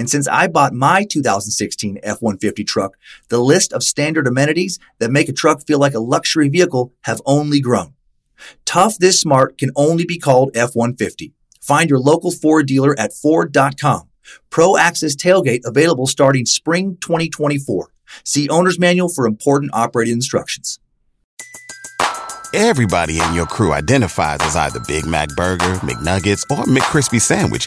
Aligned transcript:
And 0.00 0.08
since 0.08 0.26
I 0.26 0.48
bought 0.48 0.72
my 0.72 1.04
2016 1.04 1.98
F-150 2.02 2.66
truck, 2.66 2.96
the 3.28 3.38
list 3.38 3.74
of 3.74 3.82
standard 3.82 4.26
amenities 4.26 4.78
that 4.98 5.10
make 5.10 5.28
a 5.28 5.32
truck 5.34 5.66
feel 5.66 5.78
like 5.78 5.92
a 5.92 6.00
luxury 6.00 6.48
vehicle 6.48 6.94
have 7.02 7.20
only 7.26 7.60
grown. 7.60 7.92
Tough 8.64 8.96
this 8.96 9.20
smart 9.20 9.58
can 9.58 9.70
only 9.76 10.06
be 10.06 10.16
called 10.16 10.52
F-150. 10.56 11.32
Find 11.60 11.90
your 11.90 11.98
local 11.98 12.30
Ford 12.30 12.66
dealer 12.66 12.98
at 12.98 13.12
Ford.com. 13.12 14.08
Pro 14.48 14.78
Access 14.78 15.14
Tailgate 15.14 15.66
available 15.66 16.06
starting 16.06 16.46
spring 16.46 16.96
2024. 17.02 17.92
See 18.24 18.48
owner's 18.48 18.78
manual 18.78 19.10
for 19.10 19.26
important 19.26 19.70
operating 19.74 20.14
instructions. 20.14 20.80
Everybody 22.54 23.20
in 23.20 23.34
your 23.34 23.44
crew 23.44 23.74
identifies 23.74 24.38
as 24.40 24.56
either 24.56 24.80
Big 24.88 25.04
Mac 25.04 25.28
Burger, 25.36 25.74
McNuggets, 25.84 26.42
or 26.50 26.64
McCrispy 26.64 27.20
Sandwich. 27.20 27.66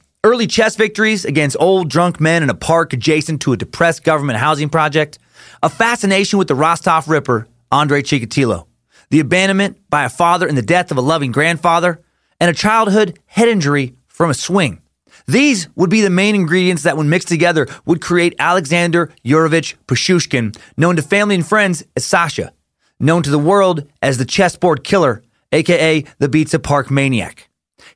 early 0.23 0.45
chess 0.45 0.75
victories 0.75 1.25
against 1.25 1.57
old 1.59 1.89
drunk 1.89 2.19
men 2.19 2.43
in 2.43 2.49
a 2.49 2.55
park 2.55 2.93
adjacent 2.93 3.41
to 3.41 3.53
a 3.53 3.57
depressed 3.57 4.03
government 4.03 4.37
housing 4.37 4.69
project, 4.69 5.17
a 5.63 5.69
fascination 5.69 6.37
with 6.37 6.47
the 6.47 6.55
Rostov 6.55 7.07
Ripper, 7.07 7.47
Andre 7.71 8.03
Chikatilo, 8.03 8.67
the 9.09 9.19
abandonment 9.19 9.77
by 9.89 10.05
a 10.05 10.09
father 10.09 10.47
and 10.47 10.55
the 10.55 10.61
death 10.61 10.91
of 10.91 10.97
a 10.97 11.01
loving 11.01 11.31
grandfather, 11.31 12.03
and 12.39 12.51
a 12.51 12.53
childhood 12.53 13.17
head 13.25 13.47
injury 13.47 13.95
from 14.07 14.29
a 14.29 14.35
swing. 14.35 14.81
These 15.25 15.67
would 15.75 15.89
be 15.89 16.01
the 16.01 16.09
main 16.09 16.35
ingredients 16.35 16.83
that, 16.83 16.97
when 16.97 17.09
mixed 17.09 17.27
together, 17.27 17.67
would 17.85 18.01
create 18.01 18.35
Alexander 18.37 19.11
Yurovich 19.25 19.75
Pichushkin, 19.87 20.55
known 20.77 20.95
to 20.97 21.01
family 21.01 21.35
and 21.35 21.45
friends 21.45 21.83
as 21.95 22.05
Sasha, 22.05 22.53
known 22.99 23.23
to 23.23 23.29
the 23.31 23.39
world 23.39 23.87
as 24.01 24.17
the 24.17 24.25
chessboard 24.25 24.83
killer, 24.83 25.23
aka 25.51 26.01
the 26.19 26.29
Bitsa 26.29 26.61
Park 26.61 26.91
maniac. 26.91 27.49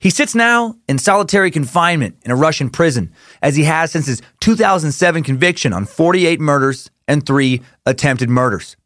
He 0.05 0.11
sits 0.11 0.35
now 0.35 0.75
in 0.87 0.99
solitary 0.99 1.49
confinement 1.49 2.17
in 2.21 2.29
a 2.29 2.35
Russian 2.35 2.69
prison, 2.69 3.11
as 3.41 3.55
he 3.55 3.63
has 3.63 3.91
since 3.91 4.05
his 4.05 4.21
2007 4.39 5.23
conviction 5.23 5.73
on 5.73 5.87
48 5.87 6.39
murders 6.39 6.91
and 7.07 7.25
three 7.25 7.63
attempted 7.87 8.29
murders. 8.29 8.77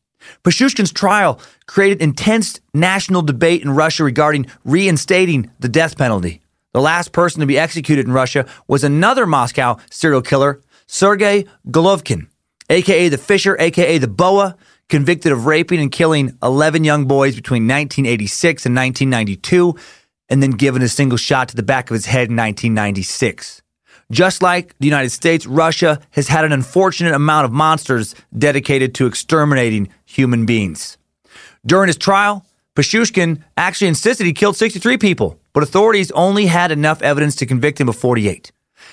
Pichushkin's 0.45 0.93
trial 0.93 1.41
created 1.65 2.01
intense 2.01 2.61
national 2.73 3.21
debate 3.21 3.61
in 3.61 3.71
Russia 3.71 4.05
regarding 4.05 4.45
reinstating 4.63 5.51
the 5.59 5.67
death 5.67 5.97
penalty. 5.97 6.39
The 6.71 6.79
last 6.79 7.11
person 7.11 7.41
to 7.41 7.45
be 7.45 7.59
executed 7.59 8.05
in 8.05 8.13
Russia 8.13 8.45
was 8.69 8.85
another 8.85 9.25
Moscow 9.25 9.75
serial 9.91 10.21
killer, 10.21 10.61
Sergei 10.87 11.45
Golovkin, 11.67 12.27
aka 12.69 13.09
the 13.09 13.17
Fisher, 13.17 13.57
aka 13.59 13.97
the 13.97 14.07
Boa, 14.07 14.55
convicted 14.87 15.33
of 15.33 15.45
raping 15.45 15.81
and 15.81 15.91
killing 15.91 16.37
11 16.41 16.85
young 16.85 17.07
boys 17.07 17.35
between 17.35 17.63
1986 17.63 18.65
and 18.65 18.73
1992 18.73 19.75
and 20.29 20.41
then 20.43 20.51
given 20.51 20.81
a 20.81 20.87
single 20.87 21.17
shot 21.17 21.49
to 21.49 21.55
the 21.55 21.63
back 21.63 21.89
of 21.89 21.95
his 21.95 22.05
head 22.05 22.29
in 22.29 22.35
1996. 22.35 23.61
Just 24.11 24.41
like 24.41 24.75
the 24.79 24.87
United 24.87 25.11
States, 25.11 25.45
Russia 25.45 25.99
has 26.11 26.27
had 26.27 26.43
an 26.43 26.51
unfortunate 26.51 27.13
amount 27.13 27.45
of 27.45 27.51
monsters 27.51 28.15
dedicated 28.35 28.95
to 28.95 29.05
exterminating 29.05 29.89
human 30.05 30.45
beings. 30.45 30.97
During 31.65 31.87
his 31.87 31.97
trial, 31.97 32.45
Pichushkin 32.75 33.43
actually 33.57 33.87
insisted 33.87 34.25
he 34.25 34.33
killed 34.33 34.55
63 34.55 34.97
people, 34.97 35.39
but 35.53 35.63
authorities 35.63 36.11
only 36.11 36.47
had 36.47 36.71
enough 36.71 37.01
evidence 37.01 37.35
to 37.37 37.45
convict 37.45 37.79
him 37.79 37.89
of 37.89 37.95
48. 37.95 38.51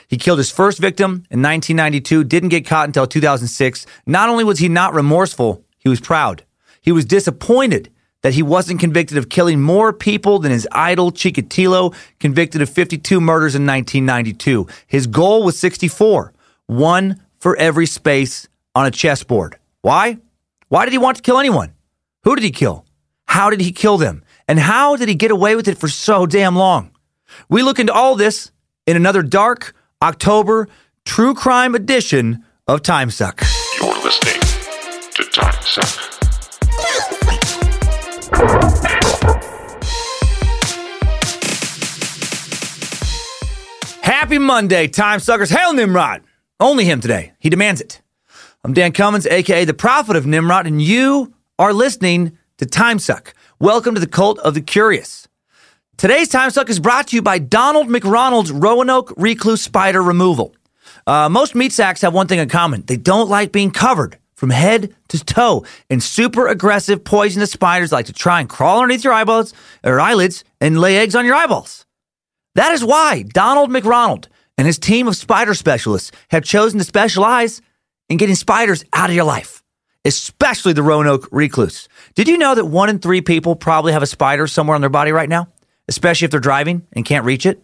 He 0.08 0.16
killed 0.16 0.38
his 0.38 0.50
first 0.50 0.78
victim 0.78 1.24
in 1.30 1.42
1992, 1.42 2.24
didn't 2.24 2.50
get 2.50 2.66
caught 2.66 2.88
until 2.88 3.06
2006. 3.06 3.86
Not 4.06 4.28
only 4.28 4.44
was 4.44 4.58
he 4.58 4.68
not 4.68 4.94
remorseful, 4.94 5.64
he 5.78 5.88
was 5.88 6.00
proud. 6.00 6.44
He 6.80 6.92
was 6.92 7.04
disappointed 7.04 7.90
that 8.26 8.34
he 8.34 8.42
wasn't 8.42 8.80
convicted 8.80 9.18
of 9.18 9.28
killing 9.28 9.62
more 9.62 9.92
people 9.92 10.40
than 10.40 10.50
his 10.50 10.66
idol 10.72 11.12
Chikatilo, 11.12 11.94
convicted 12.18 12.60
of 12.60 12.68
52 12.68 13.20
murders 13.20 13.54
in 13.54 13.64
1992. 13.64 14.66
His 14.88 15.06
goal 15.06 15.44
was 15.44 15.56
64, 15.60 16.32
one 16.66 17.20
for 17.38 17.56
every 17.56 17.86
space 17.86 18.48
on 18.74 18.84
a 18.84 18.90
chessboard. 18.90 19.58
Why? 19.82 20.18
Why 20.66 20.84
did 20.84 20.90
he 20.90 20.98
want 20.98 21.18
to 21.18 21.22
kill 21.22 21.38
anyone? 21.38 21.72
Who 22.24 22.34
did 22.34 22.42
he 22.42 22.50
kill? 22.50 22.84
How 23.26 23.48
did 23.48 23.60
he 23.60 23.70
kill 23.70 23.96
them? 23.96 24.24
And 24.48 24.58
how 24.58 24.96
did 24.96 25.08
he 25.08 25.14
get 25.14 25.30
away 25.30 25.54
with 25.54 25.68
it 25.68 25.78
for 25.78 25.86
so 25.86 26.26
damn 26.26 26.56
long? 26.56 26.90
We 27.48 27.62
look 27.62 27.78
into 27.78 27.92
all 27.92 28.16
this 28.16 28.50
in 28.88 28.96
another 28.96 29.22
dark 29.22 29.72
October 30.02 30.66
true 31.04 31.32
crime 31.32 31.76
edition 31.76 32.44
of 32.66 32.82
Time 32.82 33.10
Suck. 33.10 33.44
You're 33.80 34.02
listening 34.02 34.40
to 35.12 35.22
Time 35.30 35.62
Suck. 35.62 36.05
Happy 44.02 44.38
Monday, 44.38 44.88
time 44.88 45.20
suckers. 45.20 45.48
Hail 45.48 45.72
Nimrod. 45.72 46.22
Only 46.60 46.84
him 46.84 47.00
today. 47.00 47.32
He 47.38 47.48
demands 47.48 47.80
it. 47.80 48.02
I'm 48.62 48.74
Dan 48.74 48.92
Cummins, 48.92 49.26
aka 49.26 49.64
the 49.64 49.72
prophet 49.72 50.16
of 50.16 50.26
Nimrod, 50.26 50.66
and 50.66 50.82
you 50.82 51.32
are 51.58 51.72
listening 51.72 52.36
to 52.58 52.66
Time 52.66 52.98
Suck. 52.98 53.32
Welcome 53.58 53.94
to 53.94 54.00
the 54.00 54.06
cult 54.06 54.38
of 54.40 54.52
the 54.52 54.60
curious. 54.60 55.26
Today's 55.96 56.28
Time 56.28 56.50
Suck 56.50 56.68
is 56.68 56.78
brought 56.78 57.06
to 57.08 57.16
you 57.16 57.22
by 57.22 57.38
Donald 57.38 57.88
McRonald's 57.88 58.52
Roanoke 58.52 59.14
Recluse 59.16 59.62
Spider 59.62 60.02
Removal. 60.02 60.54
Uh, 61.06 61.30
most 61.30 61.54
meat 61.54 61.72
sacks 61.72 62.02
have 62.02 62.12
one 62.12 62.26
thing 62.26 62.40
in 62.40 62.50
common 62.50 62.82
they 62.82 62.98
don't 62.98 63.30
like 63.30 63.50
being 63.50 63.70
covered 63.70 64.18
from 64.36 64.50
head 64.50 64.94
to 65.08 65.24
toe. 65.24 65.64
And 65.90 66.02
super 66.02 66.46
aggressive, 66.46 67.02
poisonous 67.04 67.50
spiders 67.50 67.92
like 67.92 68.06
to 68.06 68.12
try 68.12 68.40
and 68.40 68.48
crawl 68.48 68.82
underneath 68.82 69.04
your 69.04 69.12
eyeballs 69.12 69.52
or 69.82 69.98
eyelids 69.98 70.44
and 70.60 70.78
lay 70.78 70.98
eggs 70.98 71.16
on 71.16 71.24
your 71.24 71.34
eyeballs. 71.34 71.84
That 72.54 72.72
is 72.72 72.84
why 72.84 73.22
Donald 73.22 73.70
McRonald 73.70 74.28
and 74.56 74.66
his 74.66 74.78
team 74.78 75.08
of 75.08 75.16
spider 75.16 75.54
specialists 75.54 76.12
have 76.30 76.44
chosen 76.44 76.78
to 76.78 76.84
specialize 76.84 77.60
in 78.08 78.16
getting 78.16 78.34
spiders 78.34 78.84
out 78.92 79.10
of 79.10 79.16
your 79.16 79.24
life, 79.24 79.62
especially 80.04 80.72
the 80.72 80.82
Roanoke 80.82 81.28
recluse. 81.30 81.88
Did 82.14 82.28
you 82.28 82.38
know 82.38 82.54
that 82.54 82.64
one 82.64 82.88
in 82.88 82.98
three 82.98 83.20
people 83.20 83.56
probably 83.56 83.92
have 83.92 84.02
a 84.02 84.06
spider 84.06 84.46
somewhere 84.46 84.74
on 84.74 84.80
their 84.80 84.90
body 84.90 85.12
right 85.12 85.28
now, 85.28 85.48
especially 85.88 86.26
if 86.26 86.30
they're 86.30 86.40
driving 86.40 86.86
and 86.92 87.04
can't 87.04 87.24
reach 87.24 87.46
it? 87.46 87.62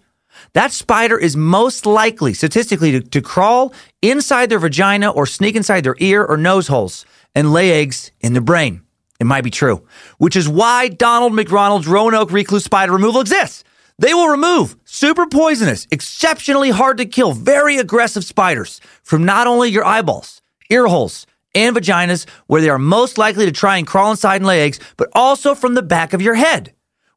That 0.55 0.73
spider 0.73 1.19
is 1.19 1.37
most 1.37 1.87
likely, 1.87 2.35
statistically, 2.35 2.93
to, 2.93 3.01
to 3.01 3.21
crawl 3.23 3.73
inside 4.01 4.49
their 4.49 4.59
vagina 4.59 5.11
or 5.11 5.27
sneak 5.27 5.57
inside 5.57 5.85
their 5.85 5.97
ear 5.99 6.25
or 6.25 6.37
nose 6.37 6.69
holes 6.69 7.05
and 7.35 7.53
lay 7.53 7.73
eggs 7.81 8.11
in 8.21 8.35
the 8.35 8.41
brain. 8.41 8.83
It 9.21 9.25
might 9.25 9.45
be 9.45 9.51
true, 9.51 9.87
which 10.19 10.37
is 10.37 10.49
why 10.49 10.89
Donald 10.89 11.33
McRonald's 11.33 11.87
Roanoke 11.87 12.33
recluse 12.33 12.65
spider 12.65 12.93
removal 12.93 13.21
exists. 13.21 13.65
They 13.99 14.15
will 14.15 14.29
remove 14.29 14.77
super 14.85 15.27
poisonous, 15.27 15.87
exceptionally 15.91 16.71
hard 16.71 16.99
to 16.99 17.07
kill, 17.07 17.33
very 17.33 17.79
aggressive 17.79 18.25
spiders 18.25 18.81
from 19.05 19.25
not 19.25 19.47
only 19.47 19.71
your 19.71 19.85
eyeballs, 19.85 20.43
ear 20.71 20.87
holes, 20.89 21.27
and 21.55 21.77
vaginas, 21.77 22.27
where 22.47 22.61
they 22.61 22.69
are 22.69 22.79
most 22.79 23.19
likely 23.19 23.45
to 23.47 23.53
try 23.53 23.77
and 23.77 23.87
crawl 23.87 24.11
inside 24.11 24.37
and 24.37 24.47
lay 24.47 24.63
eggs, 24.63 24.81
but 24.97 25.09
also 25.13 25.55
from 25.55 25.75
the 25.75 25.83
back 25.83 26.13
of 26.13 26.23
your 26.23 26.35
head. 26.35 26.73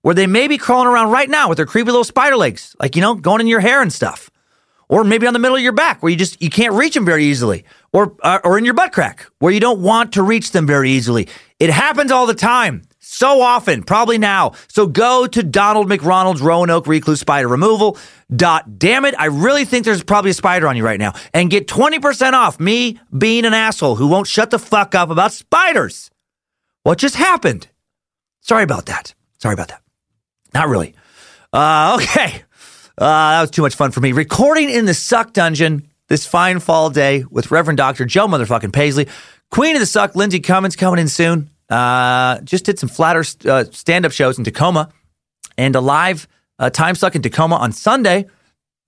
Where 0.06 0.14
they 0.14 0.28
may 0.28 0.48
be 0.48 0.60
crawling 0.60 0.88
around 0.88 1.10
right 1.10 1.28
now 1.28 1.50
with 1.50 1.58
their 1.58 1.66
creepy 1.66 1.88
little 1.90 2.04
spider 2.04 2.38
legs, 2.38 2.76
like, 2.80 2.96
you 2.96 3.02
know, 3.02 3.16
going 3.16 3.42
in 3.42 3.48
your 3.48 3.60
hair 3.60 3.82
and 3.82 3.92
stuff. 3.92 4.30
Or 4.88 5.04
maybe 5.04 5.26
on 5.26 5.34
the 5.34 5.40
middle 5.40 5.58
of 5.58 5.64
your 5.64 5.72
back 5.72 6.04
where 6.04 6.12
you 6.12 6.16
just 6.16 6.40
you 6.44 6.52
can't 6.52 6.76
reach 6.76 6.94
them 6.94 7.06
very 7.06 7.24
easily. 7.26 7.66
Or 7.92 8.16
uh, 8.22 8.38
or 8.44 8.60
in 8.60 8.66
your 8.66 8.76
butt 8.76 8.92
crack 8.92 9.26
where 9.40 9.52
you 9.52 9.60
don't 9.60 9.80
want 9.80 10.14
to 10.14 10.22
reach 10.22 10.52
them 10.52 10.68
very 10.68 10.92
easily. 10.92 11.28
It 11.60 11.72
happens 11.72 12.12
all 12.12 12.28
the 12.28 12.36
time. 12.36 12.84
So 13.00 13.42
often, 13.42 13.82
probably 13.82 14.20
now. 14.20 14.52
So 14.68 14.86
go 14.86 15.26
to 15.26 15.42
Donald 15.42 15.90
McRonald's 15.90 16.40
Roanoke 16.40 16.86
Recluse 16.86 17.22
Spider 17.22 17.48
Removal. 17.48 17.98
Dot 18.36 18.78
damn 18.78 19.06
it, 19.06 19.16
I 19.18 19.26
really 19.26 19.66
think 19.66 19.86
there's 19.86 20.04
probably 20.04 20.30
a 20.30 20.36
spider 20.36 20.68
on 20.68 20.78
you 20.78 20.86
right 20.86 21.00
now. 21.00 21.14
And 21.34 21.50
get 21.50 21.68
20% 21.68 22.34
off 22.34 22.60
me 22.60 23.00
being 23.18 23.44
an 23.46 23.56
asshole 23.56 23.96
who 23.96 24.06
won't 24.06 24.28
shut 24.28 24.52
the 24.52 24.60
fuck 24.60 24.94
up 24.94 25.10
about 25.10 25.32
spiders. 25.32 26.12
What 26.84 27.00
just 27.00 27.16
happened? 27.16 27.70
Sorry 28.42 28.62
about 28.62 28.86
that. 28.86 29.16
Sorry 29.40 29.56
about 29.56 29.70
that. 29.70 29.85
Not 30.56 30.70
really. 30.70 30.96
Uh, 31.52 32.00
okay. 32.02 32.42
Uh, 32.98 33.32
that 33.32 33.42
was 33.42 33.52
too 33.52 33.62
much 33.62 33.76
fun 33.76 33.92
for 33.92 34.00
me. 34.00 34.14
Recording 34.14 34.70
in 34.70 34.86
the 34.86 34.94
Suck 34.94 35.34
Dungeon 35.34 35.88
this 36.08 36.26
fine 36.26 36.62
fall 36.62 36.90
day 36.90 37.26
with 37.30 37.52
Reverend 37.52 37.78
Dr. 37.78 38.06
Joe 38.06 38.26
motherfucking 38.28 38.72
Paisley. 38.72 39.08
Queen 39.52 39.76
of 39.76 39.82
the 39.82 39.86
Suck, 39.86 40.16
Lindsay 40.16 40.40
Cummins, 40.40 40.78
coming 40.78 41.00
in 41.00 41.10
soon. 41.10 41.50
Uh, 41.70 42.40
just 42.42 42.64
did 42.64 42.80
some 42.80 42.88
flatter 42.88 43.24
uh, 43.50 43.66
stand 43.72 44.06
up 44.06 44.14
shows 44.14 44.38
in 44.38 44.46
Tacoma 44.46 44.90
and 45.58 45.76
a 45.76 45.82
live 45.82 46.28
uh, 46.58 46.70
time 46.70 46.96
suck 46.96 47.16
in 47.16 47.22
Tacoma 47.22 47.56
on 47.56 47.74
Sunday. 47.74 48.28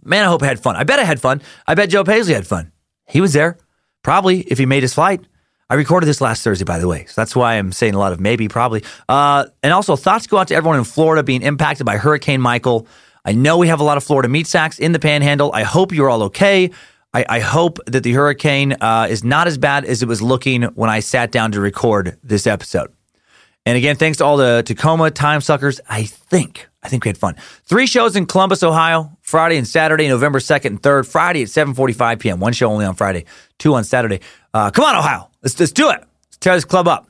Man, 0.03 0.23
I 0.23 0.27
hope 0.27 0.43
I 0.43 0.45
had 0.45 0.59
fun. 0.59 0.77
I 0.77 0.85
bet 0.85 0.99
I 0.99 1.03
had 1.03 1.19
fun. 1.19 1.41
I 1.67 1.75
bet 1.75 1.89
Joe 1.89 2.03
Paisley 2.05 2.33
had 2.33 2.47
fun. 2.47 2.71
He 3.07 3.19
was 3.19 3.33
there, 3.33 3.57
probably, 4.03 4.41
if 4.41 4.57
he 4.57 4.65
made 4.65 4.83
his 4.83 4.93
flight. 4.93 5.21
I 5.69 5.75
recorded 5.75 6.07
this 6.07 6.21
last 6.21 6.43
Thursday, 6.43 6.63
by 6.63 6.79
the 6.79 6.87
way. 6.87 7.05
So 7.05 7.13
that's 7.19 7.35
why 7.35 7.55
I'm 7.55 7.71
saying 7.71 7.93
a 7.93 7.99
lot 7.99 8.13
of 8.13 8.19
maybe, 8.19 8.47
probably. 8.47 8.83
Uh, 9.09 9.45
and 9.61 9.73
also, 9.73 9.95
thoughts 9.95 10.25
go 10.27 10.37
out 10.37 10.47
to 10.47 10.55
everyone 10.55 10.79
in 10.79 10.85
Florida 10.85 11.23
being 11.23 11.41
impacted 11.41 11.85
by 11.85 11.97
Hurricane 11.97 12.39
Michael. 12.39 12.87
I 13.25 13.33
know 13.33 13.57
we 13.57 13.67
have 13.67 13.81
a 13.81 13.83
lot 13.83 13.97
of 13.97 14.03
Florida 14.03 14.29
meat 14.29 14.47
sacks 14.47 14.79
in 14.79 14.93
the 14.93 14.99
panhandle. 14.99 15.51
I 15.53 15.63
hope 15.63 15.91
you're 15.91 16.09
all 16.09 16.23
okay. 16.23 16.71
I, 17.13 17.25
I 17.27 17.39
hope 17.39 17.79
that 17.87 18.03
the 18.03 18.13
hurricane 18.13 18.73
uh, 18.73 19.07
is 19.09 19.23
not 19.23 19.47
as 19.47 19.57
bad 19.57 19.83
as 19.83 20.01
it 20.01 20.07
was 20.07 20.21
looking 20.21 20.63
when 20.63 20.89
I 20.89 21.01
sat 21.01 21.31
down 21.31 21.51
to 21.53 21.59
record 21.59 22.17
this 22.23 22.47
episode. 22.47 22.93
And 23.65 23.75
again, 23.77 23.97
thanks 23.97 24.19
to 24.19 24.25
all 24.25 24.37
the 24.37 24.63
Tacoma 24.65 25.11
time 25.11 25.41
suckers. 25.41 25.81
I 25.89 26.03
think, 26.03 26.69
I 26.87 26.89
think 26.89 27.03
we 27.03 27.09
had 27.09 27.17
fun. 27.17 27.35
Three 27.65 27.85
shows 27.85 28.15
in 28.15 28.25
Columbus, 28.25 28.63
Ohio, 28.63 29.11
Friday 29.21 29.57
and 29.57 29.67
Saturday, 29.67 30.07
November 30.07 30.39
2nd 30.39 30.65
and 30.67 30.81
3rd. 30.81 31.05
Friday 31.05 31.41
at 31.41 31.49
7.45 31.49 32.19
p.m. 32.19 32.39
One 32.39 32.53
show 32.53 32.71
only 32.71 32.85
on 32.85 32.95
Friday, 32.95 33.25
two 33.59 33.73
on 33.75 33.83
Saturday. 33.83 34.21
Uh, 34.53 34.71
come 34.71 34.85
on, 34.85 34.95
Ohio. 34.95 35.29
Let's, 35.43 35.59
let's 35.59 35.73
do 35.73 35.89
it. 35.89 35.99
Let's 35.99 36.37
tear 36.37 36.55
this 36.55 36.63
club 36.63 36.87
up. 36.87 37.09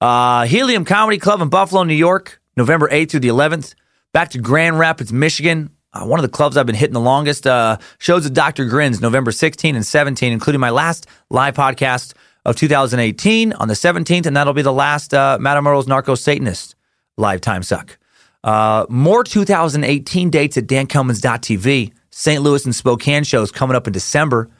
Uh, 0.00 0.46
Helium 0.46 0.86
Comedy 0.86 1.18
Club 1.18 1.42
in 1.42 1.50
Buffalo, 1.50 1.82
New 1.82 1.92
York, 1.92 2.40
November 2.56 2.88
8th 2.88 3.10
through 3.10 3.20
the 3.20 3.28
11th. 3.28 3.74
Back 4.14 4.30
to 4.30 4.38
Grand 4.38 4.78
Rapids, 4.78 5.12
Michigan. 5.12 5.68
Uh, 5.92 6.06
one 6.06 6.18
of 6.18 6.22
the 6.22 6.30
clubs 6.30 6.56
I've 6.56 6.64
been 6.64 6.74
hitting 6.74 6.94
the 6.94 7.00
longest. 7.00 7.46
Uh, 7.46 7.76
shows 7.98 8.24
at 8.24 8.32
Dr. 8.32 8.64
Grins, 8.64 9.02
November 9.02 9.32
16 9.32 9.76
and 9.76 9.84
17, 9.84 10.32
including 10.32 10.62
my 10.62 10.70
last 10.70 11.06
live 11.28 11.54
podcast 11.54 12.14
of 12.46 12.56
2018 12.56 13.52
on 13.52 13.68
the 13.68 13.74
17th, 13.74 14.24
and 14.24 14.34
that'll 14.34 14.54
be 14.54 14.62
the 14.62 14.72
last 14.72 15.12
uh, 15.12 15.36
Matamoros 15.38 15.86
Narco 15.86 16.14
Satanist 16.14 16.74
live 17.18 17.42
time 17.42 17.62
suck. 17.62 17.98
Uh, 18.44 18.84
more 18.90 19.24
2018 19.24 20.28
dates 20.28 20.58
at 20.58 20.66
dancummins.tv. 20.66 21.92
St. 22.10 22.42
Louis 22.42 22.64
and 22.66 22.74
Spokane 22.74 23.24
shows 23.24 23.50
coming 23.50 23.74
up 23.74 23.86
in 23.86 23.92
December. 23.92 24.50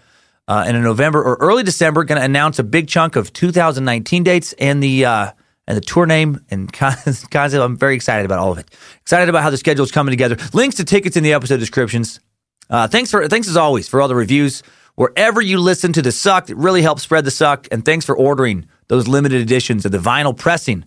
Uh, 0.49 0.65
and 0.67 0.77
in 0.77 0.83
November 0.83 1.23
or 1.23 1.37
early 1.37 1.63
December, 1.63 2.03
going 2.05 2.19
to 2.19 2.25
announce 2.25 2.59
a 2.59 2.65
big 2.65 2.89
chunk 2.89 3.15
of 3.17 3.33
2019 3.33 4.25
dates 4.25 4.53
and 4.55 4.83
the 4.83 5.05
uh, 5.05 5.31
and 5.67 5.77
the 5.77 5.81
tour 5.81 6.07
name 6.07 6.41
and 6.51 6.73
concept. 6.73 7.35
I'm 7.35 7.77
very 7.77 7.95
excited 7.95 8.27
about 8.27 8.39
all 8.39 8.53
of 8.53 8.59
it. 8.59 8.71
Excited 9.03 9.29
about 9.29 9.43
how 9.43 9.51
the 9.51 9.57
schedule 9.57 9.85
is 9.85 9.93
coming 9.93 10.13
together. 10.13 10.37
Links 10.53 10.77
to 10.77 10.85
tickets 10.85 11.17
in 11.17 11.23
the 11.23 11.33
episode 11.33 11.61
descriptions. 11.61 12.21
Uh, 12.69 12.89
thanks 12.89 13.11
for 13.11 13.27
thanks 13.29 13.49
as 13.49 13.57
always 13.57 13.89
for 13.89 14.01
all 14.01 14.09
the 14.09 14.15
reviews 14.15 14.63
wherever 14.97 15.41
you 15.41 15.59
listen 15.59 15.93
to 15.93 16.03
the 16.03 16.13
suck. 16.13 16.51
It 16.51 16.57
really 16.57 16.83
helps 16.83 17.03
spread 17.03 17.25
the 17.25 17.31
suck. 17.31 17.69
And 17.71 17.85
thanks 17.85 18.05
for 18.05 18.17
ordering 18.17 18.67
those 18.89 19.09
limited 19.09 19.41
editions 19.41 19.85
of 19.85 19.93
the 19.93 19.99
vinyl 19.99 20.37
pressing 20.37 20.85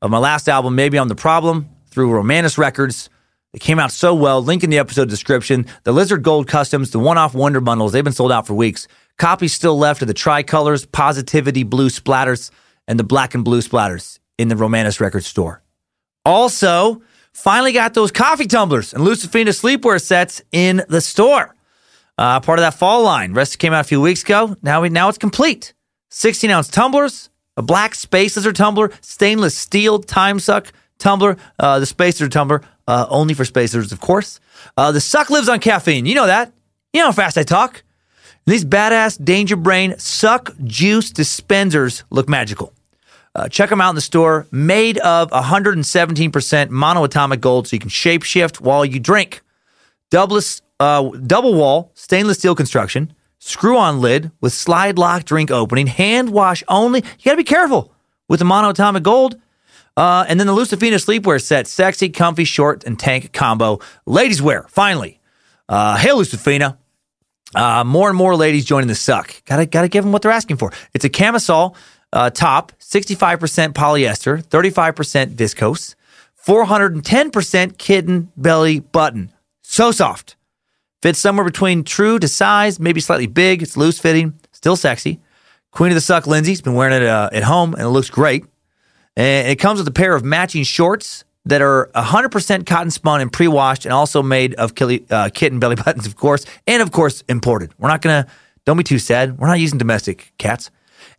of 0.00 0.10
my 0.10 0.18
last 0.18 0.48
album. 0.48 0.74
Maybe 0.74 0.98
I'm 0.98 1.08
the 1.08 1.14
problem 1.14 1.73
through 1.94 2.10
Romanus 2.10 2.58
Records. 2.58 3.08
It 3.52 3.60
came 3.60 3.78
out 3.78 3.92
so 3.92 4.14
well. 4.14 4.42
Link 4.42 4.64
in 4.64 4.70
the 4.70 4.78
episode 4.78 5.08
description. 5.08 5.66
The 5.84 5.92
Lizard 5.92 6.24
Gold 6.24 6.48
Customs, 6.48 6.90
the 6.90 6.98
one-off 6.98 7.34
Wonder 7.34 7.60
Bundles. 7.60 7.92
They've 7.92 8.02
been 8.02 8.12
sold 8.12 8.32
out 8.32 8.48
for 8.48 8.54
weeks. 8.54 8.88
Copies 9.16 9.52
still 9.52 9.78
left 9.78 10.02
of 10.02 10.08
the 10.08 10.14
Tricolors, 10.14 10.90
Positivity 10.90 11.62
Blue 11.62 11.88
Splatters, 11.88 12.50
and 12.88 12.98
the 12.98 13.04
Black 13.04 13.34
and 13.34 13.44
Blue 13.44 13.60
Splatters 13.60 14.18
in 14.38 14.48
the 14.48 14.56
Romanus 14.56 15.00
Records 15.00 15.26
store. 15.26 15.62
Also, 16.24 17.00
finally 17.32 17.72
got 17.72 17.94
those 17.94 18.10
coffee 18.10 18.46
tumblers 18.46 18.92
and 18.92 19.04
Lucifina 19.04 19.48
sleepwear 19.50 20.02
sets 20.02 20.42
in 20.50 20.82
the 20.88 21.00
store. 21.00 21.54
Uh, 22.18 22.40
part 22.40 22.58
of 22.58 22.64
that 22.64 22.74
fall 22.74 23.04
line. 23.04 23.34
Rest 23.34 23.60
came 23.60 23.72
out 23.72 23.80
a 23.80 23.84
few 23.84 24.00
weeks 24.00 24.22
ago. 24.22 24.56
Now 24.62 24.82
we 24.82 24.88
now 24.88 25.08
it's 25.08 25.18
complete. 25.18 25.74
16 26.10 26.50
ounce 26.50 26.68
tumblers, 26.68 27.30
a 27.56 27.62
black 27.62 27.94
space 27.94 28.36
lizard 28.36 28.56
tumbler, 28.56 28.90
stainless 29.00 29.56
steel 29.56 30.00
time 30.00 30.40
suck 30.40 30.72
tumbler, 31.04 31.36
uh, 31.58 31.78
the 31.78 31.86
space 31.86 32.18
lizard 32.18 32.32
tumbler, 32.32 32.62
uh, 32.88 33.06
only 33.10 33.34
for 33.34 33.44
spacers, 33.44 33.92
of 33.92 34.00
course. 34.00 34.40
Uh, 34.76 34.90
the 34.90 35.00
suck 35.00 35.30
lives 35.30 35.48
on 35.48 35.60
caffeine. 35.60 36.06
You 36.06 36.14
know 36.14 36.26
that. 36.26 36.52
You 36.92 37.00
know 37.00 37.06
how 37.06 37.12
fast 37.12 37.38
I 37.38 37.42
talk. 37.44 37.82
these 38.46 38.64
badass 38.64 39.22
Danger 39.24 39.56
Brain 39.56 39.94
suck 39.98 40.50
juice 40.64 41.10
dispensers 41.10 42.04
look 42.10 42.28
magical. 42.28 42.72
Uh, 43.36 43.48
check 43.48 43.68
them 43.70 43.80
out 43.80 43.90
in 43.90 43.94
the 43.96 44.00
store. 44.00 44.46
Made 44.50 44.98
of 44.98 45.30
117% 45.30 46.70
monoatomic 46.70 47.40
gold, 47.40 47.66
so 47.68 47.74
you 47.74 47.80
can 47.80 47.90
shape 47.90 48.22
shift 48.22 48.60
while 48.60 48.84
you 48.84 49.00
drink. 49.00 49.42
Double, 50.10 50.40
uh, 50.78 51.10
double 51.26 51.54
wall 51.54 51.90
stainless 51.94 52.38
steel 52.38 52.54
construction. 52.54 53.12
Screw 53.40 53.76
on 53.76 54.00
lid 54.00 54.30
with 54.40 54.52
slide 54.52 54.98
lock 54.98 55.24
drink 55.24 55.50
opening. 55.50 55.86
Hand 55.88 56.30
wash 56.30 56.62
only. 56.68 57.00
You 57.00 57.24
got 57.24 57.32
to 57.32 57.36
be 57.36 57.44
careful 57.44 57.92
with 58.28 58.38
the 58.38 58.46
monoatomic 58.46 59.02
gold. 59.02 59.36
Uh, 59.96 60.24
and 60.28 60.40
then 60.40 60.46
the 60.46 60.52
Lucifina 60.52 60.94
sleepwear 60.94 61.40
set. 61.40 61.66
Sexy, 61.66 62.08
comfy, 62.08 62.44
short, 62.44 62.84
and 62.84 62.98
tank 62.98 63.32
combo. 63.32 63.78
Ladies 64.06 64.42
wear, 64.42 64.66
finally. 64.68 65.20
Uh, 65.68 65.96
hey, 65.96 66.10
Lucifina. 66.10 66.76
Uh, 67.54 67.84
more 67.84 68.08
and 68.08 68.18
more 68.18 68.34
ladies 68.34 68.64
joining 68.64 68.88
the 68.88 68.94
suck. 68.94 69.42
Gotta, 69.44 69.66
gotta 69.66 69.88
give 69.88 70.02
them 70.02 70.12
what 70.12 70.22
they're 70.22 70.32
asking 70.32 70.56
for. 70.56 70.72
It's 70.92 71.04
a 71.04 71.08
camisole 71.08 71.76
uh, 72.12 72.30
top, 72.30 72.72
65% 72.80 73.72
polyester, 73.72 74.42
35% 74.42 75.34
viscose, 75.34 75.94
410% 76.44 77.78
kitten 77.78 78.32
belly 78.36 78.80
button. 78.80 79.32
So 79.62 79.92
soft. 79.92 80.36
Fits 81.02 81.18
somewhere 81.18 81.44
between 81.44 81.84
true 81.84 82.18
to 82.18 82.28
size, 82.28 82.80
maybe 82.80 83.00
slightly 83.00 83.26
big. 83.26 83.62
It's 83.62 83.76
loose 83.76 83.98
fitting, 83.98 84.34
still 84.52 84.76
sexy. 84.76 85.20
Queen 85.70 85.90
of 85.90 85.96
the 85.96 86.00
Suck 86.00 86.26
Lindsay's 86.26 86.62
been 86.62 86.74
wearing 86.74 87.02
it 87.02 87.06
uh, 87.06 87.30
at 87.32 87.42
home 87.42 87.74
and 87.74 87.82
it 87.82 87.88
looks 87.88 88.08
great. 88.10 88.44
And 89.16 89.48
it 89.48 89.56
comes 89.56 89.78
with 89.78 89.88
a 89.88 89.92
pair 89.92 90.14
of 90.14 90.24
matching 90.24 90.64
shorts 90.64 91.24
that 91.46 91.62
are 91.62 91.90
100% 91.94 92.66
cotton 92.66 92.90
spun 92.90 93.20
and 93.20 93.32
pre 93.32 93.48
washed 93.48 93.84
and 93.84 93.92
also 93.92 94.22
made 94.22 94.54
of 94.54 94.72
uh, 95.10 95.30
kitten 95.32 95.58
belly 95.58 95.76
buttons, 95.84 96.06
of 96.06 96.16
course, 96.16 96.46
and 96.66 96.82
of 96.82 96.90
course, 96.90 97.22
imported. 97.28 97.72
We're 97.78 97.88
not 97.88 98.02
going 98.02 98.24
to, 98.24 98.30
don't 98.64 98.76
be 98.76 98.84
too 98.84 98.98
sad. 98.98 99.38
We're 99.38 99.48
not 99.48 99.60
using 99.60 99.78
domestic 99.78 100.32
cats 100.38 100.70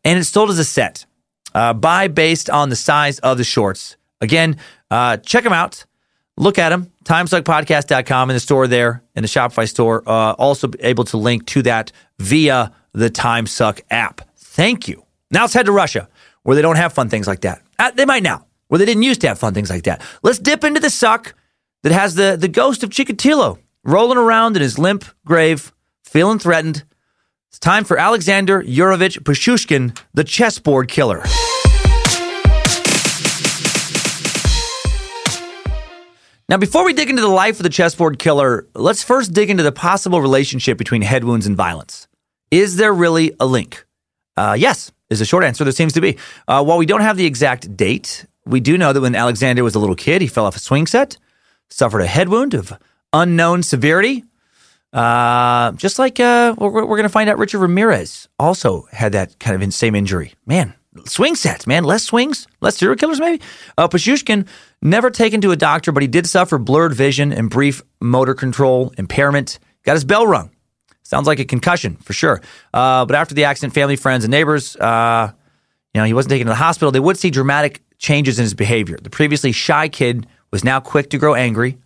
and 0.06 0.20
it's 0.20 0.30
sold 0.30 0.50
as 0.50 0.60
a 0.60 0.64
set. 0.64 1.06
Uh, 1.54 1.74
buy 1.74 2.08
based 2.08 2.50
on 2.50 2.70
the 2.70 2.76
size 2.76 3.20
of 3.20 3.38
the 3.38 3.44
shorts. 3.44 3.98
Again, 4.22 4.58
uh, 4.92 5.18
check 5.18 5.44
them 5.44 5.54
out. 5.54 5.86
Look 6.38 6.60
at 6.60 6.70
them. 6.70 6.92
Timesuckpodcast.com 7.06 8.30
in 8.30 8.34
the 8.34 8.40
store 8.40 8.68
there, 8.68 9.04
in 9.16 9.24
the 9.24 9.28
Shopify 9.28 9.68
store. 9.68 10.04
Uh, 10.06 10.34
also 10.34 10.70
able 10.80 11.06
to 11.06 11.18
link 11.18 11.46
to 11.48 11.62
that 11.64 11.92
via 12.20 12.72
the 12.94 13.10
Timesuck 13.10 13.82
app. 13.90 14.22
Thank 14.38 14.88
you. 14.88 15.06
Now 15.32 15.42
let's 15.42 15.54
head 15.54 15.66
to 15.66 15.72
Russia, 15.72 16.10
where 16.44 16.56
they 16.56 16.62
don't 16.62 16.76
have 16.76 16.94
fun 16.94 17.10
things 17.10 17.28
like 17.28 17.42
that. 17.42 17.62
Uh, 17.78 17.92
they 17.92 18.06
might 18.06 18.24
now, 18.24 18.46
where 18.68 18.80
they 18.80 18.86
didn't 18.86 19.04
used 19.04 19.22
to 19.22 19.28
have 19.28 19.40
fun 19.40 19.54
things 19.54 19.70
like 19.70 19.84
that. 19.84 20.02
Let's 20.24 20.40
dip 20.40 20.64
into 20.64 20.80
the 20.80 20.90
suck 20.90 21.36
that 21.84 21.92
has 21.92 22.16
the, 22.16 22.38
the 22.40 22.48
ghost 22.48 22.84
of 22.84 22.90
Chikatilo 22.90 23.60
rolling 23.84 24.18
around 24.18 24.56
in 24.56 24.62
his 24.62 24.80
limp 24.80 25.06
grave, 25.26 25.74
feeling 26.04 26.40
threatened 26.40 26.84
it's 27.56 27.60
time 27.62 27.86
for 27.86 27.98
Alexander 27.98 28.62
Yurovich 28.62 29.24
Pichushkin, 29.24 29.98
the 30.14 30.26
chessboard 30.26 30.90
killer. 30.90 31.24
Now, 36.50 36.58
before 36.58 36.84
we 36.84 36.92
dig 36.92 37.10
into 37.10 37.22
the 37.22 37.30
life 37.30 37.58
of 37.58 37.64
the 37.64 37.70
chessboard 37.70 38.20
killer, 38.20 38.68
let's 38.76 39.04
first 39.04 39.32
dig 39.32 39.50
into 39.50 39.64
the 39.64 39.72
possible 39.72 40.22
relationship 40.22 40.78
between 40.78 41.02
head 41.02 41.24
wounds 41.24 41.48
and 41.48 41.56
violence. 41.56 42.10
Is 42.52 42.76
there 42.76 42.92
really 42.92 43.32
a 43.40 43.46
link? 43.46 43.86
Uh, 44.36 44.58
yes, 44.60 44.92
is 45.16 45.20
the 45.20 45.26
short 45.26 45.44
answer. 45.44 45.64
There 45.64 45.74
seems 45.74 45.94
to 45.94 46.02
be. 46.02 46.18
Uh, 46.48 46.64
while 46.64 46.78
we 46.78 46.86
don't 46.86 47.02
have 47.02 47.18
the 47.18 47.26
exact 47.26 47.76
date, 47.76 48.26
we 48.46 48.60
do 48.60 48.78
know 48.78 48.94
that 48.94 49.02
when 49.02 49.16
Alexander 49.16 49.64
was 49.64 49.76
a 49.76 49.80
little 49.80 49.96
kid, 49.96 50.22
he 50.22 50.28
fell 50.28 50.46
off 50.46 50.56
a 50.56 50.60
swing 50.60 50.88
set, 50.88 51.18
suffered 51.70 52.02
a 52.02 52.08
head 52.08 52.30
wound 52.30 52.54
of 52.54 52.74
unknown 53.12 53.64
severity, 53.64 54.24
uh, 54.94 55.74
just 55.74 56.00
like 56.00 56.20
uh, 56.20 56.56
we're, 56.58 56.70
we're 56.70 56.86
going 56.86 57.04
to 57.04 57.10
find 57.10 57.30
out, 57.30 57.38
Richard 57.38 57.60
Ramirez 57.60 58.30
also 58.40 58.88
had 58.92 59.12
that 59.12 59.38
kind 59.40 59.62
of 59.62 59.74
same 59.74 59.94
injury. 59.94 60.34
Man, 60.46 60.74
swing 61.06 61.36
sets, 61.36 61.68
man. 61.68 61.84
Less 61.84 62.04
swings, 62.04 62.48
less 62.62 62.78
serial 62.78 62.96
killers, 62.96 63.20
maybe. 63.20 63.44
Uh, 63.78 63.90
Pichushkin 63.90 64.48
never 64.82 65.10
taken 65.10 65.42
to 65.42 65.52
a 65.52 65.58
doctor, 65.58 65.92
but 65.92 66.02
he 66.02 66.08
did 66.08 66.28
suffer 66.28 66.58
blurred 66.58 66.94
vision 66.94 67.34
and 67.34 67.50
brief 67.50 67.82
motor 68.00 68.34
control 68.34 68.94
impairment. 68.98 69.60
Got 69.84 69.94
his 69.94 70.06
bell 70.06 70.28
rung. 70.28 70.52
Sounds 71.06 71.28
like 71.28 71.40
a 71.40 71.46
concussion 71.46 71.96
for 71.98 72.14
sure. 72.14 72.42
Uh, 72.74 73.06
but 73.06 73.16
after 73.16 73.36
the 73.36 73.46
accident, 73.46 73.74
family, 73.74 73.96
friends, 73.96 74.26
and 74.26 74.32
neighbors, 74.32 74.76
uh, 74.76 75.32
you 75.94 76.02
know, 76.02 76.06
he 76.06 76.14
wasn't 76.14 76.32
taken 76.32 76.48
to 76.48 76.52
the 76.52 76.56
hospital. 76.56 76.92
They 76.92 77.00
would 77.00 77.18
see 77.18 77.30
dramatic 77.30 77.82
changes 78.00 78.40
in 78.40 78.44
his 78.44 78.56
behavior. 78.56 78.98
The 79.02 79.12
previously 79.12 79.52
shy 79.52 79.88
kid 79.88 80.26
was 80.52 80.64
now 80.64 80.80
quick 80.80 81.12
to 81.12 81.20
grow 81.20 81.36
angry. 81.36 81.78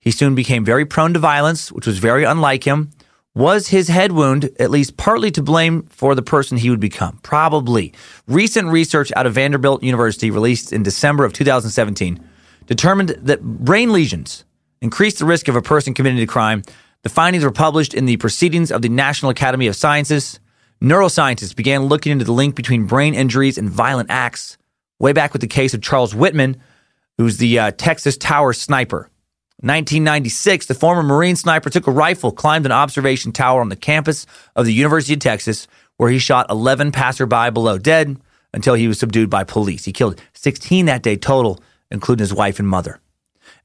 He 0.00 0.10
soon 0.10 0.34
became 0.34 0.64
very 0.64 0.84
prone 0.84 1.14
to 1.14 1.20
violence, 1.20 1.70
which 1.70 1.86
was 1.86 1.98
very 1.98 2.24
unlike 2.24 2.64
him. 2.64 2.90
Was 3.36 3.68
his 3.68 3.88
head 3.88 4.12
wound 4.12 4.50
at 4.58 4.70
least 4.70 4.96
partly 4.96 5.30
to 5.32 5.42
blame 5.42 5.82
for 5.84 6.14
the 6.14 6.22
person 6.22 6.56
he 6.56 6.70
would 6.70 6.80
become? 6.80 7.18
Probably. 7.22 7.92
Recent 8.26 8.68
research 8.68 9.12
out 9.14 9.26
of 9.26 9.34
Vanderbilt 9.34 9.82
University, 9.82 10.30
released 10.30 10.72
in 10.72 10.82
December 10.82 11.24
of 11.24 11.32
2017, 11.32 12.18
determined 12.66 13.10
that 13.10 13.42
brain 13.42 13.92
lesions 13.92 14.44
increase 14.80 15.18
the 15.18 15.24
risk 15.24 15.48
of 15.48 15.56
a 15.56 15.62
person 15.62 15.94
committing 15.94 16.20
a 16.20 16.26
crime. 16.26 16.62
The 17.06 17.10
findings 17.10 17.44
were 17.44 17.52
published 17.52 17.94
in 17.94 18.06
the 18.06 18.16
Proceedings 18.16 18.72
of 18.72 18.82
the 18.82 18.88
National 18.88 19.30
Academy 19.30 19.68
of 19.68 19.76
Sciences. 19.76 20.40
Neuroscientists 20.82 21.54
began 21.54 21.84
looking 21.84 22.10
into 22.10 22.24
the 22.24 22.32
link 22.32 22.56
between 22.56 22.86
brain 22.86 23.14
injuries 23.14 23.58
and 23.58 23.70
violent 23.70 24.10
acts, 24.10 24.58
way 24.98 25.12
back 25.12 25.32
with 25.32 25.40
the 25.40 25.46
case 25.46 25.72
of 25.72 25.80
Charles 25.80 26.16
Whitman, 26.16 26.60
who's 27.16 27.36
the 27.36 27.60
uh, 27.60 27.70
Texas 27.70 28.16
Tower 28.16 28.52
sniper. 28.52 29.08
1996, 29.60 30.66
the 30.66 30.74
former 30.74 31.04
Marine 31.04 31.36
sniper 31.36 31.70
took 31.70 31.86
a 31.86 31.92
rifle, 31.92 32.32
climbed 32.32 32.66
an 32.66 32.72
observation 32.72 33.30
tower 33.30 33.60
on 33.60 33.68
the 33.68 33.76
campus 33.76 34.26
of 34.56 34.64
the 34.64 34.74
University 34.74 35.14
of 35.14 35.20
Texas, 35.20 35.68
where 35.98 36.10
he 36.10 36.18
shot 36.18 36.50
11 36.50 36.90
passerby 36.90 37.52
below 37.52 37.78
dead 37.78 38.16
until 38.52 38.74
he 38.74 38.88
was 38.88 38.98
subdued 38.98 39.30
by 39.30 39.44
police. 39.44 39.84
He 39.84 39.92
killed 39.92 40.20
16 40.32 40.86
that 40.86 41.04
day 41.04 41.14
total, 41.14 41.60
including 41.88 42.24
his 42.24 42.34
wife 42.34 42.58
and 42.58 42.66
mother. 42.66 42.98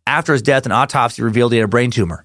After 0.06 0.32
his 0.32 0.44
death, 0.44 0.68
an 0.68 0.72
autopsy 0.72 1.24
revealed 1.24 1.54
he 1.54 1.58
had 1.58 1.66
a 1.66 1.68
brain 1.68 1.90
tumor. 1.90 2.24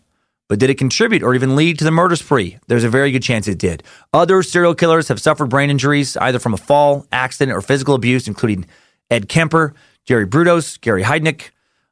But 0.49 0.61
did 0.61 0.71
it 0.71 0.79
contribute 0.79 1.23
or 1.23 1.35
even 1.35 1.57
lead 1.57 1.79
to 1.79 1.85
the 1.85 1.91
murder 1.91 2.15
spree? 2.15 2.59
There's 2.69 2.85
a 2.85 2.88
very 2.88 3.11
good 3.11 3.23
chance 3.23 3.49
it 3.49 3.59
did. 3.59 3.83
Other 4.12 4.43
serial 4.43 4.75
killers 4.75 5.09
have 5.09 5.21
suffered 5.21 5.47
brain 5.47 5.71
injuries, 5.71 6.17
either 6.19 6.38
from 6.38 6.55
a 6.55 6.59
fall, 6.59 7.07
accident, 7.11 7.57
or 7.57 7.61
physical 7.61 7.95
abuse, 7.95 8.29
including 8.29 8.67
Ed 9.11 9.29
Kemper, 9.29 9.75
Jerry 10.05 10.26
Brudos, 10.26 10.81
Gary 10.81 11.03
Heidnik, 11.03 11.50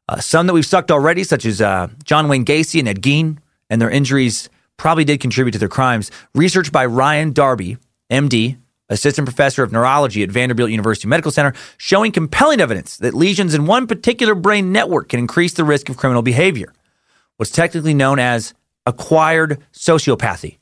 uh, 0.09 0.21
some 0.21 0.47
that 0.47 0.53
we've 0.53 0.67
sucked 0.67 0.91
already, 0.91 1.25
such 1.25 1.45
as 1.45 1.61
uh, 1.61 1.89
John 2.05 2.29
Wayne 2.29 2.45
Gacy 2.45 2.79
and 2.79 2.89
Ed 2.89 3.03
Gein, 3.03 3.39
and 3.71 3.81
their 3.81 3.91
injuries 3.91 4.49
probably 4.77 5.05
did 5.05 5.21
contribute 5.21 5.53
to 5.53 5.59
their 5.59 5.69
crimes. 5.69 6.11
Research 6.35 6.71
by 6.71 6.87
Ryan 6.87 7.33
Darby, 7.33 7.79
MD, 8.11 8.57
assistant 8.89 9.27
professor 9.27 9.63
of 9.63 9.73
neurology 9.73 10.23
at 10.23 10.31
Vanderbilt 10.31 10.71
University 10.71 11.09
Medical 11.09 11.33
Center, 11.33 11.55
showing 11.79 12.13
compelling 12.13 12.61
evidence 12.61 12.99
that 12.99 13.15
lesions 13.15 13.55
in 13.55 13.67
one 13.67 13.87
particular 13.87 14.35
brain 14.35 14.73
network 14.73 15.09
can 15.09 15.19
increase 15.19 15.55
the 15.55 15.65
risk 15.65 15.89
of 15.89 15.97
criminal 15.97 16.23
behavior. 16.23 16.73
What's 17.37 17.51
technically 17.51 17.95
known 17.95 18.19
as 18.19 18.55
acquired 18.87 19.63
sociopathy. 19.73 20.59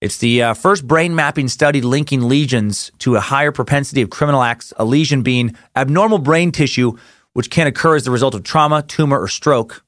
It's 0.00 0.18
the 0.18 0.42
uh, 0.42 0.54
first 0.54 0.86
brain 0.86 1.14
mapping 1.14 1.48
study 1.48 1.80
linking 1.80 2.28
lesions 2.28 2.92
to 2.98 3.16
a 3.16 3.20
higher 3.20 3.50
propensity 3.50 4.02
of 4.02 4.10
criminal 4.10 4.42
acts, 4.42 4.72
a 4.76 4.84
lesion 4.84 5.22
being 5.22 5.56
abnormal 5.74 6.18
brain 6.18 6.52
tissue 6.52 6.96
which 7.32 7.50
can 7.50 7.66
occur 7.66 7.96
as 7.96 8.04
the 8.04 8.10
result 8.10 8.34
of 8.34 8.42
trauma, 8.42 8.82
tumor, 8.82 9.20
or 9.20 9.28
stroke. 9.28 9.84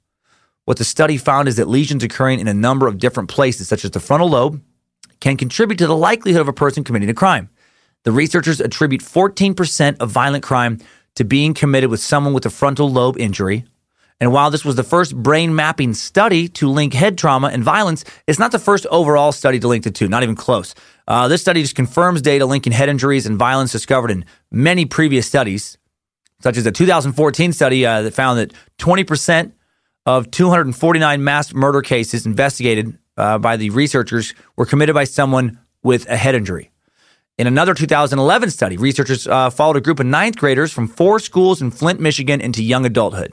What 0.65 0.77
the 0.77 0.85
study 0.85 1.17
found 1.17 1.49
is 1.49 1.57
that 1.57 1.69
lesions 1.69 2.05
occurring 2.05 2.41
in 2.41 2.49
a 2.49 2.55
number 2.55 2.87
of 2.87 2.99
different 2.99 3.31
places, 3.31 3.69
such 3.69 3.85
as 3.85 3.91
the 3.91 4.01
frontal 4.01 4.29
lobe, 4.29 4.63
can 5.21 5.37
contribute 5.37 5.79
to 5.79 5.87
the 5.87 5.97
likelihood 5.97 6.43
of 6.43 6.49
a 6.49 6.53
person 6.53 6.85
committing 6.85 7.09
a 7.09 7.15
crime. 7.15 7.49
The 8.05 8.13
researchers 8.13 8.61
attribute 8.61 9.01
14% 9.01 9.97
of 9.99 10.11
violent 10.11 10.45
crime 10.45 10.79
to 11.15 11.25
being 11.25 11.55
committed 11.55 11.91
with 11.91 12.01
someone 12.01 12.35
with 12.35 12.45
a 12.47 12.51
frontal 12.51 12.91
lobe 12.91 13.19
injury. 13.19 13.65
And 14.21 14.33
while 14.33 14.51
this 14.51 14.65
was 14.65 14.75
the 14.75 14.83
first 14.83 15.17
brain 15.17 15.55
mapping 15.55 15.95
study 15.95 16.49
to 16.49 16.69
link 16.69 16.93
head 16.93 17.17
trauma 17.17 17.49
and 17.49 17.63
violence, 17.63 18.05
it's 18.27 18.39
not 18.39 18.51
the 18.51 18.59
first 18.59 18.85
overall 18.87 19.31
study 19.31 19.61
to 19.61 19.69
link 19.69 19.85
the 19.85 19.93
two, 19.93 20.09
not 20.09 20.23
even 20.25 20.35
close. 20.35 20.75
Uh, 21.07 21.29
this 21.29 21.41
study 21.41 21.63
just 21.63 21.77
confirms 21.77 22.21
data 22.21 22.45
linking 22.45 22.73
head 22.73 22.89
injuries 22.89 23.27
and 23.27 23.39
violence 23.39 23.71
discovered 23.71 24.11
in 24.11 24.25
many 24.51 24.85
previous 24.85 25.27
studies 25.27 25.79
such 26.41 26.57
as 26.57 26.67
a 26.67 26.73
2014 26.73 27.53
study 27.53 27.85
uh, 27.85 28.03
that 28.03 28.15
found 28.15 28.39
that 28.39 28.53
20% 28.79 29.53
of 30.07 30.31
249 30.31 31.23
mass 31.23 31.53
murder 31.53 31.83
cases 31.83 32.27
investigated 32.27 32.97
uh, 33.17 33.39
by 33.39 33.57
the 33.57 33.71
researchers 33.71 34.35
were 34.57 34.67
committed 34.67 34.95
by 34.95 35.05
someone 35.05 35.59
with 35.83 36.09
a 36.09 36.17
head 36.17 36.35
injury. 36.35 36.71
In 37.37 37.47
another 37.47 37.75
2011 37.75 38.51
study, 38.51 38.77
researchers 38.77 39.27
uh, 39.27 39.51
followed 39.51 39.77
a 39.77 39.81
group 39.81 40.01
of 40.01 40.07
ninth 40.07 40.37
graders 40.37 40.73
from 40.73 40.89
four 40.89 41.19
schools 41.21 41.63
in 41.63 41.71
Flint, 41.71 42.01
Michigan 42.01 42.41
into 42.41 42.63
young 42.63 42.85
adulthood. 42.85 43.33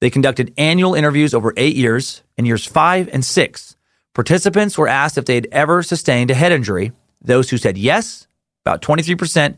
They 0.00 0.10
conducted 0.10 0.52
annual 0.58 0.94
interviews 0.94 1.34
over 1.34 1.52
eight 1.56 1.76
years. 1.76 2.22
In 2.36 2.44
years 2.44 2.66
five 2.66 3.08
and 3.12 3.24
six, 3.24 3.76
participants 4.14 4.76
were 4.76 4.88
asked 4.88 5.16
if 5.16 5.24
they 5.24 5.36
had 5.36 5.48
ever 5.52 5.82
sustained 5.82 6.30
a 6.30 6.34
head 6.34 6.52
injury. 6.52 6.92
Those 7.22 7.50
who 7.50 7.56
said 7.56 7.78
yes, 7.78 8.26
about 8.64 8.82
23%, 8.82 9.56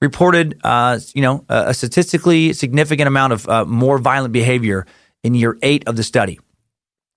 reported, 0.00 0.60
uh, 0.64 0.98
you 1.14 1.22
know, 1.22 1.44
a, 1.48 1.74
statistically 1.74 2.52
significant 2.52 3.08
amount 3.08 3.32
of 3.32 3.48
uh, 3.48 3.64
more 3.64 3.98
violent 3.98 4.32
behavior 4.32 4.86
in 5.22 5.34
year 5.34 5.58
eight 5.62 5.86
of 5.86 5.96
the 5.96 6.02
study. 6.02 6.38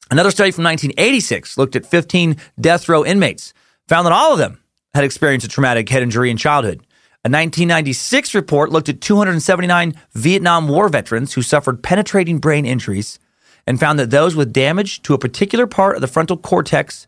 Another 0.09 0.31
study 0.31 0.51
from 0.51 0.63
1986 0.63 1.57
looked 1.57 1.75
at 1.75 1.85
15 1.85 2.37
death 2.59 2.87
row 2.87 3.03
inmates, 3.05 3.53
found 3.87 4.05
that 4.05 4.13
all 4.13 4.31
of 4.31 4.39
them 4.39 4.61
had 4.93 5.03
experienced 5.03 5.45
a 5.45 5.49
traumatic 5.49 5.89
head 5.89 6.01
injury 6.01 6.31
in 6.31 6.37
childhood. 6.37 6.81
A 7.27 7.29
1996 7.29 8.33
report 8.35 8.71
looked 8.71 8.87
at 8.87 9.01
279 9.01 9.95
Vietnam 10.13 10.69
War 10.69 10.87
veterans 10.87 11.33
who 11.33 11.41
suffered 11.41 11.83
penetrating 11.83 12.39
brain 12.39 12.65
injuries 12.65 13.19
and 13.65 13.77
found 13.77 13.99
that 13.99 14.11
those 14.11 14.33
with 14.33 14.53
damage 14.53 15.01
to 15.01 15.13
a 15.13 15.17
particular 15.17 15.67
part 15.67 15.95
of 15.95 16.01
the 16.01 16.07
frontal 16.07 16.37
cortex 16.37 17.05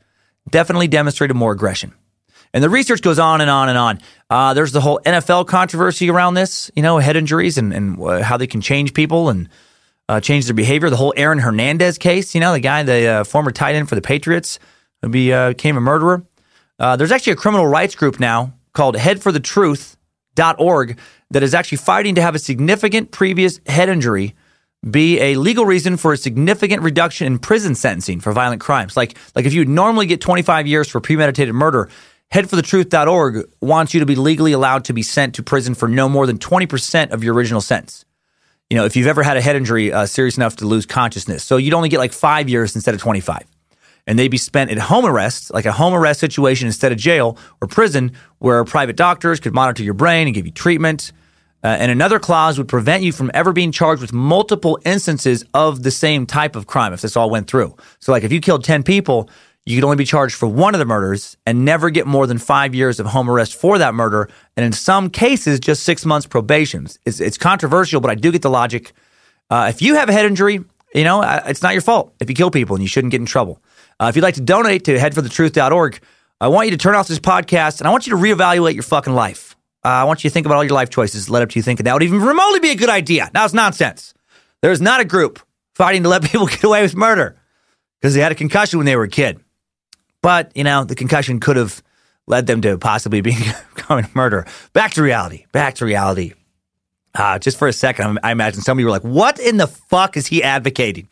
definitely 0.49 0.89
demonstrated 0.89 1.37
more 1.37 1.53
aggression. 1.53 1.93
And 2.53 2.61
the 2.61 2.69
research 2.69 3.01
goes 3.01 3.17
on 3.17 3.39
and 3.39 3.49
on 3.49 3.69
and 3.69 3.77
on. 3.77 3.99
Uh, 4.29 4.53
there's 4.53 4.73
the 4.73 4.81
whole 4.81 4.99
NFL 5.05 5.47
controversy 5.47 6.09
around 6.09 6.33
this, 6.33 6.69
you 6.75 6.83
know, 6.83 6.97
head 6.97 7.15
injuries 7.15 7.57
and, 7.57 7.71
and 7.71 7.97
uh, 7.97 8.21
how 8.21 8.35
they 8.35 8.47
can 8.47 8.59
change 8.59 8.93
people 8.93 9.29
and 9.29 9.47
uh, 10.09 10.19
change 10.19 10.47
their 10.47 10.53
behavior. 10.53 10.89
The 10.89 10.97
whole 10.97 11.13
Aaron 11.15 11.39
Hernandez 11.39 11.97
case, 11.97 12.35
you 12.35 12.41
know, 12.41 12.51
the 12.51 12.59
guy, 12.59 12.83
the 12.83 13.07
uh, 13.07 13.23
former 13.23 13.51
tight 13.51 13.75
end 13.75 13.87
for 13.87 13.95
the 13.95 14.01
Patriots, 14.01 14.59
who 15.01 15.31
uh, 15.31 15.49
became 15.51 15.77
a 15.77 15.81
murderer. 15.81 16.25
Uh, 16.77 16.97
there's 16.97 17.13
actually 17.13 17.33
a 17.33 17.37
criminal 17.37 17.67
rights 17.67 17.95
group 17.95 18.19
now 18.19 18.53
called 18.73 18.97
headforthetruth.org 20.35 20.99
that 21.31 21.43
is 21.43 21.53
actually 21.53 21.77
fighting 21.77 22.15
to 22.15 22.21
have 22.21 22.35
a 22.35 22.39
significant 22.39 23.11
previous 23.11 23.59
head 23.67 23.89
injury 23.89 24.35
be 24.89 25.19
a 25.19 25.35
legal 25.35 25.65
reason 25.65 25.97
for 25.97 26.13
a 26.13 26.17
significant 26.17 26.81
reduction 26.81 27.27
in 27.27 27.37
prison 27.37 27.75
sentencing 27.75 28.21
for 28.21 28.31
violent 28.31 28.61
crimes. 28.61 28.95
Like, 28.95 29.17
like 29.35 29.45
if 29.45 29.53
you 29.53 29.65
normally 29.65 30.05
get 30.05 30.21
25 30.21 30.67
years 30.67 30.87
for 30.87 31.01
premeditated 31.01 31.53
murder, 31.53 31.89
headforthetruth.org 32.33 33.49
wants 33.59 33.93
you 33.93 33.99
to 33.99 34.05
be 34.05 34.15
legally 34.15 34.53
allowed 34.53 34.85
to 34.85 34.93
be 34.93 35.03
sent 35.03 35.35
to 35.35 35.43
prison 35.43 35.75
for 35.75 35.89
no 35.89 36.07
more 36.07 36.25
than 36.25 36.37
20% 36.37 37.11
of 37.11 37.23
your 37.23 37.33
original 37.33 37.59
sentence. 37.59 38.05
You 38.69 38.77
know, 38.77 38.85
if 38.85 38.95
you've 38.95 39.07
ever 39.07 39.23
had 39.23 39.35
a 39.35 39.41
head 39.41 39.57
injury 39.57 39.91
uh, 39.91 40.05
serious 40.05 40.37
enough 40.37 40.57
to 40.57 40.65
lose 40.65 40.85
consciousness. 40.85 41.43
So 41.43 41.57
you'd 41.57 41.73
only 41.73 41.89
get 41.89 41.97
like 41.97 42.13
five 42.13 42.47
years 42.47 42.75
instead 42.75 42.93
of 42.93 43.01
25. 43.01 43.43
And 44.09 44.17
they'd 44.17 44.27
be 44.27 44.37
spent 44.37 44.71
at 44.71 44.79
home 44.79 45.05
arrest, 45.05 45.53
like 45.53 45.67
a 45.67 45.71
home 45.71 45.93
arrest 45.93 46.19
situation 46.19 46.65
instead 46.65 46.91
of 46.91 46.97
jail 46.97 47.37
or 47.61 47.67
prison, 47.67 48.11
where 48.39 48.65
private 48.65 48.95
doctors 48.95 49.39
could 49.39 49.53
monitor 49.53 49.83
your 49.83 49.93
brain 49.93 50.27
and 50.27 50.33
give 50.33 50.47
you 50.47 50.51
treatment. 50.51 51.11
Uh, 51.63 51.67
and 51.67 51.91
another 51.91 52.17
clause 52.17 52.57
would 52.57 52.67
prevent 52.67 53.03
you 53.03 53.11
from 53.11 53.29
ever 53.35 53.53
being 53.53 53.71
charged 53.71 54.01
with 54.01 54.11
multiple 54.11 54.79
instances 54.83 55.45
of 55.53 55.83
the 55.83 55.91
same 55.91 56.25
type 56.25 56.55
of 56.55 56.65
crime 56.65 56.91
if 56.91 57.01
this 57.01 57.15
all 57.15 57.29
went 57.29 57.47
through. 57.47 57.75
So, 57.99 58.11
like 58.11 58.23
if 58.23 58.31
you 58.31 58.41
killed 58.41 58.63
10 58.63 58.81
people, 58.81 59.29
you 59.67 59.77
could 59.77 59.83
only 59.83 59.97
be 59.97 60.05
charged 60.05 60.33
for 60.33 60.47
one 60.47 60.73
of 60.73 60.79
the 60.79 60.85
murders 60.85 61.37
and 61.45 61.63
never 61.63 61.91
get 61.91 62.07
more 62.07 62.25
than 62.25 62.39
five 62.39 62.73
years 62.73 62.99
of 62.99 63.05
home 63.05 63.29
arrest 63.29 63.53
for 63.53 63.77
that 63.77 63.93
murder. 63.93 64.27
And 64.57 64.65
in 64.65 64.71
some 64.71 65.11
cases, 65.11 65.59
just 65.59 65.83
six 65.83 66.03
months 66.03 66.25
probation. 66.25 66.87
It's, 67.05 67.19
it's 67.19 67.37
controversial, 67.37 68.01
but 68.01 68.09
I 68.09 68.15
do 68.15 68.31
get 68.31 68.41
the 68.41 68.49
logic. 68.49 68.91
Uh, 69.51 69.67
if 69.69 69.83
you 69.83 69.93
have 69.93 70.09
a 70.09 70.13
head 70.13 70.25
injury, 70.25 70.63
you 70.95 71.03
know, 71.03 71.21
it's 71.45 71.61
not 71.61 71.73
your 71.73 71.83
fault 71.83 72.11
if 72.19 72.27
you 72.27 72.35
kill 72.35 72.49
people 72.49 72.75
and 72.75 72.81
you 72.81 72.87
shouldn't 72.87 73.11
get 73.11 73.19
in 73.19 73.27
trouble. 73.27 73.61
Uh, 73.99 74.07
if 74.07 74.15
you'd 74.15 74.23
like 74.23 74.35
to 74.35 74.41
donate 74.41 74.85
to 74.85 74.97
headforthetruth.org, 74.97 75.99
I 76.41 76.47
want 76.47 76.67
you 76.67 76.71
to 76.71 76.77
turn 76.77 76.95
off 76.95 77.07
this 77.07 77.19
podcast 77.19 77.79
and 77.81 77.87
I 77.87 77.91
want 77.91 78.07
you 78.07 78.15
to 78.15 78.21
reevaluate 78.21 78.73
your 78.73 78.83
fucking 78.83 79.13
life. 79.13 79.55
Uh, 79.83 79.89
I 79.89 80.03
want 80.05 80.23
you 80.23 80.29
to 80.29 80.33
think 80.33 80.45
about 80.45 80.55
all 80.55 80.63
your 80.63 80.73
life 80.73 80.89
choices 80.89 81.29
led 81.29 81.41
up 81.41 81.49
to 81.49 81.59
you 81.59 81.63
thinking 81.63 81.83
that 81.83 81.93
would 81.93 82.03
even 82.03 82.21
remotely 82.21 82.59
be 82.59 82.71
a 82.71 82.75
good 82.75 82.89
idea. 82.89 83.29
Now 83.33 83.45
it's 83.45 83.53
nonsense. 83.53 84.13
There's 84.61 84.81
not 84.81 85.01
a 85.01 85.05
group 85.05 85.39
fighting 85.75 86.03
to 86.03 86.09
let 86.09 86.23
people 86.31 86.47
get 86.47 86.63
away 86.63 86.81
with 86.81 86.95
murder 86.95 87.37
because 87.99 88.13
they 88.13 88.21
had 88.21 88.31
a 88.31 88.35
concussion 88.35 88.79
when 88.79 88.85
they 88.85 88.95
were 88.95 89.03
a 89.03 89.09
kid. 89.09 89.39
But, 90.21 90.51
you 90.55 90.63
know, 90.63 90.83
the 90.83 90.95
concussion 90.95 91.39
could 91.39 91.55
have 91.55 91.81
led 92.27 92.47
them 92.47 92.61
to 92.61 92.77
possibly 92.77 93.21
being 93.21 93.39
becoming 93.75 94.05
a 94.05 94.09
murderer. 94.13 94.45
Back 94.73 94.91
to 94.93 95.03
reality. 95.03 95.45
Back 95.51 95.75
to 95.75 95.85
reality. 95.85 96.33
Uh, 97.15 97.39
just 97.39 97.57
for 97.57 97.67
a 97.67 97.73
second, 97.73 98.19
I 98.23 98.31
imagine 98.31 98.61
some 98.61 98.77
of 98.77 98.79
you 98.79 98.85
were 98.85 98.91
like, 98.91 99.03
what 99.03 99.39
in 99.39 99.57
the 99.57 99.67
fuck 99.67 100.15
is 100.15 100.27
he 100.27 100.43
advocating? 100.43 101.09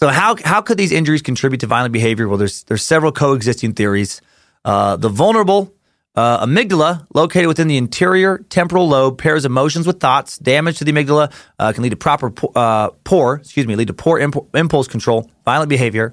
So 0.00 0.08
how 0.08 0.34
how 0.42 0.62
could 0.62 0.78
these 0.78 0.92
injuries 0.92 1.22
contribute 1.22 1.60
to 1.60 1.66
violent 1.66 1.92
behavior? 1.92 2.26
Well, 2.26 2.38
there's 2.38 2.64
there's 2.64 2.82
several 2.82 3.12
coexisting 3.12 3.74
theories. 3.74 4.20
Uh, 4.64 4.96
the 4.96 5.08
vulnerable 5.10 5.72
Uh, 6.16 6.44
amygdala, 6.44 7.06
located 7.14 7.46
within 7.46 7.68
the 7.68 7.76
interior 7.76 8.38
temporal 8.48 8.88
lobe, 8.88 9.16
pairs 9.16 9.44
emotions 9.44 9.86
with 9.86 10.00
thoughts. 10.00 10.38
Damage 10.38 10.78
to 10.78 10.84
the 10.84 10.92
amygdala 10.92 11.30
uh, 11.58 11.72
can 11.72 11.84
lead 11.84 11.90
to 11.90 11.96
proper 11.96 12.32
uh, 12.56 12.90
poor, 13.04 13.36
excuse 13.36 13.64
me, 13.66 13.76
lead 13.76 13.86
to 13.86 13.94
poor 13.94 14.18
imp- 14.18 14.48
impulse 14.54 14.88
control, 14.88 15.30
violent 15.44 15.68
behavior. 15.70 16.10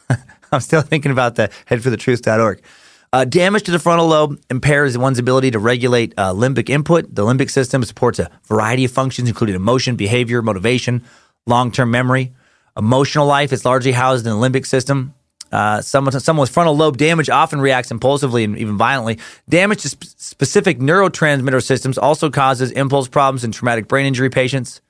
I'm 0.52 0.60
still 0.60 0.80
thinking 0.80 1.12
about 1.12 1.34
the 1.34 1.50
headforthetruth.org. 1.68 2.62
Uh, 3.12 3.24
damage 3.26 3.64
to 3.64 3.70
the 3.70 3.78
frontal 3.78 4.08
lobe 4.08 4.40
impairs 4.48 4.96
one's 4.96 5.18
ability 5.18 5.50
to 5.50 5.58
regulate 5.58 6.14
uh, 6.16 6.32
limbic 6.32 6.70
input. 6.70 7.14
The 7.14 7.22
limbic 7.22 7.50
system 7.50 7.84
supports 7.84 8.18
a 8.18 8.30
variety 8.44 8.86
of 8.86 8.92
functions, 8.92 9.28
including 9.28 9.56
emotion, 9.56 9.94
behavior, 9.94 10.40
motivation, 10.40 11.04
long 11.46 11.70
term 11.70 11.90
memory. 11.90 12.32
Emotional 12.76 13.26
life 13.26 13.52
is 13.52 13.64
largely 13.64 13.92
housed 13.92 14.26
in 14.26 14.32
the 14.32 14.38
limbic 14.38 14.66
system. 14.66 15.14
Uh, 15.52 15.80
someone, 15.80 16.18
someone 16.18 16.42
with 16.42 16.50
frontal 16.50 16.76
lobe 16.76 16.96
damage 16.96 17.30
often 17.30 17.60
reacts 17.60 17.92
impulsively 17.92 18.42
and 18.42 18.58
even 18.58 18.76
violently. 18.76 19.18
Damage 19.48 19.82
to 19.82 19.88
sp- 19.94 20.02
specific 20.16 20.80
neurotransmitter 20.80 21.62
systems 21.62 21.96
also 21.96 22.28
causes 22.30 22.72
impulse 22.72 23.06
problems 23.06 23.44
in 23.44 23.52
traumatic 23.52 23.86
brain 23.86 24.06
injury 24.06 24.30
patients. 24.30 24.80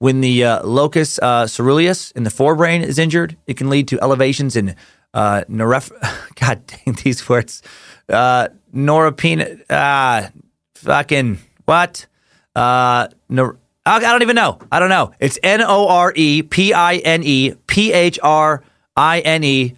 When 0.00 0.20
the 0.20 0.44
uh, 0.44 0.66
locus 0.66 1.18
uh, 1.22 1.46
ceruleus 1.46 2.10
in 2.12 2.24
the 2.24 2.30
forebrain 2.30 2.82
is 2.82 2.98
injured, 2.98 3.38
it 3.46 3.56
can 3.56 3.70
lead 3.70 3.88
to 3.88 4.00
elevations 4.02 4.56
in 4.56 4.76
uh, 5.14 5.44
noreph. 5.48 5.90
God 6.34 6.66
dang 6.66 6.96
these 7.02 7.26
words. 7.26 7.62
Uh, 8.06 8.48
norepinephrine. 8.74 9.62
Uh, 9.70 10.28
fucking 10.74 11.38
what? 11.64 12.06
Uh, 12.54 13.08
nor- 13.30 13.58
I 13.86 14.00
don't 14.00 14.22
even 14.22 14.36
know. 14.36 14.58
I 14.72 14.80
don't 14.80 14.88
know. 14.88 15.12
It's 15.20 15.38
N 15.42 15.60
O 15.62 15.88
R 15.88 16.12
E 16.16 16.42
P 16.42 16.72
I 16.72 16.96
N 16.96 17.22
E 17.22 17.54
P 17.66 17.92
H 17.92 18.18
R 18.22 18.62
I 18.96 19.20
N 19.20 19.44
E 19.44 19.76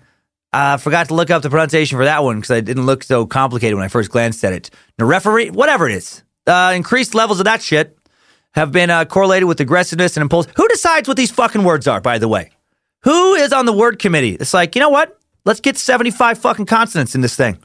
I 0.57 0.75
uh, 0.75 0.77
forgot 0.79 1.09
to 1.09 1.15
look 1.15 1.31
up 1.31 1.43
the 1.43 1.51
pronunciation 1.51 1.99
for 1.99 2.05
that 2.05 2.25
one 2.25 2.37
because 2.37 2.51
it 2.51 2.65
didn't 2.65 2.87
look 2.87 3.03
so 3.03 3.27
complicated 3.27 3.75
when 3.75 3.85
I 3.85 3.89
first 3.89 4.11
glanced 4.11 4.43
at 4.43 4.55
it. 4.55 4.71
referee, 4.99 5.51
whatever 5.51 5.87
it 5.87 5.95
is, 5.95 6.23
uh, 6.47 6.73
increased 6.75 7.15
levels 7.15 7.41
of 7.41 7.45
that 7.45 7.61
shit 7.61 7.99
have 8.55 8.73
been 8.73 8.89
uh, 8.89 9.05
correlated 9.05 9.47
with 9.49 9.61
aggressiveness 9.61 10.17
and 10.17 10.23
impulse. 10.23 10.47
Who 10.57 10.67
decides 10.69 11.09
what 11.09 11.19
these 11.19 11.31
fucking 11.31 11.63
words 11.63 11.87
are, 11.87 12.01
by 12.01 12.17
the 12.17 12.27
way? 12.27 12.53
Who 13.03 13.35
is 13.35 13.53
on 13.53 13.67
the 13.67 13.73
word 13.73 13.99
committee? 13.99 14.31
It's 14.31 14.55
like, 14.55 14.75
you 14.75 14.81
know 14.81 14.89
what? 14.89 15.21
Let's 15.45 15.61
get 15.61 15.77
75 15.77 16.39
fucking 16.39 16.65
consonants 16.65 17.15
in 17.15 17.21
this 17.21 17.37
thing. 17.37 17.59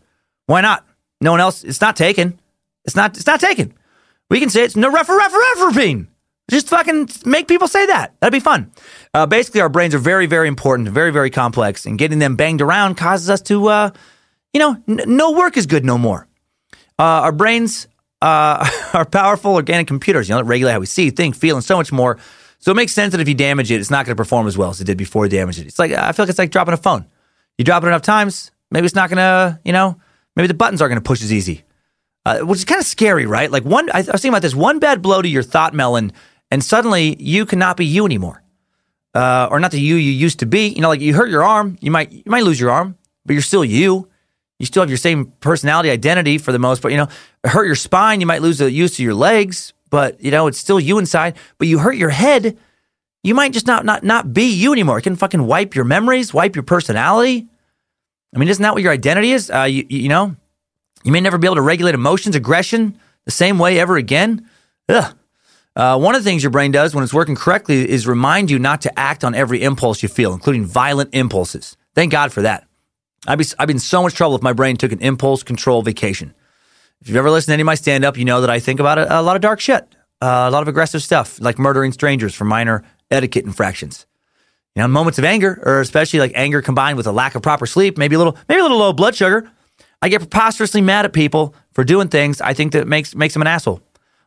Why 0.48 0.60
not? 0.60 0.86
No 1.22 1.32
one 1.32 1.40
else, 1.40 1.64
it's 1.64 1.80
not 1.80 1.96
taken. 1.96 2.40
It's 2.84 2.96
not, 2.98 3.16
it's 3.16 3.28
not 3.28 3.40
taken. 3.40 3.74
We 4.30 4.42
can 4.42 4.50
say 4.50 4.64
it's 4.64 4.76
refer, 4.76 5.18
just 6.52 6.70
fucking 6.70 7.10
make 7.26 7.48
people 7.48 7.68
say 7.68 7.86
that. 7.88 8.14
That'd 8.20 8.32
be 8.32 8.40
fun. 8.40 8.72
Uh, 9.14 9.26
basically, 9.26 9.62
our 9.62 9.70
brains 9.70 9.96
are 9.96 10.00
very, 10.00 10.26
very 10.26 10.48
important, 10.48 10.90
very, 10.90 11.12
very 11.12 11.30
complex, 11.30 11.86
and 11.86 11.98
getting 11.98 12.20
them 12.20 12.36
banged 12.36 12.62
around 12.62 12.96
causes 12.96 13.30
us 13.30 13.42
to, 13.44 13.68
uh, 13.68 13.90
you 14.54 14.60
know, 14.60 14.78
n- 14.88 15.02
no 15.08 15.32
work 15.32 15.58
is 15.58 15.66
good 15.66 15.86
no 15.86 15.98
more. 15.98 16.28
Uh, 17.00 17.04
our 17.26 17.32
brains 17.32 17.88
uh, 18.22 18.70
are 18.94 19.06
powerful 19.06 19.56
organic 19.56 19.88
computers, 19.88 20.30
you 20.30 20.36
know, 20.36 20.42
that 20.42 20.46
regulate 20.46 20.74
how 20.74 20.80
we 20.80 20.86
see, 20.86 21.10
think, 21.10 21.36
feel, 21.36 21.56
and 21.56 21.66
so 21.66 21.78
much 21.78 21.92
more. 21.92 22.18
So 22.60 22.72
it 22.72 22.76
makes 22.76 22.94
sense 22.94 23.12
that 23.14 23.22
if 23.22 23.28
you 23.28 23.34
damage 23.34 23.72
it, 23.72 23.80
it's 23.80 23.90
not 23.90 24.06
going 24.06 24.16
to 24.16 24.22
perform 24.22 24.48
as 24.48 24.58
well 24.58 24.70
as 24.70 24.80
it 24.80 24.84
did 24.86 24.98
before 24.98 25.26
you 25.26 25.32
damaged 25.32 25.60
it. 25.60 25.68
It's 25.68 25.80
like, 25.80 25.92
I 25.92 26.12
feel 26.12 26.26
like 26.26 26.30
it's 26.30 26.38
like 26.38 26.52
dropping 26.52 26.76
a 26.76 26.78
phone. 26.78 27.08
You 27.58 27.66
drop 27.66 27.84
it 27.84 27.88
enough 27.88 28.04
times, 28.04 28.52
maybe 28.70 28.86
it's 28.86 28.96
not 28.96 29.10
going 29.10 29.18
to, 29.18 29.60
you 29.66 29.74
know, 29.74 30.00
maybe 30.36 30.48
the 30.48 30.54
buttons 30.54 30.82
aren't 30.82 30.92
going 30.92 31.02
to 31.02 31.08
push 31.08 31.22
as 31.22 31.34
easy. 31.34 31.64
Uh, 32.24 32.40
which 32.40 32.60
is 32.60 32.66
kind 32.66 32.80
of 32.80 32.86
scary, 32.86 33.26
right? 33.26 33.50
Like 33.50 33.66
one, 33.66 33.90
I, 33.90 33.98
I 33.98 33.98
was 34.00 34.06
thinking 34.06 34.30
about 34.30 34.44
this. 34.44 34.54
One 34.54 34.78
bad 34.78 35.02
blow 35.02 35.24
to 35.24 35.28
your 35.28 35.42
thought 35.42 35.74
melon 35.74 36.14
and 36.52 36.64
suddenly 36.64 37.16
you 37.20 37.46
cannot 37.46 37.78
be 37.78 37.86
you 37.86 38.06
anymore, 38.06 38.44
uh, 39.16 39.48
or 39.50 39.60
not 39.60 39.72
the 39.72 39.80
you 39.80 39.96
you 39.96 40.12
used 40.12 40.40
to 40.40 40.46
be. 40.46 40.68
You 40.68 40.82
know, 40.82 40.90
like 40.90 41.02
you 41.02 41.16
hurt 41.16 41.30
your 41.30 41.44
arm, 41.44 41.78
you 41.82 41.90
might 41.90 42.12
you 42.12 42.24
might 42.26 42.44
lose 42.44 42.60
your 42.60 42.70
arm, 42.70 42.98
but 43.26 43.34
you're 43.34 43.42
still 43.42 43.66
you. 43.66 44.10
You 44.60 44.66
still 44.68 44.84
have 44.84 44.90
your 44.90 44.98
same 44.98 45.34
personality, 45.40 45.90
identity 45.90 46.38
for 46.38 46.52
the 46.52 46.60
most 46.60 46.82
part. 46.82 46.92
You 46.92 46.98
know, 46.98 47.08
hurt 47.44 47.66
your 47.66 47.76
spine, 47.76 48.20
you 48.20 48.28
might 48.28 48.44
lose 48.44 48.60
the 48.60 48.70
use 48.70 48.94
of 48.94 49.00
your 49.00 49.16
legs, 49.16 49.74
but 49.90 50.22
you 50.24 50.30
know 50.30 50.48
it's 50.48 50.60
still 50.60 50.80
you 50.80 51.00
inside. 51.00 51.38
But 51.58 51.68
you 51.68 51.80
hurt 51.80 51.96
your 51.96 52.10
head, 52.10 52.58
you 53.24 53.34
might 53.34 53.54
just 53.54 53.66
not 53.66 53.86
not 53.86 54.04
not 54.04 54.34
be 54.34 54.52
you 54.54 54.74
anymore. 54.74 55.00
It 55.00 55.04
can 55.04 55.16
fucking 55.16 55.48
wipe 55.48 55.74
your 55.74 55.86
memories, 55.86 56.34
wipe 56.34 56.56
your 56.56 56.64
personality. 56.64 57.48
I 58.36 58.40
mean, 58.40 58.50
isn't 58.50 58.62
that 58.62 58.74
what 58.74 58.84
your 58.84 58.94
identity 58.94 59.32
is? 59.32 59.50
Uh, 59.50 59.64
you, 59.64 59.86
you 59.90 60.10
know, 60.10 60.36
you 61.04 61.12
may 61.12 61.22
never 61.22 61.38
be 61.38 61.48
able 61.48 61.56
to 61.56 61.62
regulate 61.62 61.96
emotions, 61.96 62.36
aggression 62.36 62.98
the 63.26 63.32
same 63.32 63.60
way 63.60 63.80
ever 63.80 63.98
again. 63.98 64.48
Ugh. 64.90 65.16
Uh, 65.76 65.98
one 65.98 66.16
of 66.16 66.24
the 66.24 66.30
things 66.30 66.44
your 66.44 66.50
brain 66.50 66.72
does 66.72 66.94
when 66.94 67.04
it's 67.04 67.14
working 67.14 67.36
correctly 67.36 67.90
is 67.90 68.06
remind 68.06 68.52
you 68.52 68.60
not 68.60 68.82
to 68.82 69.00
act 69.00 69.24
on 69.24 69.34
every 69.34 69.64
impulse 69.64 70.04
you 70.04 70.10
feel, 70.10 70.34
including 70.34 70.66
violent 70.66 71.10
impulses. 71.14 71.78
Thank 71.96 72.12
God 72.12 72.34
for 72.34 72.42
that. 72.42 72.68
I'd 73.28 73.38
be, 73.38 73.46
I'd 73.58 73.68
be 73.68 73.74
in 73.74 73.80
so 73.80 74.04
much 74.04 74.14
trouble 74.14 74.36
if 74.36 74.42
my 74.42 74.54
brain 74.54 74.76
took 74.76 74.92
an 74.92 75.00
impulse 75.00 75.44
control 75.44 75.82
vacation. 75.82 76.34
If 77.00 77.08
you've 77.08 77.18
ever 77.18 77.32
listened 77.32 77.52
to 77.52 77.54
any 77.54 77.62
of 77.62 77.68
my 77.68 77.76
stand 77.76 78.04
up, 78.04 78.18
you 78.18 78.26
know 78.26 78.42
that 78.42 78.50
I 78.50 78.60
think 78.60 78.80
about 78.80 78.98
a, 78.98 79.20
a 79.20 79.22
lot 79.22 79.36
of 79.36 79.42
dark 79.42 79.60
shit, 79.60 79.84
uh, 80.22 80.46
a 80.48 80.52
lot 80.52 80.62
of 80.62 80.68
aggressive 80.68 81.02
stuff, 81.02 81.40
like 81.40 81.58
murdering 81.58 81.92
strangers 81.94 82.36
for 82.36 82.46
minor 82.46 82.84
etiquette 83.10 83.46
infractions. 83.46 84.06
You 84.76 84.82
know, 84.82 84.88
moments 84.88 85.20
of 85.20 85.26
anger, 85.26 85.62
or 85.66 85.82
especially 85.82 86.20
like 86.20 86.32
anger 86.36 86.62
combined 86.62 86.98
with 86.98 87.08
a 87.08 87.12
lack 87.12 87.36
of 87.36 87.42
proper 87.42 87.66
sleep, 87.66 87.98
maybe 87.98 88.16
a 88.16 88.18
little, 88.18 88.38
maybe 88.50 88.60
a 88.60 88.64
little 88.64 88.78
low 88.78 88.94
blood 88.94 89.16
sugar. 89.16 89.50
I 90.02 90.10
get 90.10 90.20
preposterously 90.20 90.82
mad 90.82 91.06
at 91.06 91.14
people 91.14 91.54
for 91.74 91.84
doing 91.84 92.08
things 92.08 92.42
I 92.42 92.54
think 92.54 92.72
that 92.74 92.88
makes 92.88 93.16
makes 93.16 93.34
them 93.34 93.42
an 93.42 93.48
asshole 93.48 93.82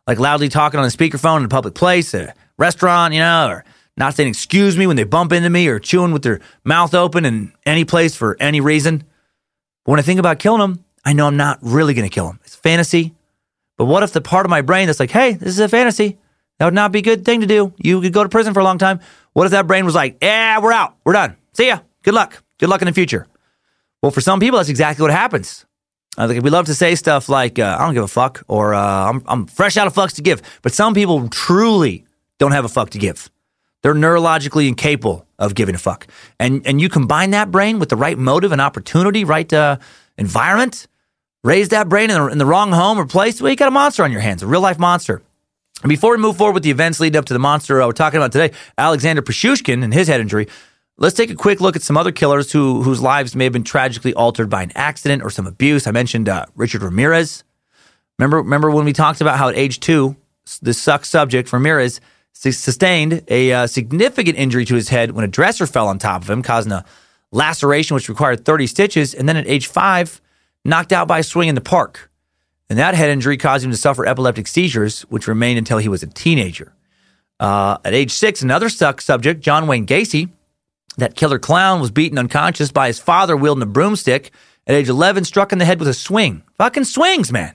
like 0.07 0.19
loudly 0.19 0.49
talking 0.49 0.79
on 0.79 0.87
a 0.87 0.89
speakerphone 0.89 1.39
in 1.39 1.45
a 1.45 1.49
public 1.49 1.75
place, 1.75 2.15
a 2.15 2.35
restaurant, 2.59 3.15
you 3.15 3.21
know, 3.21 3.49
or 3.49 3.65
not 3.97 4.15
saying 4.15 4.29
excuse 4.29 4.77
me 4.77 4.87
when 4.87 4.97
they 4.97 5.05
bump 5.05 5.33
into 5.33 5.51
me 5.51 5.69
or 5.69 5.79
chewing 5.79 6.13
with 6.13 6.23
their 6.23 6.41
mouth 6.65 6.95
open 6.95 7.25
in 7.25 7.53
any 7.65 7.85
place 7.85 8.17
for 8.17 8.37
any 8.41 8.61
reason. 8.61 9.05
But 9.85 9.93
when 9.93 10.01
I 10.01 10.03
think 10.03 10.21
about 10.21 10.39
killing 10.39 10.61
them, 10.61 10.85
I 11.05 11.13
know 11.13 11.27
I'm 11.27 11.37
not 11.37 11.59
really 11.63 11.95
going 11.95 12.09
to 12.09 12.15
kill 12.15 12.27
them. 12.27 12.41
It's 12.45 12.57
fantasy. 12.57 13.15
But 13.77 13.87
what 13.87 14.03
if 14.03 14.13
the 14.13 14.21
part 14.21 14.47
of 14.47 14.51
my 14.51 14.63
brain 14.63 14.87
that's 14.87 15.01
like, 15.01 15.11
hey, 15.11 15.33
this 15.33 15.49
is 15.49 15.59
a 15.59 15.69
fantasy? 15.69 16.19
That 16.59 16.67
would 16.67 16.75
not 16.75 16.93
be 16.93 17.01
a 17.01 17.03
good 17.03 17.25
thing 17.25 17.41
to 17.41 17.47
do. 17.47 17.75
You 17.79 18.01
could 18.01 18.13
go 18.13 18.23
to 18.23 18.29
prison 18.29 18.55
for 18.55 18.61
a 18.61 18.65
long 18.65 18.79
time. 18.79 19.01
What 19.33 19.45
if 19.45 19.51
that 19.51 19.67
brain 19.67 19.85
was 19.85 19.95
like, 19.95 20.19
yeah, 20.23 20.61
we're 20.61 20.73
out. 20.73 20.97
We're 21.05 21.13
done. 21.13 21.37
See 21.53 21.67
ya. 21.67 21.81
Good 22.03 22.15
luck. 22.15 22.43
Good 22.59 22.69
luck 22.69 22.81
in 22.81 22.87
the 22.87 22.93
future. 22.93 23.27
Well, 24.03 24.13
for 24.13 24.21
some 24.21 24.39
people, 24.39 24.59
that's 24.59 24.69
exactly 24.69 25.03
what 25.03 25.11
happens. 25.11 25.67
Uh, 26.17 26.29
we 26.43 26.51
love 26.51 26.67
to 26.67 26.75
say 26.75 26.95
stuff 26.95 27.29
like 27.29 27.59
uh, 27.59 27.77
"I 27.79 27.85
don't 27.85 27.95
give 27.95 28.05
a 28.05 28.09
fuck" 28.09 28.43
or 28.49 28.75
uh, 28.75 29.11
I'm, 29.11 29.23
"I'm 29.27 29.47
fresh 29.47 29.77
out 29.77 29.87
of 29.87 29.95
fucks 29.95 30.15
to 30.15 30.23
give," 30.23 30.43
but 30.63 30.73
some 30.73 30.95
people 30.95 31.29
truly 31.29 32.05
don't 32.39 32.53
have 32.53 32.65
a 32.65 32.69
fuck 32.69 32.91
to 32.91 32.99
give. 32.99 33.31
They're 33.83 33.95
neurologically 33.95 34.69
incapable 34.69 35.27
of 35.39 35.55
giving 35.55 35.75
a 35.75 35.79
fuck, 35.79 36.07
and 36.39 36.67
and 36.67 36.81
you 36.81 36.89
combine 36.89 37.31
that 37.31 37.51
brain 37.51 37.79
with 37.79 37.89
the 37.89 37.97
right 37.97 38.19
motive 38.19 38.53
and 38.53 38.61
opportunity, 38.61 39.25
right 39.25 39.53
uh, 39.53 39.79
environment, 40.17 40.87
raise 41.43 41.69
that 41.71 41.89
brain 41.89 42.11
in 42.11 42.17
the, 42.17 42.27
in 42.29 42.39
the 42.39 42.47
wrong 42.47 42.73
home 42.73 42.99
or 42.99 43.07
place. 43.07 43.41
Well, 43.41 43.51
you 43.51 43.57
got 43.57 43.69
a 43.69 43.73
monster 43.73 44.05
on 44.05 44.13
your 44.13 44.21
hands, 44.21 44.43
a 44.43 44.47
real 44.47 44.61
life 44.61 44.79
monster. 44.79 45.23
And 45.83 45.91
before 45.91 46.13
we 46.13 46.19
move 46.19 46.37
forward 46.37 46.55
with 46.55 46.63
the 46.63 46.71
events 46.71 46.99
leading 46.99 47.19
up 47.19 47.27
to 47.27 47.35
the 47.35 47.39
monster 47.39 47.83
uh, 47.83 47.87
we're 47.87 47.93
talking 47.93 48.17
about 48.17 48.33
today, 48.33 48.57
Alexander 48.79 49.21
Pichushkin 49.21 49.83
and 49.83 49.93
his 49.93 50.09
head 50.09 50.21
injury. 50.21 50.49
Let's 50.97 51.17
take 51.17 51.31
a 51.31 51.35
quick 51.35 51.61
look 51.61 51.75
at 51.75 51.83
some 51.83 51.97
other 51.97 52.13
killers 52.13 52.53
who 52.53 52.83
whose 52.83 53.03
lives 53.03 53.35
may 53.35 53.45
have 53.45 53.53
been 53.53 53.65
tragically 53.65 54.15
altered 54.15 54.49
by 54.49 54.63
an 54.63 54.71
accident 54.77 55.23
or 55.25 55.31
some 55.31 55.47
abuse. 55.47 55.89
I 55.89 55.91
mentioned 55.91 56.29
uh, 56.29 56.47
Richard 56.55 56.83
Ramirez. 56.83 57.43
Remember, 58.19 58.37
remember 58.37 58.71
when 58.71 58.85
we 58.85 58.93
talked 58.93 59.21
about 59.21 59.37
how 59.37 59.49
at 59.49 59.57
age 59.57 59.81
two, 59.81 60.15
the 60.63 60.73
suck 60.73 61.05
subject 61.05 61.53
Ramirez 61.53 62.01
sustained 62.33 63.25
a 63.29 63.53
uh, 63.53 63.67
significant 63.67 64.39
injury 64.39 64.65
to 64.67 64.75
his 64.77 64.89
head 64.89 65.13
when 65.13 65.25
a 65.25 65.29
dresser 65.29 65.67
fell 65.67 65.89
on 65.89 65.99
top 65.99 66.23
of 66.23 66.31
him, 66.31 66.43
causing 66.43 66.71
a 66.71 66.85
laceration 67.33 67.97
which 67.97 68.09
required 68.09 68.45
30 68.45 68.67
stitches, 68.69 69.15
and 69.15 69.29
then 69.29 69.37
at 69.37 69.49
age 69.49 69.67
five, 69.67 70.21
knocked 70.65 70.93
out 70.93 71.09
by 71.09 71.21
a 71.21 71.23
swing 71.25 71.49
in 71.49 71.57
the 71.57 71.61
park. 71.61 72.11
And 72.71 72.79
that 72.79 72.95
head 72.95 73.11
injury 73.11 73.37
caused 73.37 73.65
him 73.65 73.71
to 73.73 73.77
suffer 73.77 74.07
epileptic 74.07 74.47
seizures, 74.47 75.03
which 75.03 75.27
remained 75.27 75.59
until 75.59 75.79
he 75.79 75.89
was 75.89 76.03
a 76.05 76.07
teenager. 76.07 76.73
Uh, 77.41 77.79
at 77.85 77.95
age 77.95 78.13
six, 78.13 78.43
another 78.43 78.69
suck 78.69 79.01
subject, 79.01 79.41
John 79.41 79.67
Wayne 79.67 79.87
Gacy, 79.87 80.31
that 80.99 81.17
killer 81.17 81.39
clown 81.39 81.81
was 81.81 81.91
beaten 81.91 82.19
unconscious 82.19 82.71
by 82.71 82.87
his 82.87 82.99
father 82.99 83.37
wielding 83.37 83.63
a 83.63 83.67
broomstick. 83.67 84.31
At 84.67 84.75
age 84.75 84.89
11, 84.89 85.25
struck 85.25 85.53
in 85.53 85.59
the 85.59 85.65
head 85.65 85.79
with 85.79 85.89
a 85.89 85.95
swing. 85.95 86.43
Fucking 86.57 86.85
swings, 86.85 87.31
man. 87.31 87.55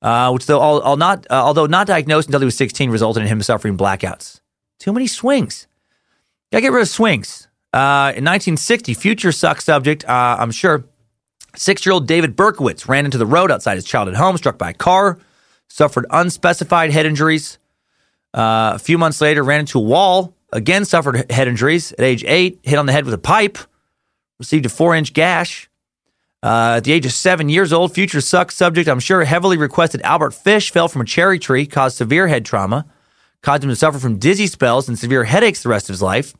Uh, 0.00 0.30
which, 0.30 0.46
though, 0.46 0.60
all, 0.60 0.80
all 0.80 0.96
not, 0.96 1.26
uh, 1.30 1.34
although 1.34 1.66
not 1.66 1.86
diagnosed 1.86 2.28
until 2.28 2.40
he 2.40 2.46
was 2.46 2.56
16, 2.56 2.90
resulted 2.90 3.22
in 3.22 3.28
him 3.28 3.42
suffering 3.42 3.76
blackouts. 3.76 4.40
Too 4.78 4.92
many 4.92 5.06
swings. 5.06 5.66
Gotta 6.50 6.62
get 6.62 6.72
rid 6.72 6.82
of 6.82 6.88
swings. 6.88 7.48
Uh, 7.72 8.12
in 8.14 8.24
1960, 8.24 8.94
future 8.94 9.32
suck 9.32 9.60
subject, 9.60 10.04
uh, 10.04 10.36
I'm 10.38 10.50
sure, 10.50 10.84
six 11.56 11.84
year 11.84 11.92
old 11.92 12.06
David 12.06 12.36
Berkowitz 12.36 12.88
ran 12.88 13.04
into 13.04 13.18
the 13.18 13.26
road 13.26 13.50
outside 13.50 13.74
his 13.74 13.84
childhood 13.84 14.16
home, 14.16 14.36
struck 14.36 14.58
by 14.58 14.70
a 14.70 14.74
car, 14.74 15.18
suffered 15.68 16.06
unspecified 16.10 16.90
head 16.90 17.06
injuries. 17.06 17.58
Uh, 18.32 18.72
a 18.74 18.78
few 18.78 18.98
months 18.98 19.20
later, 19.20 19.42
ran 19.42 19.60
into 19.60 19.78
a 19.78 19.82
wall 19.82 20.34
again 20.54 20.86
suffered 20.86 21.30
head 21.30 21.48
injuries 21.48 21.92
at 21.92 22.00
age 22.00 22.24
eight, 22.24 22.60
hit 22.62 22.78
on 22.78 22.86
the 22.86 22.92
head 22.92 23.04
with 23.04 23.12
a 23.12 23.18
pipe, 23.18 23.58
received 24.38 24.64
a 24.64 24.70
four 24.70 24.94
inch 24.94 25.12
gash. 25.12 25.68
Uh, 26.42 26.74
at 26.76 26.84
the 26.84 26.92
age 26.92 27.06
of 27.06 27.12
seven 27.12 27.48
years 27.48 27.72
old, 27.72 27.94
future 27.94 28.20
suck 28.20 28.52
subject, 28.52 28.88
I'm 28.88 29.00
sure, 29.00 29.24
heavily 29.24 29.56
requested 29.56 30.02
Albert 30.02 30.32
Fish 30.32 30.70
fell 30.70 30.88
from 30.88 31.00
a 31.00 31.06
cherry 31.06 31.38
tree, 31.38 31.66
caused 31.66 31.96
severe 31.96 32.28
head 32.28 32.44
trauma, 32.44 32.86
caused 33.40 33.64
him 33.64 33.70
to 33.70 33.76
suffer 33.76 33.98
from 33.98 34.18
dizzy 34.18 34.46
spells 34.46 34.88
and 34.88 34.98
severe 34.98 35.24
headaches 35.24 35.62
the 35.62 35.70
rest 35.70 35.88
of 35.88 35.94
his 35.94 36.02
life. 36.02 36.34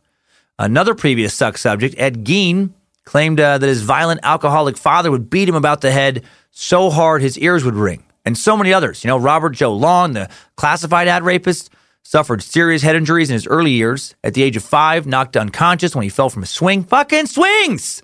Another 0.58 0.94
previous 0.94 1.32
suck 1.34 1.56
subject, 1.56 1.94
Ed 1.98 2.24
Gein, 2.24 2.72
claimed 3.04 3.40
uh, 3.40 3.58
that 3.58 3.66
his 3.66 3.82
violent 3.82 4.20
alcoholic 4.22 4.76
father 4.76 5.10
would 5.10 5.30
beat 5.30 5.48
him 5.48 5.54
about 5.54 5.80
the 5.80 5.90
head 5.90 6.22
so 6.50 6.90
hard 6.90 7.22
his 7.22 7.38
ears 7.38 7.64
would 7.64 7.74
ring. 7.74 8.04
And 8.26 8.38
so 8.38 8.56
many 8.56 8.72
others. 8.72 9.04
You 9.04 9.08
know, 9.08 9.18
Robert 9.18 9.50
Joe 9.50 9.74
Long, 9.74 10.12
the 10.12 10.30
classified 10.56 11.08
ad 11.08 11.24
rapist, 11.24 11.70
suffered 12.04 12.42
serious 12.42 12.82
head 12.82 12.94
injuries 12.94 13.30
in 13.30 13.34
his 13.34 13.46
early 13.46 13.72
years. 13.72 14.14
At 14.22 14.34
the 14.34 14.42
age 14.42 14.56
of 14.56 14.62
five, 14.62 15.06
knocked 15.06 15.36
unconscious 15.36 15.96
when 15.96 16.04
he 16.04 16.08
fell 16.08 16.30
from 16.30 16.44
a 16.44 16.46
swing. 16.46 16.84
Fucking 16.84 17.26
swings! 17.26 18.02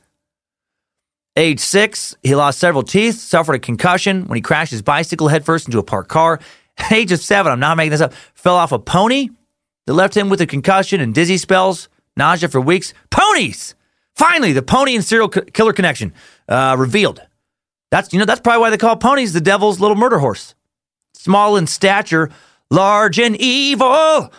Age 1.36 1.60
six, 1.60 2.16
he 2.22 2.34
lost 2.34 2.58
several 2.58 2.82
teeth, 2.82 3.20
suffered 3.20 3.54
a 3.54 3.60
concussion 3.60 4.26
when 4.26 4.36
he 4.36 4.42
crashed 4.42 4.72
his 4.72 4.82
bicycle 4.82 5.28
headfirst 5.28 5.66
into 5.66 5.78
a 5.78 5.82
parked 5.82 6.08
car. 6.08 6.40
At 6.76 6.92
age 6.92 7.12
of 7.12 7.20
seven, 7.20 7.52
I'm 7.52 7.60
not 7.60 7.76
making 7.76 7.92
this 7.92 8.00
up, 8.00 8.12
fell 8.34 8.56
off 8.56 8.72
a 8.72 8.78
pony 8.78 9.28
that 9.86 9.94
left 9.94 10.16
him 10.16 10.28
with 10.28 10.40
a 10.40 10.46
concussion 10.46 11.00
and 11.00 11.14
dizzy 11.14 11.36
spells, 11.36 11.88
nausea 12.16 12.48
for 12.48 12.60
weeks. 12.60 12.92
Ponies! 13.10 13.74
Finally, 14.16 14.52
the 14.52 14.62
pony 14.62 14.96
and 14.96 15.04
serial 15.04 15.28
killer 15.28 15.72
connection 15.72 16.12
uh, 16.48 16.74
revealed. 16.78 17.22
That's 17.90 18.12
you 18.12 18.18
know 18.18 18.24
that's 18.24 18.40
probably 18.40 18.60
why 18.60 18.70
they 18.70 18.76
call 18.76 18.96
ponies 18.96 19.32
the 19.32 19.40
devil's 19.40 19.80
little 19.80 19.96
murder 19.96 20.18
horse. 20.18 20.54
Small 21.14 21.56
in 21.56 21.66
stature, 21.66 22.30
large 22.70 23.18
and 23.18 23.36
evil. 23.36 24.32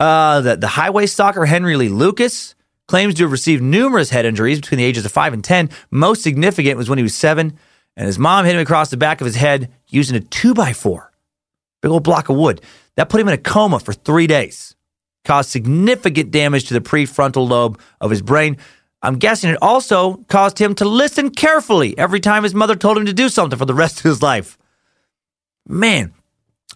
Uh, 0.00 0.40
the, 0.40 0.56
the 0.56 0.68
highway 0.68 1.06
stalker 1.06 1.44
Henry 1.44 1.76
Lee 1.76 1.88
Lucas 1.88 2.54
claims 2.86 3.14
to 3.14 3.24
have 3.24 3.32
received 3.32 3.62
numerous 3.62 4.10
head 4.10 4.24
injuries 4.24 4.60
between 4.60 4.78
the 4.78 4.84
ages 4.84 5.04
of 5.04 5.12
5 5.12 5.34
and 5.34 5.44
10. 5.44 5.70
Most 5.90 6.22
significant 6.22 6.78
was 6.78 6.88
when 6.88 6.98
he 6.98 7.02
was 7.02 7.14
7, 7.14 7.56
and 7.96 8.06
his 8.06 8.18
mom 8.18 8.44
hit 8.44 8.54
him 8.54 8.60
across 8.60 8.90
the 8.90 8.96
back 8.96 9.20
of 9.20 9.26
his 9.26 9.36
head 9.36 9.70
using 9.88 10.16
a 10.16 10.20
2x4, 10.20 11.08
big 11.82 11.90
old 11.90 12.04
block 12.04 12.28
of 12.28 12.36
wood. 12.36 12.62
That 12.96 13.08
put 13.08 13.20
him 13.20 13.28
in 13.28 13.34
a 13.34 13.38
coma 13.38 13.78
for 13.78 13.92
three 13.92 14.26
days, 14.26 14.74
caused 15.24 15.50
significant 15.50 16.30
damage 16.30 16.64
to 16.68 16.74
the 16.74 16.80
prefrontal 16.80 17.48
lobe 17.48 17.78
of 18.00 18.10
his 18.10 18.22
brain. 18.22 18.56
I'm 19.02 19.18
guessing 19.18 19.50
it 19.50 19.58
also 19.62 20.16
caused 20.28 20.58
him 20.58 20.74
to 20.76 20.84
listen 20.84 21.30
carefully 21.30 21.96
every 21.96 22.18
time 22.18 22.42
his 22.42 22.54
mother 22.54 22.74
told 22.74 22.96
him 22.96 23.06
to 23.06 23.12
do 23.12 23.28
something 23.28 23.58
for 23.58 23.66
the 23.66 23.74
rest 23.74 23.98
of 23.98 24.04
his 24.04 24.22
life. 24.22 24.58
Man, 25.66 26.12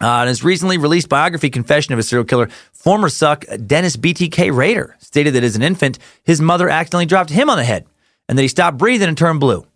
uh, 0.03 0.23
in 0.23 0.29
his 0.29 0.43
recently 0.45 0.79
released 0.79 1.09
biography, 1.09 1.49
Confession 1.49 1.93
of 1.93 1.99
a 1.99 2.03
Serial 2.03 2.25
Killer, 2.25 2.49
former 2.73 3.09
suck 3.09 3.45
Dennis 3.67 3.97
BTK 3.97 4.55
Rader 4.55 4.97
stated 4.99 5.35
that 5.35 5.45
as 5.45 5.57
an 5.57 5.63
infant, 5.63 5.99
his 6.25 6.41
mother 6.41 6.69
accidentally 6.69 7.07
dropped 7.07 7.31
him 7.31 7.49
on 7.49 7.57
the 7.57 7.65
head 7.65 7.87
and 8.29 8.37
that 8.37 8.43
he 8.43 8.49
stopped 8.49 8.79
breathing 8.79 9.09
and 9.09 9.17
turned 9.17 9.41
blue. 9.41 9.67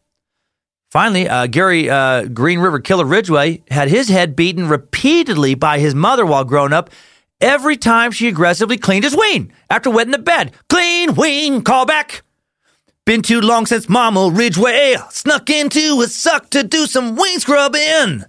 Finally, 0.90 1.28
uh, 1.28 1.46
Gary 1.46 1.90
uh, 1.90 2.24
Green 2.24 2.58
River 2.58 2.80
Killer 2.80 3.04
Ridgway 3.04 3.62
had 3.70 3.88
his 3.88 4.08
head 4.08 4.36
beaten 4.36 4.68
repeatedly 4.68 5.54
by 5.54 5.78
his 5.78 5.94
mother 5.94 6.24
while 6.24 6.44
growing 6.44 6.72
up 6.72 6.90
every 7.40 7.76
time 7.76 8.12
she 8.12 8.28
aggressively 8.28 8.78
cleaned 8.78 9.04
his 9.04 9.16
ween 9.16 9.52
after 9.68 9.90
wetting 9.90 10.12
the 10.12 10.18
bed. 10.18 10.52
Clean 10.68 11.14
ween, 11.14 11.62
call 11.62 11.86
back. 11.86 12.22
Been 13.04 13.22
too 13.22 13.40
long 13.40 13.66
since 13.66 13.88
Mama 13.88 14.30
Ridgway 14.32 14.96
snuck 15.10 15.50
into 15.50 16.00
a 16.02 16.08
suck 16.08 16.50
to 16.50 16.62
do 16.62 16.86
some 16.86 17.14
ween 17.14 17.40
scrubbing. 17.40 18.24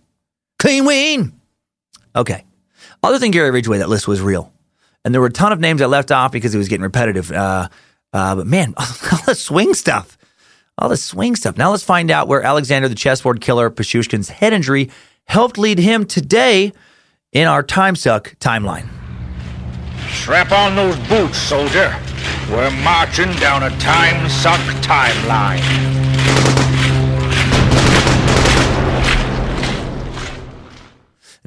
Clean 0.59 0.85
ween. 0.85 1.36
Okay. 2.17 2.43
Other 3.03 3.19
than 3.19 3.31
Gary 3.31 3.51
Ridgway, 3.51 3.77
that 3.77 3.89
list 3.89 4.07
was 4.07 4.21
real. 4.21 4.51
And 5.05 5.13
there 5.13 5.21
were 5.21 5.27
a 5.27 5.31
ton 5.31 5.53
of 5.53 5.59
names 5.59 5.81
I 5.81 5.85
left 5.85 6.11
off 6.11 6.31
because 6.31 6.53
it 6.53 6.57
was 6.57 6.67
getting 6.67 6.83
repetitive. 6.83 7.31
Uh, 7.31 7.69
uh, 8.11 8.35
but 8.35 8.47
man, 8.47 8.73
all 8.77 8.85
the 9.25 9.35
swing 9.35 9.73
stuff. 9.73 10.17
All 10.79 10.89
the 10.89 10.97
swing 10.97 11.35
stuff. 11.35 11.57
Now 11.57 11.71
let's 11.71 11.83
find 11.83 12.11
out 12.11 12.27
where 12.27 12.41
Alexander 12.41 12.87
the 12.87 12.95
chessboard 12.95 13.39
killer 13.39 13.69
Pichushkin's 13.69 14.29
head 14.29 14.53
injury 14.53 14.89
helped 15.25 15.57
lead 15.57 15.79
him 15.79 16.05
today 16.05 16.73
in 17.31 17.47
our 17.47 17.63
time 17.63 17.95
suck 17.95 18.35
timeline. 18.39 18.87
Strap 20.09 20.51
on 20.51 20.75
those 20.75 20.97
boots, 21.07 21.37
soldier. 21.37 21.95
We're 22.49 22.71
marching 22.83 23.31
down 23.33 23.63
a 23.63 23.69
time 23.79 24.29
suck 24.29 24.59
timeline. 24.81 26.06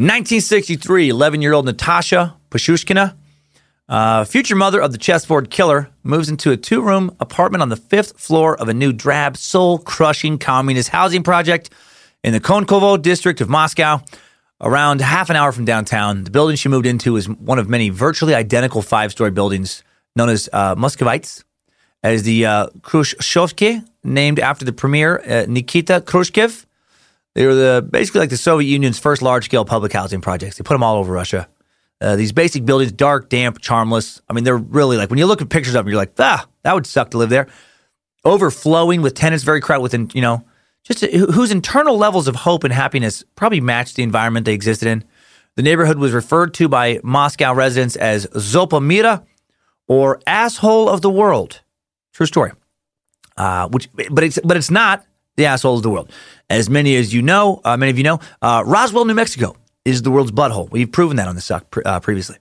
1963, 0.00 1.10
11 1.10 1.42
year 1.42 1.52
old 1.52 1.66
Natasha 1.66 2.34
Pichushkina, 2.50 3.14
uh, 3.86 4.24
future 4.24 4.56
mother 4.56 4.80
of 4.80 4.92
the 4.92 4.96
chessboard 4.96 5.50
killer, 5.50 5.90
moves 6.02 6.30
into 6.30 6.52
a 6.52 6.56
two 6.56 6.80
room 6.80 7.14
apartment 7.20 7.60
on 7.60 7.68
the 7.68 7.76
fifth 7.76 8.18
floor 8.18 8.58
of 8.58 8.70
a 8.70 8.72
new 8.72 8.94
drab, 8.94 9.36
soul 9.36 9.76
crushing 9.76 10.38
communist 10.38 10.88
housing 10.88 11.22
project 11.22 11.68
in 12.24 12.32
the 12.32 12.40
Konkovo 12.40 13.02
district 13.02 13.42
of 13.42 13.50
Moscow, 13.50 14.00
around 14.62 15.02
half 15.02 15.28
an 15.28 15.36
hour 15.36 15.52
from 15.52 15.66
downtown. 15.66 16.24
The 16.24 16.30
building 16.30 16.56
she 16.56 16.70
moved 16.70 16.86
into 16.86 17.16
is 17.16 17.28
one 17.28 17.58
of 17.58 17.68
many 17.68 17.90
virtually 17.90 18.34
identical 18.34 18.80
five 18.80 19.12
story 19.12 19.32
buildings 19.32 19.84
known 20.16 20.30
as 20.30 20.48
uh, 20.54 20.76
Muscovites, 20.76 21.44
as 22.02 22.22
the 22.22 22.46
uh, 22.46 22.68
Khrushchevsky, 22.80 23.86
named 24.02 24.40
after 24.40 24.64
the 24.64 24.72
premier 24.72 25.20
uh, 25.28 25.44
Nikita 25.46 26.00
Khrushchev. 26.00 26.66
They 27.34 27.46
were 27.46 27.54
the 27.54 27.86
basically 27.88 28.20
like 28.20 28.30
the 28.30 28.36
Soviet 28.36 28.68
Union's 28.68 28.98
first 28.98 29.22
large 29.22 29.44
scale 29.44 29.64
public 29.64 29.92
housing 29.92 30.20
projects. 30.20 30.56
They 30.56 30.62
put 30.62 30.74
them 30.74 30.82
all 30.82 30.96
over 30.96 31.12
Russia. 31.12 31.48
Uh, 32.00 32.16
these 32.16 32.32
basic 32.32 32.64
buildings, 32.64 32.92
dark, 32.92 33.28
damp, 33.28 33.60
charmless. 33.60 34.22
I 34.28 34.32
mean, 34.32 34.44
they're 34.44 34.56
really 34.56 34.96
like 34.96 35.10
when 35.10 35.18
you 35.18 35.26
look 35.26 35.42
at 35.42 35.48
pictures 35.50 35.74
of 35.74 35.84
them, 35.84 35.90
you're 35.90 36.00
like, 36.00 36.14
ah, 36.18 36.46
that 36.62 36.74
would 36.74 36.86
suck 36.86 37.10
to 37.10 37.18
live 37.18 37.30
there. 37.30 37.46
Overflowing 38.24 39.02
with 39.02 39.14
tenants, 39.14 39.44
very 39.44 39.60
crowded 39.60 39.82
with, 39.82 40.14
you 40.14 40.22
know, 40.22 40.44
just 40.82 41.04
whose 41.04 41.50
internal 41.50 41.96
levels 41.96 42.26
of 42.26 42.36
hope 42.36 42.64
and 42.64 42.72
happiness 42.72 43.22
probably 43.36 43.60
matched 43.60 43.96
the 43.96 44.02
environment 44.02 44.46
they 44.46 44.54
existed 44.54 44.88
in. 44.88 45.04
The 45.56 45.62
neighborhood 45.62 45.98
was 45.98 46.12
referred 46.12 46.54
to 46.54 46.68
by 46.68 47.00
Moscow 47.02 47.52
residents 47.52 47.96
as 47.96 48.26
Zhopa 48.28 48.82
Mira 48.82 49.24
or 49.88 50.20
asshole 50.26 50.88
of 50.88 51.02
the 51.02 51.10
world. 51.10 51.60
True 52.12 52.26
story. 52.26 52.52
Uh, 53.36 53.68
which, 53.68 53.88
but 54.10 54.24
it's 54.24 54.38
but 54.44 54.56
it's 54.56 54.70
not 54.70 55.04
the 55.36 55.46
asshole 55.46 55.76
of 55.76 55.82
the 55.82 55.90
world. 55.90 56.10
As 56.48 56.68
many 56.68 56.96
as 56.96 57.14
you 57.14 57.22
know, 57.22 57.60
uh, 57.64 57.76
many 57.76 57.90
of 57.90 57.98
you 57.98 58.04
know, 58.04 58.20
uh, 58.42 58.62
Roswell, 58.66 59.04
New 59.04 59.14
Mexico 59.14 59.56
is 59.84 60.02
the 60.02 60.10
world's 60.10 60.32
butthole. 60.32 60.70
We've 60.70 60.90
proven 60.90 61.16
that 61.16 61.28
on 61.28 61.34
the 61.34 61.40
suck 61.40 61.76
uh, 61.84 62.00
previously. 62.00 62.36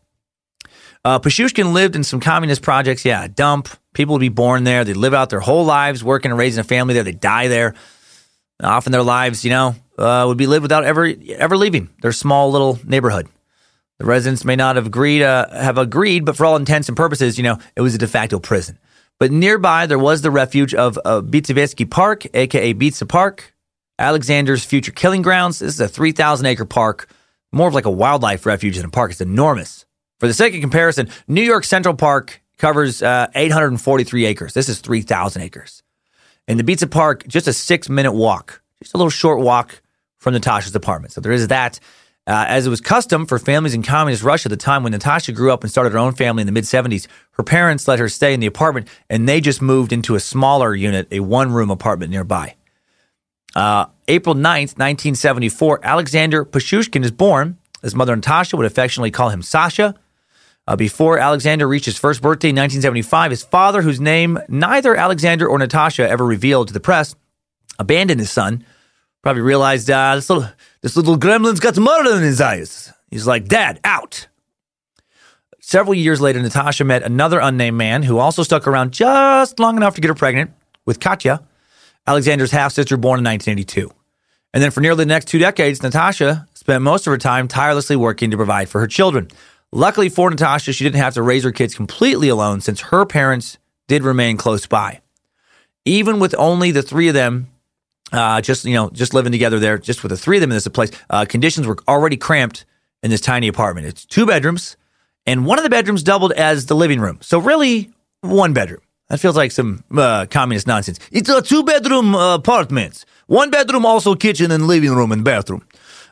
Uh, 1.06 1.20
Pichushkin 1.20 1.74
lived 1.74 1.96
in 1.96 2.04
some 2.04 2.20
communist 2.20 2.62
projects. 2.62 3.06
Yeah, 3.06 3.28
dump. 3.28 3.70
People 3.94 4.14
would 4.14 4.20
be 4.20 4.30
born 4.30 4.66
there. 4.66 4.84
They'd 4.84 4.98
live 4.98 5.14
out 5.14 5.30
their 5.30 5.40
whole 5.40 5.64
lives 5.64 6.04
working 6.04 6.32
and 6.32 6.38
raising 6.38 6.60
a 6.60 6.64
family 6.64 6.94
there. 6.94 7.04
They'd 7.04 7.20
die 7.20 7.48
there. 7.48 7.76
Often 8.62 8.92
their 8.92 9.04
lives, 9.04 9.46
you 9.46 9.52
know, 9.52 9.76
uh, 9.98 10.26
would 10.28 10.38
be 10.38 10.48
lived 10.48 10.64
without 10.64 10.84
ever 10.84 11.14
ever 11.38 11.56
leaving 11.56 11.90
their 12.02 12.12
small 12.12 12.52
little 12.52 12.78
neighborhood. 12.84 13.30
The 14.00 14.06
residents 14.06 14.44
may 14.46 14.56
not 14.56 14.76
have 14.76 14.88
agreed, 14.88 15.24
uh, 15.24 15.50
have 15.50 15.78
agreed, 15.78 16.26
but 16.26 16.36
for 16.36 16.46
all 16.46 16.56
intents 16.56 16.88
and 16.88 16.96
purposes, 16.98 17.38
you 17.38 17.44
know, 17.44 17.60
it 17.76 17.82
was 17.82 17.96
a 17.96 17.98
de 17.98 18.08
facto 18.08 18.40
prison. 18.40 18.78
But 19.20 19.32
nearby, 19.32 19.86
there 19.86 20.00
was 20.00 20.22
the 20.22 20.32
refuge 20.32 20.74
of 20.74 20.98
uh, 21.04 21.22
Park, 21.22 22.26
aka 22.34 22.74
Bitsa 22.74 23.08
Park, 23.08 23.54
Alexander's 24.00 24.64
future 24.64 24.94
killing 24.94 25.22
grounds. 25.22 25.60
This 25.60 25.74
is 25.74 25.82
a 25.82 25.88
3,000 25.90 26.46
acre 26.46 26.66
park, 26.66 27.10
more 27.52 27.68
of 27.68 27.74
like 27.74 27.86
a 27.86 27.92
wildlife 27.92 28.46
refuge 28.46 28.78
than 28.78 28.86
a 28.86 28.90
park. 28.90 29.12
It's 29.12 29.22
enormous. 29.22 29.86
For 30.20 30.28
the 30.28 30.34
sake 30.34 30.56
of 30.56 30.62
comparison, 30.62 31.10
New 31.28 31.42
York 31.42 31.66
Central 31.66 31.96
Park 31.96 32.42
covers 32.58 33.04
uh, 33.04 33.28
843 33.36 34.26
acres. 34.26 34.54
This 34.54 34.70
is 34.70 34.80
3,000 34.80 35.42
acres. 35.42 35.84
And 36.48 36.60
the 36.60 36.64
Bitsa 36.64 36.90
Park, 36.90 37.28
just 37.28 37.48
a 37.48 37.54
six 37.54 37.90
minute 37.90 38.14
walk, 38.14 38.62
just 38.82 38.94
a 38.94 38.98
little 38.98 39.10
short 39.10 39.40
walk 39.40 39.82
from 40.18 40.34
Natasha's 40.34 40.76
apartment. 40.76 41.14
So 41.14 41.22
there 41.22 41.32
is 41.32 41.48
that. 41.50 41.80
Uh, 42.30 42.46
as 42.48 42.68
it 42.68 42.70
was 42.70 42.80
custom 42.80 43.26
for 43.26 43.40
families 43.40 43.74
in 43.74 43.82
communist 43.82 44.22
Russia 44.22 44.46
at 44.46 44.52
the 44.52 44.56
time 44.56 44.84
when 44.84 44.92
Natasha 44.92 45.32
grew 45.32 45.52
up 45.52 45.64
and 45.64 45.72
started 45.72 45.94
her 45.94 45.98
own 45.98 46.14
family 46.14 46.42
in 46.42 46.46
the 46.46 46.52
mid 46.52 46.64
70s, 46.64 47.08
her 47.32 47.44
parents 47.44 47.88
let 47.88 47.98
her 47.98 48.08
stay 48.08 48.36
in 48.36 48.40
the 48.40 48.46
apartment 48.46 48.88
and 49.10 49.28
they 49.28 49.42
just 49.42 49.64
moved 49.64 49.92
into 49.92 50.14
a 50.14 50.20
smaller 50.20 50.76
unit, 50.76 51.08
a 51.10 51.22
one 51.22 51.52
room 51.52 51.72
apartment 51.72 52.12
nearby. 52.12 52.54
Uh, 53.56 53.88
April 54.08 54.36
9th, 54.36 54.78
1974, 54.78 55.80
Alexander 55.82 56.46
Pichushkin 56.46 57.04
is 57.04 57.10
born. 57.10 57.58
His 57.82 57.96
mother 57.96 58.16
Natasha 58.16 58.58
would 58.58 58.68
affectionately 58.68 59.10
call 59.10 59.30
him 59.30 59.42
Sasha. 59.42 59.96
Uh, 60.68 60.76
before 60.76 61.18
Alexander 61.18 61.68
reached 61.68 61.86
his 61.86 61.98
first 61.98 62.22
birthday 62.22 62.50
in 62.50 62.56
1975, 62.56 63.32
his 63.32 63.42
father, 63.42 63.82
whose 63.82 64.00
name 64.00 64.38
neither 64.48 64.96
Alexander 64.96 65.48
or 65.48 65.58
Natasha 65.58 66.08
ever 66.08 66.24
revealed 66.24 66.68
to 66.68 66.76
the 66.76 66.80
press, 66.80 67.16
abandoned 67.80 68.20
his 68.20 68.30
son. 68.30 68.64
Probably 69.24 69.42
realized 69.42 69.90
uh, 69.90 70.14
this 70.14 70.30
little 70.30 70.48
this 70.82 70.96
little 70.96 71.18
gremlin's 71.18 71.60
got 71.60 71.78
murder 71.78 72.16
in 72.16 72.24
his 72.24 72.40
eyes. 72.40 72.94
He's 73.10 73.28
like, 73.28 73.48
Dad, 73.48 73.80
out. 73.84 74.28
Several 75.60 75.94
years 75.94 76.22
later, 76.22 76.42
Natasha 76.42 76.84
met 76.84 77.04
another 77.04 77.40
unnamed 77.40 77.78
man 77.78 78.04
who 78.04 78.18
also 78.18 78.44
stuck 78.44 78.68
around 78.68 78.92
just 78.92 79.60
long 79.60 79.78
enough 79.78 79.96
to 79.96 80.02
get 80.02 80.08
her 80.08 80.16
pregnant 80.16 80.52
with 80.86 81.00
Katya, 81.00 81.44
Alexander's 82.08 82.52
half 82.52 82.72
sister 82.72 82.98
born 82.98 83.20
in 83.20 83.26
1982. 83.26 83.92
And 84.54 84.64
then 84.64 84.72
for 84.72 84.82
nearly 84.82 85.04
the 85.04 85.08
next 85.08 85.28
two 85.28 85.38
decades, 85.38 85.84
Natasha 85.84 86.48
spent 86.54 86.82
most 86.82 87.06
of 87.06 87.12
her 87.12 87.18
time 87.18 87.48
tirelessly 87.48 87.96
working 87.96 88.32
to 88.32 88.38
provide 88.38 88.70
for 88.70 88.80
her 88.80 88.88
children. 88.88 89.28
Luckily 89.72 90.10
for 90.10 90.30
Natasha, 90.30 90.74
she 90.74 90.84
didn't 90.84 91.02
have 91.02 91.14
to 91.14 91.22
raise 91.22 91.44
her 91.44 91.52
kids 91.52 91.76
completely 91.76 92.30
alone 92.30 92.62
since 92.62 92.82
her 92.82 93.06
parents 93.06 93.60
did 93.88 94.04
remain 94.04 94.38
close 94.38 94.66
by. 94.66 95.02
Even 95.86 96.20
with 96.20 96.34
only 96.38 96.72
the 96.72 96.82
three 96.82 97.08
of 97.08 97.14
them 97.14 97.48
uh, 98.12 98.42
just 98.42 98.66
you 98.66 98.74
know, 98.74 98.90
just 98.90 99.14
living 99.14 99.32
together 99.32 99.60
there, 99.60 99.78
just 99.78 100.04
with 100.04 100.12
the 100.12 100.18
three 100.18 100.38
of 100.38 100.42
them 100.42 100.52
in 100.52 100.56
this 100.56 100.68
place. 100.68 100.92
Uh, 101.10 101.26
conditions 101.26 101.68
were 101.68 101.78
already 101.88 102.18
cramped 102.18 102.66
in 103.04 103.10
this 103.10 103.22
tiny 103.22 103.48
apartment. 103.48 103.88
It's 103.88 104.06
two 104.06 104.26
bedrooms, 104.26 104.78
and 105.26 105.46
one 105.46 105.58
of 105.58 105.64
the 105.64 105.70
bedrooms 105.70 106.04
doubled 106.04 106.32
as 106.34 106.66
the 106.66 106.76
living 106.76 107.00
room. 107.00 107.20
So 107.22 107.40
really, 107.40 107.92
one 108.22 108.54
bedroom. 108.54 108.82
That 109.10 109.20
feels 109.20 109.36
like 109.36 109.52
some 109.52 109.84
uh, 109.98 110.28
communist 110.30 110.68
nonsense. 110.68 111.00
It's 111.12 111.30
a 111.30 111.42
two 111.42 111.64
bedroom 111.64 112.14
uh, 112.14 112.36
apartment. 112.36 113.06
One 113.26 113.50
bedroom, 113.50 113.86
also 113.86 114.16
kitchen 114.16 114.52
and 114.52 114.68
living 114.68 114.92
room 114.92 115.12
and 115.12 115.24
bathroom. 115.24 115.66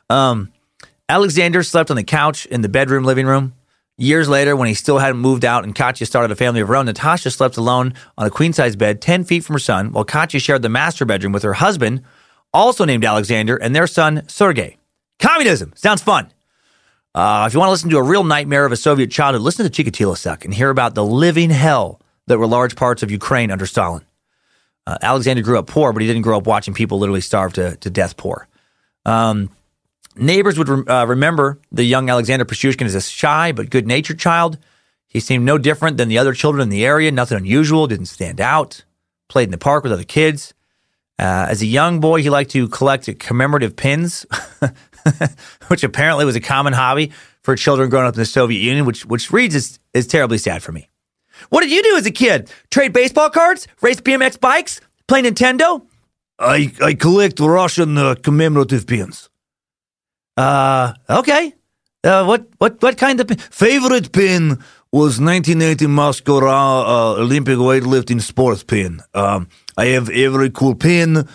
Um, 0.10 0.52
Alexander 1.10 1.64
slept 1.64 1.90
on 1.90 1.98
the 1.98 2.04
couch 2.04 2.46
in 2.48 2.62
the 2.62 2.70
bedroom 2.70 3.04
living 3.04 3.26
room. 3.28 3.54
Years 4.00 4.30
later, 4.30 4.56
when 4.56 4.68
he 4.68 4.76
still 4.76 5.00
hadn't 5.00 5.20
moved 5.20 5.44
out 5.44 5.64
and 5.64 5.74
Katya 5.74 6.06
started 6.06 6.32
a 6.32 6.36
family 6.36 6.62
of 6.62 6.68
her 6.68 6.76
own, 6.76 6.86
Natasha 6.86 7.32
slept 7.32 7.58
alone 7.58 7.96
on 8.16 8.28
a 8.28 8.30
queen 8.30 8.54
size 8.54 8.76
bed 8.76 9.02
10 9.02 9.24
feet 9.24 9.44
from 9.44 9.56
her 9.56 9.60
son, 9.60 9.92
while 9.92 10.04
Katya 10.04 10.40
shared 10.40 10.62
the 10.62 10.70
master 10.70 11.04
bedroom 11.04 11.34
with 11.34 11.42
her 11.42 11.54
husband, 11.54 12.04
also 12.54 12.86
named 12.86 13.04
Alexander, 13.04 13.56
and 13.56 13.76
their 13.76 13.88
son, 13.88 14.22
Sergei. 14.28 14.78
Communism 15.20 15.74
sounds 15.76 16.04
fun. 16.04 16.32
Uh, 17.16 17.46
if 17.48 17.56
you 17.56 17.60
want 17.60 17.70
to 17.70 17.72
listen 17.72 17.90
to 17.90 17.98
a 17.98 18.04
real 18.04 18.24
nightmare 18.24 18.66
of 18.66 18.72
a 18.72 18.78
Soviet 18.78 19.10
childhood, 19.10 19.42
listen 19.42 19.68
to 19.68 19.84
Chikatilo 19.84 20.16
suck 20.16 20.46
and 20.46 20.54
hear 20.54 20.70
about 20.70 20.94
the 20.94 21.04
living 21.04 21.50
hell 21.50 22.00
that 22.28 22.38
were 22.38 22.46
large 22.46 22.76
parts 22.76 23.02
of 23.02 23.10
Ukraine 23.10 23.50
under 23.50 23.66
Stalin. 23.66 24.06
Uh, 24.86 25.00
Alexander 25.02 25.42
grew 25.42 25.58
up 25.58 25.66
poor, 25.66 25.92
but 25.92 26.04
he 26.04 26.08
didn't 26.08 26.22
grow 26.22 26.38
up 26.38 26.46
watching 26.46 26.76
people 26.76 27.00
literally 27.00 27.22
starve 27.22 27.54
to, 27.54 27.76
to 27.78 27.90
death 27.90 28.16
poor. 28.16 28.48
Um, 29.06 29.50
neighbors 30.20 30.58
would 30.58 30.70
re- 30.70 30.86
uh, 30.86 31.06
remember 31.06 31.60
the 31.72 31.84
young 31.84 32.10
Alexander 32.10 32.46
Pichushkin 32.46 32.86
as 32.86 32.96
a 32.96 33.02
shy 33.02 33.52
but 33.52 33.70
good 33.70 33.88
natured 33.88 34.20
child. 34.20 34.58
He 35.08 35.20
seemed 35.20 35.46
no 35.46 35.58
different 35.58 35.98
than 35.98 36.10
the 36.10 36.18
other 36.18 36.34
children 36.34 36.62
in 36.62 36.70
the 36.70 36.86
area, 36.86 37.12
nothing 37.12 37.38
unusual, 37.38 37.88
didn't 37.88 38.08
stand 38.08 38.42
out, 38.42 38.84
played 39.30 39.46
in 39.46 39.52
the 39.52 39.58
park 39.58 39.84
with 39.84 39.94
other 39.94 40.04
kids. 40.04 40.54
Uh, 41.20 41.48
as 41.50 41.62
a 41.62 41.66
young 41.66 42.00
boy, 42.00 42.22
he 42.22 42.30
liked 42.30 42.52
to 42.52 42.68
collect 42.68 43.10
commemorative 43.20 43.76
pins, 43.76 44.26
which 45.68 45.84
apparently 45.84 46.26
was 46.26 46.36
a 46.36 46.42
common 46.42 46.74
hobby 46.74 47.12
for 47.42 47.56
children 47.56 47.90
growing 47.90 48.06
up 48.06 48.14
in 48.14 48.20
the 48.20 48.26
Soviet 48.26 48.60
Union, 48.60 48.86
which, 48.86 49.06
which 49.06 49.32
reads 49.32 49.56
is, 49.56 49.80
is 49.94 50.06
terribly 50.06 50.38
sad 50.38 50.62
for 50.62 50.72
me. 50.72 50.90
What 51.50 51.62
did 51.62 51.72
you 51.72 51.82
do 51.82 51.98
as 51.98 52.06
a 52.06 52.12
kid? 52.12 52.52
Trade 52.70 52.94
baseball 52.94 53.30
cards? 53.30 53.68
Race 53.82 54.02
BMX 54.02 54.40
bikes? 54.40 54.82
Play 55.08 55.24
Nintendo? 55.24 55.82
I, 56.40 56.72
I 56.84 56.94
collect 56.94 57.40
Russian 57.40 57.98
uh, 57.98 58.16
commemorative 58.16 58.86
pins. 58.86 59.30
Uh, 60.38 60.94
okay. 61.10 61.54
Uh, 62.04 62.24
what, 62.24 62.48
what, 62.60 62.82
what 62.82 62.98
kind 62.98 63.20
of 63.20 63.28
pin? 63.28 63.38
Favorite 63.38 64.12
pin 64.12 64.60
was 64.92 65.20
1980 65.20 65.88
Moscow 65.88 66.38
uh, 66.48 67.16
Olympic 67.20 67.58
weightlifting 67.58 68.22
sports 68.22 68.64
pin. 68.64 69.02
Um, 69.14 69.50
I 69.76 69.88
have 69.88 70.10
every 70.10 70.50
cool 70.52 70.76
pin. 70.76 71.28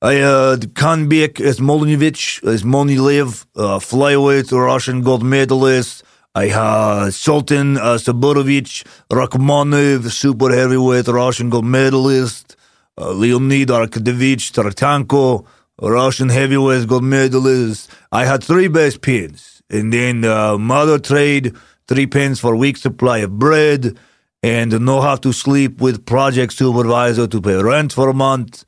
I 0.00 0.20
uh, 0.20 0.56
Kanbek 0.56 1.34
Smolnevich, 1.36 2.40
Smonilev, 2.42 3.46
uh, 3.56 3.78
flyweight 3.78 4.52
Russian 4.52 5.02
gold 5.02 5.22
medalist. 5.22 6.04
I 6.34 6.46
have 6.48 7.14
Sultan 7.14 7.78
uh, 7.78 7.94
Saburovich, 7.94 8.84
Rakhmonov, 9.10 10.10
super 10.10 10.52
heavyweight 10.52 11.08
Russian 11.08 11.50
gold 11.50 11.64
medalist. 11.64 12.56
Uh, 12.96 13.12
Leonid 13.12 13.68
Arkadovich 13.68 14.52
Tartanko, 14.52 15.46
Russian 15.80 16.28
heavyweight 16.28 16.86
gold 16.86 17.04
medalist. 17.04 17.90
I 18.12 18.24
had 18.24 18.42
three 18.42 18.68
best 18.68 19.00
pins. 19.00 19.62
And 19.70 19.92
then 19.92 20.24
uh, 20.24 20.58
mother 20.58 20.98
trade, 20.98 21.54
three 21.88 22.06
pins 22.06 22.40
for 22.40 22.54
week 22.54 22.76
supply 22.76 23.18
of 23.18 23.38
bread 23.38 23.96
and 24.42 24.78
know 24.80 25.00
how 25.00 25.16
to 25.16 25.32
sleep 25.32 25.80
with 25.80 26.04
project 26.04 26.52
supervisor 26.52 27.26
to 27.26 27.40
pay 27.40 27.62
rent 27.62 27.92
for 27.92 28.08
a 28.08 28.14
month. 28.14 28.64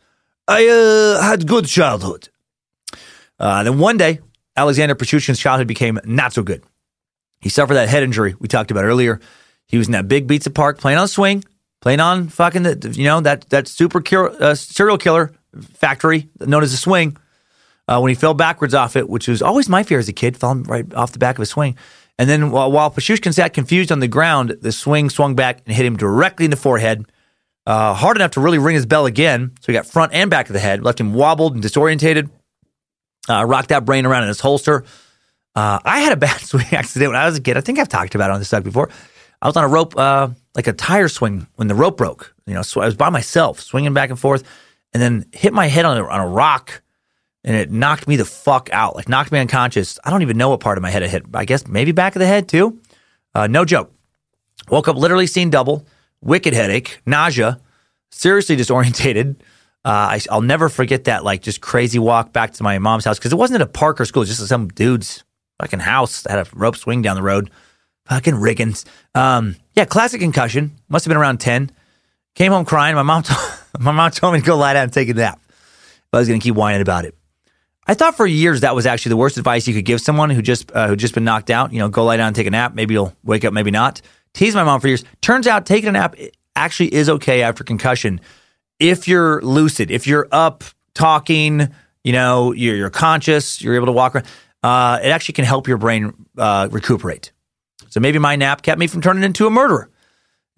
I 0.49 0.67
uh, 0.67 1.23
had 1.23 1.47
good 1.47 1.67
childhood. 1.67 2.29
Uh, 3.39 3.63
then 3.63 3.79
one 3.79 3.99
day, 3.99 4.21
Alexander 4.57 4.95
Pichushkin's 4.95 5.39
childhood 5.39 5.67
became 5.67 6.01
not 6.05 6.33
so 6.33 6.43
good. 6.43 6.63
He 7.41 7.51
suffered 7.51 7.75
that 7.75 7.89
head 7.89 8.03
injury 8.03 8.35
we 8.39 8.49
talked 8.49 8.71
about 8.71 8.85
earlier. 8.85 9.21
He 9.67 9.77
was 9.77 9.89
in 9.89 9.93
that 9.93 10.09
big 10.09 10.27
Bitsa 10.27 10.55
park 10.55 10.79
playing 10.79 10.99
on 10.99 11.05
a 11.05 11.09
swing, 11.09 11.45
playing 11.83 12.01
on 12.01 12.29
fucking 12.29 12.63
the, 12.63 12.95
you 12.97 13.05
know 13.05 13.21
that 13.21 13.49
that 13.51 13.69
super 13.69 14.03
uh, 14.41 14.55
serial 14.55 14.97
killer 14.97 15.33
factory 15.63 16.29
known 16.41 16.63
as 16.63 16.73
a 16.73 16.77
swing. 16.77 17.17
Uh, 17.89 18.01
when 18.01 18.09
he 18.09 18.17
fell 18.17 18.35
backwards 18.35 18.75
off 18.75 18.97
it, 18.97 19.09
which 19.09 19.29
was 19.29 19.41
always 19.41 19.69
my 19.69 19.85
fear 19.85 20.01
as 20.01 20.09
a 20.09 20.13
kid, 20.13 20.37
falling 20.37 20.65
right 20.65 20.93
off 20.95 21.13
the 21.13 21.21
back 21.21 21.39
of 21.39 21.43
a 21.43 21.47
swing. 21.47 21.77
And 22.19 22.29
then 22.29 22.51
while, 22.51 22.73
while 22.73 22.91
Pichushkin 22.91 23.33
sat 23.33 23.53
confused 23.53 23.93
on 23.93 24.01
the 24.01 24.09
ground, 24.09 24.57
the 24.61 24.73
swing 24.73 25.09
swung 25.09 25.37
back 25.37 25.63
and 25.67 25.77
hit 25.77 25.87
him 25.87 25.97
directly 25.97 26.47
in 26.47 26.51
the 26.51 26.57
forehead, 26.57 27.05
uh, 27.67 27.95
hard 27.95 28.17
enough 28.17 28.33
to 28.33 28.41
really 28.41 28.59
ring 28.59 28.75
his 28.75 28.87
bell 28.87 29.07
again. 29.07 29.53
So 29.61 29.67
he 29.67 29.73
got 29.73 29.87
front 29.87 30.13
and 30.15 30.31
back 30.31 30.49
of 30.49 30.53
the 30.53 30.59
head, 30.59 30.83
left 30.83 31.01
him 31.01 31.13
wobbled 31.15 31.55
and 31.55 31.63
disorientated, 31.63 32.31
uh, 33.29 33.45
rocked 33.45 33.69
that 33.69 33.85
brain 33.85 34.07
around 34.07 34.23
in 34.23 34.29
his 34.29 34.41
holster. 34.41 34.85
Uh, 35.55 35.79
I 35.85 36.01
had 36.01 36.13
a 36.13 36.17
bad 36.17 36.41
swing 36.41 36.67
accident 36.73 37.11
when 37.11 37.21
I 37.21 37.27
was 37.27 37.37
a 37.37 37.41
kid. 37.41 37.57
I 37.57 37.61
think 37.61 37.79
I've 37.79 37.89
talked 37.89 38.15
about 38.15 38.31
it 38.31 38.35
on 38.35 38.39
this 38.39 38.49
side 38.49 38.65
before. 38.65 38.89
I 39.43 39.49
was 39.49 39.57
on 39.57 39.65
a 39.65 39.69
rope, 39.69 39.97
uh, 39.97 40.29
like 40.55 40.67
a 40.67 40.73
tire 40.73 41.09
swing 41.09 41.47
when 41.57 41.69
the 41.69 41.75
rope 41.75 41.97
broke. 41.97 42.35
You 42.47 42.55
know, 42.55 42.63
so 42.63 42.81
I 42.81 42.87
was 42.87 42.95
by 42.95 43.11
myself, 43.11 43.61
swinging 43.61 43.93
back 43.93 44.11
and 44.11 44.19
forth, 44.19 44.45
and 44.97 45.03
then 45.03 45.27
hit 45.31 45.53
my 45.53 45.67
head 45.67 45.85
on 45.85 45.99
a, 45.99 46.07
on 46.07 46.21
a 46.21 46.27
rock 46.27 46.81
and 47.45 47.55
it 47.55 47.71
knocked 47.71 48.09
me 48.09 48.17
the 48.17 48.25
fuck 48.25 48.71
out, 48.73 48.97
like 48.97 49.11
knocked 49.11 49.31
me 49.31 49.39
unconscious. 49.39 49.99
I 50.03 50.09
don't 50.09 50.23
even 50.23 50.39
know 50.39 50.49
what 50.49 50.61
part 50.61 50.79
of 50.79 50.83
my 50.83 50.89
head 50.89 51.03
it 51.03 51.11
hit. 51.11 51.25
I 51.35 51.45
guess 51.45 51.67
maybe 51.67 51.93
back 51.93 52.17
of 52.17 52.21
the 52.21 52.27
head 52.27 52.49
too. 52.49 52.81
Uh, 53.35 53.47
no 53.47 53.67
joke. 53.67 53.93
Woke 54.71 54.89
up 54.89 54.97
literally 54.97 55.27
seeing 55.27 55.51
double, 55.51 55.87
wicked 56.23 56.55
headache, 56.55 57.03
nausea, 57.05 57.61
seriously 58.11 58.57
disorientated. 58.57 59.37
Uh, 59.85 60.17
I, 60.19 60.21
will 60.31 60.41
never 60.41 60.71
forget 60.71 61.05
that, 61.05 61.25
like 61.25 61.43
just 61.43 61.61
crazy 61.61 61.99
walk 61.99 62.33
back 62.33 62.55
to 62.55 62.63
my 62.63 62.79
mom's 62.79 63.05
house 63.05 63.19
because 63.19 63.35
it 63.35 63.37
wasn't 63.37 63.61
at 63.61 63.69
a 63.69 63.71
park 63.71 64.01
or 64.01 64.07
school, 64.07 64.23
it 64.23 64.29
was 64.29 64.39
just 64.39 64.49
some 64.49 64.69
dude's 64.69 65.25
fucking 65.61 65.81
house 65.81 66.23
that 66.23 66.31
had 66.31 66.47
a 66.47 66.51
rope 66.55 66.77
swing 66.77 67.03
down 67.03 67.17
the 67.17 67.23
road. 67.23 67.51
Fucking 68.07 68.35
Riggins. 68.35 68.87
Um, 69.15 69.57
yeah, 69.75 69.85
classic 69.85 70.23
concussion. 70.23 70.73
Must 70.89 71.05
have 71.05 71.11
been 71.11 71.19
around 71.19 71.39
10. 71.39 71.71
Came 72.35 72.53
home 72.53 72.65
crying. 72.65 72.95
My 72.95 73.03
mom, 73.03 73.23
told, 73.25 73.39
my 73.81 73.93
mom 73.93 74.11
told 74.11 74.35
me 74.35 74.41
to 74.41 74.47
go 74.47 74.57
lie 74.57 74.75
down 74.75 74.85
and 74.85 74.93
take 74.93 75.09
a 75.09 75.15
nap. 75.15 75.41
But 76.11 76.19
I 76.19 76.21
was 76.21 76.29
going 76.29 76.41
to 76.41 76.45
keep 76.45 76.55
whining 76.55 76.83
about 76.83 77.05
it. 77.05 77.17
I 77.87 77.95
thought 77.95 78.17
for 78.17 78.27
years 78.27 78.63
that 78.63 78.75
was 78.75 78.87
actually 78.87 79.11
the 79.11 79.17
worst 79.17 79.37
advice 79.37 79.69
you 79.69 79.75
could 79.75 79.85
give 79.85 80.01
someone 80.01 80.31
who 80.31 80.43
just 80.43 80.73
uh, 80.73 80.89
who 80.89 80.97
just 80.97 81.15
been 81.15 81.25
knocked 81.25 81.51
out. 81.51 81.73
You 81.73 81.79
know, 81.79 81.89
go 81.89 82.05
lie 82.05 82.17
down 82.17 82.29
and 82.29 82.37
take 82.37 82.47
a 82.47 82.51
nap. 82.51 82.75
Maybe 82.75 82.95
you'll 82.95 83.15
wake 83.23 83.45
up, 83.45 83.53
maybe 83.53 83.71
not. 83.71 84.01
Tease 84.35 84.55
my 84.55 84.65
mom 84.65 84.81
for 84.81 84.89
years. 84.89 85.05
Turns 85.21 85.47
out 85.47 85.67
taking 85.67 85.89
a 85.89 85.93
nap 85.93 86.17
actually 86.57 86.93
is 86.95 87.09
okay 87.09 87.43
after 87.43 87.63
concussion 87.63 88.21
if 88.79 89.09
you're 89.09 89.41
lucid, 89.43 89.91
if 89.91 90.07
you're 90.07 90.29
up 90.31 90.65
talking, 90.95 91.69
you 92.05 92.13
know, 92.13 92.53
you're, 92.53 92.77
you're 92.77 92.91
conscious, 92.91 93.63
you're 93.63 93.75
able 93.75 93.87
to 93.87 93.93
walk 93.93 94.15
around. 94.15 94.27
Uh, 94.63 94.99
it 95.03 95.09
actually 95.09 95.35
can 95.35 95.45
help 95.45 95.69
your 95.69 95.79
brain 95.79 96.13
uh, 96.37 96.69
recuperate. 96.71 97.33
So 97.89 98.01
maybe 98.01 98.19
my 98.19 98.37
nap 98.37 98.63
kept 98.63 98.79
me 98.79 98.87
from 98.87 99.01
turning 99.01 99.23
into 99.23 99.47
a 99.47 99.51
murderer. 99.51 99.91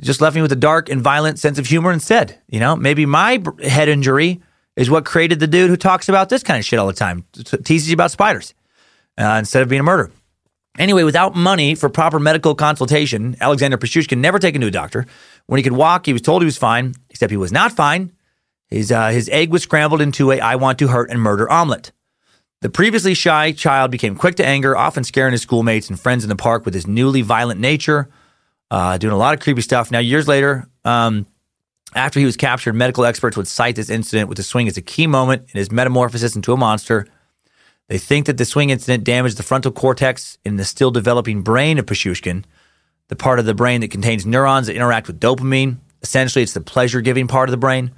Just 0.01 0.21
left 0.21 0.37
me 0.37 0.43
with 0.43 0.53
a 0.53 0.57
dark 0.57 0.89
and 0.89 1.01
violent 1.01 1.39
sense 1.39 1.59
of 1.59 1.67
humor 1.67 1.93
instead. 1.93 2.39
You 2.49 2.61
know, 2.61 2.77
maybe 2.77 3.05
my 3.05 3.43
head 3.63 3.89
injury 3.89 4.41
is 4.77 4.89
what 4.89 5.05
created 5.05 5.41
the 5.41 5.49
dude 5.49 5.71
who 5.71 5.77
talks 5.77 6.09
about 6.09 6.29
this 6.29 6.45
kind 6.45 6.59
of 6.59 6.65
shit 6.65 6.79
all 6.79 6.87
the 6.87 6.93
time, 6.93 7.25
teases 7.65 7.89
you 7.89 7.95
about 7.95 8.13
spiders 8.13 8.55
uh, 9.19 9.37
instead 9.39 9.63
of 9.63 9.69
being 9.69 9.81
a 9.81 9.85
murderer. 9.85 10.13
Anyway, 10.79 11.03
without 11.03 11.35
money 11.35 11.75
for 11.75 11.89
proper 11.89 12.21
medical 12.21 12.55
consultation, 12.55 13.37
Alexander 13.41 13.77
Pichushkin 13.77 14.21
never 14.21 14.39
taken 14.39 14.61
to 14.61 14.69
a 14.69 14.71
doctor. 14.71 15.05
When 15.47 15.59
he 15.59 15.65
could 15.65 15.73
walk, 15.73 16.07
he 16.07 16.13
was 16.13 16.23
told 16.23 16.43
he 16.43 16.47
was 16.47 16.57
fine, 16.57 16.95
except 17.11 17.33
he 17.33 17.37
was 17.37 17.51
not 17.51 17.73
fine. 17.73 18.13
His, 18.69 18.93
uh, 18.93 19.09
his 19.09 19.29
egg 19.31 19.51
was 19.51 19.65
scrambled 19.65 20.01
into 20.01 20.31
a 20.31 20.39
I 20.39 20.55
want 20.55 20.79
to 20.79 20.89
hurt 20.89 21.11
and 21.11 21.21
murder 21.21 21.51
omelet. 21.51 21.91
The 22.61 22.69
previously 22.69 23.15
shy 23.15 23.51
child 23.53 23.91
became 23.91 24.15
quick 24.15 24.37
to 24.37 24.47
anger, 24.47 24.77
often 24.77 25.03
scaring 25.03 25.33
his 25.33 25.43
schoolmates 25.43 25.89
and 25.89 25.99
friends 25.99 26.23
in 26.23 26.29
the 26.29 26.37
park 26.37 26.65
with 26.65 26.75
his 26.75 26.87
newly 26.87 27.23
violent 27.23 27.61
nature, 27.61 28.09
uh, 28.71 28.99
doing 28.99 29.13
a 29.13 29.17
lot 29.17 29.35
of 29.35 29.41
creepy 29.41 29.63
stuff. 29.63 29.91
Now, 29.91 29.99
years 29.99 30.29
later, 30.29 30.69
um, 30.85 31.27
after 31.95 32.21
he 32.21 32.27
was 32.27 32.37
captured, 32.37 32.75
medical 32.75 33.05
experts 33.05 33.37
would 33.37 33.49
cite 33.49 33.77
this 33.77 33.91
incident 33.91 34.29
with 34.29 34.37
the 34.37 34.43
swing 34.43 34.69
as 34.69 34.77
a 34.77 34.83
key 34.83 35.07
moment 35.07 35.43
in 35.53 35.59
his 35.59 35.71
metamorphosis 35.71 36.37
into 36.37 36.53
a 36.53 36.57
monster. 36.57 37.07
They 37.89 37.99
think 37.99 38.27
that 38.27 38.37
the 38.37 38.45
swing 38.45 38.71
incident 38.71 39.05
damaged 39.05 39.39
the 39.39 39.43
frontal 39.43 39.73
cortex 39.73 40.37
in 40.45 40.57
the 40.57 40.65
still 40.65 40.91
developing 40.91 41.43
brain 41.43 41.79
of 41.79 41.87
Pichushkin, 41.87 42.45
the 43.09 43.17
part 43.17 43.39
of 43.39 43.47
the 43.47 43.55
brain 43.55 43.81
that 43.81 43.91
contains 43.91 44.27
neurons 44.27 44.67
that 44.67 44.77
interact 44.77 45.07
with 45.07 45.19
dopamine. 45.19 45.79
Essentially, 46.03 46.43
it's 46.43 46.53
the 46.53 46.61
pleasure 46.61 47.01
giving 47.01 47.27
part 47.27 47.49
of 47.49 47.53
the 47.53 47.57
brain. 47.57 47.93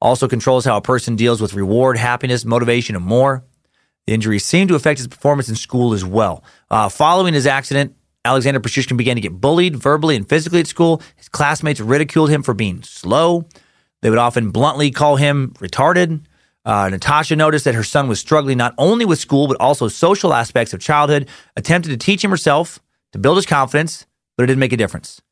Also 0.00 0.28
controls 0.28 0.66
how 0.66 0.76
a 0.76 0.82
person 0.82 1.16
deals 1.16 1.40
with 1.40 1.54
reward, 1.54 1.96
happiness, 1.96 2.44
motivation, 2.44 2.96
and 2.96 3.04
more. 3.04 3.42
The 4.06 4.12
injury 4.12 4.38
seemed 4.38 4.68
to 4.68 4.74
affect 4.74 4.98
his 4.98 5.08
performance 5.08 5.48
in 5.48 5.56
school 5.56 5.94
as 5.94 6.04
well. 6.04 6.44
Uh, 6.70 6.88
following 6.88 7.32
his 7.32 7.46
accident, 7.46 7.94
Alexander 8.24 8.60
Pichushkin 8.60 8.96
began 8.96 9.16
to 9.16 9.22
get 9.22 9.40
bullied 9.40 9.76
verbally 9.76 10.14
and 10.14 10.28
physically 10.28 10.60
at 10.60 10.66
school. 10.66 11.02
His 11.16 11.28
classmates 11.28 11.80
ridiculed 11.80 12.30
him 12.30 12.42
for 12.42 12.52
being 12.52 12.82
slow. 12.82 13.46
They 14.02 14.10
would 14.10 14.18
often 14.18 14.50
bluntly 14.50 14.90
call 14.90 15.16
him 15.16 15.52
retarded. 15.58 16.24
Uh, 16.64 16.90
Natasha 16.90 17.36
noticed 17.36 17.64
that 17.64 17.74
her 17.74 17.82
son 17.82 18.08
was 18.08 18.20
struggling 18.20 18.58
not 18.58 18.74
only 18.76 19.06
with 19.06 19.18
school, 19.18 19.48
but 19.48 19.56
also 19.58 19.88
social 19.88 20.34
aspects 20.34 20.74
of 20.74 20.80
childhood, 20.80 21.28
attempted 21.56 21.88
to 21.88 21.96
teach 21.96 22.22
him 22.22 22.30
herself 22.30 22.78
to 23.12 23.18
build 23.18 23.36
his 23.36 23.46
confidence, 23.46 24.06
but 24.36 24.44
it 24.44 24.46
didn't 24.48 24.60
make 24.60 24.72
a 24.72 24.76
difference. 24.76 25.22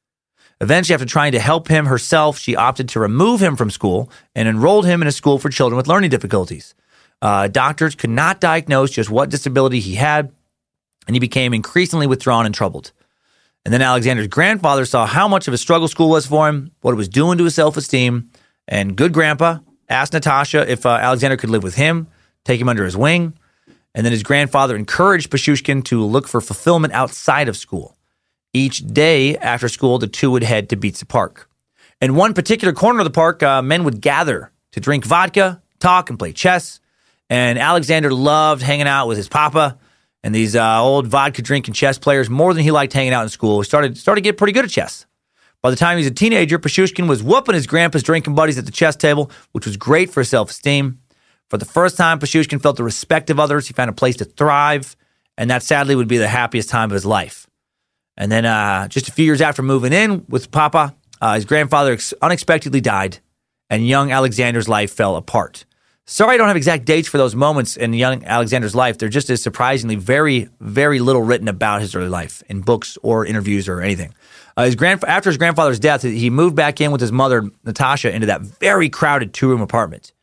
Eventually, 0.60 0.94
after 0.94 1.06
trying 1.06 1.32
to 1.32 1.38
help 1.38 1.68
him 1.68 1.86
herself, 1.86 2.38
she 2.38 2.56
opted 2.56 2.88
to 2.88 3.00
remove 3.00 3.40
him 3.40 3.56
from 3.56 3.70
school 3.70 4.10
and 4.34 4.48
enrolled 4.48 4.86
him 4.86 5.02
in 5.02 5.08
a 5.08 5.12
school 5.12 5.38
for 5.38 5.50
children 5.50 5.76
with 5.76 5.86
learning 5.86 6.10
difficulties. 6.10 6.74
Uh, 7.20 7.46
doctors 7.48 7.94
could 7.94 8.10
not 8.10 8.40
diagnose 8.40 8.90
just 8.90 9.10
what 9.10 9.30
disability 9.30 9.80
he 9.80 9.94
had, 9.94 10.32
and 11.08 11.16
he 11.16 11.20
became 11.20 11.54
increasingly 11.54 12.06
withdrawn 12.06 12.46
and 12.46 12.54
troubled. 12.54 12.92
And 13.64 13.74
then 13.74 13.82
Alexander's 13.82 14.28
grandfather 14.28 14.84
saw 14.84 15.06
how 15.06 15.26
much 15.26 15.48
of 15.48 15.54
a 15.54 15.58
struggle 15.58 15.88
school 15.88 16.10
was 16.10 16.26
for 16.26 16.48
him, 16.48 16.70
what 16.82 16.92
it 16.92 16.96
was 16.96 17.08
doing 17.08 17.38
to 17.38 17.44
his 17.44 17.54
self 17.54 17.76
esteem. 17.76 18.30
And 18.68 18.94
good 18.94 19.12
grandpa 19.12 19.58
asked 19.88 20.12
Natasha 20.12 20.70
if 20.70 20.86
uh, 20.86 20.90
Alexander 20.90 21.36
could 21.36 21.50
live 21.50 21.62
with 21.62 21.74
him, 21.74 22.06
take 22.44 22.60
him 22.60 22.68
under 22.68 22.84
his 22.84 22.96
wing. 22.96 23.36
And 23.94 24.04
then 24.04 24.12
his 24.12 24.22
grandfather 24.22 24.76
encouraged 24.76 25.30
Pichushkin 25.30 25.82
to 25.84 26.04
look 26.04 26.28
for 26.28 26.40
fulfillment 26.40 26.92
outside 26.92 27.48
of 27.48 27.56
school. 27.56 27.96
Each 28.52 28.86
day 28.86 29.36
after 29.38 29.68
school, 29.68 29.98
the 29.98 30.06
two 30.06 30.30
would 30.30 30.42
head 30.42 30.68
to 30.68 30.76
Bitsa 30.76 31.08
Park. 31.08 31.48
In 32.00 32.14
one 32.14 32.34
particular 32.34 32.72
corner 32.74 33.00
of 33.00 33.04
the 33.04 33.10
park, 33.10 33.42
uh, 33.42 33.60
men 33.62 33.84
would 33.84 34.00
gather 34.00 34.52
to 34.72 34.80
drink 34.80 35.04
vodka, 35.04 35.60
talk, 35.80 36.10
and 36.10 36.18
play 36.18 36.32
chess. 36.32 36.80
And 37.30 37.58
Alexander 37.58 38.12
loved 38.12 38.62
hanging 38.62 38.86
out 38.86 39.08
with 39.08 39.16
his 39.16 39.28
papa 39.28 39.78
and 40.28 40.34
these 40.34 40.54
uh, 40.54 40.82
old 40.82 41.06
vodka 41.06 41.40
drinking 41.40 41.72
chess 41.72 41.98
players 41.98 42.28
more 42.28 42.52
than 42.52 42.62
he 42.62 42.70
liked 42.70 42.92
hanging 42.92 43.14
out 43.14 43.22
in 43.22 43.30
school. 43.30 43.62
He 43.62 43.64
started 43.64 43.96
started 43.96 44.20
to 44.20 44.28
get 44.28 44.36
pretty 44.36 44.52
good 44.52 44.66
at 44.66 44.70
chess. 44.70 45.06
By 45.62 45.70
the 45.70 45.76
time 45.76 45.96
he 45.96 46.04
was 46.04 46.10
a 46.10 46.14
teenager, 46.14 46.58
Pichushkin 46.58 47.08
was 47.08 47.22
whooping 47.22 47.54
his 47.54 47.66
grandpa's 47.66 48.02
drinking 48.02 48.34
buddies 48.34 48.58
at 48.58 48.66
the 48.66 48.70
chess 48.70 48.94
table, 48.94 49.30
which 49.52 49.64
was 49.64 49.78
great 49.78 50.10
for 50.10 50.22
self 50.22 50.50
esteem. 50.50 51.00
For 51.48 51.56
the 51.56 51.64
first 51.64 51.96
time, 51.96 52.18
Pichushkin 52.18 52.58
felt 52.58 52.76
the 52.76 52.84
respect 52.84 53.30
of 53.30 53.40
others. 53.40 53.68
He 53.68 53.72
found 53.72 53.88
a 53.88 53.94
place 53.94 54.16
to 54.16 54.26
thrive, 54.26 54.96
and 55.38 55.50
that 55.50 55.62
sadly 55.62 55.94
would 55.94 56.08
be 56.08 56.18
the 56.18 56.28
happiest 56.28 56.68
time 56.68 56.90
of 56.90 56.94
his 56.94 57.06
life. 57.06 57.46
And 58.18 58.30
then, 58.30 58.44
uh, 58.44 58.86
just 58.88 59.08
a 59.08 59.12
few 59.12 59.24
years 59.24 59.40
after 59.40 59.62
moving 59.62 59.94
in 59.94 60.26
with 60.28 60.50
Papa, 60.50 60.94
uh, 61.22 61.36
his 61.36 61.46
grandfather 61.46 61.94
ex- 61.94 62.12
unexpectedly 62.20 62.82
died, 62.82 63.20
and 63.70 63.88
young 63.88 64.12
Alexander's 64.12 64.68
life 64.68 64.92
fell 64.92 65.16
apart. 65.16 65.64
Sorry, 66.10 66.36
I 66.36 66.38
don't 66.38 66.48
have 66.48 66.56
exact 66.56 66.86
dates 66.86 67.06
for 67.06 67.18
those 67.18 67.34
moments 67.34 67.76
in 67.76 67.92
young 67.92 68.24
Alexander's 68.24 68.74
life. 68.74 68.96
There 68.96 69.10
just 69.10 69.28
is 69.28 69.42
surprisingly 69.42 69.94
very, 69.96 70.48
very 70.58 71.00
little 71.00 71.20
written 71.20 71.48
about 71.48 71.82
his 71.82 71.94
early 71.94 72.08
life 72.08 72.42
in 72.48 72.62
books 72.62 72.96
or 73.02 73.26
interviews 73.26 73.68
or 73.68 73.82
anything. 73.82 74.14
Uh, 74.56 74.64
his 74.64 74.74
grand 74.74 75.04
after 75.04 75.28
his 75.28 75.36
grandfather's 75.36 75.78
death, 75.78 76.00
he 76.00 76.30
moved 76.30 76.56
back 76.56 76.80
in 76.80 76.92
with 76.92 77.02
his 77.02 77.12
mother 77.12 77.50
Natasha 77.62 78.10
into 78.10 78.28
that 78.28 78.40
very 78.40 78.88
crowded 78.88 79.34
two 79.34 79.50
room 79.50 79.60
apartment, 79.60 80.14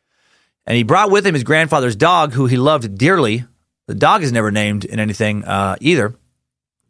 and 0.66 0.76
he 0.76 0.82
brought 0.82 1.12
with 1.12 1.24
him 1.24 1.34
his 1.34 1.44
grandfather's 1.44 1.94
dog, 1.94 2.32
who 2.32 2.46
he 2.46 2.56
loved 2.56 2.98
dearly. 2.98 3.44
The 3.86 3.94
dog 3.94 4.24
is 4.24 4.32
never 4.32 4.50
named 4.50 4.84
in 4.84 4.98
anything 4.98 5.44
uh, 5.44 5.76
either, 5.80 6.16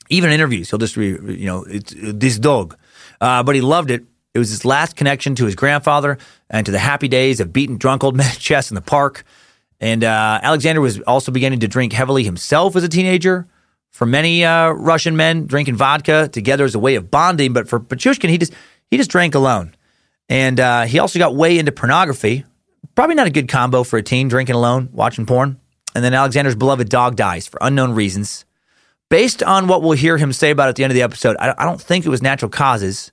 even 0.09 0.31
in 0.31 0.35
interviews. 0.37 0.71
He'll 0.71 0.79
just 0.79 0.97
be, 0.97 1.09
you 1.09 1.45
know, 1.45 1.65
it's 1.65 1.93
this 1.95 2.39
dog, 2.39 2.79
uh, 3.21 3.43
but 3.43 3.57
he 3.57 3.61
loved 3.61 3.91
it. 3.91 4.07
It 4.37 4.39
was 4.39 4.51
his 4.51 4.67
last 4.67 4.97
connection 4.97 5.35
to 5.37 5.47
his 5.47 5.55
grandfather 5.55 6.19
and 6.51 6.67
to 6.67 6.71
the 6.71 6.79
happy 6.79 7.09
days 7.09 7.41
of 7.41 7.55
beating 7.55 7.79
drunk 7.79 8.05
old 8.05 8.15
men 8.19 8.31
chess 8.33 8.71
in 8.71 8.75
the 8.75 8.83
park. 8.83 9.25
And 9.81 10.05
uh, 10.05 10.41
Alexander 10.43 10.83
was 10.83 11.01
also 11.01 11.33
beginning 11.33 11.61
to 11.61 11.69
drink 11.69 11.95
heavily 11.95 12.23
himself 12.23 12.77
as 12.77 12.85
a 12.85 12.89
teenager. 12.89 13.49
For 13.93 14.05
many 14.05 14.45
uh, 14.45 14.73
Russian 14.73 15.17
men, 15.17 15.47
drinking 15.47 15.77
vodka 15.77 16.29
together 16.29 16.67
is 16.67 16.75
a 16.75 16.79
way 16.79 16.97
of 16.97 17.11
bonding. 17.11 17.55
But 17.55 17.67
for 17.67 17.81
Pichushkin, 17.81 18.29
he 18.29 18.37
just 18.37 18.53
he 18.91 18.99
just 18.99 19.11
drank 19.11 19.35
alone, 19.35 19.75
and 20.29 20.61
uh, 20.61 20.83
he 20.83 20.99
also 20.99 21.19
got 21.19 21.35
way 21.35 21.59
into 21.59 21.73
pornography. 21.73 22.45
Probably 22.95 23.15
not 23.15 23.27
a 23.27 23.31
good 23.31 23.49
combo 23.49 23.85
for 23.85 23.97
a 23.97 24.03
teen 24.03 24.29
drinking 24.29 24.55
alone, 24.55 24.91
watching 24.93 25.25
porn. 25.25 25.59
And 25.95 26.05
then 26.05 26.13
Alexander's 26.13 26.57
beloved 26.57 26.91
dog 26.91 27.17
dies 27.17 27.47
for 27.47 27.59
unknown 27.63 27.93
reasons. 27.93 28.45
Based 29.09 29.43
on 29.43 29.67
what 29.67 29.81
we'll 29.81 29.93
hear 29.93 30.19
him 30.19 30.31
say 30.31 30.51
about 30.51 30.69
at 30.69 30.77
the 30.77 30.85
end 30.85 30.91
of 30.91 30.95
the 30.95 31.03
episode, 31.03 31.39
I 31.39 31.65
don't 31.65 31.81
think 31.81 32.05
it 32.05 32.11
was 32.11 32.21
natural 32.21 32.51
causes. 32.51 33.13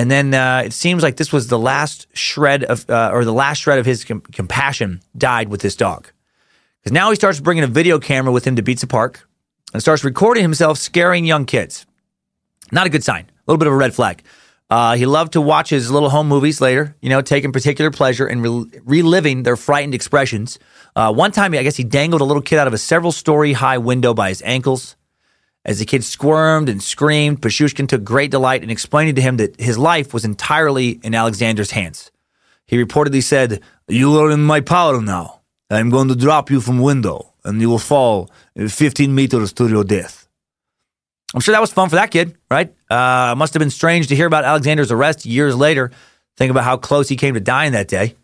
And 0.00 0.10
then 0.10 0.32
uh, 0.32 0.62
it 0.64 0.72
seems 0.72 1.02
like 1.02 1.16
this 1.16 1.30
was 1.30 1.48
the 1.48 1.58
last 1.58 2.06
shred 2.14 2.64
of, 2.64 2.88
uh, 2.88 3.10
or 3.12 3.22
the 3.22 3.34
last 3.34 3.58
shred 3.58 3.78
of 3.78 3.84
his 3.84 4.02
com- 4.02 4.22
compassion 4.22 5.02
died 5.14 5.50
with 5.50 5.60
this 5.60 5.76
dog. 5.76 6.10
Because 6.80 6.94
now 6.94 7.10
he 7.10 7.16
starts 7.16 7.38
bringing 7.38 7.64
a 7.64 7.66
video 7.66 7.98
camera 7.98 8.32
with 8.32 8.46
him 8.46 8.56
to 8.56 8.62
Bitsa 8.62 8.88
Park 8.88 9.28
and 9.74 9.82
starts 9.82 10.02
recording 10.02 10.42
himself 10.42 10.78
scaring 10.78 11.26
young 11.26 11.44
kids. 11.44 11.84
Not 12.72 12.86
a 12.86 12.88
good 12.88 13.04
sign. 13.04 13.26
A 13.26 13.42
little 13.46 13.58
bit 13.58 13.66
of 13.66 13.74
a 13.74 13.76
red 13.76 13.94
flag. 13.94 14.22
Uh, 14.70 14.96
he 14.96 15.04
loved 15.04 15.34
to 15.34 15.40
watch 15.42 15.68
his 15.68 15.90
little 15.90 16.08
home 16.08 16.28
movies 16.28 16.62
later, 16.62 16.96
you 17.02 17.10
know, 17.10 17.20
taking 17.20 17.52
particular 17.52 17.90
pleasure 17.90 18.26
in 18.26 18.40
re- 18.40 18.80
reliving 18.86 19.42
their 19.42 19.56
frightened 19.56 19.94
expressions. 19.94 20.58
Uh, 20.96 21.12
one 21.12 21.30
time, 21.30 21.52
I 21.52 21.62
guess 21.62 21.76
he 21.76 21.84
dangled 21.84 22.22
a 22.22 22.24
little 22.24 22.40
kid 22.40 22.58
out 22.58 22.66
of 22.66 22.72
a 22.72 22.78
several 22.78 23.12
story 23.12 23.52
high 23.52 23.76
window 23.76 24.14
by 24.14 24.30
his 24.30 24.40
ankles. 24.46 24.96
As 25.64 25.78
the 25.78 25.84
kid 25.84 26.04
squirmed 26.04 26.68
and 26.68 26.82
screamed, 26.82 27.42
Pichushkin 27.42 27.86
took 27.86 28.02
great 28.02 28.30
delight 28.30 28.62
in 28.62 28.70
explaining 28.70 29.14
to 29.16 29.22
him 29.22 29.36
that 29.36 29.60
his 29.60 29.76
life 29.76 30.14
was 30.14 30.24
entirely 30.24 31.00
in 31.02 31.14
Alexander's 31.14 31.72
hands. 31.72 32.10
He 32.66 32.82
reportedly 32.82 33.22
said, 33.22 33.60
You 33.86 34.18
are 34.20 34.30
in 34.30 34.42
my 34.42 34.60
power 34.60 35.00
now. 35.02 35.40
I'm 35.70 35.90
going 35.90 36.08
to 36.08 36.16
drop 36.16 36.50
you 36.50 36.60
from 36.60 36.78
window, 36.78 37.34
and 37.44 37.60
you 37.60 37.68
will 37.68 37.78
fall 37.78 38.30
15 38.56 39.14
meters 39.14 39.52
to 39.54 39.68
your 39.68 39.84
death. 39.84 40.28
I'm 41.34 41.40
sure 41.40 41.52
that 41.52 41.60
was 41.60 41.72
fun 41.72 41.88
for 41.88 41.96
that 41.96 42.10
kid, 42.10 42.36
right? 42.50 42.74
Uh, 42.88 43.34
must 43.36 43.54
have 43.54 43.60
been 43.60 43.70
strange 43.70 44.08
to 44.08 44.16
hear 44.16 44.26
about 44.26 44.44
Alexander's 44.44 44.90
arrest 44.90 45.26
years 45.26 45.54
later. 45.54 45.92
Think 46.36 46.50
about 46.50 46.64
how 46.64 46.76
close 46.76 47.08
he 47.08 47.16
came 47.16 47.34
to 47.34 47.40
dying 47.40 47.72
that 47.72 47.86
day. 47.86 48.16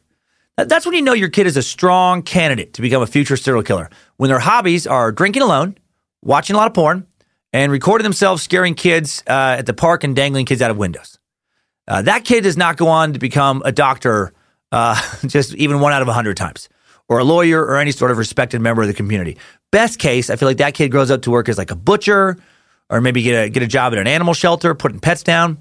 That's 0.57 0.87
when 0.87 0.94
you 0.94 1.03
know 1.03 1.12
your 1.12 1.29
kid 1.29 1.46
is 1.46 1.59
a 1.59 1.62
strong 1.62 2.22
candidate 2.22 2.72
to 2.75 2.83
become 2.83 3.03
a 3.03 3.07
future 3.07 3.37
serial 3.37 3.62
killer. 3.62 3.90
When 4.16 4.29
their 4.31 4.38
hobbies 4.38 4.87
are 4.87 5.12
drinking 5.12 5.42
alone, 5.42 5.77
watching 6.22 6.57
a 6.57 6.59
lot 6.59 6.66
of 6.66 6.75
porn, 6.75 7.07
and 7.57 7.73
recording 7.73 8.03
themselves 8.03 8.42
scaring 8.42 8.75
kids 8.75 9.23
uh, 9.27 9.57
at 9.59 9.64
the 9.64 9.73
park 9.73 10.05
and 10.05 10.14
dangling 10.14 10.45
kids 10.45 10.61
out 10.61 10.71
of 10.71 10.77
windows. 10.77 11.19
Uh, 11.88 12.03
that 12.03 12.23
kid 12.23 12.42
does 12.42 12.59
not 12.59 12.77
go 12.77 12.88
on 12.88 13.14
to 13.14 13.19
become 13.19 13.62
a 13.64 13.73
doctor 13.73 14.35
uh, 14.73 15.01
just 15.27 15.55
even 15.55 15.81
one 15.81 15.95
out 15.95 16.03
of 16.03 16.09
a 16.09 16.12
hundred 16.12 16.37
times, 16.37 16.69
or 17.09 17.19
a 17.19 17.25
lawyer, 17.25 17.64
or 17.64 17.79
any 17.79 17.92
sort 17.92 18.11
of 18.11 18.19
respected 18.19 18.61
member 18.61 18.83
of 18.83 18.88
the 18.88 18.95
community. 18.95 19.38
Best 19.73 19.99
case, 19.99 20.29
I 20.29 20.37
feel 20.37 20.49
like 20.49 20.59
that 20.59 20.75
kid 20.75 20.90
grows 20.90 21.11
up 21.11 21.23
to 21.23 21.31
work 21.31 21.49
as 21.49 21.57
like 21.57 21.71
a 21.71 21.77
butcher, 21.77 22.37
or 22.90 23.01
maybe 23.01 23.23
get 23.23 23.45
a 23.47 23.49
get 23.49 23.62
a 23.62 23.66
job 23.66 23.95
at 23.95 24.01
an 24.01 24.07
animal 24.07 24.35
shelter, 24.35 24.75
putting 24.75 25.01
pets 25.01 25.23
down. 25.23 25.57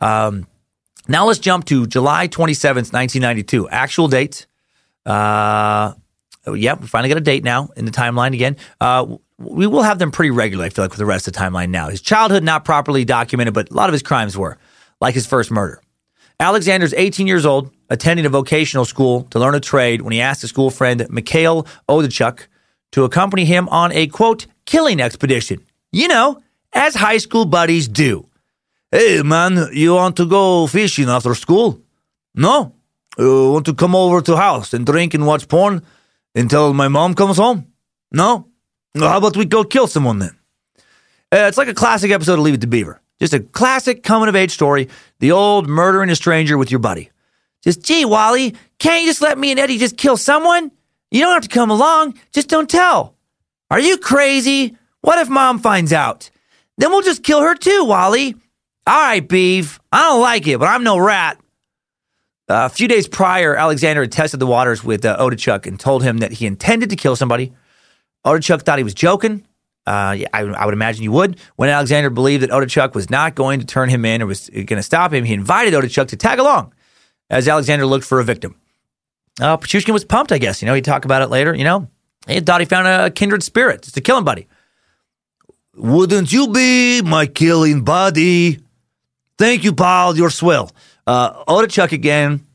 Um, 0.00 0.46
now 1.08 1.26
let's 1.26 1.40
jump 1.40 1.64
to 1.64 1.88
July 1.88 2.28
27th, 2.28 2.92
1992. 2.92 3.68
Actual 3.70 4.06
date. 4.06 4.46
Uh, 5.04 5.94
yep, 6.54 6.80
we 6.80 6.86
finally 6.86 7.08
got 7.08 7.18
a 7.18 7.22
date 7.22 7.42
now 7.42 7.70
in 7.76 7.86
the 7.86 7.90
timeline 7.90 8.34
again. 8.34 8.56
Uh, 8.80 9.16
we 9.38 9.66
will 9.66 9.82
have 9.82 9.98
them 9.98 10.10
pretty 10.10 10.30
regularly, 10.30 10.66
I 10.66 10.70
feel 10.70 10.84
like, 10.84 10.92
with 10.92 10.98
the 10.98 11.06
rest 11.06 11.26
of 11.26 11.34
the 11.34 11.38
timeline 11.40 11.70
now. 11.70 11.88
His 11.88 12.00
childhood 12.00 12.44
not 12.44 12.64
properly 12.64 13.04
documented, 13.04 13.54
but 13.54 13.70
a 13.70 13.74
lot 13.74 13.88
of 13.88 13.92
his 13.92 14.02
crimes 14.02 14.36
were, 14.36 14.58
like 15.00 15.14
his 15.14 15.26
first 15.26 15.50
murder. 15.50 15.80
Alexander's 16.40 16.94
18 16.94 17.26
years 17.26 17.46
old, 17.46 17.70
attending 17.88 18.26
a 18.26 18.28
vocational 18.28 18.84
school 18.84 19.22
to 19.30 19.38
learn 19.38 19.54
a 19.54 19.60
trade 19.60 20.02
when 20.02 20.12
he 20.12 20.20
asked 20.20 20.40
his 20.40 20.50
school 20.50 20.70
friend 20.70 21.06
Mikhail 21.10 21.66
Odachuk 21.88 22.46
to 22.92 23.04
accompany 23.04 23.44
him 23.44 23.68
on 23.68 23.92
a 23.92 24.06
quote 24.06 24.46
killing 24.66 25.00
expedition. 25.00 25.64
You 25.92 26.08
know, 26.08 26.42
as 26.72 26.94
high 26.94 27.18
school 27.18 27.44
buddies 27.44 27.88
do. 27.88 28.28
Hey 28.90 29.22
man, 29.22 29.68
you 29.72 29.94
want 29.94 30.16
to 30.16 30.26
go 30.26 30.66
fishing 30.66 31.08
after 31.08 31.34
school? 31.34 31.80
No. 32.34 32.74
You 33.16 33.52
want 33.52 33.66
to 33.66 33.74
come 33.74 33.94
over 33.94 34.20
to 34.22 34.36
house 34.36 34.74
and 34.74 34.84
drink 34.84 35.14
and 35.14 35.26
watch 35.26 35.46
porn 35.48 35.82
until 36.34 36.74
my 36.74 36.88
mom 36.88 37.14
comes 37.14 37.36
home? 37.36 37.72
No. 38.10 38.48
Well, 38.94 39.08
how 39.08 39.18
about 39.18 39.36
we 39.36 39.44
go 39.44 39.64
kill 39.64 39.86
someone 39.86 40.20
then? 40.20 40.36
Uh, 41.32 41.46
it's 41.48 41.58
like 41.58 41.68
a 41.68 41.74
classic 41.74 42.12
episode 42.12 42.34
of 42.34 42.40
Leave 42.40 42.54
It 42.54 42.60
to 42.60 42.68
Beaver. 42.68 43.00
Just 43.18 43.34
a 43.34 43.40
classic 43.40 44.02
coming 44.02 44.28
of 44.28 44.36
age 44.36 44.52
story. 44.52 44.88
The 45.18 45.32
old 45.32 45.68
murdering 45.68 46.10
a 46.10 46.16
stranger 46.16 46.56
with 46.56 46.70
your 46.70 46.78
buddy. 46.78 47.10
Just, 47.62 47.82
gee, 47.82 48.04
Wally, 48.04 48.54
can't 48.78 49.02
you 49.02 49.08
just 49.08 49.22
let 49.22 49.36
me 49.38 49.50
and 49.50 49.58
Eddie 49.58 49.78
just 49.78 49.96
kill 49.96 50.16
someone? 50.16 50.70
You 51.10 51.20
don't 51.22 51.34
have 51.34 51.42
to 51.42 51.48
come 51.48 51.70
along. 51.70 52.14
Just 52.32 52.48
don't 52.48 52.70
tell. 52.70 53.16
Are 53.70 53.80
you 53.80 53.98
crazy? 53.98 54.76
What 55.00 55.18
if 55.18 55.28
mom 55.28 55.58
finds 55.58 55.92
out? 55.92 56.30
Then 56.78 56.90
we'll 56.90 57.02
just 57.02 57.22
kill 57.22 57.40
her 57.40 57.54
too, 57.54 57.84
Wally. 57.84 58.34
All 58.86 59.00
right, 59.00 59.26
Beef. 59.26 59.80
I 59.90 60.02
don't 60.02 60.20
like 60.20 60.46
it, 60.46 60.58
but 60.58 60.66
I'm 60.66 60.84
no 60.84 60.98
rat. 60.98 61.38
Uh, 62.48 62.66
a 62.66 62.68
few 62.68 62.86
days 62.86 63.08
prior, 63.08 63.56
Alexander 63.56 64.02
had 64.02 64.12
tested 64.12 64.38
the 64.38 64.46
waters 64.46 64.84
with 64.84 65.04
uh, 65.04 65.16
Odachuk 65.18 65.66
and 65.66 65.80
told 65.80 66.02
him 66.02 66.18
that 66.18 66.32
he 66.32 66.46
intended 66.46 66.90
to 66.90 66.96
kill 66.96 67.16
somebody. 67.16 67.52
Odachuk 68.24 68.62
thought 68.62 68.78
he 68.78 68.84
was 68.84 68.94
joking. 68.94 69.44
Uh, 69.86 70.16
I, 70.16 70.26
I, 70.32 70.64
would 70.64 70.72
imagine 70.72 71.02
you 71.02 71.12
would. 71.12 71.38
When 71.56 71.68
Alexander 71.68 72.08
believed 72.08 72.42
that 72.42 72.50
Odachuk 72.50 72.94
was 72.94 73.10
not 73.10 73.34
going 73.34 73.60
to 73.60 73.66
turn 73.66 73.90
him 73.90 74.06
in 74.06 74.22
or 74.22 74.26
was 74.26 74.48
going 74.48 74.66
to 74.66 74.82
stop 74.82 75.12
him, 75.12 75.24
he 75.24 75.34
invited 75.34 75.74
Odachuk 75.74 76.08
to 76.08 76.16
tag 76.16 76.38
along 76.38 76.72
as 77.28 77.46
Alexander 77.48 77.84
looked 77.84 78.06
for 78.06 78.18
a 78.18 78.24
victim. 78.24 78.56
Uh, 79.40 79.58
was 79.88 80.04
pumped, 80.04 80.32
I 80.32 80.38
guess. 80.38 80.62
You 80.62 80.66
know, 80.66 80.74
he'd 80.74 80.84
talk 80.84 81.04
about 81.04 81.20
it 81.20 81.28
later. 81.28 81.54
You 81.54 81.64
know, 81.64 81.88
he 82.26 82.40
thought 82.40 82.60
he 82.60 82.66
found 82.66 82.86
a 82.86 83.10
kindred 83.10 83.42
spirit 83.42 83.82
just 83.82 83.96
a 83.96 84.00
killing 84.00 84.24
buddy. 84.24 84.48
Wouldn't 85.76 86.32
you 86.32 86.48
be 86.48 87.02
my 87.02 87.26
killing 87.26 87.82
buddy? 87.82 88.60
Thank 89.36 89.64
you, 89.64 89.72
pal. 89.74 90.16
You're 90.16 90.30
swell. 90.30 90.70
Uh, 91.06 91.44
again 91.92 92.46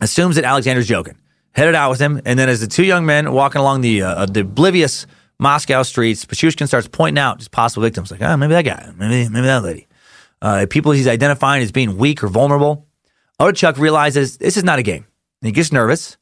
assumes 0.00 0.36
that 0.36 0.44
Alexander's 0.44 0.86
joking 0.86 1.16
headed 1.52 1.74
out 1.74 1.90
with 1.90 2.00
him. 2.00 2.20
And 2.24 2.38
then 2.38 2.48
as 2.48 2.60
the 2.60 2.66
two 2.66 2.84
young 2.84 3.06
men 3.06 3.32
walking 3.32 3.60
along 3.60 3.80
the 3.80 4.02
uh, 4.02 4.26
the 4.26 4.40
oblivious 4.40 5.06
Moscow 5.38 5.82
streets, 5.82 6.24
Pichushkin 6.24 6.66
starts 6.66 6.88
pointing 6.88 7.20
out 7.20 7.38
just 7.38 7.50
possible 7.50 7.82
victims, 7.82 8.10
like, 8.10 8.22
oh, 8.22 8.36
maybe 8.36 8.52
that 8.52 8.64
guy, 8.64 8.92
maybe 8.96 9.28
maybe 9.28 9.46
that 9.46 9.62
lady. 9.62 9.86
Uh, 10.42 10.66
people 10.68 10.92
he's 10.92 11.08
identifying 11.08 11.62
as 11.62 11.72
being 11.72 11.96
weak 11.96 12.22
or 12.22 12.28
vulnerable. 12.28 12.86
Odachuk 13.40 13.78
realizes 13.78 14.36
this 14.38 14.56
is 14.56 14.64
not 14.64 14.78
a 14.78 14.82
game. 14.82 15.06
And 15.40 15.46
he 15.46 15.52
gets 15.52 15.72
nervous. 15.72 16.18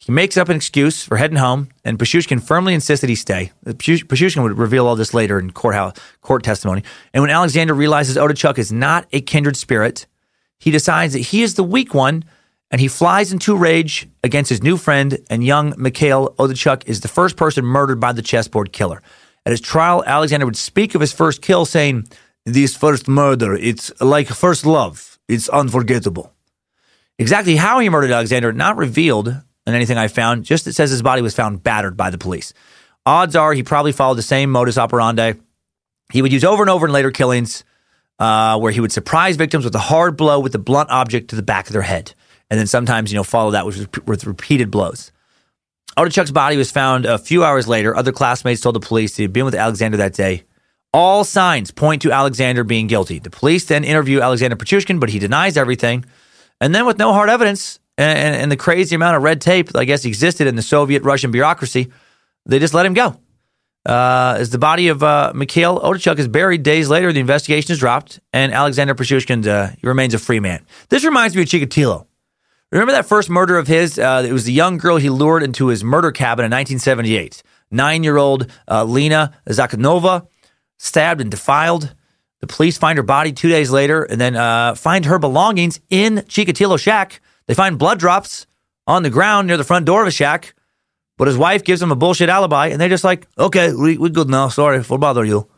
He 0.00 0.12
makes 0.12 0.36
up 0.36 0.48
an 0.48 0.56
excuse 0.56 1.02
for 1.02 1.16
heading 1.16 1.38
home, 1.38 1.70
and 1.84 1.98
Pashushkin 1.98 2.40
firmly 2.40 2.72
insists 2.72 3.00
that 3.00 3.10
he 3.10 3.16
stay. 3.16 3.50
Pashushkin 3.66 4.42
would 4.42 4.56
reveal 4.56 4.86
all 4.86 4.94
this 4.94 5.12
later 5.12 5.40
in 5.40 5.50
courthouse 5.50 5.98
court 6.20 6.44
testimony. 6.44 6.84
And 7.12 7.22
when 7.22 7.30
Alexander 7.30 7.74
realizes 7.74 8.16
Odechuk 8.16 8.58
is 8.58 8.70
not 8.70 9.08
a 9.12 9.20
kindred 9.20 9.56
spirit, 9.56 10.06
he 10.58 10.70
decides 10.70 11.14
that 11.14 11.20
he 11.20 11.42
is 11.42 11.54
the 11.54 11.64
weak 11.64 11.94
one, 11.94 12.24
and 12.70 12.80
he 12.80 12.88
flies 12.88 13.32
into 13.32 13.56
rage 13.56 14.08
against 14.22 14.50
his 14.50 14.62
new 14.62 14.76
friend 14.76 15.18
and 15.30 15.44
young 15.44 15.74
Mikhail 15.78 16.34
Odechuk 16.38 16.82
is 16.86 17.00
the 17.00 17.08
first 17.08 17.36
person 17.36 17.64
murdered 17.64 18.00
by 18.00 18.12
the 18.12 18.22
chessboard 18.22 18.72
killer. 18.72 19.02
At 19.46 19.52
his 19.52 19.60
trial, 19.60 20.04
Alexander 20.06 20.46
would 20.46 20.56
speak 20.56 20.94
of 20.94 21.00
his 21.00 21.12
first 21.12 21.40
kill, 21.40 21.64
saying, 21.64 22.06
"This 22.44 22.76
first 22.76 23.08
murder, 23.08 23.54
it's 23.54 23.90
like 24.00 24.28
first 24.28 24.66
love. 24.66 25.18
It's 25.28 25.48
unforgettable." 25.48 26.32
Exactly 27.18 27.56
how 27.56 27.78
he 27.78 27.88
murdered 27.88 28.10
Alexander 28.10 28.52
not 28.52 28.76
revealed 28.76 29.28
in 29.28 29.74
anything 29.74 29.98
I 29.98 30.08
found. 30.08 30.44
Just 30.44 30.66
it 30.66 30.74
says 30.74 30.90
his 30.90 31.02
body 31.02 31.22
was 31.22 31.34
found 31.34 31.62
battered 31.62 31.96
by 31.96 32.10
the 32.10 32.18
police. 32.18 32.52
Odds 33.06 33.34
are 33.34 33.54
he 33.54 33.62
probably 33.62 33.92
followed 33.92 34.18
the 34.18 34.22
same 34.22 34.50
modus 34.50 34.76
operandi 34.76 35.34
he 36.12 36.22
would 36.22 36.32
use 36.32 36.44
over 36.44 36.62
and 36.62 36.70
over 36.70 36.86
in 36.86 36.92
later 36.92 37.10
killings, 37.10 37.64
uh, 38.18 38.58
where 38.58 38.72
he 38.72 38.80
would 38.80 38.92
surprise 38.92 39.36
victims 39.36 39.64
with 39.64 39.74
a 39.74 39.80
hard 39.80 40.16
blow 40.16 40.40
with 40.40 40.54
a 40.54 40.58
blunt 40.58 40.90
object 40.90 41.28
to 41.30 41.36
the 41.36 41.42
back 41.42 41.66
of 41.66 41.72
their 41.72 41.82
head, 41.82 42.14
and 42.50 42.58
then 42.58 42.66
sometimes 42.66 43.12
you 43.12 43.16
know 43.16 43.24
follow 43.24 43.52
that 43.52 43.66
with, 43.66 44.06
with 44.06 44.26
repeated 44.26 44.70
blows. 44.70 45.12
Odechuk's 45.96 46.30
body 46.30 46.56
was 46.56 46.70
found 46.70 47.06
a 47.06 47.18
few 47.18 47.44
hours 47.44 47.66
later. 47.66 47.96
Other 47.96 48.12
classmates 48.12 48.60
told 48.60 48.76
the 48.76 48.80
police 48.80 49.16
he 49.16 49.24
had 49.24 49.32
been 49.32 49.44
with 49.44 49.54
Alexander 49.54 49.96
that 49.96 50.14
day. 50.14 50.44
All 50.94 51.24
signs 51.24 51.70
point 51.70 52.02
to 52.02 52.12
Alexander 52.12 52.64
being 52.64 52.86
guilty. 52.86 53.18
The 53.18 53.30
police 53.30 53.66
then 53.66 53.84
interview 53.84 54.20
Alexander 54.20 54.56
Pichushkin, 54.56 55.00
but 55.00 55.10
he 55.10 55.18
denies 55.18 55.56
everything. 55.56 56.04
And 56.60 56.74
then, 56.74 56.86
with 56.86 56.98
no 56.98 57.12
hard 57.12 57.28
evidence, 57.30 57.78
and, 57.96 58.34
and, 58.34 58.50
the 58.50 58.56
crazy 58.56 58.94
amount 58.94 59.16
of 59.16 59.22
red 59.22 59.40
tape, 59.40 59.70
I 59.74 59.84
guess, 59.84 60.04
existed 60.04 60.46
in 60.46 60.56
the 60.56 60.62
Soviet 60.62 61.02
Russian 61.02 61.30
bureaucracy, 61.30 61.90
they 62.46 62.58
just 62.58 62.74
let 62.74 62.86
him 62.86 62.94
go. 62.94 63.20
Uh, 63.86 64.36
as 64.38 64.50
the 64.50 64.58
body 64.58 64.88
of 64.88 65.02
uh, 65.02 65.32
Mikhail 65.34 65.80
Odechuk 65.80 66.18
is 66.18 66.28
buried 66.28 66.62
days 66.62 66.88
later, 66.88 67.12
the 67.12 67.20
investigation 67.20 67.72
is 67.72 67.78
dropped, 67.78 68.20
and 68.32 68.52
Alexander 68.52 68.94
Pichushkin 68.94 69.46
uh, 69.46 69.72
remains 69.82 70.14
a 70.14 70.18
free 70.18 70.40
man. 70.40 70.64
This 70.88 71.04
reminds 71.04 71.36
me 71.36 71.42
of 71.42 71.48
Chikatilo. 71.48 72.07
Remember 72.70 72.92
that 72.92 73.06
first 73.06 73.30
murder 73.30 73.56
of 73.56 73.66
his? 73.66 73.98
Uh, 73.98 74.24
it 74.26 74.32
was 74.32 74.44
the 74.44 74.52
young 74.52 74.76
girl 74.76 74.98
he 74.98 75.08
lured 75.08 75.42
into 75.42 75.68
his 75.68 75.82
murder 75.82 76.12
cabin 76.12 76.44
in 76.44 76.50
1978. 76.50 77.42
Nine 77.70 78.04
year 78.04 78.16
old 78.16 78.50
uh, 78.70 78.84
Lena 78.84 79.32
Zakhanova, 79.46 80.26
stabbed 80.78 81.20
and 81.20 81.30
defiled. 81.30 81.94
The 82.40 82.46
police 82.46 82.78
find 82.78 82.96
her 82.98 83.02
body 83.02 83.32
two 83.32 83.48
days 83.48 83.70
later 83.70 84.04
and 84.04 84.20
then 84.20 84.36
uh, 84.36 84.74
find 84.74 85.04
her 85.06 85.18
belongings 85.18 85.80
in 85.90 86.18
Chikatilo's 86.28 86.80
shack. 86.80 87.20
They 87.46 87.54
find 87.54 87.78
blood 87.78 87.98
drops 87.98 88.46
on 88.86 89.02
the 89.02 89.10
ground 89.10 89.48
near 89.48 89.56
the 89.56 89.64
front 89.64 89.86
door 89.86 90.02
of 90.02 90.08
a 90.08 90.12
shack, 90.12 90.54
but 91.16 91.26
his 91.26 91.36
wife 91.36 91.64
gives 91.64 91.82
him 91.82 91.90
a 91.90 91.96
bullshit 91.96 92.28
alibi, 92.28 92.68
and 92.68 92.80
they're 92.80 92.88
just 92.88 93.04
like, 93.04 93.26
okay, 93.38 93.72
we, 93.72 93.98
we're 93.98 94.08
good 94.08 94.28
now. 94.28 94.48
Sorry 94.48 94.82
for 94.82 94.98
bother 94.98 95.24
you. 95.24 95.48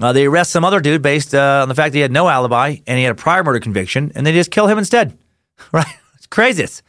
Uh, 0.00 0.12
they 0.12 0.26
arrest 0.26 0.50
some 0.50 0.64
other 0.64 0.80
dude 0.80 1.00
based 1.00 1.34
uh, 1.34 1.60
on 1.62 1.68
the 1.68 1.74
fact 1.74 1.92
that 1.92 1.98
he 1.98 2.02
had 2.02 2.10
no 2.10 2.28
alibi 2.28 2.76
and 2.86 2.98
he 2.98 3.04
had 3.04 3.12
a 3.12 3.14
prior 3.14 3.44
murder 3.44 3.60
conviction, 3.60 4.10
and 4.14 4.26
they 4.26 4.32
just 4.32 4.50
kill 4.50 4.66
him 4.66 4.78
instead. 4.78 5.16
right? 5.72 5.86
Craziest. 6.34 6.82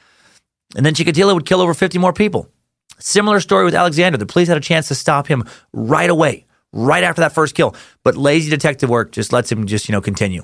And 0.76 0.84
then 0.84 0.96
Chikatilo 0.96 1.36
would 1.36 1.46
kill 1.46 1.62
over 1.62 1.76
50 1.76 2.00
more 2.00 2.14
people. 2.14 2.50
Similar 2.98 3.40
story 3.40 3.64
with 3.64 3.76
Alexander. 3.76 4.18
The 4.18 4.26
police 4.26 4.48
had 4.48 4.58
a 4.58 4.62
chance 4.62 4.88
to 4.88 4.96
stop 4.96 5.28
him 5.28 5.44
right 5.72 6.10
away, 6.10 6.46
right 6.74 7.04
after 7.04 7.22
that 7.22 7.34
first 7.34 7.54
kill, 7.54 7.76
but 8.04 8.18
lazy 8.18 8.50
detective 8.50 8.90
work 8.90 9.12
just 9.12 9.32
lets 9.32 9.52
him 9.52 9.68
just, 9.68 9.88
you 9.88 9.94
know, 9.94 10.02
continue. 10.02 10.44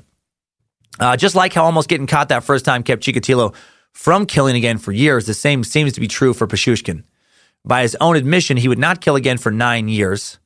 Uh, 1.00 1.18
just 1.18 1.34
like 1.34 1.52
how 1.52 1.64
almost 1.64 1.90
getting 1.90 2.06
caught 2.06 2.30
that 2.30 2.44
first 2.44 2.64
time 2.64 2.84
kept 2.84 3.02
Chikatilo 3.02 3.56
from 3.92 4.28
killing 4.28 4.56
again 4.56 4.78
for 4.78 4.92
years, 4.92 5.26
the 5.26 5.34
same 5.34 5.64
seems 5.64 5.94
to 5.94 6.00
be 6.00 6.08
true 6.08 6.36
for 6.36 6.46
Pashushkin. 6.46 7.04
By 7.66 7.82
his 7.82 7.96
own 8.00 8.16
admission, 8.16 8.58
he 8.58 8.68
would 8.68 8.78
not 8.78 9.02
kill 9.02 9.16
again 9.16 9.40
for 9.40 9.52
nine 9.52 9.88
years. 9.88 10.38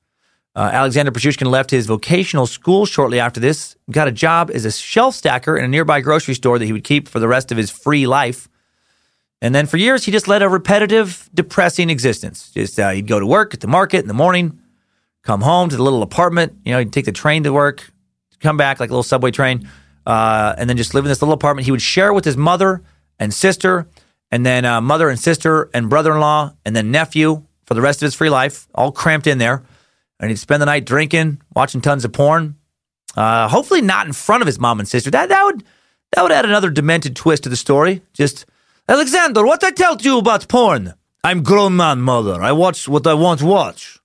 Uh, 0.55 0.69
Alexander 0.71 1.11
Pashushkin 1.11 1.47
left 1.47 1.69
his 1.69 1.85
vocational 1.85 2.47
school 2.47 2.85
shortly 2.85 3.19
after 3.19 3.41
this, 3.41 3.75
got 3.91 4.07
a 4.07 4.11
job 4.11 4.49
as 4.53 4.63
a 4.63 4.71
shelf 4.71 5.13
stacker 5.13 5.57
in 5.57 5.65
a 5.65 5.67
nearby 5.67 5.99
grocery 5.99 6.33
store 6.33 6.57
that 6.57 6.65
he 6.65 6.71
would 6.71 6.85
keep 6.85 7.09
for 7.09 7.19
the 7.19 7.27
rest 7.27 7.51
of 7.51 7.57
his 7.57 7.69
free 7.69 8.07
life. 8.07 8.47
And 9.41 9.53
then 9.53 9.65
for 9.65 9.75
years, 9.75 10.05
he 10.05 10.13
just 10.13 10.29
led 10.29 10.41
a 10.41 10.47
repetitive, 10.47 11.29
depressing 11.33 11.89
existence. 11.89 12.51
Just 12.51 12.79
uh, 12.79 12.91
he'd 12.91 13.05
go 13.05 13.19
to 13.19 13.25
work 13.25 13.53
at 13.53 13.59
the 13.59 13.67
market 13.67 13.99
in 13.99 14.07
the 14.07 14.13
morning, 14.13 14.59
come 15.23 15.41
home 15.41 15.67
to 15.69 15.75
the 15.75 15.83
little 15.83 16.01
apartment. 16.01 16.53
You 16.63 16.71
know, 16.71 16.79
he'd 16.79 16.93
take 16.93 17.05
the 17.05 17.11
train 17.11 17.43
to 17.43 17.51
work, 17.51 17.91
come 18.39 18.55
back 18.55 18.79
like 18.79 18.89
a 18.89 18.93
little 18.93 19.03
subway 19.03 19.31
train, 19.31 19.67
uh, 20.05 20.55
and 20.57 20.69
then 20.69 20.77
just 20.77 20.93
live 20.93 21.03
in 21.03 21.09
this 21.09 21.21
little 21.21 21.33
apartment. 21.33 21.65
He 21.65 21.71
would 21.71 21.81
share 21.81 22.13
with 22.13 22.23
his 22.23 22.37
mother 22.37 22.81
and 23.19 23.33
sister, 23.33 23.89
and 24.31 24.45
then 24.45 24.63
uh, 24.63 24.79
mother 24.79 25.09
and 25.09 25.19
sister 25.19 25.69
and 25.73 25.89
brother 25.89 26.13
in 26.13 26.21
law, 26.21 26.53
and 26.65 26.73
then 26.73 26.91
nephew 26.91 27.43
for 27.65 27.73
the 27.73 27.81
rest 27.81 28.01
of 28.01 28.05
his 28.05 28.15
free 28.15 28.29
life, 28.29 28.69
all 28.73 28.93
cramped 28.93 29.27
in 29.27 29.37
there. 29.37 29.63
And 30.19 30.29
he'd 30.29 30.37
spend 30.37 30.61
the 30.61 30.65
night 30.65 30.85
drinking, 30.85 31.41
watching 31.55 31.81
tons 31.81 32.05
of 32.05 32.13
porn. 32.13 32.55
Uh, 33.15 33.47
hopefully, 33.47 33.81
not 33.81 34.07
in 34.07 34.13
front 34.13 34.41
of 34.41 34.47
his 34.47 34.59
mom 34.59 34.79
and 34.79 34.87
sister. 34.87 35.11
That 35.11 35.29
that 35.29 35.43
would 35.43 35.63
that 36.11 36.23
would 36.23 36.31
add 36.31 36.45
another 36.45 36.69
demented 36.69 37.15
twist 37.15 37.43
to 37.43 37.49
the 37.49 37.55
story. 37.55 38.01
Just 38.13 38.45
Alexander, 38.87 39.45
what 39.45 39.63
I 39.63 39.71
tell 39.71 39.97
you 39.99 40.17
about 40.19 40.47
porn? 40.47 40.93
I'm 41.23 41.43
grown 41.43 41.75
man, 41.75 42.01
mother. 42.01 42.41
I 42.41 42.51
watch 42.51 42.87
what 42.87 43.07
I 43.07 43.13
want 43.13 43.39
to 43.39 43.45
watch. 43.45 43.99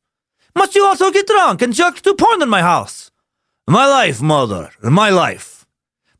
Must 0.55 0.75
you 0.75 0.85
also 0.85 1.11
get 1.11 1.27
drunk 1.27 1.63
and 1.63 1.75
jerk 1.75 2.01
to 2.01 2.15
porn 2.15 2.43
in 2.43 2.49
my 2.49 2.63
house? 2.63 3.11
My 3.69 3.87
life, 3.87 4.23
mother. 4.23 4.71
My 4.83 5.11
life. 5.11 5.67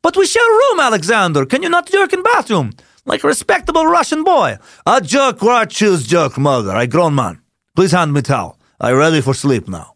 But 0.01 0.15
we 0.15 0.25
share 0.25 0.43
room, 0.43 0.79
Alexander. 0.79 1.45
Can 1.45 1.63
you 1.63 1.69
not 1.69 1.89
jerk 1.91 2.13
in 2.13 2.23
bathroom? 2.23 2.73
Like 3.05 3.23
a 3.23 3.27
respectable 3.27 3.85
Russian 3.85 4.23
boy. 4.23 4.57
A 4.85 5.01
jerk 5.01 5.41
where 5.41 5.55
I 5.55 5.65
choose 5.65 6.05
jerk, 6.07 6.37
mother. 6.37 6.71
I 6.71 6.85
grown 6.85 7.15
man. 7.15 7.41
Please 7.75 7.91
hand 7.91 8.13
me 8.13 8.21
towel. 8.21 8.57
I 8.83 8.93
ready 8.93 9.21
for 9.21 9.35
sleep 9.35 9.67
now. 9.67 9.95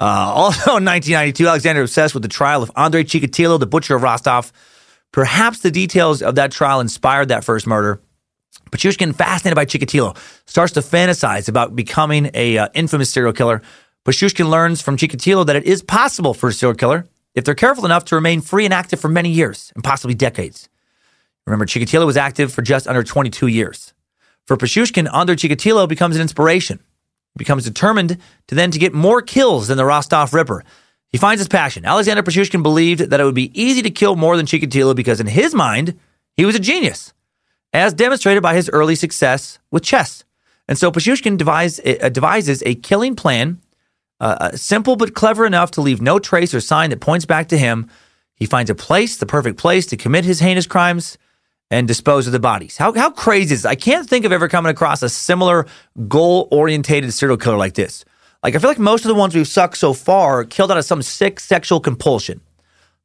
Uh, 0.00 0.04
also 0.34 0.76
in 0.76 0.84
1992, 0.84 1.46
Alexander 1.46 1.82
obsessed 1.82 2.12
with 2.12 2.24
the 2.24 2.28
trial 2.28 2.62
of 2.62 2.72
Andrei 2.74 3.04
Chikatilo, 3.04 3.58
the 3.58 3.68
butcher 3.68 3.94
of 3.94 4.02
Rostov. 4.02 4.52
Perhaps 5.12 5.60
the 5.60 5.70
details 5.70 6.22
of 6.22 6.34
that 6.34 6.50
trial 6.50 6.80
inspired 6.80 7.28
that 7.28 7.44
first 7.44 7.66
murder. 7.66 8.00
Pashushkin, 8.72 9.14
fascinated 9.14 9.54
by 9.54 9.64
Chikatilo, 9.64 10.16
starts 10.46 10.72
to 10.72 10.80
fantasize 10.80 11.48
about 11.48 11.76
becoming 11.76 12.30
a 12.34 12.58
uh, 12.58 12.68
infamous 12.74 13.10
serial 13.10 13.32
killer. 13.32 13.62
Pashushkin 14.04 14.50
learns 14.50 14.82
from 14.82 14.96
Chikatilo 14.96 15.46
that 15.46 15.54
it 15.54 15.64
is 15.64 15.82
possible 15.82 16.34
for 16.34 16.48
a 16.48 16.52
serial 16.52 16.74
killer 16.74 17.06
if 17.34 17.44
they're 17.44 17.54
careful 17.54 17.84
enough 17.84 18.06
to 18.06 18.16
remain 18.16 18.40
free 18.40 18.64
and 18.64 18.74
active 18.74 18.98
for 18.98 19.08
many 19.08 19.28
years 19.28 19.70
and 19.76 19.84
possibly 19.84 20.14
decades. 20.14 20.68
Remember, 21.46 21.66
Chikatilo 21.66 22.06
was 22.06 22.16
active 22.16 22.52
for 22.52 22.62
just 22.62 22.88
under 22.88 23.04
22 23.04 23.46
years. 23.46 23.92
For 24.46 24.56
Pashushkin, 24.56 25.12
Andrei 25.12 25.36
Chikatilo 25.36 25.88
becomes 25.88 26.16
an 26.16 26.22
inspiration. 26.22 26.80
Becomes 27.36 27.64
determined 27.64 28.18
to 28.48 28.54
then 28.54 28.70
to 28.70 28.78
get 28.78 28.92
more 28.92 29.22
kills 29.22 29.68
than 29.68 29.78
the 29.78 29.84
Rostov 29.84 30.34
Ripper. 30.34 30.64
He 31.08 31.18
finds 31.18 31.40
his 31.40 31.48
passion. 31.48 31.84
Alexander 31.84 32.22
Pashushkin 32.22 32.62
believed 32.62 33.00
that 33.10 33.20
it 33.20 33.24
would 33.24 33.34
be 33.34 33.58
easy 33.60 33.82
to 33.82 33.90
kill 33.90 34.16
more 34.16 34.36
than 34.36 34.46
Chikatilo 34.46 34.94
because 34.94 35.20
in 35.20 35.26
his 35.26 35.54
mind, 35.54 35.98
he 36.36 36.44
was 36.44 36.54
a 36.54 36.60
genius, 36.60 37.12
as 37.72 37.94
demonstrated 37.94 38.42
by 38.42 38.54
his 38.54 38.70
early 38.70 38.94
success 38.94 39.58
with 39.70 39.82
chess. 39.82 40.24
And 40.68 40.78
so 40.78 40.90
Pashushkin 40.90 41.36
devise, 41.36 41.80
uh, 41.80 42.08
devises 42.10 42.62
a 42.64 42.74
killing 42.74 43.16
plan 43.16 43.60
uh, 44.22 44.36
uh, 44.40 44.56
simple 44.56 44.94
but 44.94 45.14
clever 45.14 45.44
enough 45.44 45.72
to 45.72 45.80
leave 45.80 46.00
no 46.00 46.20
trace 46.20 46.54
or 46.54 46.60
sign 46.60 46.90
that 46.90 47.00
points 47.00 47.26
back 47.26 47.48
to 47.48 47.58
him. 47.58 47.90
He 48.36 48.46
finds 48.46 48.70
a 48.70 48.74
place, 48.74 49.16
the 49.16 49.26
perfect 49.26 49.58
place 49.58 49.84
to 49.86 49.96
commit 49.96 50.24
his 50.24 50.38
heinous 50.38 50.66
crimes 50.66 51.18
and 51.72 51.88
dispose 51.88 52.26
of 52.26 52.34
the 52.34 52.38
bodies. 52.38 52.76
How, 52.76 52.92
how 52.92 53.10
crazy 53.10 53.54
is 53.54 53.62
this? 53.62 53.64
I 53.64 53.76
can't 53.76 54.06
think 54.06 54.26
of 54.26 54.30
ever 54.30 54.46
coming 54.46 54.68
across 54.68 55.02
a 55.02 55.08
similar 55.08 55.66
goal 56.06 56.46
orientated 56.50 57.14
serial 57.14 57.38
killer 57.38 57.56
like 57.56 57.72
this. 57.72 58.04
Like, 58.42 58.54
I 58.54 58.58
feel 58.58 58.68
like 58.68 58.78
most 58.78 59.06
of 59.06 59.08
the 59.08 59.14
ones 59.14 59.34
we've 59.34 59.48
sucked 59.48 59.78
so 59.78 59.94
far 59.94 60.44
killed 60.44 60.70
out 60.70 60.76
of 60.76 60.84
some 60.84 61.00
sick 61.00 61.40
sexual 61.40 61.80
compulsion. 61.80 62.42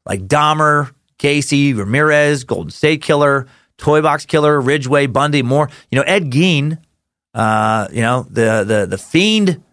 Like 0.06 0.28
Dahmer, 0.28 0.92
Gacy, 1.18 1.78
Ramirez, 1.78 2.44
Golden 2.44 2.70
State 2.70 3.02
Killer, 3.02 3.48
Toy 3.78 4.02
Box 4.02 4.26
Killer, 4.26 4.60
Ridgeway, 4.60 5.08
Bundy, 5.08 5.44
more. 5.44 5.70
You 5.90 6.00
know, 6.00 6.04
Ed 6.04 6.30
Gein, 6.30 6.78
uh, 7.34 7.88
you 7.90 8.02
know, 8.02 8.24
the, 8.30 8.66
the, 8.68 8.86
the 8.86 8.98
fiend 8.98 9.64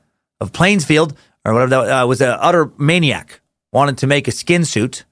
of 0.41 0.53
Plainsfield 0.53 1.17
or 1.45 1.53
whatever 1.53 1.71
that 1.71 2.03
uh, 2.03 2.07
was 2.07 2.21
an 2.21 2.37
utter 2.39 2.71
maniac, 2.79 3.41
wanted 3.73 3.99
to 3.99 4.07
make 4.07 4.29
a 4.29 4.33
skin 4.33 4.65
suit. 4.65 5.05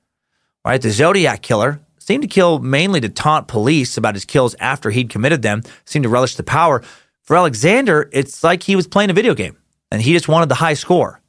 Right, 0.65 0.81
the 0.81 0.93
Zodiac 0.93 1.43
killer 1.43 1.81
seemed 2.07 2.23
to 2.23 2.29
kill 2.29 2.59
mainly 2.59 3.01
to 3.01 3.09
taunt 3.09 3.49
police 3.49 3.97
about 3.97 4.15
his 4.15 4.25
kills 4.25 4.55
after 4.61 4.91
he'd 4.91 5.11
committed 5.11 5.43
them. 5.43 5.63
Seemed 5.85 6.03
to 6.05 6.09
relish 6.09 6.37
the 6.37 6.43
power. 6.43 6.83
For 7.23 7.37
Alexander, 7.37 8.09
it's 8.13 8.43
like 8.43 8.63
he 8.63 8.77
was 8.77 8.87
playing 8.87 9.11
a 9.11 9.15
video 9.15 9.35
game 9.35 9.57
and 9.91 10.03
he 10.03 10.13
just 10.13 10.29
wanted 10.29 10.49
the 10.49 10.57
high 10.57 10.75
score, 10.75 11.21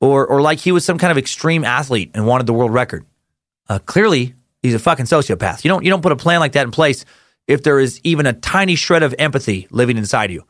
or 0.00 0.26
or 0.26 0.40
like 0.40 0.58
he 0.58 0.72
was 0.72 0.84
some 0.84 0.98
kind 0.98 1.10
of 1.10 1.18
extreme 1.18 1.64
athlete 1.64 2.10
and 2.14 2.26
wanted 2.26 2.46
the 2.46 2.54
world 2.54 2.72
record. 2.72 3.04
Uh, 3.68 3.78
clearly, 3.80 4.34
he's 4.62 4.74
a 4.74 4.78
fucking 4.78 5.06
sociopath. 5.06 5.64
You 5.64 5.68
don't 5.68 5.84
you 5.84 5.90
don't 5.90 6.02
put 6.02 6.12
a 6.12 6.16
plan 6.16 6.40
like 6.40 6.52
that 6.52 6.64
in 6.64 6.70
place 6.70 7.04
if 7.46 7.62
there 7.62 7.78
is 7.78 8.00
even 8.02 8.26
a 8.26 8.32
tiny 8.32 8.76
shred 8.76 9.02
of 9.02 9.14
empathy 9.18 9.66
living 9.70 9.98
inside 9.98 10.30
you. 10.30 10.44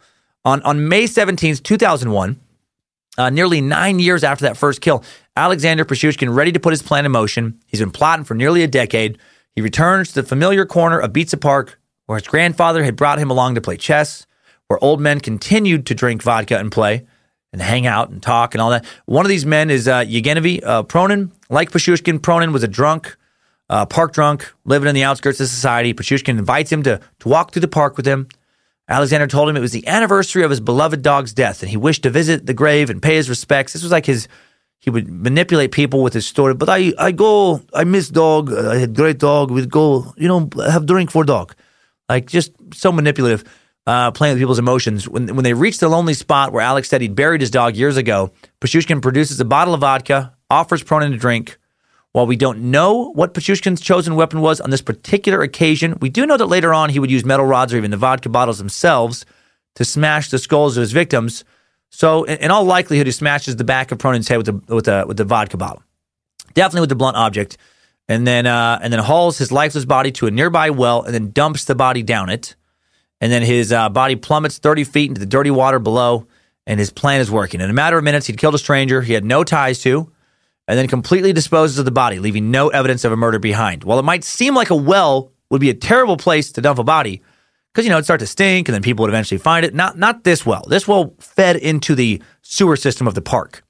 On 0.45 0.63
on 0.63 0.89
May 0.89 1.07
seventeenth, 1.07 1.63
two 1.63 1.77
thousand 1.77 2.13
one. 2.13 2.41
Uh, 3.19 3.31
nearly 3.31 3.63
nine 3.63 3.99
years 3.99 4.23
after 4.23 4.45
that 4.45 4.59
first 4.59 4.83
kill, 4.83 5.03
Alexander 5.35 5.87
Pashushkin 5.87 6.35
ready 6.35 6.53
to 6.53 6.61
put 6.61 6.75
his 6.75 6.83
plan 6.83 7.07
in 7.07 7.13
motion. 7.13 7.59
He's 7.67 7.81
been 7.81 7.91
plotting 7.91 8.27
for 8.27 8.35
nearly 8.35 8.63
a 8.63 8.69
decade. 8.69 9.19
He 9.57 9.63
returns 9.63 10.13
to 10.13 10.21
the 10.21 10.29
familiar 10.29 10.67
corner 10.67 10.99
of 10.99 11.15
Bitsa 11.15 11.41
Park, 11.41 11.81
where 12.05 12.19
his 12.19 12.29
grandfather 12.29 12.85
had 12.85 12.95
brought 12.95 13.19
him 13.19 13.31
along 13.31 13.55
to 13.55 13.63
play 13.63 13.79
chess, 13.79 14.27
where 14.69 14.83
old 14.85 15.01
men 15.01 15.19
continued 15.19 15.87
to 15.87 15.95
drink 15.95 16.23
vodka 16.23 16.59
and 16.59 16.71
play 16.71 17.07
and 17.55 17.63
hang 17.63 17.87
out 17.87 18.11
and 18.11 18.23
talk 18.23 18.55
and 18.55 18.61
all 18.61 18.69
that. 18.71 18.85
One 19.07 19.25
of 19.25 19.31
these 19.31 19.47
men 19.47 19.71
is 19.71 19.89
uh, 19.89 20.05
Yevgeny 20.07 20.63
uh, 20.63 20.83
Pronin. 20.83 21.31
Like 21.49 21.71
Pichushkin, 21.71 22.19
Pronin 22.19 22.53
was 22.53 22.65
a 22.65 22.69
drunk, 22.69 23.17
uh, 23.71 23.87
park 23.87 24.13
drunk, 24.13 24.53
living 24.67 24.89
in 24.89 24.95
the 24.95 25.05
outskirts 25.05 25.41
of 25.41 25.49
society. 25.49 25.95
Pichushkin 25.95 26.39
invites 26.39 26.71
him 26.71 26.83
to, 26.83 27.01
to 27.21 27.29
walk 27.29 27.53
through 27.53 27.63
the 27.63 27.69
park 27.69 27.97
with 27.97 28.07
him. 28.07 28.29
Alexander 28.89 29.27
told 29.27 29.49
him 29.49 29.57
it 29.57 29.61
was 29.61 29.73
the 29.73 29.87
anniversary 29.89 30.43
of 30.43 30.51
his 30.51 30.61
beloved 30.61 31.01
dog's 31.01 31.33
death, 31.33 31.63
and 31.63 31.71
he 31.71 31.77
wished 31.79 32.03
to 32.03 32.11
visit 32.11 32.45
the 32.45 32.55
grave 32.55 32.91
and 32.91 33.03
pay 33.03 33.17
his 33.17 33.31
respects. 33.31 33.73
This 33.73 33.83
was 33.83 33.91
like 33.91 34.07
his, 34.07 34.29
he 34.87 34.91
would 34.91 35.09
manipulate 35.09 35.73
people 35.73 36.01
with 36.01 36.15
his 36.15 36.27
story. 36.27 36.55
But 36.55 36.69
I, 36.69 36.93
I 36.97 37.11
go, 37.11 37.61
I 37.75 37.83
miss 37.83 38.09
dog. 38.09 38.53
I 38.53 38.77
had 38.77 38.95
great 38.95 39.19
dog. 39.19 39.51
We'd 39.51 39.69
go, 39.69 40.15
you 40.17 40.29
know, 40.29 40.49
have 40.65 40.87
drink 40.87 41.11
for 41.11 41.25
dog. 41.25 41.57
Like 42.09 42.27
just 42.27 42.53
so 42.73 42.93
manipulative, 42.93 43.43
uh, 43.89 44.13
playing 44.13 44.35
with 44.35 44.41
people's 44.41 44.61
emotions. 44.61 45.09
When, 45.09 45.35
when 45.35 45.43
they 45.43 45.55
reached 45.55 45.81
the 45.81 45.89
lonely 45.89 46.15
spot 46.15 46.53
where 46.53 46.63
Alex 46.63 46.89
said 46.89 47.01
he'd 47.01 47.17
buried 47.17 47.41
his 47.41 47.51
dog 47.51 47.75
years 47.75 47.97
ago, 47.97 48.31
Pichushkin 48.61 49.03
produces 49.03 49.41
a 49.41 49.45
bottle 49.45 49.75
of 49.75 49.81
vodka, 49.81 50.33
offers 50.51 50.85
Pronin 50.85 51.11
to 51.11 51.17
drink. 51.17 51.59
While 52.13 52.29
we 52.29 52.37
don't 52.37 52.71
know 52.71 53.11
what 53.11 53.35
Pichushkin's 53.35 53.81
chosen 53.81 54.15
weapon 54.15 54.41
was 54.41 54.61
on 54.61 54.71
this 54.71 54.83
particular 54.83 55.43
occasion, 55.43 55.99
we 56.01 56.11
do 56.11 56.27
know 56.27 56.37
that 56.37 56.47
later 56.47 56.73
on 56.73 56.91
he 56.91 57.01
would 57.01 57.11
use 57.11 57.25
metal 57.25 57.45
rods 57.45 57.75
or 57.75 57.77
even 57.77 57.91
the 57.91 57.97
vodka 57.97 58.29
bottles 58.29 58.59
themselves 58.59 59.27
to 59.75 59.85
smash 59.85 60.31
the 60.31 60.39
skulls 60.39 60.77
of 60.77 60.83
his 60.83 60.93
victims. 60.93 61.45
So, 61.97 62.25
in, 62.25 62.51
all 62.51 62.65
likelihood, 62.65 63.07
he 63.07 63.11
smashes 63.11 63.57
the 63.57 63.65
back 63.65 63.91
of 63.91 63.97
Pronin's 63.97 64.29
head 64.29 64.37
with 64.37 64.45
the 64.45 64.75
with 64.75 64.85
the 64.85 65.07
with 65.09 65.17
the 65.17 65.25
vodka 65.25 65.57
bottle, 65.57 65.83
definitely 66.53 66.83
with 66.83 66.91
the 66.91 66.95
blunt 66.95 67.17
object, 67.17 67.57
and 68.07 68.27
then 68.27 68.45
uh, 68.45 68.79
and 68.83 68.93
then 68.93 69.01
hauls 69.01 69.39
his 69.39 69.51
lifeless 69.51 69.87
body 69.87 70.13
to 70.13 70.27
a 70.27 70.31
nearby 70.31 70.69
well 70.69 71.05
and 71.05 71.15
then 71.15 71.31
dumps 71.31 71.65
the 71.65 71.75
body 71.75 72.03
down 72.03 72.29
it, 72.29 72.55
and 73.23 73.33
then 73.33 73.41
his 73.41 73.73
uh, 73.73 73.89
body 73.89 74.15
plummets 74.15 74.59
thirty 74.59 74.85
feet 74.85 75.09
into 75.09 75.21
the 75.21 75.27
dirty 75.27 75.51
water 75.51 75.79
below, 75.79 76.27
and 76.67 76.79
his 76.79 76.91
plan 76.91 77.23
is 77.23 77.31
working. 77.31 77.63
In 77.63 77.71
a 77.71 77.73
matter 77.73 77.97
of 77.97 78.05
minutes, 78.05 78.27
he'd 78.27 78.37
killed 78.37 78.55
a 78.55 78.59
stranger 78.59 79.01
he 79.01 79.15
had 79.15 79.25
no 79.25 79.43
ties 79.43 79.81
to 79.81 80.13
and 80.69 80.79
then 80.79 80.89
completely 80.89 81.33
disposes 81.33 81.79
of 81.79 81.87
the 81.87 81.91
body, 81.91 82.19
leaving 82.19 82.51
no 82.51 82.69
evidence 82.69 83.05
of 83.05 83.13
a 83.13 83.17
murder 83.17 83.39
behind. 83.39 83.85
While 83.85 83.99
it 83.99 84.05
might 84.05 84.23
seem 84.23 84.55
like 84.55 84.69
a 84.69 84.77
well 84.77 85.33
would 85.49 85.63
be 85.63 85.71
a 85.71 85.75
terrible 85.75 86.19
place 86.19 86.53
to 86.53 86.61
dump 86.61 86.79
a 86.79 86.85
body, 86.85 87.23
because 87.77 87.85
you 87.85 87.91
know 87.91 87.97
it'd 87.97 88.07
start 88.07 88.21
to 88.21 88.27
stink, 88.27 88.69
and 88.69 88.75
then 88.75 88.81
people 88.81 89.03
would 89.03 89.11
eventually 89.11 89.37
find 89.37 89.67
it. 89.67 89.75
Not 89.75 89.99
not 89.99 90.25
this 90.25 90.47
well. 90.47 90.65
This 90.67 90.89
well 90.89 91.15
fed 91.19 91.57
into 91.57 91.95
the 91.95 92.23
sewer 92.41 92.75
system 92.75 93.07
of 93.07 93.15
the 93.15 93.21
park. 93.21 93.63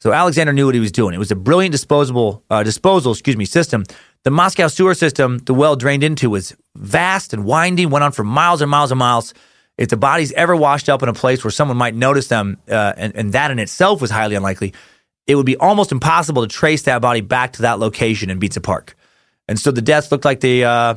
So 0.00 0.12
Alexander 0.12 0.52
knew 0.52 0.66
what 0.66 0.74
he 0.74 0.80
was 0.80 0.90
doing. 0.90 1.14
It 1.14 1.18
was 1.18 1.30
a 1.30 1.36
brilliant 1.36 1.70
disposable 1.70 2.42
uh, 2.50 2.64
disposal, 2.64 3.12
excuse 3.12 3.36
me, 3.36 3.44
system. 3.44 3.84
The 4.24 4.32
Moscow 4.32 4.66
sewer 4.66 4.94
system 4.94 5.38
the 5.38 5.54
well 5.54 5.76
drained 5.76 6.02
into 6.02 6.28
was 6.28 6.56
vast 6.74 7.32
and 7.32 7.44
winding, 7.44 7.88
went 7.88 8.02
on 8.02 8.10
for 8.10 8.24
miles 8.24 8.62
and 8.62 8.70
miles 8.70 8.90
and 8.90 8.98
miles. 8.98 9.32
If 9.78 9.90
the 9.90 9.96
bodies 9.96 10.32
ever 10.32 10.56
washed 10.56 10.88
up 10.88 11.04
in 11.04 11.08
a 11.08 11.14
place 11.14 11.44
where 11.44 11.52
someone 11.52 11.76
might 11.76 11.94
notice 11.94 12.26
them, 12.26 12.56
uh, 12.68 12.94
and, 12.96 13.14
and 13.14 13.32
that 13.32 13.52
in 13.52 13.60
itself 13.60 14.00
was 14.00 14.10
highly 14.10 14.34
unlikely, 14.34 14.74
it 15.28 15.36
would 15.36 15.46
be 15.46 15.56
almost 15.58 15.92
impossible 15.92 16.42
to 16.42 16.48
trace 16.48 16.82
that 16.82 17.00
body 17.00 17.20
back 17.20 17.52
to 17.52 17.62
that 17.62 17.78
location 17.78 18.28
in 18.28 18.40
Bitsa 18.40 18.60
Park. 18.60 18.96
And 19.46 19.56
so 19.56 19.70
the 19.70 19.82
deaths 19.82 20.10
looked 20.10 20.24
like 20.24 20.40
they, 20.40 20.64
uh, 20.64 20.96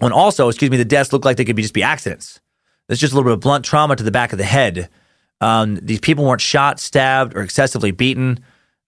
and 0.00 0.12
also, 0.12 0.48
excuse 0.48 0.70
me, 0.70 0.76
the 0.76 0.84
deaths 0.84 1.12
look 1.12 1.24
like 1.24 1.36
they 1.36 1.44
could 1.44 1.56
be 1.56 1.62
just 1.62 1.74
be 1.74 1.82
accidents. 1.82 2.40
There's 2.88 3.00
just 3.00 3.12
a 3.12 3.16
little 3.16 3.30
bit 3.30 3.34
of 3.34 3.40
blunt 3.40 3.64
trauma 3.64 3.96
to 3.96 4.02
the 4.02 4.10
back 4.10 4.32
of 4.32 4.38
the 4.38 4.44
head. 4.44 4.88
Um, 5.40 5.78
these 5.82 6.00
people 6.00 6.24
weren't 6.24 6.40
shot, 6.40 6.80
stabbed, 6.80 7.36
or 7.36 7.42
excessively 7.42 7.90
beaten. 7.90 8.40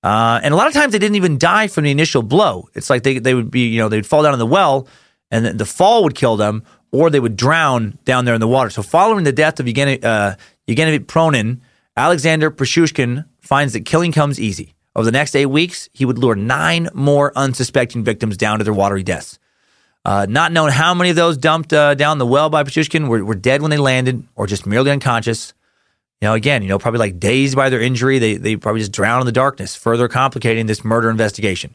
Uh, 0.02 0.40
and 0.42 0.52
a 0.52 0.57
lot 0.57 0.66
of 0.66 0.72
times 0.72 0.92
they 0.92 0.98
didn't 0.98 1.16
even 1.16 1.38
die 1.38 1.66
from 1.66 1.84
the 1.84 1.90
initial 1.90 2.22
blow. 2.22 2.68
It's 2.74 2.90
like 2.90 3.02
they, 3.02 3.18
they 3.18 3.34
would 3.34 3.50
be, 3.50 3.68
you 3.68 3.78
know, 3.78 3.88
they'd 3.88 4.07
fall 4.07 4.22
down 4.22 4.32
in 4.32 4.38
the 4.38 4.46
well 4.46 4.86
and 5.30 5.59
the 5.59 5.64
fall 5.64 6.05
would 6.05 6.14
kill 6.14 6.36
them 6.36 6.62
or 6.92 7.11
they 7.11 7.20
would 7.20 7.36
drown 7.36 7.98
down 8.05 8.24
there 8.24 8.34
in 8.34 8.40
the 8.40 8.48
water. 8.48 8.70
So 8.70 8.82
following 8.82 9.24
the 9.24 9.32
death 9.32 9.59
of 9.59 9.66
Yevgeny, 9.66 10.02
uh, 10.02 10.34
Pronin, 10.68 11.61
Alexander 11.96 12.50
Pichushkin 12.50 13.24
finds 13.40 13.72
that 13.72 13.84
killing 13.84 14.12
comes 14.12 14.38
easy. 14.38 14.74
Over 14.94 15.07
the 15.07 15.12
next 15.12 15.34
eight 15.34 15.46
weeks, 15.46 15.88
he 15.92 16.05
would 16.05 16.18
lure 16.18 16.36
nine 16.36 16.88
more 16.94 17.32
unsuspecting 17.36 18.05
victims 18.05 18.36
down 18.36 18.59
to 18.59 18.64
their 18.64 18.74
watery 18.74 19.02
deaths. 19.02 19.38
Uh, 20.05 20.26
not 20.28 20.52
known 20.52 20.70
how 20.70 20.92
many 20.92 21.11
of 21.11 21.16
those 21.16 21.38
dumped 21.38 21.72
uh, 21.72 21.94
down 21.94 22.18
the 22.18 22.26
well 22.26 22.50
by 22.50 22.62
Pichushkin 22.62 23.09
were, 23.09 23.24
were 23.24 23.34
dead 23.34 23.62
when 23.62 23.70
they 23.70 23.78
landed 23.78 24.26
or 24.34 24.46
just 24.46 24.66
merely 24.66 24.90
unconscious. 24.90 25.55
You 26.20 26.28
know, 26.28 26.34
again, 26.34 26.62
you 26.62 26.68
know, 26.68 26.78
probably 26.78 26.98
like 26.98 27.18
dazed 27.18 27.57
by 27.57 27.70
their 27.70 27.80
injury. 27.80 28.18
They, 28.18 28.36
they 28.36 28.57
probably 28.57 28.80
just 28.80 28.92
drowned 28.92 29.22
in 29.22 29.26
the 29.26 29.32
darkness, 29.32 29.74
further 29.74 30.09
complicating 30.09 30.66
this 30.66 30.84
murder 30.84 31.11
investigation. 31.11 31.74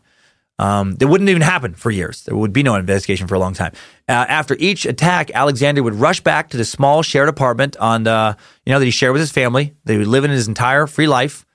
Um, 0.59 0.97
it 0.99 1.05
wouldn't 1.05 1.29
even 1.29 1.41
happen 1.41 1.73
for 1.73 1.89
years. 1.89 2.23
There 2.23 2.35
would 2.35 2.51
be 2.51 2.63
no 2.63 2.75
investigation 2.75 3.27
for 3.27 3.35
a 3.35 3.39
long 3.39 3.53
time. 3.53 3.71
Uh, 4.09 4.25
after 4.27 4.57
each 4.59 4.85
attack, 4.85 5.31
Alexander 5.33 5.81
would 5.81 5.95
rush 5.95 6.19
back 6.19 6.49
to 6.49 6.57
the 6.57 6.65
small 6.65 7.01
shared 7.01 7.29
apartment 7.29 7.77
on, 7.77 8.05
uh, 8.05 8.35
you 8.65 8.73
know, 8.73 8.79
that 8.79 8.85
he 8.85 8.91
shared 8.91 9.13
with 9.13 9.21
his 9.21 9.31
family. 9.31 9.73
They 9.85 9.97
would 9.97 10.07
live 10.07 10.25
in 10.25 10.31
his 10.31 10.49
entire 10.49 10.85
free 10.85 11.07
life. 11.07 11.45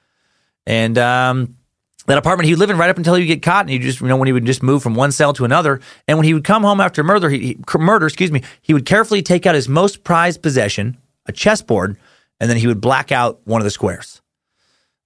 And 0.67 0.97
um, 0.97 1.57
that 2.07 2.19
apartment 2.19 2.47
he 2.47 2.53
would 2.53 2.59
live 2.59 2.71
in 2.71 2.79
right 2.79 2.91
up 2.91 2.99
until 2.99 3.15
he 3.15 3.23
would 3.23 3.27
get 3.27 3.43
caught, 3.43 3.63
and 3.63 3.71
he 3.71 3.79
just 3.79 4.01
you 4.01 4.09
know 4.09 4.17
when 4.17 4.27
he 4.27 4.33
would 4.33 4.45
just 4.45 4.63
move 4.63 4.83
from 4.83 4.95
one 4.95 5.13
cell 5.13 5.33
to 5.35 5.45
another. 5.45 5.81
And 6.07 6.19
when 6.19 6.25
he 6.25 6.35
would 6.35 6.45
come 6.45 6.63
home 6.63 6.81
after 6.81 7.03
murder, 7.03 7.31
he, 7.31 7.39
he, 7.39 7.59
murder, 7.79 8.07
excuse 8.07 8.31
me, 8.31 8.43
he 8.63 8.75
would 8.75 8.87
carefully 8.87 9.23
take 9.23 9.47
out 9.47 9.55
his 9.55 9.69
most 9.69 10.05
prized 10.05 10.43
possession, 10.43 10.99
a 11.27 11.33
chessboard, 11.33 11.99
and 12.41 12.51
then 12.51 12.57
he 12.57 12.67
would 12.67 12.81
black 12.81 13.13
out 13.13 13.41
one 13.45 13.61
of 13.61 13.65
the 13.65 13.71
squares. 13.71 14.21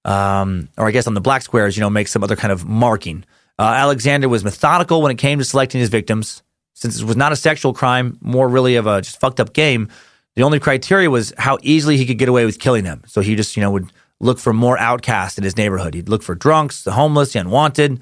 Um, 0.05 0.69
or 0.77 0.87
I 0.87 0.91
guess 0.91 1.07
on 1.07 1.13
the 1.13 1.21
black 1.21 1.41
squares, 1.41 1.75
you 1.77 1.81
know, 1.81 1.89
make 1.89 2.07
some 2.07 2.23
other 2.23 2.35
kind 2.35 2.51
of 2.51 2.65
marking. 2.65 3.25
Uh, 3.57 3.73
Alexander 3.75 4.29
was 4.29 4.43
methodical 4.43 5.01
when 5.01 5.11
it 5.11 5.17
came 5.17 5.39
to 5.39 5.45
selecting 5.45 5.79
his 5.79 5.89
victims. 5.89 6.43
Since 6.73 7.01
it 7.01 7.05
was 7.05 7.17
not 7.17 7.33
a 7.33 7.35
sexual 7.35 7.73
crime, 7.73 8.17
more 8.21 8.47
really 8.47 8.77
of 8.77 8.87
a 8.87 9.01
just 9.01 9.19
fucked 9.19 9.41
up 9.41 9.51
game, 9.51 9.89
the 10.35 10.43
only 10.43 10.59
criteria 10.59 11.09
was 11.09 11.33
how 11.37 11.57
easily 11.61 11.97
he 11.97 12.05
could 12.05 12.17
get 12.17 12.29
away 12.29 12.45
with 12.45 12.59
killing 12.59 12.85
them. 12.85 13.03
So 13.05 13.19
he 13.19 13.35
just, 13.35 13.57
you 13.57 13.61
know, 13.61 13.71
would 13.71 13.91
look 14.19 14.39
for 14.39 14.53
more 14.53 14.77
outcasts 14.77 15.37
in 15.37 15.43
his 15.43 15.57
neighborhood. 15.57 15.93
He'd 15.93 16.09
look 16.09 16.23
for 16.23 16.35
drunks, 16.35 16.83
the 16.83 16.91
homeless, 16.91 17.33
the 17.33 17.39
unwanted. 17.39 18.01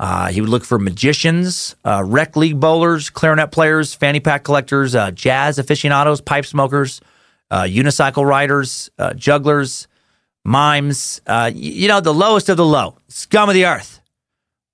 Uh, 0.00 0.28
he 0.28 0.40
would 0.40 0.50
look 0.50 0.64
for 0.64 0.78
magicians, 0.78 1.76
uh, 1.84 2.02
rec 2.04 2.34
league 2.36 2.58
bowlers, 2.58 3.10
clarinet 3.10 3.52
players, 3.52 3.94
fanny 3.94 4.18
pack 4.18 4.42
collectors, 4.42 4.94
uh, 4.94 5.10
jazz 5.12 5.58
aficionados, 5.58 6.20
pipe 6.20 6.44
smokers, 6.44 7.00
uh, 7.50 7.62
unicycle 7.62 8.26
riders, 8.26 8.90
uh, 8.98 9.14
jugglers, 9.14 9.86
mimes. 10.44 11.20
Uh, 11.26 11.50
you 11.54 11.86
know, 11.86 12.00
the 12.00 12.14
lowest 12.14 12.48
of 12.48 12.56
the 12.56 12.64
low, 12.64 12.96
scum 13.08 13.48
of 13.48 13.54
the 13.54 13.66
earth. 13.66 14.00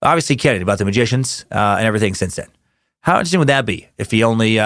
Obviously, 0.01 0.37
kidding 0.37 0.62
about 0.62 0.79
the 0.79 0.85
magicians 0.85 1.45
and 1.51 1.85
everything 1.85 2.14
since 2.14 2.37
then. 2.37 2.47
How 3.01 3.14
interesting 3.14 3.41
would 3.41 3.49
that 3.49 3.66
be 3.66 3.89
if 3.99 4.12
he 4.12 4.22
only, 4.22 4.53
you 4.53 4.59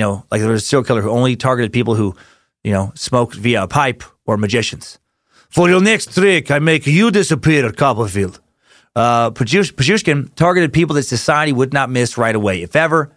know, 0.00 0.24
like 0.30 0.40
there 0.40 0.50
was 0.50 0.62
a 0.62 0.66
serial 0.66 0.82
killer 0.82 1.02
who 1.02 1.10
only 1.10 1.36
targeted 1.36 1.72
people 1.72 1.94
who, 1.94 2.16
you 2.64 2.72
know, 2.72 2.90
smoked 2.94 3.36
via 3.36 3.64
a 3.64 3.68
pipe 3.68 4.02
or 4.24 4.38
magicians? 4.38 4.98
For 5.48 5.68
your 5.68 5.80
next 5.80 6.12
trick, 6.12 6.50
I 6.50 6.58
make 6.58 6.86
you 6.86 7.10
disappear, 7.10 7.72
Copperfield. 7.72 8.40
Uh, 8.94 9.30
targeted 9.30 10.72
people 10.72 10.94
that 10.94 11.04
society 11.04 11.52
would 11.52 11.72
not 11.72 11.88
miss 11.88 12.18
right 12.18 12.34
away, 12.34 12.62
if 12.62 12.76
ever. 12.76 13.16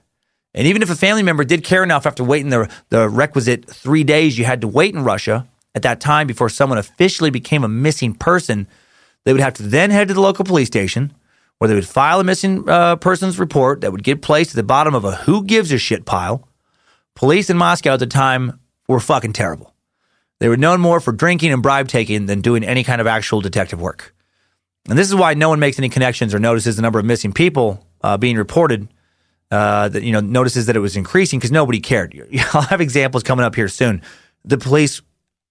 And 0.53 0.67
even 0.67 0.81
if 0.81 0.89
a 0.89 0.95
family 0.95 1.23
member 1.23 1.43
did 1.43 1.63
care 1.63 1.83
enough 1.83 2.05
after 2.05 2.23
waiting 2.23 2.49
the, 2.49 2.69
the 2.89 3.09
requisite 3.09 3.69
three 3.69 4.03
days 4.03 4.37
you 4.37 4.45
had 4.45 4.61
to 4.61 4.67
wait 4.67 4.93
in 4.93 5.03
Russia 5.03 5.47
at 5.73 5.81
that 5.83 6.01
time 6.01 6.27
before 6.27 6.49
someone 6.49 6.77
officially 6.77 7.29
became 7.29 7.63
a 7.63 7.69
missing 7.69 8.13
person, 8.13 8.67
they 9.23 9.33
would 9.33 9.41
have 9.41 9.53
to 9.55 9.63
then 9.63 9.91
head 9.91 10.09
to 10.09 10.13
the 10.13 10.21
local 10.21 10.45
police 10.45 10.67
station 10.67 11.13
where 11.57 11.67
they 11.67 11.75
would 11.75 11.87
file 11.87 12.19
a 12.19 12.23
missing 12.23 12.67
uh, 12.67 12.95
persons 12.95 13.39
report 13.39 13.81
that 13.81 13.91
would 13.91 14.03
get 14.03 14.21
placed 14.21 14.51
at 14.51 14.55
the 14.55 14.63
bottom 14.63 14.95
of 14.95 15.05
a 15.05 15.15
who 15.15 15.43
gives 15.43 15.71
a 15.71 15.77
shit 15.77 16.05
pile. 16.05 16.47
Police 17.15 17.49
in 17.49 17.57
Moscow 17.57 17.93
at 17.93 17.99
the 17.99 18.07
time 18.07 18.59
were 18.87 18.99
fucking 18.99 19.33
terrible. 19.33 19.70
They 20.41 20.49
were 20.49 20.57
known 20.57 20.81
more 20.81 20.99
for 20.99 21.11
drinking 21.11 21.53
and 21.53 21.61
bribe 21.61 21.87
taking 21.87 22.25
than 22.25 22.41
doing 22.41 22.63
any 22.63 22.83
kind 22.83 22.99
of 22.99 23.05
actual 23.05 23.41
detective 23.41 23.79
work. 23.79 24.15
And 24.89 24.97
this 24.97 25.07
is 25.07 25.13
why 25.13 25.35
no 25.35 25.49
one 25.49 25.59
makes 25.59 25.77
any 25.77 25.87
connections 25.87 26.33
or 26.33 26.39
notices 26.39 26.77
the 26.77 26.81
number 26.81 26.97
of 26.97 27.05
missing 27.05 27.31
people 27.31 27.85
uh, 28.01 28.17
being 28.17 28.37
reported. 28.37 28.91
Uh, 29.51 29.89
that 29.89 30.01
you 30.01 30.11
know 30.13 30.19
notices 30.19 30.65
that 30.65 30.75
it 30.75 30.79
was 30.79 30.95
increasing 30.95 31.37
because 31.37 31.51
nobody 31.51 31.79
cared. 31.79 32.17
I'll 32.53 32.61
have 32.63 32.81
examples 32.81 33.21
coming 33.21 33.45
up 33.45 33.53
here 33.53 33.67
soon. 33.67 34.01
The 34.43 34.57
police 34.57 35.03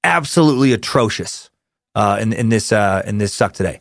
absolutely 0.02 0.72
atrocious 0.72 1.50
uh, 1.94 2.18
in 2.20 2.32
in 2.32 2.48
this 2.48 2.72
uh, 2.72 3.02
in 3.06 3.18
this 3.18 3.32
suck 3.32 3.52
today. 3.52 3.78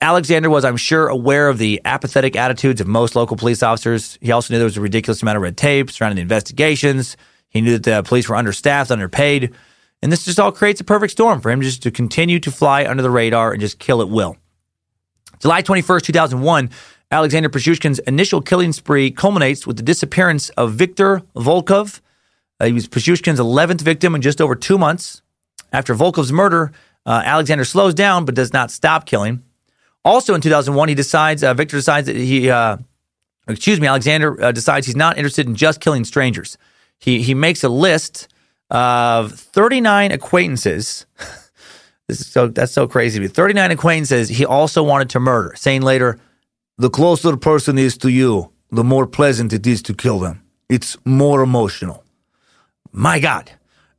Alexander 0.00 0.48
was, 0.48 0.64
I'm 0.64 0.78
sure, 0.78 1.08
aware 1.08 1.48
of 1.48 1.58
the 1.58 1.82
apathetic 1.84 2.36
attitudes 2.36 2.80
of 2.80 2.86
most 2.86 3.16
local 3.16 3.36
police 3.36 3.62
officers. 3.62 4.16
He 4.22 4.32
also 4.32 4.54
knew 4.54 4.58
there 4.58 4.64
was 4.64 4.78
a 4.78 4.80
ridiculous 4.80 5.20
amount 5.20 5.36
of 5.36 5.42
red 5.42 5.58
tape 5.58 5.90
surrounding 5.90 6.16
the 6.16 6.22
investigations. 6.22 7.18
He 7.50 7.60
knew 7.60 7.72
that 7.76 7.82
the 7.82 8.02
police 8.02 8.28
were 8.28 8.36
understaffed, 8.36 8.90
underpaid. 8.90 9.54
And 10.02 10.12
this 10.12 10.24
just 10.24 10.38
all 10.38 10.52
creates 10.52 10.80
a 10.80 10.84
perfect 10.84 11.12
storm 11.12 11.40
for 11.40 11.50
him 11.50 11.60
just 11.60 11.82
to 11.82 11.90
continue 11.90 12.38
to 12.40 12.50
fly 12.50 12.84
under 12.84 13.02
the 13.02 13.10
radar 13.10 13.52
and 13.52 13.60
just 13.60 13.78
kill 13.78 14.00
at 14.00 14.08
will. 14.08 14.36
July 15.40 15.62
21st, 15.62 16.02
2001, 16.02 16.70
Alexander 17.10 17.48
Pichushkin's 17.48 17.98
initial 18.00 18.40
killing 18.40 18.72
spree 18.72 19.10
culminates 19.10 19.66
with 19.66 19.76
the 19.76 19.82
disappearance 19.82 20.50
of 20.50 20.72
Viktor 20.72 21.22
Volkov. 21.34 22.00
Uh, 22.60 22.66
he 22.66 22.72
was 22.72 22.86
Pichushkin's 22.88 23.40
11th 23.40 23.80
victim 23.80 24.14
in 24.14 24.20
just 24.20 24.40
over 24.40 24.54
two 24.54 24.78
months. 24.78 25.22
After 25.72 25.94
Volkov's 25.94 26.32
murder, 26.32 26.72
uh, 27.06 27.22
Alexander 27.24 27.64
slows 27.64 27.94
down 27.94 28.24
but 28.24 28.34
does 28.34 28.52
not 28.52 28.70
stop 28.70 29.06
killing. 29.06 29.42
Also 30.04 30.34
in 30.34 30.40
2001, 30.40 30.88
he 30.88 30.94
decides, 30.94 31.42
uh, 31.42 31.54
Victor 31.54 31.76
decides 31.76 32.06
that 32.06 32.16
he, 32.16 32.50
uh, 32.50 32.78
excuse 33.46 33.80
me, 33.80 33.86
Alexander 33.86 34.42
uh, 34.42 34.52
decides 34.52 34.86
he's 34.86 34.96
not 34.96 35.18
interested 35.18 35.46
in 35.46 35.54
just 35.54 35.80
killing 35.80 36.04
strangers. 36.04 36.56
he 36.98 37.22
he 37.22 37.34
makes 37.34 37.62
a 37.62 37.68
list 37.68 38.28
of 38.70 39.32
39 39.32 40.12
acquaintances. 40.12 41.06
this 42.08 42.20
is 42.20 42.26
so 42.26 42.48
that's 42.48 42.72
so 42.72 42.86
crazy. 42.86 43.26
39 43.26 43.70
acquaintances 43.70 44.28
he 44.28 44.44
also 44.44 44.82
wanted 44.82 45.10
to 45.10 45.20
murder, 45.20 45.54
saying 45.56 45.82
later, 45.82 46.18
The 46.76 46.90
closer 46.90 47.34
a 47.34 47.38
person 47.38 47.78
is 47.78 47.96
to 47.98 48.08
you, 48.10 48.52
the 48.70 48.84
more 48.84 49.06
pleasant 49.06 49.52
it 49.52 49.66
is 49.66 49.82
to 49.82 49.94
kill 49.94 50.18
them. 50.18 50.42
It's 50.68 50.96
more 51.04 51.42
emotional. 51.42 52.04
My 52.92 53.18
God. 53.20 53.50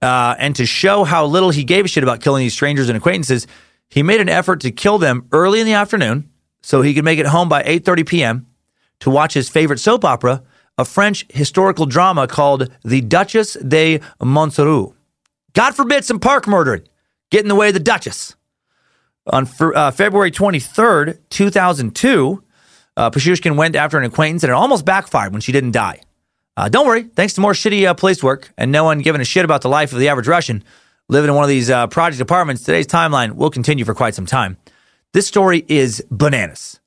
Uh, 0.01 0.35
and 0.39 0.55
to 0.55 0.65
show 0.65 1.03
how 1.03 1.25
little 1.25 1.49
he 1.49 1.63
gave 1.63 1.85
a 1.85 1.87
shit 1.87 2.03
about 2.03 2.21
killing 2.21 2.41
these 2.41 2.53
strangers 2.53 2.87
and 2.89 2.97
acquaintances, 2.97 3.47
he 3.89 4.03
made 4.03 4.21
an 4.21 4.29
effort 4.29 4.61
to 4.61 4.71
kill 4.71 4.97
them 4.97 5.27
early 5.31 5.59
in 5.59 5.65
the 5.65 5.73
afternoon 5.73 6.29
so 6.61 6.81
he 6.81 6.93
could 6.93 7.03
make 7.03 7.19
it 7.19 7.25
home 7.25 7.49
by 7.49 7.63
8:30 7.63 8.07
p.m. 8.07 8.47
to 8.99 9.09
watch 9.09 9.33
his 9.33 9.49
favorite 9.49 9.79
soap 9.79 10.05
opera, 10.05 10.43
a 10.79 10.85
French 10.85 11.25
historical 11.29 11.85
drama 11.85 12.25
called 12.25 12.71
The 12.83 13.01
Duchess 13.01 13.53
de 13.55 13.99
Montsoreau. 14.21 14.93
God 15.53 15.75
forbid 15.75 16.05
some 16.05 16.19
park 16.19 16.47
murdering 16.47 16.87
get 17.31 17.41
in 17.41 17.49
the 17.49 17.55
way 17.55 17.67
of 17.67 17.73
the 17.73 17.81
Duchess. 17.81 18.35
On 19.27 19.47
uh, 19.75 19.91
February 19.91 20.31
23rd, 20.31 21.19
2002, 21.29 22.43
uh, 22.97 23.11
Pashushkin 23.11 23.57
went 23.57 23.75
after 23.75 23.97
an 23.97 24.05
acquaintance 24.05 24.43
and 24.43 24.49
it 24.49 24.53
almost 24.53 24.85
backfired 24.85 25.33
when 25.33 25.41
she 25.41 25.51
didn't 25.51 25.71
die. 25.71 26.01
Uh, 26.55 26.69
don't 26.69 26.87
worry, 26.87 27.03
thanks 27.03 27.33
to 27.33 27.41
more 27.41 27.51
shitty 27.51 27.85
uh, 27.85 27.93
police 27.93 28.23
work 28.23 28.51
and 28.57 28.71
no 28.71 28.85
one 28.85 28.99
giving 28.99 29.21
a 29.21 29.25
shit 29.25 29.45
about 29.45 29.61
the 29.61 29.69
life 29.69 29.91
of 29.91 29.99
the 29.99 30.07
average 30.07 30.27
Russian 30.27 30.63
living 31.09 31.29
in 31.29 31.35
one 31.35 31.43
of 31.43 31.49
these 31.49 31.69
uh, 31.69 31.87
project 31.87 32.21
apartments, 32.21 32.63
today's 32.63 32.87
timeline 32.87 33.33
will 33.33 33.49
continue 33.49 33.83
for 33.83 33.93
quite 33.93 34.15
some 34.15 34.25
time. 34.25 34.57
This 35.11 35.27
story 35.27 35.65
is 35.67 36.05
bananas. 36.09 36.79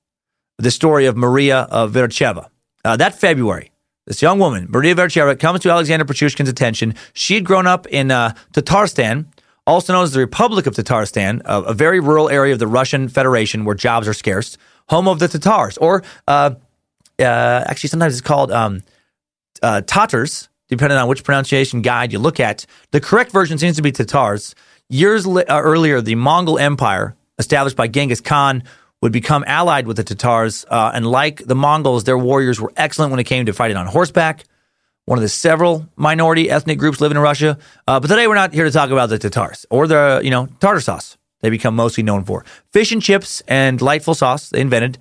The 0.59 0.70
story 0.70 1.07
of 1.07 1.16
Maria 1.16 1.59
uh, 1.59 1.88
Vercheva. 1.88 2.49
Uh, 2.84 2.97
that 2.97 3.18
February, 3.18 3.71
this 4.07 4.20
young 4.20 4.38
woman, 4.38 4.66
Maria 4.68 4.94
Vercheva, 4.94 5.38
comes 5.38 5.61
to 5.61 5.70
Alexander 5.70 6.05
Pashushkin's 6.05 6.48
attention. 6.48 6.94
She 7.12 7.34
had 7.34 7.44
grown 7.44 7.66
up 7.66 7.86
in 7.86 8.11
uh, 8.11 8.34
Tatarstan, 8.53 9.26
also 9.66 9.92
known 9.92 10.05
as 10.05 10.12
the 10.12 10.18
Republic 10.18 10.66
of 10.66 10.74
Tatarstan, 10.74 11.40
a, 11.44 11.62
a 11.62 11.74
very 11.74 12.00
rural 12.00 12.28
area 12.28 12.53
of 12.53 12.59
the 12.59 12.66
Russian 12.66 13.09
Federation 13.09 13.64
where 13.64 13.76
jobs 13.76 14.09
are 14.09 14.14
scarce, 14.14 14.59
home 14.88 15.07
of 15.07 15.20
the 15.20 15.28
Tatars, 15.28 15.78
or 15.78 16.03
uh, 16.26 16.55
uh, 17.18 17.64
actually 17.66 17.88
sometimes 17.88 18.14
it's 18.14 18.26
called 18.26 18.50
um, 18.50 18.82
uh, 19.62 19.82
Tatars, 19.82 20.48
depending 20.68 20.98
on 20.98 21.07
which 21.07 21.22
pronunciation 21.22 21.80
guide 21.82 22.12
you 22.12 22.18
look 22.18 22.40
at. 22.40 22.66
The 22.90 23.00
correct 23.00 23.30
version 23.30 23.59
seems 23.59 23.76
to 23.76 23.82
be 23.82 23.92
Tatars. 23.92 24.55
Years 24.88 25.26
li- 25.26 25.44
uh, 25.44 25.61
earlier, 25.61 26.00
the 26.00 26.16
Mongol 26.16 26.59
Empire, 26.59 27.14
established 27.38 27.76
by 27.76 27.86
Genghis 27.86 28.20
Khan, 28.20 28.64
would 29.03 29.12
become 29.12 29.44
allied 29.46 29.86
with 29.86 29.98
the 29.98 30.05
Tatars. 30.05 30.64
Uh, 30.70 30.92
and 30.94 31.07
like 31.07 31.44
the 31.44 31.55
Mongols, 31.55 32.05
their 32.05 32.16
warriors 32.16 32.61
were 32.61 32.72
excellent 32.76 33.11
when 33.11 33.20
it 33.20 33.24
came 33.24 33.44
to 33.46 33.53
fighting 33.53 33.76
on 33.76 33.86
horseback. 33.86 34.44
One 35.05 35.18
of 35.18 35.22
the 35.22 35.28
several 35.28 35.88
minority 35.96 36.48
ethnic 36.48 36.78
groups 36.78 37.00
living 37.00 37.16
in 37.16 37.22
Russia. 37.22 37.59
Uh, 37.88 37.98
but 37.98 38.07
today 38.07 38.28
we're 38.28 38.36
not 38.36 38.55
here 38.55 38.64
to 38.64 38.70
talk 38.70 38.90
about 38.90 39.09
the 39.09 39.18
Tatars 39.18 39.66
or 39.68 39.88
the, 39.88 40.20
you 40.22 40.30
know, 40.30 40.46
tartar 40.61 40.80
sauce 40.80 41.18
they 41.40 41.50
become 41.50 41.74
mostly 41.74 42.05
known 42.05 42.24
for. 42.24 42.44
Fish 42.72 42.92
and 42.92 43.03
chips 43.03 43.42
and 43.48 43.78
delightful 43.78 44.14
sauce 44.14 44.48
they 44.50 44.61
invented 44.61 44.98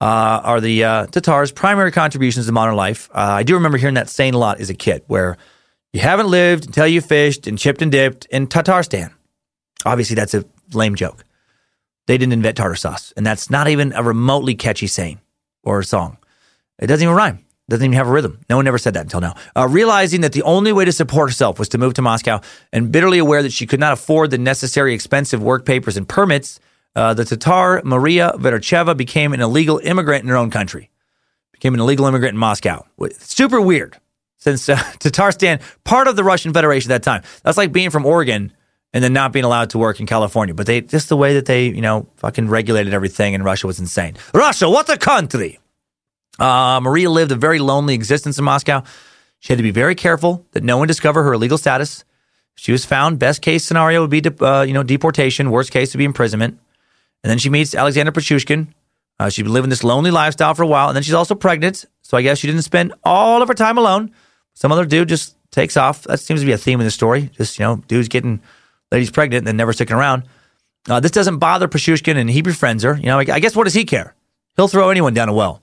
uh, 0.00 0.40
are 0.44 0.60
the 0.60 0.84
uh, 0.84 1.06
Tatars' 1.06 1.52
primary 1.52 1.90
contributions 1.90 2.46
to 2.46 2.52
modern 2.52 2.76
life. 2.76 3.10
Uh, 3.12 3.18
I 3.18 3.42
do 3.42 3.54
remember 3.54 3.76
hearing 3.76 3.96
that 3.96 4.08
saying 4.08 4.34
a 4.34 4.38
lot 4.38 4.60
as 4.60 4.70
a 4.70 4.74
kid, 4.74 5.02
where 5.08 5.36
you 5.92 6.00
haven't 6.00 6.28
lived 6.28 6.66
until 6.66 6.86
you 6.86 7.00
fished 7.00 7.46
and 7.46 7.58
chipped 7.58 7.82
and 7.82 7.92
dipped 7.92 8.26
in 8.26 8.46
Tatarstan. 8.46 9.12
Obviously, 9.84 10.14
that's 10.14 10.34
a 10.34 10.44
lame 10.72 10.94
joke. 10.94 11.24
They 12.10 12.18
didn't 12.18 12.32
invent 12.32 12.56
tartar 12.56 12.74
sauce, 12.74 13.12
and 13.16 13.24
that's 13.24 13.50
not 13.50 13.68
even 13.68 13.92
a 13.92 14.02
remotely 14.02 14.56
catchy 14.56 14.88
saying 14.88 15.20
or 15.62 15.78
a 15.78 15.84
song. 15.84 16.18
It 16.80 16.88
doesn't 16.88 17.04
even 17.04 17.14
rhyme. 17.14 17.36
It 17.36 17.70
Doesn't 17.70 17.84
even 17.84 17.96
have 17.96 18.08
a 18.08 18.10
rhythm. 18.10 18.40
No 18.50 18.56
one 18.56 18.66
ever 18.66 18.78
said 18.78 18.94
that 18.94 19.02
until 19.02 19.20
now. 19.20 19.36
Uh, 19.54 19.68
realizing 19.68 20.22
that 20.22 20.32
the 20.32 20.42
only 20.42 20.72
way 20.72 20.84
to 20.84 20.90
support 20.90 21.28
herself 21.28 21.60
was 21.60 21.68
to 21.68 21.78
move 21.78 21.94
to 21.94 22.02
Moscow, 22.02 22.40
and 22.72 22.90
bitterly 22.90 23.18
aware 23.18 23.44
that 23.44 23.52
she 23.52 23.64
could 23.64 23.78
not 23.78 23.92
afford 23.92 24.32
the 24.32 24.38
necessary 24.38 24.92
expensive 24.92 25.40
work 25.40 25.64
papers 25.64 25.96
and 25.96 26.08
permits, 26.08 26.58
uh, 26.96 27.14
the 27.14 27.24
Tatar 27.24 27.80
Maria 27.84 28.32
Vercheva 28.34 28.96
became 28.96 29.32
an 29.32 29.40
illegal 29.40 29.78
immigrant 29.78 30.24
in 30.24 30.30
her 30.30 30.36
own 30.36 30.50
country. 30.50 30.90
Became 31.52 31.74
an 31.74 31.80
illegal 31.80 32.06
immigrant 32.06 32.34
in 32.34 32.40
Moscow. 32.40 32.84
Super 33.18 33.60
weird, 33.60 33.96
since 34.36 34.68
uh, 34.68 34.74
Tatarstan, 34.98 35.62
part 35.84 36.08
of 36.08 36.16
the 36.16 36.24
Russian 36.24 36.52
Federation 36.52 36.90
at 36.90 37.04
that 37.04 37.08
time. 37.08 37.22
That's 37.44 37.56
like 37.56 37.70
being 37.70 37.90
from 37.90 38.04
Oregon 38.04 38.52
and 38.92 39.02
then 39.04 39.12
not 39.12 39.32
being 39.32 39.44
allowed 39.44 39.70
to 39.70 39.78
work 39.78 40.00
in 40.00 40.06
California. 40.06 40.54
But 40.54 40.66
they 40.66 40.80
just 40.80 41.08
the 41.08 41.16
way 41.16 41.34
that 41.34 41.46
they, 41.46 41.66
you 41.66 41.80
know, 41.80 42.08
fucking 42.16 42.48
regulated 42.48 42.92
everything 42.94 43.34
in 43.34 43.42
Russia 43.42 43.66
was 43.66 43.78
insane. 43.78 44.16
Russia, 44.34 44.68
what 44.68 44.88
a 44.88 44.96
country! 44.96 45.58
Uh, 46.38 46.80
Maria 46.82 47.10
lived 47.10 47.32
a 47.32 47.36
very 47.36 47.58
lonely 47.58 47.94
existence 47.94 48.38
in 48.38 48.44
Moscow. 48.44 48.82
She 49.40 49.52
had 49.52 49.58
to 49.58 49.62
be 49.62 49.70
very 49.70 49.94
careful 49.94 50.46
that 50.52 50.62
no 50.62 50.78
one 50.78 50.88
discover 50.88 51.22
her 51.22 51.32
illegal 51.34 51.58
status. 51.58 52.04
She 52.54 52.72
was 52.72 52.84
found. 52.84 53.18
Best 53.18 53.42
case 53.42 53.64
scenario 53.64 54.02
would 54.02 54.10
be, 54.10 54.20
de- 54.20 54.44
uh, 54.44 54.62
you 54.62 54.74
know, 54.74 54.82
deportation. 54.82 55.50
Worst 55.50 55.70
case 55.70 55.94
would 55.94 55.98
be 55.98 56.04
imprisonment. 56.04 56.58
And 57.22 57.30
then 57.30 57.38
she 57.38 57.50
meets 57.50 57.74
Alexander 57.74 58.12
Pashushkin. 58.12 58.68
Uh, 59.18 59.28
she'd 59.28 59.42
been 59.42 59.52
living 59.52 59.70
this 59.70 59.84
lonely 59.84 60.10
lifestyle 60.10 60.54
for 60.54 60.62
a 60.62 60.66
while, 60.66 60.88
and 60.88 60.96
then 60.96 61.02
she's 61.02 61.14
also 61.14 61.34
pregnant. 61.34 61.84
So 62.02 62.16
I 62.16 62.22
guess 62.22 62.38
she 62.38 62.46
didn't 62.46 62.62
spend 62.62 62.94
all 63.04 63.42
of 63.42 63.48
her 63.48 63.54
time 63.54 63.78
alone. 63.78 64.12
Some 64.54 64.72
other 64.72 64.86
dude 64.86 65.08
just 65.08 65.36
takes 65.50 65.76
off. 65.76 66.02
That 66.04 66.20
seems 66.20 66.40
to 66.40 66.46
be 66.46 66.52
a 66.52 66.58
theme 66.58 66.80
in 66.80 66.86
the 66.86 66.90
story. 66.90 67.30
Just 67.34 67.58
you 67.58 67.64
know, 67.64 67.76
dudes 67.86 68.08
getting 68.08 68.40
ladies 68.90 69.10
pregnant 69.10 69.40
and 69.40 69.46
then 69.46 69.56
never 69.56 69.72
sticking 69.72 69.96
around. 69.96 70.24
Uh, 70.88 71.00
this 71.00 71.10
doesn't 71.10 71.38
bother 71.38 71.68
Pashushkin, 71.68 72.16
and 72.16 72.30
he 72.30 72.42
befriends 72.42 72.82
her. 72.82 72.96
You 72.96 73.06
know, 73.06 73.18
I, 73.18 73.26
I 73.32 73.40
guess 73.40 73.54
what 73.54 73.64
does 73.64 73.74
he 73.74 73.84
care? 73.84 74.14
He'll 74.56 74.68
throw 74.68 74.90
anyone 74.90 75.14
down 75.14 75.28
a 75.28 75.32
well. 75.34 75.62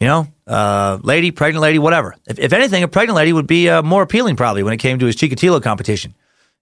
You 0.00 0.06
know, 0.06 0.28
uh, 0.46 0.98
lady, 1.02 1.32
pregnant 1.32 1.62
lady, 1.62 1.78
whatever. 1.78 2.14
If, 2.26 2.38
if 2.38 2.52
anything, 2.52 2.82
a 2.84 2.88
pregnant 2.88 3.16
lady 3.16 3.32
would 3.32 3.48
be 3.48 3.68
uh, 3.68 3.82
more 3.82 4.02
appealing 4.02 4.36
probably 4.36 4.62
when 4.62 4.72
it 4.72 4.78
came 4.78 4.98
to 5.00 5.06
his 5.06 5.16
Chikatilo 5.16 5.60
competition. 5.62 6.14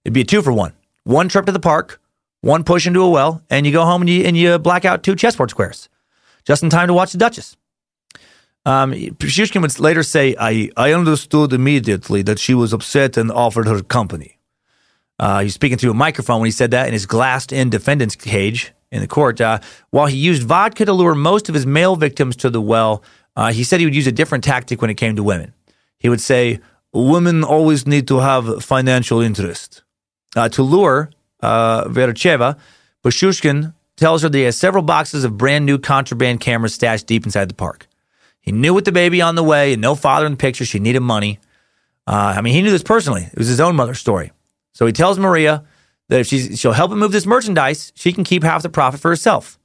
It'd 0.03 0.13
be 0.13 0.21
a 0.21 0.25
two 0.25 0.41
for 0.41 0.51
one. 0.51 0.73
One 1.03 1.29
trip 1.29 1.45
to 1.45 1.51
the 1.51 1.59
park, 1.59 2.01
one 2.41 2.63
push 2.63 2.87
into 2.87 3.01
a 3.01 3.09
well, 3.09 3.43
and 3.49 3.65
you 3.65 3.71
go 3.71 3.85
home 3.85 4.01
and 4.01 4.09
you, 4.09 4.23
and 4.23 4.35
you 4.35 4.57
black 4.57 4.85
out 4.85 5.03
two 5.03 5.15
chessboard 5.15 5.51
squares 5.51 5.87
just 6.45 6.63
in 6.63 6.69
time 6.69 6.87
to 6.87 6.93
watch 6.93 7.11
the 7.11 7.17
Duchess. 7.17 7.57
Um, 8.65 8.91
Pashushkin 8.91 9.61
would 9.61 9.79
later 9.79 10.01
say, 10.01 10.35
I, 10.39 10.69
I 10.75 10.93
understood 10.93 11.53
immediately 11.53 12.21
that 12.23 12.39
she 12.39 12.53
was 12.53 12.73
upset 12.73 13.17
and 13.17 13.31
offered 13.31 13.67
her 13.67 13.81
company. 13.83 14.36
Uh, 15.19 15.41
he's 15.41 15.53
speaking 15.53 15.77
through 15.77 15.91
a 15.91 15.95
microphone 15.95 16.39
when 16.41 16.47
he 16.47 16.51
said 16.51 16.71
that 16.71 16.87
in 16.87 16.93
his 16.93 17.05
glassed 17.05 17.51
in 17.51 17.69
defendant's 17.69 18.15
cage 18.15 18.71
in 18.91 19.01
the 19.01 19.07
court. 19.07 19.41
Uh, 19.41 19.59
while 19.89 20.05
he 20.07 20.17
used 20.17 20.43
vodka 20.43 20.85
to 20.85 20.93
lure 20.93 21.15
most 21.15 21.49
of 21.49 21.55
his 21.55 21.65
male 21.65 21.95
victims 21.95 22.35
to 22.37 22.49
the 22.49 22.61
well, 22.61 23.03
uh, 23.35 23.51
he 23.51 23.63
said 23.63 23.79
he 23.79 23.85
would 23.85 23.95
use 23.95 24.07
a 24.07 24.11
different 24.11 24.43
tactic 24.43 24.81
when 24.81 24.89
it 24.89 24.95
came 24.95 25.15
to 25.15 25.23
women. 25.23 25.53
He 25.99 26.09
would 26.09 26.21
say, 26.21 26.59
Women 26.93 27.43
always 27.43 27.85
need 27.85 28.07
to 28.07 28.19
have 28.19 28.63
financial 28.63 29.21
interest. 29.21 29.83
Uh, 30.35 30.49
to 30.49 30.63
lure 30.63 31.11
uh, 31.41 31.85
Vercheva, 31.85 32.57
Pashushkin 33.03 33.73
tells 33.97 34.21
her 34.21 34.29
that 34.29 34.37
he 34.37 34.43
has 34.45 34.57
several 34.57 34.83
boxes 34.83 35.23
of 35.23 35.37
brand 35.37 35.65
new 35.65 35.77
contraband 35.77 36.39
cameras 36.39 36.73
stashed 36.73 37.07
deep 37.07 37.25
inside 37.25 37.49
the 37.49 37.55
park. 37.55 37.87
He 38.39 38.51
knew 38.51 38.73
with 38.73 38.85
the 38.85 38.91
baby 38.91 39.21
on 39.21 39.35
the 39.35 39.43
way 39.43 39.73
and 39.73 39.81
no 39.81 39.95
father 39.95 40.25
in 40.25 40.33
the 40.33 40.37
picture, 40.37 40.65
she 40.65 40.79
needed 40.79 41.01
money. 41.01 41.39
Uh, 42.05 42.35
I 42.37 42.41
mean, 42.41 42.53
he 42.53 42.61
knew 42.61 42.71
this 42.71 42.83
personally. 42.83 43.23
It 43.23 43.37
was 43.37 43.47
his 43.47 43.59
own 43.59 43.75
mother's 43.75 43.99
story. 43.99 44.31
So 44.77 44.85
he 44.85 44.93
tells 44.93 45.17
Maria 45.17 45.63
that 46.09 46.19
if 46.19 46.27
she's, 46.27 46.59
she'll 46.59 46.71
help 46.71 46.91
him 46.91 46.99
move 46.99 47.11
this 47.11 47.25
merchandise, 47.25 47.91
she 47.95 48.13
can 48.13 48.23
keep 48.23 48.43
half 48.43 48.61
the 48.61 48.69
profit 48.69 48.99
for 48.99 49.09
herself. 49.09 49.57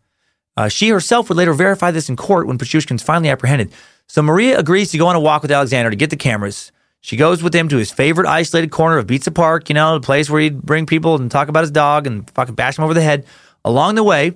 Uh, 0.56 0.68
she 0.68 0.88
herself 0.88 1.28
would 1.28 1.36
later 1.36 1.52
verify 1.52 1.90
this 1.90 2.08
in 2.08 2.16
court 2.16 2.46
when 2.46 2.56
Pashushkin's 2.56 3.02
finally 3.02 3.28
apprehended. 3.28 3.72
So 4.06 4.22
Maria 4.22 4.58
agrees 4.58 4.90
to 4.92 4.96
go 4.96 5.08
on 5.08 5.14
a 5.14 5.20
walk 5.20 5.42
with 5.42 5.52
Alexander 5.52 5.90
to 5.90 5.96
get 5.96 6.08
the 6.08 6.16
cameras. 6.16 6.72
She 7.02 7.16
goes 7.16 7.42
with 7.42 7.54
him 7.54 7.68
to 7.68 7.76
his 7.76 7.90
favorite 7.90 8.26
isolated 8.26 8.70
corner 8.70 8.96
of 8.96 9.06
Bitsa 9.06 9.34
Park, 9.34 9.68
you 9.68 9.74
know, 9.74 9.98
the 9.98 10.00
place 10.00 10.30
where 10.30 10.40
he'd 10.40 10.62
bring 10.62 10.86
people 10.86 11.16
and 11.16 11.30
talk 11.30 11.48
about 11.48 11.60
his 11.60 11.70
dog 11.70 12.06
and 12.06 12.30
fucking 12.30 12.54
bash 12.54 12.78
him 12.78 12.84
over 12.84 12.94
the 12.94 13.02
head. 13.02 13.26
Along 13.66 13.96
the 13.96 14.02
way, 14.02 14.32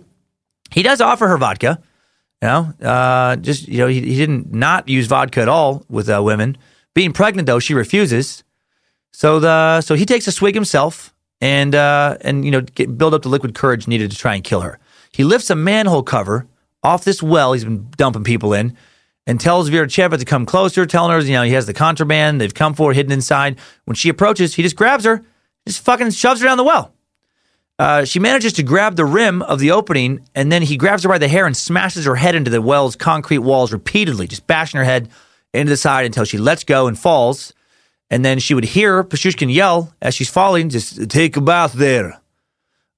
he 0.72 0.82
does 0.82 1.00
offer 1.00 1.26
her 1.26 1.38
vodka. 1.38 1.80
You 2.42 2.48
know, 2.48 2.74
uh, 2.82 3.36
just 3.36 3.66
you 3.66 3.78
know, 3.78 3.86
he, 3.86 4.02
he 4.02 4.16
didn't 4.18 4.52
not 4.52 4.90
use 4.90 5.06
vodka 5.06 5.40
at 5.40 5.48
all 5.48 5.86
with 5.88 6.10
uh, 6.10 6.22
women. 6.22 6.58
Being 6.94 7.14
pregnant 7.14 7.46
though, 7.46 7.60
she 7.60 7.72
refuses. 7.72 8.44
So 9.16 9.40
the 9.40 9.80
so 9.80 9.94
he 9.94 10.04
takes 10.04 10.26
a 10.26 10.30
swig 10.30 10.54
himself 10.54 11.14
and 11.40 11.74
uh, 11.74 12.18
and 12.20 12.44
you 12.44 12.50
know 12.50 12.60
get, 12.60 12.98
build 12.98 13.14
up 13.14 13.22
the 13.22 13.30
liquid 13.30 13.54
courage 13.54 13.88
needed 13.88 14.10
to 14.10 14.16
try 14.18 14.34
and 14.34 14.44
kill 14.44 14.60
her. 14.60 14.78
He 15.10 15.24
lifts 15.24 15.48
a 15.48 15.54
manhole 15.54 16.02
cover 16.02 16.46
off 16.82 17.04
this 17.04 17.22
well 17.22 17.54
he's 17.54 17.64
been 17.64 17.88
dumping 17.96 18.24
people 18.24 18.52
in, 18.52 18.76
and 19.26 19.40
tells 19.40 19.70
Vercheva 19.70 20.18
to 20.18 20.24
come 20.26 20.44
closer, 20.44 20.84
telling 20.84 21.12
her 21.12 21.20
you 21.20 21.32
know 21.32 21.44
he 21.44 21.52
has 21.52 21.64
the 21.64 21.72
contraband 21.72 22.42
they've 22.42 22.52
come 22.52 22.74
for 22.74 22.92
hidden 22.92 23.10
inside. 23.10 23.58
When 23.86 23.94
she 23.94 24.10
approaches, 24.10 24.54
he 24.54 24.62
just 24.62 24.76
grabs 24.76 25.06
her, 25.06 25.24
just 25.66 25.82
fucking 25.82 26.10
shoves 26.10 26.42
her 26.42 26.46
down 26.46 26.58
the 26.58 26.64
well. 26.64 26.92
Uh, 27.78 28.04
she 28.04 28.18
manages 28.18 28.52
to 28.52 28.62
grab 28.62 28.96
the 28.96 29.06
rim 29.06 29.40
of 29.40 29.60
the 29.60 29.70
opening, 29.70 30.28
and 30.34 30.52
then 30.52 30.60
he 30.60 30.76
grabs 30.76 31.04
her 31.04 31.08
by 31.08 31.16
the 31.16 31.28
hair 31.28 31.46
and 31.46 31.56
smashes 31.56 32.04
her 32.04 32.16
head 32.16 32.34
into 32.34 32.50
the 32.50 32.60
well's 32.60 32.96
concrete 32.96 33.38
walls 33.38 33.72
repeatedly, 33.72 34.26
just 34.26 34.46
bashing 34.46 34.76
her 34.76 34.84
head 34.84 35.08
into 35.54 35.70
the 35.70 35.76
side 35.78 36.04
until 36.04 36.26
she 36.26 36.36
lets 36.36 36.64
go 36.64 36.86
and 36.86 36.98
falls. 36.98 37.54
And 38.10 38.24
then 38.24 38.38
she 38.38 38.54
would 38.54 38.64
hear 38.64 39.02
Pashushkin 39.02 39.52
yell 39.52 39.92
as 40.00 40.14
she's 40.14 40.30
falling, 40.30 40.68
just 40.68 41.10
take 41.10 41.36
a 41.36 41.40
bath 41.40 41.72
there. 41.72 42.20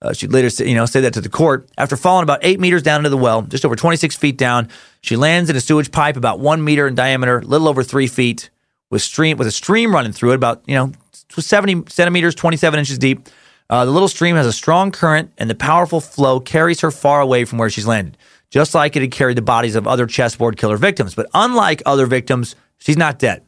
Uh, 0.00 0.12
she'd 0.12 0.32
later 0.32 0.48
say, 0.48 0.68
you 0.68 0.74
know, 0.74 0.86
say 0.86 1.00
that 1.00 1.14
to 1.14 1.20
the 1.20 1.28
court. 1.28 1.68
After 1.76 1.96
falling 1.96 2.22
about 2.22 2.40
eight 2.42 2.60
meters 2.60 2.82
down 2.82 3.00
into 3.00 3.10
the 3.10 3.16
well, 3.16 3.42
just 3.42 3.64
over 3.64 3.74
26 3.74 4.16
feet 4.16 4.36
down, 4.36 4.68
she 5.00 5.16
lands 5.16 5.50
in 5.50 5.56
a 5.56 5.60
sewage 5.60 5.90
pipe 5.90 6.16
about 6.16 6.38
one 6.38 6.62
meter 6.62 6.86
in 6.86 6.94
diameter, 6.94 7.38
a 7.38 7.44
little 7.44 7.68
over 7.68 7.82
three 7.82 8.06
feet, 8.06 8.50
with 8.90 9.02
stream 9.02 9.36
with 9.36 9.46
a 9.46 9.52
stream 9.52 9.92
running 9.92 10.12
through 10.12 10.32
it, 10.32 10.36
about 10.36 10.62
you 10.66 10.74
know 10.74 10.92
70 11.30 11.84
centimeters, 11.88 12.34
27 12.34 12.78
inches 12.78 12.98
deep. 12.98 13.28
Uh, 13.70 13.84
the 13.84 13.90
little 13.90 14.08
stream 14.08 14.36
has 14.36 14.46
a 14.46 14.52
strong 14.52 14.90
current, 14.90 15.32
and 15.36 15.50
the 15.50 15.54
powerful 15.54 16.00
flow 16.00 16.40
carries 16.40 16.80
her 16.80 16.90
far 16.90 17.20
away 17.20 17.44
from 17.44 17.58
where 17.58 17.68
she's 17.68 17.86
landed, 17.86 18.16
just 18.50 18.74
like 18.74 18.96
it 18.96 19.02
had 19.02 19.10
carried 19.10 19.36
the 19.36 19.42
bodies 19.42 19.74
of 19.74 19.86
other 19.86 20.06
chessboard 20.06 20.56
killer 20.56 20.76
victims. 20.76 21.14
But 21.14 21.28
unlike 21.34 21.82
other 21.84 22.06
victims, 22.06 22.54
she's 22.78 22.96
not 22.96 23.18
dead. 23.18 23.42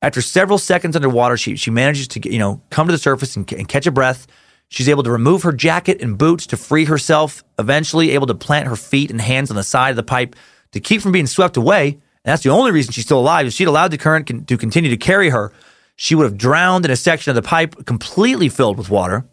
After 0.00 0.22
several 0.22 0.58
seconds 0.58 0.94
underwater, 0.94 1.36
she 1.36 1.56
she 1.56 1.70
manages 1.70 2.08
to 2.08 2.30
you 2.32 2.38
know 2.38 2.62
come 2.70 2.86
to 2.86 2.92
the 2.92 2.98
surface 2.98 3.36
and, 3.36 3.50
and 3.52 3.68
catch 3.68 3.86
a 3.86 3.90
breath. 3.90 4.26
She's 4.68 4.88
able 4.88 5.02
to 5.02 5.10
remove 5.10 5.42
her 5.42 5.52
jacket 5.52 6.02
and 6.02 6.18
boots 6.18 6.46
to 6.48 6.56
free 6.56 6.84
herself. 6.84 7.42
Eventually, 7.58 8.10
able 8.10 8.26
to 8.26 8.34
plant 8.34 8.68
her 8.68 8.76
feet 8.76 9.10
and 9.10 9.20
hands 9.20 9.50
on 9.50 9.56
the 9.56 9.62
side 9.62 9.90
of 9.90 9.96
the 9.96 10.02
pipe 10.02 10.36
to 10.72 10.80
keep 10.80 11.00
from 11.00 11.12
being 11.12 11.26
swept 11.26 11.56
away. 11.56 11.88
And 11.88 12.32
that's 12.32 12.42
the 12.42 12.50
only 12.50 12.70
reason 12.70 12.92
she's 12.92 13.04
still 13.04 13.20
alive. 13.20 13.46
If 13.46 13.54
she'd 13.54 13.68
allowed 13.68 13.90
the 13.90 13.98
current 13.98 14.26
con- 14.26 14.44
to 14.44 14.58
continue 14.58 14.90
to 14.90 14.96
carry 14.96 15.30
her, 15.30 15.52
she 15.96 16.14
would 16.14 16.24
have 16.24 16.36
drowned 16.36 16.84
in 16.84 16.90
a 16.90 16.96
section 16.96 17.30
of 17.30 17.36
the 17.36 17.42
pipe 17.42 17.86
completely 17.86 18.48
filled 18.48 18.76
with 18.76 18.90
water. 18.90 19.24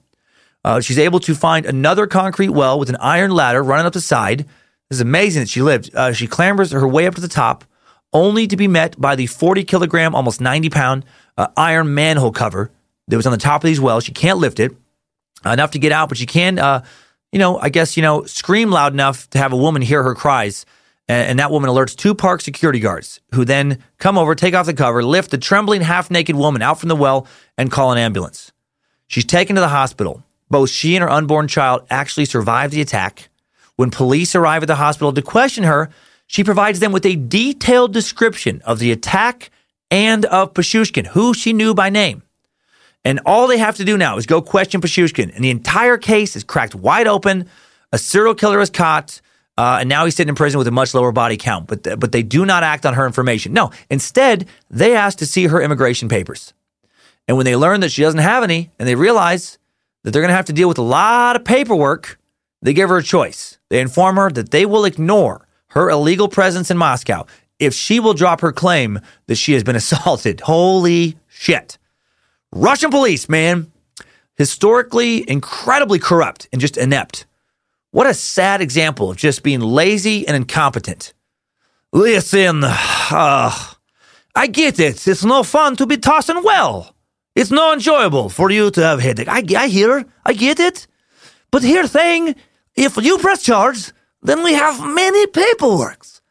Uh, 0.63 0.79
she's 0.79 0.97
able 0.97 1.19
to 1.19 1.35
find 1.35 1.65
another 1.65 2.07
concrete 2.07 2.49
well 2.49 2.79
with 2.79 2.89
an 2.89 2.95
iron 2.95 3.31
ladder 3.31 3.61
running 3.61 3.85
up 3.85 3.93
the 3.93 4.01
side. 4.01 4.45
It's 4.89 4.99
amazing 4.99 5.43
that 5.43 5.49
she 5.49 5.61
lived. 5.61 5.93
Uh, 5.93 6.13
she 6.13 6.27
clambers 6.27 6.71
her 6.71 6.87
way 6.87 7.05
up 7.05 7.15
to 7.15 7.21
the 7.21 7.27
top, 7.27 7.65
only 8.13 8.47
to 8.47 8.55
be 8.55 8.67
met 8.67 8.99
by 8.99 9.15
the 9.15 9.27
40 9.27 9.63
kilogram, 9.63 10.15
almost 10.15 10.41
90 10.41 10.69
pound 10.69 11.05
uh, 11.37 11.47
iron 11.57 11.93
manhole 11.93 12.31
cover 12.31 12.71
that 13.07 13.17
was 13.17 13.25
on 13.25 13.31
the 13.31 13.37
top 13.37 13.63
of 13.63 13.67
these 13.67 13.79
wells. 13.79 14.03
She 14.03 14.11
can't 14.11 14.39
lift 14.39 14.59
it 14.59 14.71
enough 15.45 15.71
to 15.71 15.79
get 15.79 15.91
out, 15.91 16.09
but 16.09 16.17
she 16.17 16.25
can, 16.25 16.57
uh, 16.59 16.83
you 17.31 17.39
know, 17.39 17.57
I 17.57 17.69
guess, 17.69 17.97
you 17.97 18.03
know, 18.03 18.23
scream 18.23 18.71
loud 18.71 18.93
enough 18.93 19.29
to 19.31 19.37
have 19.37 19.53
a 19.53 19.57
woman 19.57 19.81
hear 19.81 20.03
her 20.03 20.15
cries. 20.15 20.65
And, 21.07 21.29
and 21.29 21.39
that 21.39 21.51
woman 21.51 21.69
alerts 21.69 21.95
two 21.95 22.15
park 22.15 22.41
security 22.41 22.79
guards 22.79 23.19
who 23.33 23.45
then 23.45 23.83
come 23.97 24.17
over, 24.17 24.35
take 24.35 24.53
off 24.53 24.65
the 24.65 24.73
cover, 24.73 25.03
lift 25.03 25.31
the 25.31 25.37
trembling, 25.37 25.81
half 25.81 26.09
naked 26.09 26.35
woman 26.35 26.61
out 26.61 26.79
from 26.79 26.89
the 26.89 26.95
well, 26.95 27.27
and 27.57 27.71
call 27.71 27.91
an 27.91 27.97
ambulance. 27.97 28.51
She's 29.07 29.25
taken 29.25 29.55
to 29.55 29.61
the 29.61 29.67
hospital. 29.67 30.23
Both 30.49 30.69
she 30.69 30.95
and 30.95 31.03
her 31.03 31.09
unborn 31.09 31.47
child 31.47 31.85
actually 31.89 32.25
survived 32.25 32.73
the 32.73 32.81
attack. 32.81 33.29
When 33.75 33.91
police 33.91 34.35
arrive 34.35 34.63
at 34.63 34.67
the 34.67 34.75
hospital 34.75 35.11
to 35.11 35.21
question 35.21 35.63
her, 35.63 35.89
she 36.27 36.43
provides 36.43 36.79
them 36.79 36.91
with 36.91 37.05
a 37.05 37.15
detailed 37.15 37.93
description 37.93 38.61
of 38.65 38.79
the 38.79 38.91
attack 38.91 39.51
and 39.91 40.25
of 40.25 40.53
Pichushkin, 40.53 41.05
who 41.05 41.33
she 41.33 41.53
knew 41.53 41.73
by 41.73 41.89
name. 41.89 42.23
And 43.03 43.19
all 43.25 43.47
they 43.47 43.59
have 43.59 43.75
to 43.77 43.85
do 43.85 43.97
now 43.97 44.17
is 44.17 44.25
go 44.25 44.41
question 44.41 44.81
Pichushkin, 44.81 45.31
and 45.35 45.43
the 45.43 45.51
entire 45.51 45.97
case 45.97 46.35
is 46.35 46.43
cracked 46.43 46.73
wide 46.73 47.07
open. 47.07 47.47
A 47.91 47.99
serial 47.99 48.33
killer 48.33 48.59
is 48.59 48.71
caught, 48.71 49.21
uh, 49.57 49.77
and 49.81 49.87
now 49.89 50.05
he's 50.05 50.15
sitting 50.15 50.29
in 50.29 50.35
prison 50.35 50.57
with 50.57 50.67
a 50.67 50.71
much 50.71 50.93
lower 50.95 51.11
body 51.11 51.37
count. 51.37 51.67
But 51.67 51.83
th- 51.83 51.99
but 51.99 52.11
they 52.11 52.23
do 52.23 52.45
not 52.45 52.63
act 52.63 52.85
on 52.85 52.95
her 52.95 53.05
information. 53.05 53.53
No, 53.53 53.71
instead 53.91 54.47
they 54.71 54.95
ask 54.95 55.19
to 55.19 55.25
see 55.27 55.45
her 55.47 55.61
immigration 55.61 56.09
papers. 56.09 56.53
And 57.27 57.37
when 57.37 57.45
they 57.45 57.55
learn 57.55 57.79
that 57.81 57.91
she 57.91 58.01
doesn't 58.01 58.19
have 58.19 58.43
any, 58.43 58.71
and 58.79 58.87
they 58.87 58.95
realize 58.95 59.59
that 60.03 60.11
they're 60.11 60.21
going 60.21 60.29
to 60.29 60.35
have 60.35 60.45
to 60.45 60.53
deal 60.53 60.67
with 60.67 60.77
a 60.77 60.83
lot 60.83 61.35
of 61.35 61.45
paperwork, 61.45 62.19
they 62.61 62.73
give 62.73 62.89
her 62.89 62.97
a 62.97 63.03
choice. 63.03 63.59
They 63.69 63.79
inform 63.79 64.15
her 64.15 64.31
that 64.31 64.49
they 64.49 64.65
will 64.65 64.85
ignore 64.85 65.47
her 65.75 65.89
illegal 65.89 66.27
presence 66.27 66.71
in 66.71 66.77
Moscow 66.77 67.25
if 67.59 67.73
she 67.73 67.99
will 67.99 68.13
drop 68.13 68.41
her 68.41 68.51
claim 68.51 68.99
that 69.27 69.35
she 69.35 69.53
has 69.53 69.63
been 69.63 69.75
assaulted. 69.83 70.41
Holy 70.41 71.17
shit. 71.27 71.77
Russian 72.51 72.89
police, 72.89 73.27
man, 73.27 73.71
historically 74.35 75.29
incredibly 75.29 75.99
corrupt 75.99 76.47
and 76.51 76.61
just 76.61 76.77
inept. 76.77 77.25
What 77.91 78.07
a 78.07 78.13
sad 78.13 78.61
example 78.61 79.11
of 79.11 79.17
just 79.17 79.43
being 79.43 79.61
lazy 79.61 80.27
and 80.27 80.35
incompetent. 80.35 81.13
Listen, 81.93 82.61
uh, 82.63 83.51
I 84.35 84.47
get 84.47 84.79
it. 84.79 85.07
It's 85.07 85.23
no 85.23 85.43
fun 85.43 85.77
to 85.77 85.85
be 85.85 85.97
tossing 85.97 86.43
well. 86.43 86.93
It's 87.35 87.51
no 87.51 87.73
enjoyable 87.73 88.29
for 88.29 88.51
you 88.51 88.71
to 88.71 88.81
have 88.81 88.99
headache. 88.99 89.29
I, 89.29 89.43
I 89.57 89.67
hear, 89.67 90.05
I 90.25 90.33
get 90.33 90.59
it. 90.59 90.87
But 91.51 91.63
here 91.63 91.87
thing, 91.87 92.35
if 92.75 92.97
you 92.97 93.17
press 93.17 93.43
charge, 93.43 93.93
then 94.25 94.43
we 94.43 94.53
have 94.53 94.79
many 94.83 95.27
paperworks. 95.27 96.21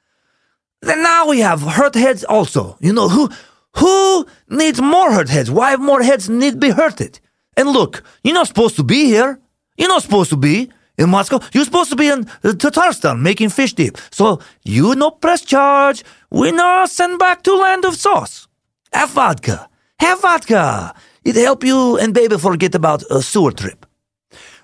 Then 0.82 1.03
now 1.03 1.28
we 1.28 1.40
have 1.40 1.62
hurt 1.62 1.95
heads 1.95 2.24
also. 2.24 2.76
You 2.80 2.92
know 2.92 3.09
who 3.09 3.30
who 3.76 4.26
needs 4.49 4.80
more 4.80 5.12
hurt 5.12 5.28
heads? 5.28 5.51
Why 5.51 5.76
more 5.76 6.03
heads 6.03 6.28
need 6.28 6.61
be 6.61 6.70
hurted? 6.70 7.20
And 7.57 7.70
look, 7.70 8.03
you're 8.22 8.34
not 8.34 8.49
supposed 8.49 8.76
to 8.76 8.84
be 8.84 9.07
here. 9.07 9.38
You're 9.76 9.88
not 9.88 10.03
supposed 10.03 10.30
to 10.30 10.36
be 10.36 10.70
in 10.99 11.11
Moscow. 11.11 11.40
You're 11.53 11.64
supposed 11.64 11.90
to 11.90 11.97
be 11.97 12.09
in 12.09 12.26
uh, 12.45 12.53
Tatarstan 12.53 13.20
making 13.20 13.51
fish 13.51 13.72
dip. 13.74 13.99
So 14.11 14.40
you 14.64 14.95
no 14.95 15.11
press 15.11 15.42
charge. 15.42 16.05
We 16.30 16.53
no 16.53 16.86
send 16.86 17.18
back 17.18 17.42
to 17.42 17.55
land 17.57 17.84
of 17.84 17.97
sauce. 17.97 18.47
Have 18.92 19.11
vodka. 19.11 19.68
Have 19.99 20.20
vodka. 20.20 20.95
It 21.24 21.36
help 21.36 21.64
you 21.64 21.97
and 21.99 22.12
baby 22.12 22.38
forget 22.38 22.74
about 22.74 23.03
a 23.11 23.22
sewer 23.22 23.53
trip. 23.53 23.86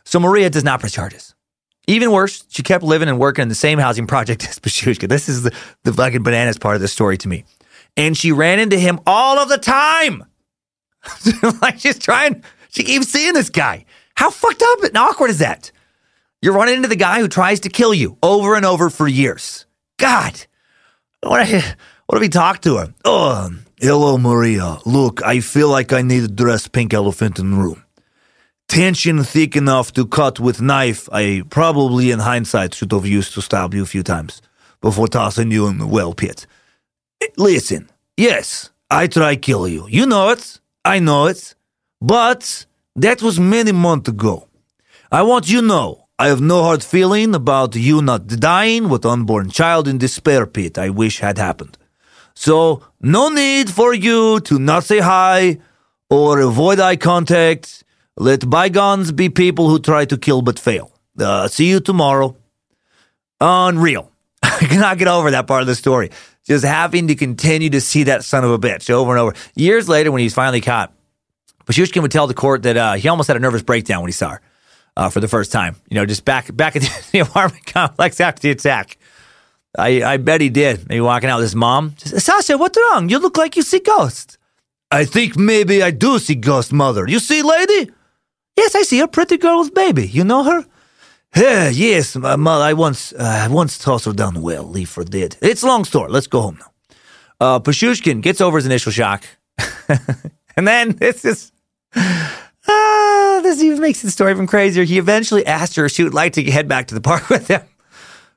So 0.04 0.20
Maria 0.20 0.50
does 0.50 0.64
not 0.64 0.80
press 0.80 0.92
charges. 0.92 1.34
Even 1.90 2.12
worse, 2.12 2.44
she 2.48 2.62
kept 2.62 2.84
living 2.84 3.08
and 3.08 3.18
working 3.18 3.42
in 3.42 3.48
the 3.48 3.54
same 3.56 3.80
housing 3.80 4.06
project 4.06 4.44
as 4.48 4.60
Pichushka. 4.60 5.08
This 5.08 5.28
is 5.28 5.42
the, 5.42 5.52
the 5.82 5.92
fucking 5.92 6.22
bananas 6.22 6.56
part 6.56 6.76
of 6.76 6.80
the 6.80 6.86
story 6.86 7.18
to 7.18 7.28
me. 7.28 7.44
And 7.96 8.16
she 8.16 8.30
ran 8.30 8.60
into 8.60 8.78
him 8.78 9.00
all 9.08 9.40
of 9.40 9.48
the 9.48 9.58
time. 9.58 10.24
like 11.62 11.80
she's 11.80 11.98
trying, 11.98 12.44
she 12.68 12.84
keeps 12.84 13.08
seeing 13.08 13.34
this 13.34 13.50
guy. 13.50 13.86
How 14.14 14.30
fucked 14.30 14.62
up 14.62 14.84
and 14.84 14.96
awkward 14.96 15.30
is 15.30 15.40
that? 15.40 15.72
You're 16.40 16.54
running 16.54 16.76
into 16.76 16.88
the 16.88 16.94
guy 16.94 17.18
who 17.18 17.26
tries 17.26 17.60
to 17.60 17.68
kill 17.68 17.92
you 17.92 18.16
over 18.22 18.54
and 18.54 18.64
over 18.64 18.88
for 18.88 19.08
years. 19.08 19.66
God, 19.98 20.46
what, 21.22 21.48
what 22.06 22.16
if 22.16 22.22
he 22.22 22.28
talked 22.28 22.62
to 22.64 22.76
her? 22.76 22.94
Oh, 23.04 23.50
hello, 23.80 24.16
Maria. 24.16 24.78
Look, 24.86 25.24
I 25.24 25.40
feel 25.40 25.68
like 25.68 25.92
I 25.92 26.02
need 26.02 26.20
to 26.20 26.28
dress 26.28 26.68
pink 26.68 26.94
elephant 26.94 27.40
in 27.40 27.50
the 27.50 27.56
room. 27.56 27.84
Tension 28.70 29.24
thick 29.24 29.56
enough 29.56 29.92
to 29.94 30.06
cut 30.06 30.38
with 30.38 30.62
knife. 30.62 31.08
I 31.10 31.42
probably, 31.50 32.12
in 32.12 32.20
hindsight, 32.20 32.72
should 32.72 32.92
have 32.92 33.04
used 33.04 33.34
to 33.34 33.42
stab 33.42 33.74
you 33.74 33.82
a 33.82 33.86
few 33.86 34.04
times 34.04 34.40
before 34.80 35.08
tossing 35.08 35.50
you 35.50 35.66
in 35.66 35.78
the 35.78 35.88
well 35.88 36.14
pit. 36.14 36.46
Listen, 37.36 37.90
yes, 38.16 38.70
I 38.88 39.08
try 39.08 39.34
kill 39.34 39.66
you. 39.66 39.88
You 39.88 40.06
know 40.06 40.28
it. 40.28 40.60
I 40.84 41.00
know 41.00 41.26
it. 41.26 41.56
But 42.00 42.64
that 42.94 43.20
was 43.22 43.40
many 43.40 43.72
months 43.72 44.08
ago. 44.08 44.46
I 45.10 45.22
want 45.22 45.50
you 45.50 45.62
know 45.62 46.06
I 46.16 46.28
have 46.28 46.40
no 46.40 46.62
hard 46.62 46.84
feeling 46.84 47.34
about 47.34 47.74
you 47.74 48.00
not 48.00 48.28
dying 48.28 48.88
with 48.88 49.04
unborn 49.04 49.50
child 49.50 49.88
in 49.88 49.98
despair 49.98 50.46
pit 50.46 50.78
I 50.78 50.90
wish 50.90 51.18
had 51.18 51.38
happened. 51.38 51.76
So 52.34 52.84
no 53.00 53.30
need 53.30 53.68
for 53.68 53.92
you 53.92 54.38
to 54.42 54.60
not 54.60 54.84
say 54.84 55.00
hi 55.00 55.58
or 56.08 56.38
avoid 56.38 56.78
eye 56.78 56.94
contact. 56.94 57.82
Let 58.20 58.50
bygones 58.50 59.12
be 59.12 59.30
people 59.30 59.70
who 59.70 59.78
try 59.78 60.04
to 60.04 60.18
kill 60.18 60.42
but 60.42 60.58
fail. 60.58 60.92
Uh, 61.18 61.48
see 61.48 61.70
you 61.70 61.80
tomorrow. 61.80 62.36
Unreal. 63.40 64.12
I 64.42 64.66
cannot 64.68 64.98
get 64.98 65.08
over 65.08 65.30
that 65.30 65.46
part 65.46 65.62
of 65.62 65.66
the 65.66 65.74
story. 65.74 66.10
Just 66.44 66.62
having 66.62 67.08
to 67.08 67.14
continue 67.14 67.70
to 67.70 67.80
see 67.80 68.02
that 68.04 68.22
son 68.22 68.44
of 68.44 68.50
a 68.50 68.58
bitch 68.58 68.90
over 68.90 69.12
and 69.12 69.18
over. 69.18 69.32
Years 69.54 69.88
later, 69.88 70.12
when 70.12 70.20
he's 70.20 70.34
finally 70.34 70.60
caught, 70.60 70.92
Pichushkin 71.64 72.02
would 72.02 72.10
tell 72.10 72.26
the 72.26 72.34
court 72.34 72.64
that 72.64 72.76
uh, 72.76 72.92
he 72.92 73.08
almost 73.08 73.28
had 73.28 73.38
a 73.38 73.40
nervous 73.40 73.62
breakdown 73.62 74.02
when 74.02 74.08
he 74.08 74.12
saw 74.12 74.32
her 74.32 74.40
uh, 74.98 75.08
for 75.08 75.20
the 75.20 75.28
first 75.28 75.50
time. 75.50 75.76
You 75.88 75.94
know, 75.94 76.04
just 76.04 76.26
back 76.26 76.54
back 76.54 76.76
at 76.76 76.82
the, 77.12 77.20
apartment 77.20 77.64
complex 77.64 78.20
after 78.20 78.42
the 78.42 78.50
attack. 78.50 78.98
I, 79.78 80.02
I 80.02 80.16
bet 80.18 80.42
he 80.42 80.50
did. 80.50 80.90
Maybe 80.90 81.00
walking 81.00 81.30
out 81.30 81.38
with 81.38 81.44
his 81.44 81.56
mom. 81.56 81.94
Sasha, 81.96 82.58
what's 82.58 82.76
wrong? 82.76 83.08
You 83.08 83.18
look 83.18 83.38
like 83.38 83.56
you 83.56 83.62
see 83.62 83.80
ghosts. 83.80 84.36
I 84.90 85.06
think 85.06 85.38
maybe 85.38 85.82
I 85.82 85.90
do 85.90 86.18
see 86.18 86.34
ghost 86.34 86.70
mother. 86.70 87.06
You 87.08 87.18
see, 87.18 87.42
lady? 87.42 87.92
Yes, 88.60 88.74
I 88.74 88.82
see 88.82 89.00
a 89.00 89.08
pretty 89.08 89.38
girl 89.38 89.60
with 89.60 89.72
baby. 89.72 90.06
You 90.06 90.22
know 90.22 90.44
her? 90.44 90.66
Yeah, 91.34 91.70
yes, 91.70 92.14
my 92.14 92.36
mother. 92.36 92.62
I 92.62 92.74
once, 92.74 93.10
uh, 93.14 93.48
once 93.50 93.78
tossed 93.78 94.04
her 94.04 94.12
down 94.12 94.34
the 94.34 94.40
well. 94.40 94.64
Leave 94.64 94.90
for 94.90 95.02
dead. 95.02 95.38
It's 95.40 95.62
a 95.62 95.66
long 95.66 95.86
story. 95.86 96.10
Let's 96.10 96.26
go 96.26 96.42
home 96.42 96.58
now. 96.60 96.70
Uh, 97.40 97.58
Pichushkin 97.60 98.20
gets 98.20 98.38
over 98.42 98.58
his 98.58 98.66
initial 98.66 98.92
shock, 98.92 99.24
and 100.58 100.68
then 100.68 100.90
this 100.96 101.24
is 101.24 101.52
ah, 101.96 103.40
this 103.42 103.62
even 103.62 103.80
makes 103.80 104.02
the 104.02 104.10
story 104.10 104.32
even 104.32 104.46
crazier. 104.46 104.84
He 104.84 104.98
eventually 104.98 105.46
asked 105.46 105.74
her 105.76 105.86
if 105.86 105.92
she 105.92 106.04
would 106.04 106.12
like 106.12 106.34
to 106.34 106.42
head 106.50 106.68
back 106.68 106.88
to 106.88 106.94
the 106.94 107.00
park 107.00 107.30
with 107.30 107.48
him. 107.48 107.62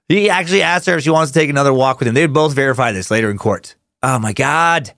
He 0.08 0.30
actually 0.30 0.62
asked 0.62 0.86
her 0.86 0.96
if 0.96 1.04
she 1.04 1.10
wants 1.10 1.34
to 1.34 1.40
take 1.40 1.50
another 1.50 1.74
walk 1.74 2.00
with 2.00 2.08
him. 2.08 2.14
They 2.14 2.22
would 2.22 2.34
both 2.34 2.54
verify 2.54 2.94
this 2.94 3.12
later 3.12 3.30
in 3.30 3.38
court. 3.38 3.76
Oh 4.02 4.20
my 4.20 4.32
God. 4.32 4.94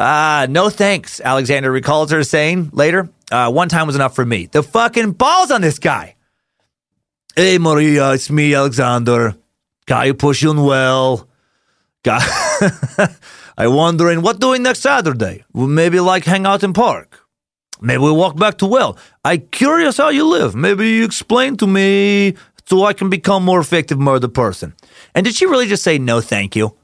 Ah, 0.00 0.42
uh, 0.42 0.46
no 0.46 0.70
thanks, 0.70 1.20
Alexander 1.20 1.72
recalls 1.72 2.12
her 2.12 2.22
saying 2.22 2.70
later. 2.72 3.08
Uh, 3.32 3.50
one 3.50 3.68
time 3.68 3.88
was 3.88 3.96
enough 3.96 4.14
for 4.14 4.24
me. 4.24 4.46
The 4.46 4.62
fucking 4.62 5.12
balls 5.12 5.50
on 5.50 5.60
this 5.60 5.80
guy. 5.80 6.14
Hey, 7.34 7.58
Maria, 7.58 8.12
it's 8.12 8.30
me, 8.30 8.54
Alexander. 8.54 9.34
Guy 9.86 10.04
you 10.04 10.14
pushing 10.14 10.62
well. 10.62 11.28
Guy, 12.04 12.20
I 13.58 13.66
wondering 13.66 14.22
what 14.22 14.38
doing 14.38 14.62
next 14.62 14.80
Saturday. 14.80 15.44
Maybe 15.52 15.98
like 15.98 16.24
hang 16.24 16.46
out 16.46 16.62
in 16.62 16.72
park. 16.72 17.26
Maybe 17.80 18.02
we 18.02 18.12
walk 18.12 18.36
back 18.36 18.58
to 18.58 18.66
well. 18.66 18.96
I 19.24 19.38
curious 19.38 19.96
how 19.96 20.10
you 20.10 20.26
live. 20.28 20.54
Maybe 20.54 20.90
you 20.90 21.04
explain 21.04 21.56
to 21.56 21.66
me 21.66 22.36
so 22.66 22.84
I 22.84 22.92
can 22.92 23.10
become 23.10 23.44
more 23.44 23.58
effective 23.58 23.98
murder 23.98 24.28
person. 24.28 24.74
And 25.12 25.24
did 25.24 25.34
she 25.34 25.46
really 25.46 25.66
just 25.66 25.82
say 25.82 25.98
no, 25.98 26.20
thank 26.20 26.54
you? 26.54 26.77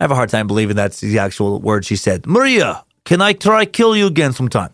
I 0.00 0.04
have 0.04 0.10
a 0.10 0.14
hard 0.14 0.30
time 0.30 0.46
believing 0.46 0.76
that's 0.76 1.00
the 1.00 1.18
actual 1.18 1.60
word 1.60 1.84
she 1.84 1.96
said. 1.96 2.26
Maria, 2.26 2.84
Can 3.08 3.22
I 3.22 3.32
try 3.32 3.64
kill 3.64 3.96
you 3.96 4.06
again 4.06 4.34
sometime? 4.34 4.68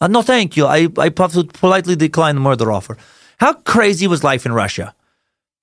Uh, 0.00 0.06
no, 0.06 0.22
thank 0.22 0.56
you. 0.56 0.64
I, 0.64 0.88
I 0.96 1.10
politely 1.10 1.96
decline 1.96 2.34
the 2.34 2.40
murder 2.40 2.72
offer. 2.72 2.96
How 3.38 3.52
crazy 3.52 4.06
was 4.06 4.24
life 4.24 4.46
in 4.46 4.52
Russia? 4.52 4.94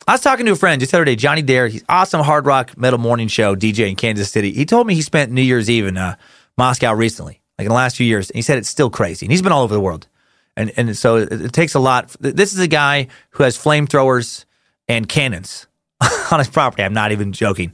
I 0.07 0.11
was 0.11 0.21
talking 0.21 0.45
to 0.45 0.51
a 0.51 0.55
friend 0.55 0.79
just 0.79 0.91
the 0.91 0.97
other 0.97 1.05
day, 1.05 1.15
Johnny 1.15 1.41
Dare. 1.41 1.67
He's 1.67 1.83
awesome 1.89 2.21
hard 2.21 2.45
rock 2.45 2.77
metal 2.77 2.99
morning 2.99 3.27
show 3.27 3.55
DJ 3.55 3.89
in 3.89 3.95
Kansas 3.95 4.29
City. 4.29 4.51
He 4.51 4.65
told 4.67 4.85
me 4.85 4.93
he 4.93 5.01
spent 5.01 5.31
New 5.31 5.41
Year's 5.41 5.67
Eve 5.67 5.87
in 5.87 5.97
uh, 5.97 6.15
Moscow 6.59 6.93
recently, 6.93 7.41
like 7.57 7.65
in 7.65 7.69
the 7.69 7.75
last 7.75 7.97
few 7.97 8.05
years. 8.05 8.29
And 8.29 8.35
he 8.35 8.43
said 8.43 8.59
it's 8.59 8.69
still 8.69 8.91
crazy. 8.91 9.25
And 9.25 9.31
he's 9.31 9.41
been 9.41 9.51
all 9.51 9.63
over 9.63 9.73
the 9.73 9.81
world. 9.81 10.07
And, 10.55 10.71
and 10.77 10.95
so 10.95 11.17
it, 11.17 11.31
it 11.31 11.53
takes 11.53 11.73
a 11.73 11.79
lot. 11.79 12.15
This 12.19 12.53
is 12.53 12.59
a 12.59 12.67
guy 12.67 13.07
who 13.31 13.41
has 13.41 13.57
flamethrowers 13.57 14.45
and 14.87 15.09
cannons 15.09 15.65
on 16.31 16.37
his 16.37 16.49
property. 16.49 16.83
I'm 16.83 16.93
not 16.93 17.11
even 17.11 17.33
joking. 17.33 17.73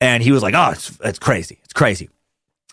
And 0.00 0.22
he 0.22 0.32
was 0.32 0.42
like, 0.42 0.54
oh, 0.54 0.70
it's, 0.70 0.98
it's 1.02 1.18
crazy. 1.18 1.58
It's 1.64 1.72
crazy. 1.72 2.10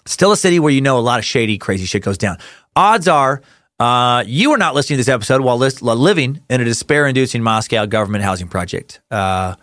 Still 0.05 0.33
a 0.33 0.37
city 0.37 0.59
where 0.59 0.71
you 0.71 0.81
know 0.81 0.97
a 0.97 0.99
lot 0.99 1.19
of 1.19 1.25
shady, 1.25 1.57
crazy 1.57 1.85
shit 1.85 2.03
goes 2.03 2.17
down. 2.17 2.37
Odds 2.75 3.07
are 3.07 3.41
uh, 3.79 4.23
you 4.27 4.51
are 4.51 4.57
not 4.57 4.75
listening 4.75 4.97
to 4.97 4.99
this 4.99 5.09
episode 5.09 5.41
while 5.41 5.57
living 5.57 6.41
in 6.49 6.61
a 6.61 6.63
despair-inducing 6.63 7.41
Moscow 7.41 7.85
government 7.85 8.23
housing 8.23 8.47
project. 8.47 9.01
Uh, 9.09 9.55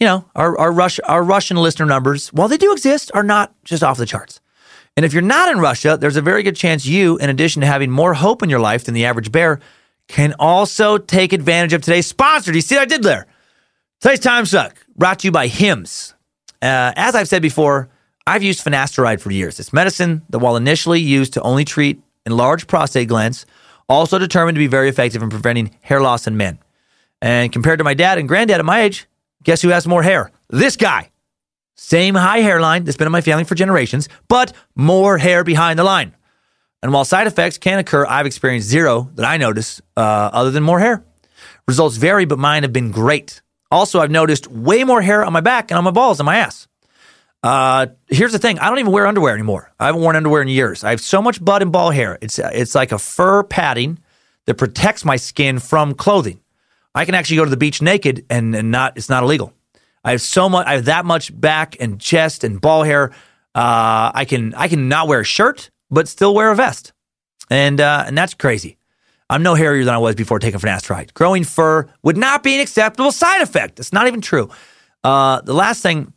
you 0.00 0.06
know, 0.06 0.24
our 0.34 0.58
our, 0.58 0.90
our 1.04 1.22
Russian 1.22 1.56
listener 1.56 1.86
numbers, 1.86 2.32
while 2.32 2.48
they 2.48 2.56
do 2.56 2.72
exist, 2.72 3.10
are 3.14 3.22
not 3.22 3.54
just 3.64 3.82
off 3.82 3.98
the 3.98 4.06
charts. 4.06 4.40
And 4.96 5.04
if 5.04 5.12
you're 5.12 5.22
not 5.22 5.50
in 5.50 5.58
Russia, 5.58 5.96
there's 6.00 6.16
a 6.16 6.22
very 6.22 6.42
good 6.42 6.56
chance 6.56 6.86
you, 6.86 7.16
in 7.18 7.28
addition 7.28 7.60
to 7.60 7.66
having 7.66 7.90
more 7.90 8.14
hope 8.14 8.42
in 8.42 8.50
your 8.50 8.60
life 8.60 8.84
than 8.84 8.94
the 8.94 9.04
average 9.04 9.32
bear, 9.32 9.60
can 10.08 10.34
also 10.38 10.98
take 10.98 11.32
advantage 11.32 11.72
of 11.72 11.82
today's 11.82 12.06
sponsor. 12.06 12.52
Do 12.52 12.58
you 12.58 12.62
see 12.62 12.76
what 12.76 12.82
I 12.82 12.86
did 12.86 13.02
there? 13.02 13.26
Today's 14.00 14.20
Time 14.20 14.46
Suck, 14.46 14.76
brought 14.96 15.20
to 15.20 15.28
you 15.28 15.32
by 15.32 15.46
Hims. 15.46 16.13
Uh, 16.64 16.94
as 16.96 17.14
I've 17.14 17.28
said 17.28 17.42
before, 17.42 17.90
I've 18.26 18.42
used 18.42 18.64
finasteride 18.64 19.20
for 19.20 19.30
years. 19.30 19.60
It's 19.60 19.72
medicine 19.72 20.22
that, 20.30 20.38
while 20.38 20.56
initially 20.56 20.98
used 20.98 21.34
to 21.34 21.42
only 21.42 21.66
treat 21.66 22.00
enlarged 22.24 22.68
prostate 22.68 23.06
glands, 23.06 23.44
also 23.86 24.18
determined 24.18 24.56
to 24.56 24.60
be 24.60 24.66
very 24.66 24.88
effective 24.88 25.22
in 25.22 25.28
preventing 25.28 25.76
hair 25.82 26.00
loss 26.00 26.26
in 26.26 26.38
men. 26.38 26.58
And 27.20 27.52
compared 27.52 27.78
to 27.78 27.84
my 27.84 27.92
dad 27.92 28.16
and 28.16 28.26
granddad 28.26 28.60
at 28.60 28.64
my 28.64 28.80
age, 28.80 29.06
guess 29.42 29.60
who 29.60 29.68
has 29.68 29.86
more 29.86 30.02
hair? 30.02 30.30
This 30.48 30.76
guy. 30.76 31.10
Same 31.76 32.14
high 32.14 32.38
hairline 32.38 32.84
that's 32.84 32.96
been 32.96 33.06
in 33.08 33.12
my 33.12 33.20
family 33.20 33.44
for 33.44 33.54
generations, 33.54 34.08
but 34.28 34.54
more 34.74 35.18
hair 35.18 35.44
behind 35.44 35.78
the 35.78 35.84
line. 35.84 36.14
And 36.82 36.94
while 36.94 37.04
side 37.04 37.26
effects 37.26 37.58
can 37.58 37.78
occur, 37.78 38.06
I've 38.06 38.26
experienced 38.26 38.68
zero 38.68 39.10
that 39.16 39.26
I 39.26 39.36
notice 39.36 39.82
uh, 39.98 40.00
other 40.32 40.50
than 40.50 40.62
more 40.62 40.80
hair. 40.80 41.04
Results 41.68 41.96
vary, 41.96 42.24
but 42.24 42.38
mine 42.38 42.62
have 42.62 42.72
been 42.72 42.90
great. 42.90 43.42
Also, 43.74 44.00
I've 44.00 44.10
noticed 44.10 44.46
way 44.46 44.84
more 44.84 45.02
hair 45.02 45.24
on 45.24 45.32
my 45.32 45.40
back 45.40 45.72
and 45.72 45.78
on 45.78 45.82
my 45.82 45.90
balls 45.90 46.20
and 46.20 46.26
my 46.26 46.36
ass. 46.36 46.68
Uh, 47.42 47.86
here's 48.08 48.30
the 48.30 48.38
thing: 48.38 48.60
I 48.60 48.70
don't 48.70 48.78
even 48.78 48.92
wear 48.92 49.06
underwear 49.06 49.34
anymore. 49.34 49.72
I 49.80 49.86
haven't 49.86 50.00
worn 50.00 50.14
underwear 50.14 50.42
in 50.42 50.48
years. 50.48 50.84
I 50.84 50.90
have 50.90 51.00
so 51.00 51.20
much 51.20 51.44
butt 51.44 51.60
and 51.60 51.72
ball 51.72 51.90
hair. 51.90 52.16
It's 52.22 52.38
it's 52.38 52.76
like 52.76 52.92
a 52.92 52.98
fur 52.98 53.42
padding 53.42 53.98
that 54.46 54.54
protects 54.54 55.04
my 55.04 55.16
skin 55.16 55.58
from 55.58 55.94
clothing. 55.94 56.40
I 56.94 57.04
can 57.04 57.16
actually 57.16 57.38
go 57.38 57.44
to 57.44 57.50
the 57.50 57.56
beach 57.56 57.82
naked 57.82 58.24
and, 58.30 58.54
and 58.54 58.70
not 58.70 58.96
it's 58.96 59.08
not 59.08 59.24
illegal. 59.24 59.52
I 60.04 60.12
have 60.12 60.22
so 60.22 60.48
much. 60.48 60.66
I 60.68 60.74
have 60.74 60.84
that 60.84 61.04
much 61.04 61.38
back 61.38 61.76
and 61.80 62.00
chest 62.00 62.44
and 62.44 62.60
ball 62.60 62.84
hair. 62.84 63.10
Uh, 63.56 64.12
I 64.14 64.24
can 64.24 64.54
I 64.54 64.68
can 64.68 64.88
not 64.88 65.08
wear 65.08 65.20
a 65.20 65.24
shirt 65.24 65.70
but 65.90 66.06
still 66.06 66.32
wear 66.32 66.52
a 66.52 66.54
vest, 66.54 66.92
and 67.50 67.80
uh, 67.80 68.04
and 68.06 68.16
that's 68.16 68.34
crazy. 68.34 68.76
I'm 69.30 69.42
no 69.42 69.54
hairier 69.54 69.84
than 69.84 69.94
I 69.94 69.98
was 69.98 70.14
before 70.14 70.38
taking 70.38 70.60
finasteride. 70.60 71.14
Growing 71.14 71.44
fur 71.44 71.88
would 72.02 72.16
not 72.16 72.42
be 72.42 72.54
an 72.54 72.60
acceptable 72.60 73.12
side 73.12 73.40
effect. 73.40 73.80
It's 73.80 73.92
not 73.92 74.06
even 74.06 74.20
true. 74.20 74.50
Uh, 75.02 75.40
the 75.40 75.54
last 75.54 75.82
thing 75.82 76.12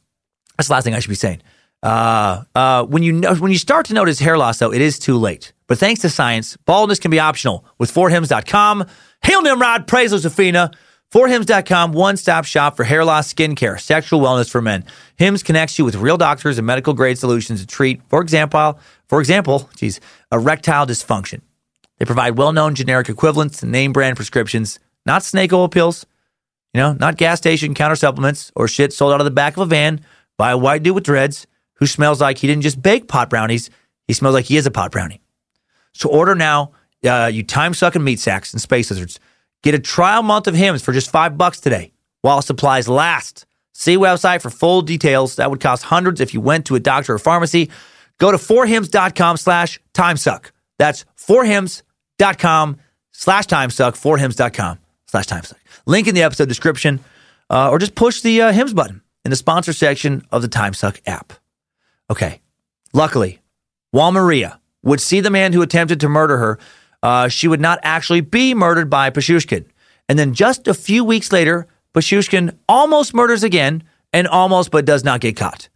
that's 0.57 0.67
the 0.67 0.73
last 0.73 0.83
thing 0.83 0.93
I 0.93 0.99
should 0.99 1.09
be 1.09 1.15
saying. 1.15 1.41
Uh, 1.83 2.43
uh, 2.55 2.83
when 2.85 3.03
you 3.03 3.13
know, 3.13 3.35
when 3.35 3.51
you 3.51 3.57
start 3.57 3.85
to 3.87 3.93
notice 3.93 4.19
hair 4.19 4.37
loss, 4.37 4.57
though, 4.57 4.73
it 4.73 4.81
is 4.81 4.97
too 4.97 5.17
late. 5.17 5.53
But 5.67 5.77
thanks 5.77 6.01
to 6.01 6.09
science, 6.09 6.57
baldness 6.57 6.99
can 6.99 7.11
be 7.11 7.19
optional 7.19 7.65
with 7.77 7.93
4hims.com. 7.93 8.85
Hail 9.23 9.41
Nimrod, 9.41 9.87
praise 9.87 10.11
Josephina. 10.11 10.71
4hims.com, 11.13 11.93
one 11.93 12.17
stop 12.17 12.43
shop 12.43 12.75
for 12.75 12.83
hair 12.83 13.05
loss, 13.05 13.33
skincare, 13.33 13.79
sexual 13.79 14.19
wellness 14.19 14.49
for 14.49 14.61
men. 14.61 14.83
Hims 15.15 15.41
connects 15.41 15.79
you 15.79 15.85
with 15.85 15.95
real 15.95 16.17
doctors 16.17 16.57
and 16.57 16.67
medical 16.67 16.93
grade 16.93 17.17
solutions 17.17 17.61
to 17.61 17.67
treat, 17.67 18.01
for 18.09 18.21
example, 18.21 18.77
for 19.07 19.21
example, 19.21 19.69
geez, 19.77 20.01
erectile 20.33 20.85
dysfunction. 20.85 21.39
They 21.97 22.05
provide 22.05 22.37
well 22.37 22.51
known 22.51 22.75
generic 22.75 23.09
equivalents 23.09 23.59
to 23.59 23.65
name 23.65 23.93
brand 23.93 24.15
prescriptions, 24.15 24.79
not 25.05 25.23
snake 25.23 25.53
oil 25.53 25.69
pills, 25.69 26.05
you 26.73 26.81
know, 26.81 26.93
not 26.93 27.17
gas 27.17 27.39
station 27.39 27.73
counter 27.73 27.95
supplements 27.95 28.51
or 28.55 28.67
shit 28.67 28.93
sold 28.93 29.13
out 29.13 29.21
of 29.21 29.25
the 29.25 29.31
back 29.31 29.57
of 29.57 29.63
a 29.63 29.65
van 29.65 30.01
by 30.37 30.51
a 30.51 30.57
white 30.57 30.83
dude 30.83 30.95
with 30.95 31.03
dreads 31.03 31.47
who 31.75 31.87
smells 31.87 32.21
like 32.21 32.37
he 32.37 32.47
didn't 32.47 32.63
just 32.63 32.81
bake 32.81 33.07
pot 33.07 33.29
brownies, 33.29 33.69
he 34.07 34.13
smells 34.13 34.33
like 34.33 34.45
he 34.45 34.57
is 34.57 34.65
a 34.65 34.71
pot 34.71 34.91
brownie. 34.91 35.21
So 35.93 36.09
order 36.09 36.35
now, 36.35 36.71
uh, 37.03 37.29
you 37.33 37.43
time 37.43 37.73
sucking 37.73 38.03
meat 38.03 38.19
sacks 38.19 38.53
and 38.53 38.61
space 38.61 38.89
lizards. 38.89 39.19
Get 39.63 39.73
a 39.73 39.79
trial 39.79 40.21
month 40.21 40.47
of 40.47 40.53
Hims 40.53 40.83
for 40.83 40.93
just 40.93 41.09
five 41.09 41.37
bucks 41.37 41.59
today 41.59 41.93
while 42.21 42.41
supplies 42.41 42.87
last. 42.87 43.45
See 43.73 43.95
website 43.95 44.41
for 44.41 44.49
full 44.49 44.81
details. 44.81 45.35
That 45.35 45.49
would 45.49 45.59
cost 45.59 45.83
hundreds 45.83 46.21
if 46.21 46.33
you 46.33 46.41
went 46.41 46.65
to 46.67 46.75
a 46.75 46.79
doctor 46.79 47.13
or 47.13 47.19
pharmacy. 47.19 47.69
Go 48.19 48.31
to 48.31 48.37
4hims.com 48.37 49.37
slash 49.37 49.79
timesuck. 49.93 50.51
That's 50.79 51.05
4hims.com 51.17 51.86
slash 52.19 53.45
timesuck, 53.47 53.93
4hims.com 53.93 54.79
slash 55.07 55.25
timesuck. 55.25 55.57
Link 55.85 56.07
in 56.07 56.15
the 56.15 56.23
episode 56.23 56.47
description 56.47 56.99
uh, 57.49 57.69
or 57.69 57.79
just 57.79 57.95
push 57.95 58.21
the 58.21 58.41
uh, 58.41 58.51
Hims 58.51 58.73
button 58.73 59.01
in 59.25 59.31
the 59.31 59.35
sponsor 59.37 59.73
section 59.73 60.25
of 60.31 60.41
the 60.41 60.49
TimeSuck 60.49 60.99
app. 61.05 61.33
Okay. 62.09 62.41
Luckily, 62.93 63.41
while 63.91 64.11
Maria 64.11 64.59
would 64.83 65.01
see 65.01 65.19
the 65.19 65.29
man 65.29 65.53
who 65.53 65.61
attempted 65.61 65.99
to 65.99 66.09
murder 66.09 66.37
her, 66.37 66.59
uh, 67.03 67.27
she 67.27 67.47
would 67.47 67.61
not 67.61 67.79
actually 67.83 68.21
be 68.21 68.53
murdered 68.53 68.89
by 68.89 69.09
Pichushkin. 69.09 69.65
And 70.09 70.17
then 70.17 70.33
just 70.33 70.67
a 70.67 70.73
few 70.73 71.03
weeks 71.03 71.31
later, 71.31 71.67
Pichushkin 71.93 72.57
almost 72.69 73.13
murders 73.13 73.43
again 73.43 73.83
and 74.13 74.27
almost 74.27 74.71
but 74.71 74.85
does 74.85 75.03
not 75.03 75.19
get 75.19 75.35
caught. 75.35 75.69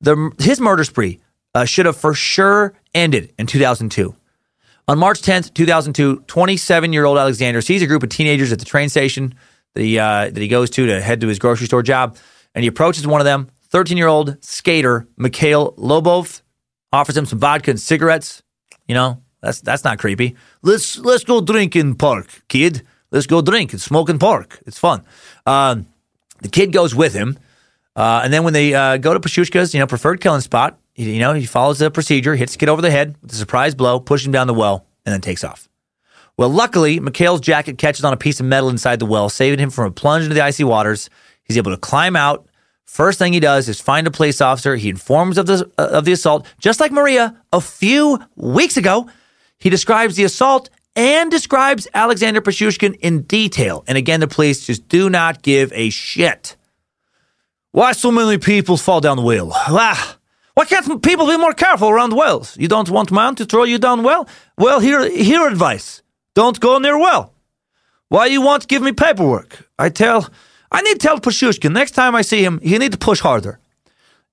The, 0.00 0.30
his 0.38 0.60
murder 0.60 0.84
spree 0.84 1.20
uh, 1.54 1.64
should 1.64 1.86
have 1.86 1.96
for 1.96 2.14
sure 2.14 2.74
ended 2.94 3.32
in 3.38 3.46
2002. 3.46 4.14
On 4.88 4.98
March 4.98 5.20
10th, 5.20 5.52
2002, 5.52 6.24
27 6.26 6.92
year 6.94 7.04
old 7.04 7.18
Alexander 7.18 7.60
sees 7.60 7.82
a 7.82 7.86
group 7.86 8.02
of 8.02 8.08
teenagers 8.08 8.52
at 8.52 8.58
the 8.58 8.64
train 8.64 8.88
station 8.88 9.34
that 9.74 9.82
he, 9.82 9.98
uh, 9.98 10.30
that 10.30 10.38
he 10.38 10.48
goes 10.48 10.70
to 10.70 10.86
to 10.86 11.02
head 11.02 11.20
to 11.20 11.28
his 11.28 11.38
grocery 11.38 11.66
store 11.66 11.82
job 11.82 12.16
and 12.54 12.62
he 12.62 12.68
approaches 12.68 13.06
one 13.06 13.20
of 13.20 13.26
them, 13.26 13.50
13 13.64 13.98
year 13.98 14.06
old 14.06 14.42
skater 14.42 15.06
Mikhail 15.18 15.72
Lobov, 15.72 16.40
offers 16.90 17.18
him 17.18 17.26
some 17.26 17.38
vodka 17.38 17.70
and 17.70 17.78
cigarettes. 17.78 18.42
You 18.86 18.94
know, 18.94 19.22
that's 19.42 19.60
that's 19.60 19.84
not 19.84 19.98
creepy. 19.98 20.36
Let's 20.62 20.98
let's 20.98 21.22
go 21.22 21.42
drink 21.42 21.76
in 21.76 21.94
park, 21.94 22.42
kid. 22.48 22.82
Let's 23.10 23.26
go 23.26 23.42
drink 23.42 23.72
and 23.72 23.82
smoke 23.82 24.08
in 24.08 24.18
park. 24.18 24.58
It's 24.66 24.78
fun. 24.78 25.04
Um, 25.44 25.86
the 26.40 26.48
kid 26.48 26.72
goes 26.72 26.94
with 26.94 27.12
him, 27.12 27.38
uh, 27.94 28.22
and 28.24 28.32
then 28.32 28.42
when 28.42 28.54
they 28.54 28.74
uh, 28.74 28.96
go 28.96 29.12
to 29.12 29.20
Pashushka's, 29.20 29.74
you 29.74 29.80
know, 29.80 29.86
preferred 29.86 30.22
killing 30.22 30.40
spot, 30.40 30.78
you 30.98 31.20
know, 31.20 31.32
he 31.32 31.46
follows 31.46 31.78
the 31.78 31.90
procedure, 31.90 32.34
hits 32.34 32.52
the 32.52 32.58
kid 32.58 32.68
over 32.68 32.82
the 32.82 32.90
head 32.90 33.16
with 33.22 33.32
a 33.32 33.36
surprise 33.36 33.74
blow, 33.74 34.00
pushes 34.00 34.26
him 34.26 34.32
down 34.32 34.46
the 34.46 34.54
well, 34.54 34.84
and 35.06 35.12
then 35.12 35.20
takes 35.20 35.44
off. 35.44 35.68
Well, 36.36 36.48
luckily, 36.48 37.00
Mikhail's 37.00 37.40
jacket 37.40 37.78
catches 37.78 38.04
on 38.04 38.12
a 38.12 38.16
piece 38.16 38.40
of 38.40 38.46
metal 38.46 38.68
inside 38.68 38.98
the 38.98 39.06
well, 39.06 39.28
saving 39.28 39.58
him 39.58 39.70
from 39.70 39.86
a 39.86 39.90
plunge 39.90 40.24
into 40.24 40.34
the 40.34 40.40
icy 40.40 40.64
waters. 40.64 41.08
He's 41.44 41.56
able 41.56 41.70
to 41.70 41.76
climb 41.76 42.16
out. 42.16 42.46
First 42.84 43.18
thing 43.18 43.32
he 43.32 43.40
does 43.40 43.68
is 43.68 43.80
find 43.80 44.06
a 44.06 44.10
police 44.10 44.40
officer. 44.40 44.76
He 44.76 44.88
informs 44.88 45.38
of 45.38 45.46
the 45.46 45.70
uh, 45.78 45.88
of 45.90 46.04
the 46.04 46.12
assault, 46.12 46.46
just 46.58 46.80
like 46.80 46.90
Maria 46.90 47.36
a 47.52 47.60
few 47.60 48.18
weeks 48.36 48.76
ago. 48.76 49.08
He 49.58 49.70
describes 49.70 50.16
the 50.16 50.24
assault 50.24 50.70
and 50.96 51.30
describes 51.30 51.86
Alexander 51.94 52.40
Pashushkin 52.40 52.96
in 53.00 53.22
detail. 53.22 53.84
And 53.86 53.98
again, 53.98 54.20
the 54.20 54.28
police 54.28 54.66
just 54.66 54.88
do 54.88 55.10
not 55.10 55.42
give 55.42 55.72
a 55.74 55.90
shit. 55.90 56.56
Why 57.72 57.92
so 57.92 58.10
many 58.10 58.38
people 58.38 58.76
fall 58.76 59.00
down 59.00 59.16
the 59.16 59.22
well? 59.22 59.50
Ah, 59.52 60.17
why 60.58 60.64
can't 60.64 61.00
people 61.04 61.28
be 61.28 61.36
more 61.36 61.54
careful 61.54 61.88
around 61.88 62.14
wells? 62.14 62.56
You 62.56 62.66
don't 62.66 62.90
want 62.90 63.12
man 63.12 63.36
to 63.36 63.44
throw 63.44 63.62
you 63.62 63.78
down 63.78 64.02
well? 64.02 64.26
Well, 64.56 64.80
here, 64.80 65.08
here 65.08 65.46
advice. 65.46 66.02
Don't 66.34 66.58
go 66.58 66.78
near 66.78 66.98
well. 66.98 67.32
Why 68.08 68.26
you 68.26 68.42
want 68.42 68.66
give 68.66 68.82
me 68.82 68.90
paperwork? 68.90 69.70
I 69.78 69.88
tell 69.88 70.28
I 70.72 70.82
need 70.82 70.94
to 70.94 71.06
tell 71.06 71.20
Pashushkin 71.20 71.70
next 71.70 71.92
time 71.92 72.16
I 72.16 72.22
see 72.22 72.42
him, 72.42 72.58
he 72.58 72.76
need 72.76 72.90
to 72.90 72.98
push 72.98 73.20
harder. 73.20 73.60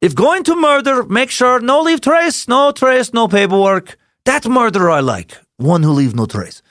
If 0.02 0.16
going 0.16 0.44
to 0.46 0.56
murder, 0.56 1.04
make 1.04 1.30
sure 1.30 1.60
no 1.60 1.82
leave 1.82 2.02
trace, 2.02 2.48
no 2.48 2.72
trace, 2.72 3.14
no 3.14 3.28
paperwork. 3.28 3.96
That 4.24 4.48
murderer 4.48 4.90
I 4.90 5.02
like. 5.02 5.38
One 5.58 5.84
who 5.84 5.92
leave 5.92 6.16
no 6.16 6.26
trace. 6.26 6.64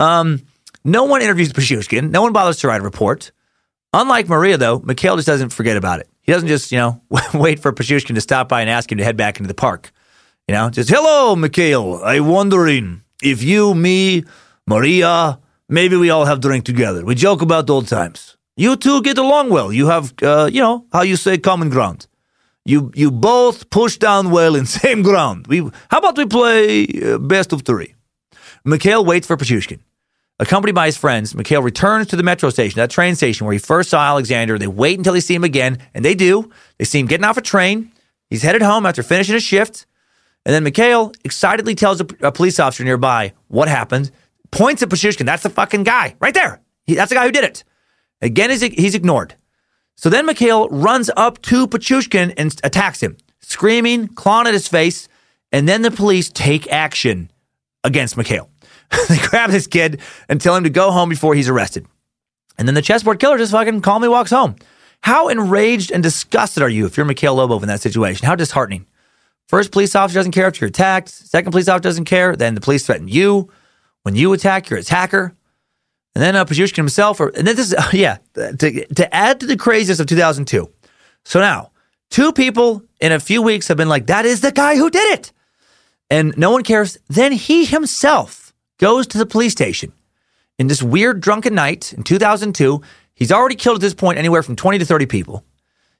Um, 0.00 0.42
no 0.82 1.04
one 1.04 1.22
interviews 1.22 1.52
Pashushkin. 1.52 2.10
No 2.10 2.22
one 2.22 2.32
bothers 2.32 2.58
to 2.58 2.66
write 2.66 2.80
a 2.80 2.84
report. 2.84 3.30
Unlike 3.92 4.28
Maria, 4.28 4.56
though, 4.58 4.80
Mikhail 4.80 5.14
just 5.14 5.28
doesn't 5.28 5.50
forget 5.50 5.76
about 5.76 6.00
it. 6.00 6.08
He 6.26 6.32
doesn't 6.32 6.48
just, 6.48 6.72
you 6.72 6.78
know, 6.78 7.00
wait 7.34 7.60
for 7.60 7.72
Pashushkin 7.72 8.14
to 8.16 8.20
stop 8.20 8.48
by 8.48 8.60
and 8.60 8.68
ask 8.68 8.90
him 8.90 8.98
to 8.98 9.04
head 9.04 9.16
back 9.16 9.38
into 9.38 9.48
the 9.48 9.54
park. 9.54 9.92
You 10.48 10.54
know, 10.54 10.70
just, 10.70 10.90
hello, 10.90 11.34
Mikhail. 11.36 12.00
I'm 12.04 12.26
wondering 12.26 13.02
if 13.22 13.42
you, 13.42 13.74
me, 13.74 14.24
Maria, 14.66 15.38
maybe 15.68 15.96
we 15.96 16.10
all 16.10 16.24
have 16.24 16.40
drink 16.40 16.64
together. 16.64 17.04
We 17.04 17.14
joke 17.14 17.42
about 17.42 17.70
old 17.70 17.88
times. 17.88 18.36
You 18.56 18.76
two 18.76 19.02
get 19.02 19.18
along 19.18 19.50
well. 19.50 19.72
You 19.72 19.86
have, 19.88 20.14
uh, 20.22 20.48
you 20.52 20.60
know, 20.60 20.86
how 20.92 21.02
you 21.02 21.16
say 21.16 21.38
common 21.38 21.68
ground. 21.68 22.06
You 22.64 22.90
you 22.96 23.12
both 23.12 23.70
push 23.70 23.96
down 23.96 24.30
well 24.30 24.56
in 24.56 24.66
same 24.80 25.02
ground. 25.02 25.46
We 25.46 25.60
how 25.88 25.98
about 25.98 26.16
we 26.16 26.26
play 26.26 26.86
uh, 27.04 27.18
best 27.18 27.52
of 27.52 27.62
three? 27.62 27.94
Mikhail 28.64 29.04
waits 29.04 29.26
for 29.26 29.36
Pichushkin. 29.36 29.80
Accompanied 30.38 30.74
by 30.74 30.86
his 30.86 30.98
friends, 30.98 31.34
Mikhail 31.34 31.62
returns 31.62 32.08
to 32.08 32.16
the 32.16 32.22
metro 32.22 32.50
station, 32.50 32.78
that 32.78 32.90
train 32.90 33.14
station 33.14 33.46
where 33.46 33.54
he 33.54 33.58
first 33.58 33.88
saw 33.88 34.00
Alexander. 34.00 34.58
They 34.58 34.66
wait 34.66 34.98
until 34.98 35.14
they 35.14 35.20
see 35.20 35.34
him 35.34 35.44
again, 35.44 35.78
and 35.94 36.04
they 36.04 36.14
do. 36.14 36.50
They 36.78 36.84
see 36.84 37.00
him 37.00 37.06
getting 37.06 37.24
off 37.24 37.38
a 37.38 37.42
train. 37.42 37.90
He's 38.28 38.42
headed 38.42 38.60
home 38.60 38.84
after 38.84 39.02
finishing 39.02 39.32
his 39.32 39.42
shift. 39.42 39.86
And 40.44 40.54
then 40.54 40.62
Mikhail 40.62 41.12
excitedly 41.24 41.74
tells 41.74 42.00
a, 42.02 42.06
a 42.20 42.32
police 42.32 42.60
officer 42.60 42.84
nearby 42.84 43.32
what 43.48 43.68
happened, 43.68 44.10
points 44.50 44.82
at 44.82 44.90
Pichushkin. 44.90 45.24
That's 45.24 45.42
the 45.42 45.50
fucking 45.50 45.84
guy 45.84 46.16
right 46.20 46.34
there. 46.34 46.60
He, 46.84 46.94
that's 46.94 47.08
the 47.08 47.14
guy 47.14 47.24
who 47.24 47.32
did 47.32 47.44
it. 47.44 47.64
Again, 48.20 48.50
he's, 48.50 48.62
he's 48.62 48.94
ignored. 48.94 49.34
So 49.96 50.10
then 50.10 50.26
Mikhail 50.26 50.68
runs 50.68 51.10
up 51.16 51.40
to 51.42 51.66
Pichushkin 51.66 52.34
and 52.36 52.54
attacks 52.62 53.02
him, 53.02 53.16
screaming, 53.40 54.08
clawing 54.08 54.46
at 54.46 54.52
his 54.52 54.68
face. 54.68 55.08
And 55.50 55.66
then 55.66 55.80
the 55.80 55.90
police 55.90 56.28
take 56.28 56.70
action 56.70 57.30
against 57.82 58.16
Mikhail. 58.16 58.50
they 59.08 59.18
grab 59.18 59.50
this 59.50 59.66
kid 59.66 60.00
and 60.28 60.40
tell 60.40 60.56
him 60.56 60.64
to 60.64 60.70
go 60.70 60.90
home 60.90 61.08
before 61.08 61.34
he's 61.34 61.48
arrested. 61.48 61.86
And 62.58 62.66
then 62.66 62.74
the 62.74 62.82
chessboard 62.82 63.18
killer 63.18 63.38
just 63.38 63.52
fucking 63.52 63.82
calmly 63.82 64.08
walks 64.08 64.30
home. 64.30 64.56
How 65.02 65.28
enraged 65.28 65.92
and 65.92 66.02
disgusted 66.02 66.62
are 66.62 66.68
you 66.68 66.86
if 66.86 66.96
you're 66.96 67.06
Mikhail 67.06 67.36
Lobov 67.36 67.62
in 67.62 67.68
that 67.68 67.80
situation? 67.80 68.26
How 68.26 68.34
disheartening. 68.34 68.86
First 69.48 69.70
police 69.70 69.94
officer 69.94 70.18
doesn't 70.18 70.32
care 70.32 70.48
if 70.48 70.60
you're 70.60 70.68
attacked. 70.68 71.08
Second 71.08 71.52
police 71.52 71.68
officer 71.68 71.82
doesn't 71.82 72.06
care. 72.06 72.34
Then 72.34 72.54
the 72.54 72.60
police 72.60 72.86
threaten 72.86 73.08
you. 73.08 73.50
When 74.02 74.16
you 74.16 74.32
attack 74.32 74.70
your 74.70 74.78
attacker. 74.78 75.36
And 76.14 76.22
then 76.22 76.34
uh, 76.34 76.44
Pichushkin 76.44 76.76
himself, 76.76 77.20
or, 77.20 77.28
and 77.28 77.46
then 77.46 77.56
this 77.56 77.66
is, 77.66 77.74
uh, 77.78 77.90
yeah, 77.92 78.18
to, 78.34 78.86
to 78.86 79.14
add 79.14 79.40
to 79.40 79.46
the 79.46 79.56
craziness 79.56 80.00
of 80.00 80.06
2002. 80.06 80.72
So 81.24 81.40
now, 81.40 81.72
two 82.10 82.32
people 82.32 82.82
in 83.00 83.12
a 83.12 83.20
few 83.20 83.42
weeks 83.42 83.68
have 83.68 83.76
been 83.76 83.88
like, 83.88 84.06
that 84.06 84.24
is 84.24 84.40
the 84.40 84.52
guy 84.52 84.76
who 84.76 84.90
did 84.90 85.18
it. 85.18 85.32
And 86.08 86.36
no 86.38 86.50
one 86.50 86.62
cares. 86.62 86.98
Then 87.08 87.32
he 87.32 87.64
himself 87.64 88.45
goes 88.78 89.06
to 89.08 89.18
the 89.18 89.26
police 89.26 89.52
station 89.52 89.92
in 90.58 90.66
this 90.66 90.82
weird 90.82 91.20
drunken 91.20 91.54
night 91.54 91.92
in 91.92 92.02
2002. 92.02 92.80
He's 93.14 93.32
already 93.32 93.54
killed 93.54 93.76
at 93.76 93.80
this 93.80 93.94
point 93.94 94.18
anywhere 94.18 94.42
from 94.42 94.56
20 94.56 94.78
to 94.78 94.84
30 94.84 95.06
people. 95.06 95.44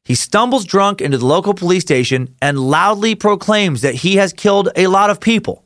He 0.04 0.14
stumbles 0.14 0.64
drunk 0.64 1.00
into 1.00 1.18
the 1.18 1.26
local 1.26 1.54
police 1.54 1.82
station 1.82 2.34
and 2.40 2.58
loudly 2.58 3.14
proclaims 3.14 3.82
that 3.82 3.94
he 3.94 4.16
has 4.16 4.32
killed 4.32 4.68
a 4.76 4.86
lot 4.86 5.10
of 5.10 5.18
people 5.20 5.64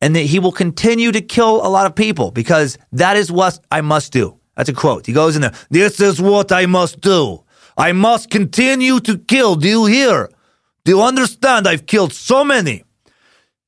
and 0.00 0.14
that 0.14 0.20
he 0.20 0.38
will 0.38 0.52
continue 0.52 1.10
to 1.12 1.20
kill 1.20 1.66
a 1.66 1.68
lot 1.68 1.86
of 1.86 1.94
people 1.94 2.30
because 2.30 2.78
that 2.92 3.16
is 3.16 3.32
what 3.32 3.58
I 3.70 3.80
must 3.80 4.12
do. 4.12 4.38
That's 4.56 4.68
a 4.68 4.74
quote. 4.74 5.06
He 5.06 5.12
goes 5.12 5.36
in 5.36 5.42
there, 5.42 5.54
This 5.70 6.00
is 6.00 6.20
what 6.20 6.52
I 6.52 6.66
must 6.66 7.00
do. 7.00 7.42
I 7.76 7.92
must 7.92 8.30
continue 8.30 9.00
to 9.00 9.18
kill. 9.18 9.56
Do 9.56 9.68
you 9.68 9.86
hear? 9.86 10.30
Do 10.84 10.92
you 10.92 11.02
understand? 11.02 11.66
I've 11.66 11.86
killed 11.86 12.12
so 12.12 12.44
many. 12.44 12.84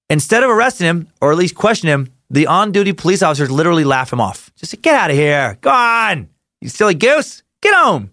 Instead 0.08 0.42
of 0.42 0.50
arresting 0.50 0.86
him, 0.86 1.08
or 1.20 1.32
at 1.32 1.38
least 1.38 1.54
questioning 1.54 1.94
him, 1.94 2.12
the 2.32 2.46
on 2.46 2.72
duty 2.72 2.94
police 2.94 3.22
officers 3.22 3.50
literally 3.50 3.84
laugh 3.84 4.12
him 4.12 4.20
off. 4.20 4.50
Just 4.56 4.72
say, 4.72 4.78
get 4.78 4.94
out 4.94 5.10
of 5.10 5.16
here. 5.16 5.58
Go 5.60 5.70
on. 5.70 6.30
You 6.60 6.68
silly 6.70 6.94
goose. 6.94 7.42
Get 7.60 7.74
home. 7.74 8.10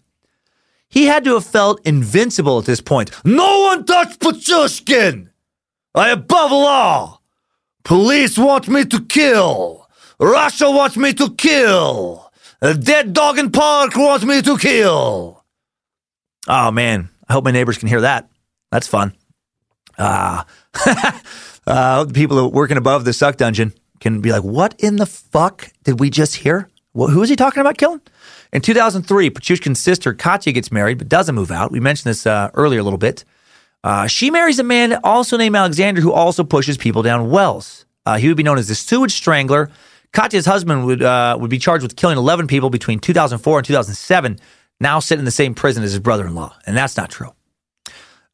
He 0.89 1.05
had 1.05 1.23
to 1.23 1.35
have 1.35 1.45
felt 1.45 1.79
invincible 1.85 2.59
at 2.59 2.65
this 2.65 2.81
point. 2.81 3.11
No 3.23 3.61
one 3.61 3.85
touched 3.85 4.19
Pichushkin. 4.19 5.29
I 5.95 6.09
above 6.09 6.51
law. 6.51 7.21
Police 7.83 8.37
want 8.37 8.67
me 8.67 8.85
to 8.85 9.05
kill. 9.05 9.87
Russia 10.19 10.69
wants 10.69 10.97
me 10.97 11.13
to 11.13 11.33
kill. 11.35 12.29
A 12.61 12.73
dead 12.73 13.13
dog 13.13 13.39
in 13.39 13.51
park 13.51 13.95
wants 13.95 14.25
me 14.25 14.41
to 14.41 14.57
kill. 14.57 15.45
Oh 16.47 16.71
man, 16.71 17.09
I 17.27 17.33
hope 17.33 17.45
my 17.45 17.51
neighbors 17.51 17.77
can 17.77 17.87
hear 17.87 18.01
that. 18.01 18.29
That's 18.71 18.87
fun. 18.87 19.13
Ah, 19.97 20.45
uh, 21.67 22.03
the 22.03 22.13
people 22.13 22.51
working 22.51 22.77
above 22.77 23.05
the 23.05 23.13
suck 23.13 23.37
dungeon 23.37 23.73
can 23.99 24.21
be 24.21 24.31
like, 24.31 24.43
"What 24.43 24.75
in 24.79 24.97
the 24.97 25.05
fuck 25.05 25.71
did 25.83 25.99
we 25.99 26.09
just 26.09 26.37
hear? 26.37 26.69
Well, 26.93 27.09
who 27.09 27.21
is 27.21 27.29
he 27.29 27.35
talking 27.35 27.61
about 27.61 27.77
killing?" 27.77 28.01
In 28.51 28.61
2003, 28.61 29.29
Pichushkin's 29.29 29.79
sister 29.79 30.13
Katya 30.13 30.53
gets 30.53 30.71
married 30.71 30.97
but 30.97 31.09
doesn't 31.09 31.35
move 31.35 31.51
out. 31.51 31.71
We 31.71 31.79
mentioned 31.79 32.09
this 32.09 32.25
uh, 32.25 32.49
earlier 32.53 32.79
a 32.79 32.83
little 32.83 32.97
bit. 32.97 33.23
Uh, 33.83 34.07
she 34.07 34.31
marries 34.31 34.59
a 34.59 34.63
man 34.63 34.99
also 35.03 35.37
named 35.37 35.55
Alexander 35.55 36.01
who 36.01 36.11
also 36.11 36.43
pushes 36.43 36.77
people 36.77 37.01
down 37.01 37.29
wells. 37.29 37.85
Uh, 38.05 38.17
he 38.17 38.27
would 38.27 38.37
be 38.37 38.43
known 38.43 38.57
as 38.57 38.67
the 38.67 38.75
sewage 38.75 39.13
strangler. 39.13 39.69
Katya's 40.11 40.45
husband 40.45 40.85
would 40.85 41.03
uh, 41.03 41.37
would 41.39 41.49
be 41.49 41.59
charged 41.59 41.83
with 41.83 41.95
killing 41.95 42.17
11 42.17 42.47
people 42.47 42.69
between 42.69 42.99
2004 42.99 43.59
and 43.59 43.65
2007. 43.65 44.39
Now 44.79 44.99
sit 44.99 45.19
in 45.19 45.25
the 45.25 45.31
same 45.31 45.53
prison 45.53 45.83
as 45.83 45.91
his 45.91 45.99
brother-in-law, 45.99 46.55
and 46.65 46.75
that's 46.75 46.97
not 46.97 47.11
true. 47.11 47.31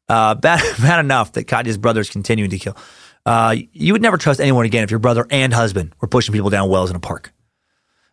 Uh, 0.08 0.34
bad, 0.34 0.62
bad 0.80 1.00
enough 1.00 1.32
that 1.32 1.44
Katya's 1.44 1.78
brother 1.78 2.00
is 2.00 2.08
continuing 2.08 2.50
to 2.50 2.58
kill. 2.58 2.76
Uh, 3.26 3.56
you 3.72 3.92
would 3.92 4.02
never 4.02 4.16
trust 4.16 4.40
anyone 4.40 4.64
again 4.64 4.84
if 4.84 4.90
your 4.90 5.00
brother 5.00 5.26
and 5.30 5.52
husband 5.52 5.92
were 6.00 6.06
pushing 6.06 6.32
people 6.32 6.48
down 6.48 6.70
wells 6.70 6.90
in 6.90 6.96
a 6.96 7.00
park. 7.00 7.32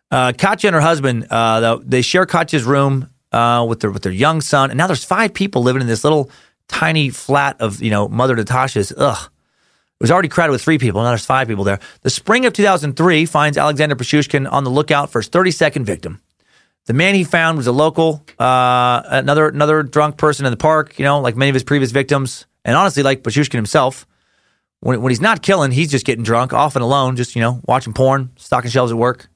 Uh, 0.10 0.34
Katya 0.36 0.70
and 0.70 0.76
her 0.76 0.82
husband, 0.82 1.28
uh, 1.30 1.80
they 1.84 2.02
share 2.02 2.26
Katya's 2.26 2.64
room 2.64 3.10
uh, 3.32 3.66
with 3.68 3.80
their 3.80 3.92
with 3.92 4.04
their 4.04 4.12
young 4.12 4.42
son, 4.42 4.72
and 4.72 4.78
now 4.78 4.88
there's 4.88 5.04
five 5.04 5.34
people 5.34 5.64
living 5.64 5.82
in 5.82 5.88
this 5.88 6.04
little 6.04 6.30
tiny 6.68 7.10
flat 7.10 7.62
of 7.62 7.82
you 7.82 7.92
know 7.92 8.08
Mother 8.08 8.36
Natasha's. 8.36 8.92
Ugh, 8.96 9.18
it 9.24 10.02
was 10.04 10.12
already 10.12 10.30
crowded 10.30 10.52
with 10.52 10.62
three 10.62 10.78
people. 10.78 11.02
Now 11.02 11.10
there's 11.10 11.26
five 11.26 11.48
people 11.48 11.64
there. 11.64 11.80
The 12.02 12.10
spring 12.10 12.46
of 12.46 12.54
2003 12.54 13.26
finds 13.26 13.58
Alexander 13.58 13.96
Pichushkin 13.96 14.48
on 14.48 14.64
the 14.64 14.70
lookout 14.70 15.12
for 15.12 15.20
his 15.20 15.30
32nd 15.30 15.84
victim. 15.84 16.22
The 16.86 16.94
man 16.94 17.16
he 17.16 17.24
found 17.24 17.58
was 17.58 17.68
a 17.68 17.72
local, 17.72 18.26
uh, 18.38 19.02
another 19.06 19.48
another 19.48 19.84
drunk 19.84 20.18
person 20.18 20.46
in 20.46 20.52
the 20.52 20.58
park. 20.58 20.98
You 20.98 21.06
know, 21.06 21.22
like 21.22 21.36
many 21.36 21.50
of 21.50 21.54
his 21.54 21.64
previous 21.64 21.92
victims, 21.92 22.46
and 22.66 22.76
honestly, 22.76 23.04
like 23.04 23.24
Pichushkin 23.24 23.58
himself. 23.58 24.08
When, 24.84 25.02
when 25.02 25.12
he's 25.12 25.22
not 25.22 25.42
killing, 25.42 25.72
he's 25.72 25.90
just 25.90 26.06
getting 26.06 26.26
drunk, 26.26 26.52
often 26.52 26.82
alone, 26.82 27.16
just, 27.16 27.38
you 27.38 27.42
know, 27.42 27.62
watching 27.66 27.94
porn, 27.94 28.32
stocking 28.36 28.70
shelves 28.70 28.92
at 28.92 28.98
work. 28.98 29.30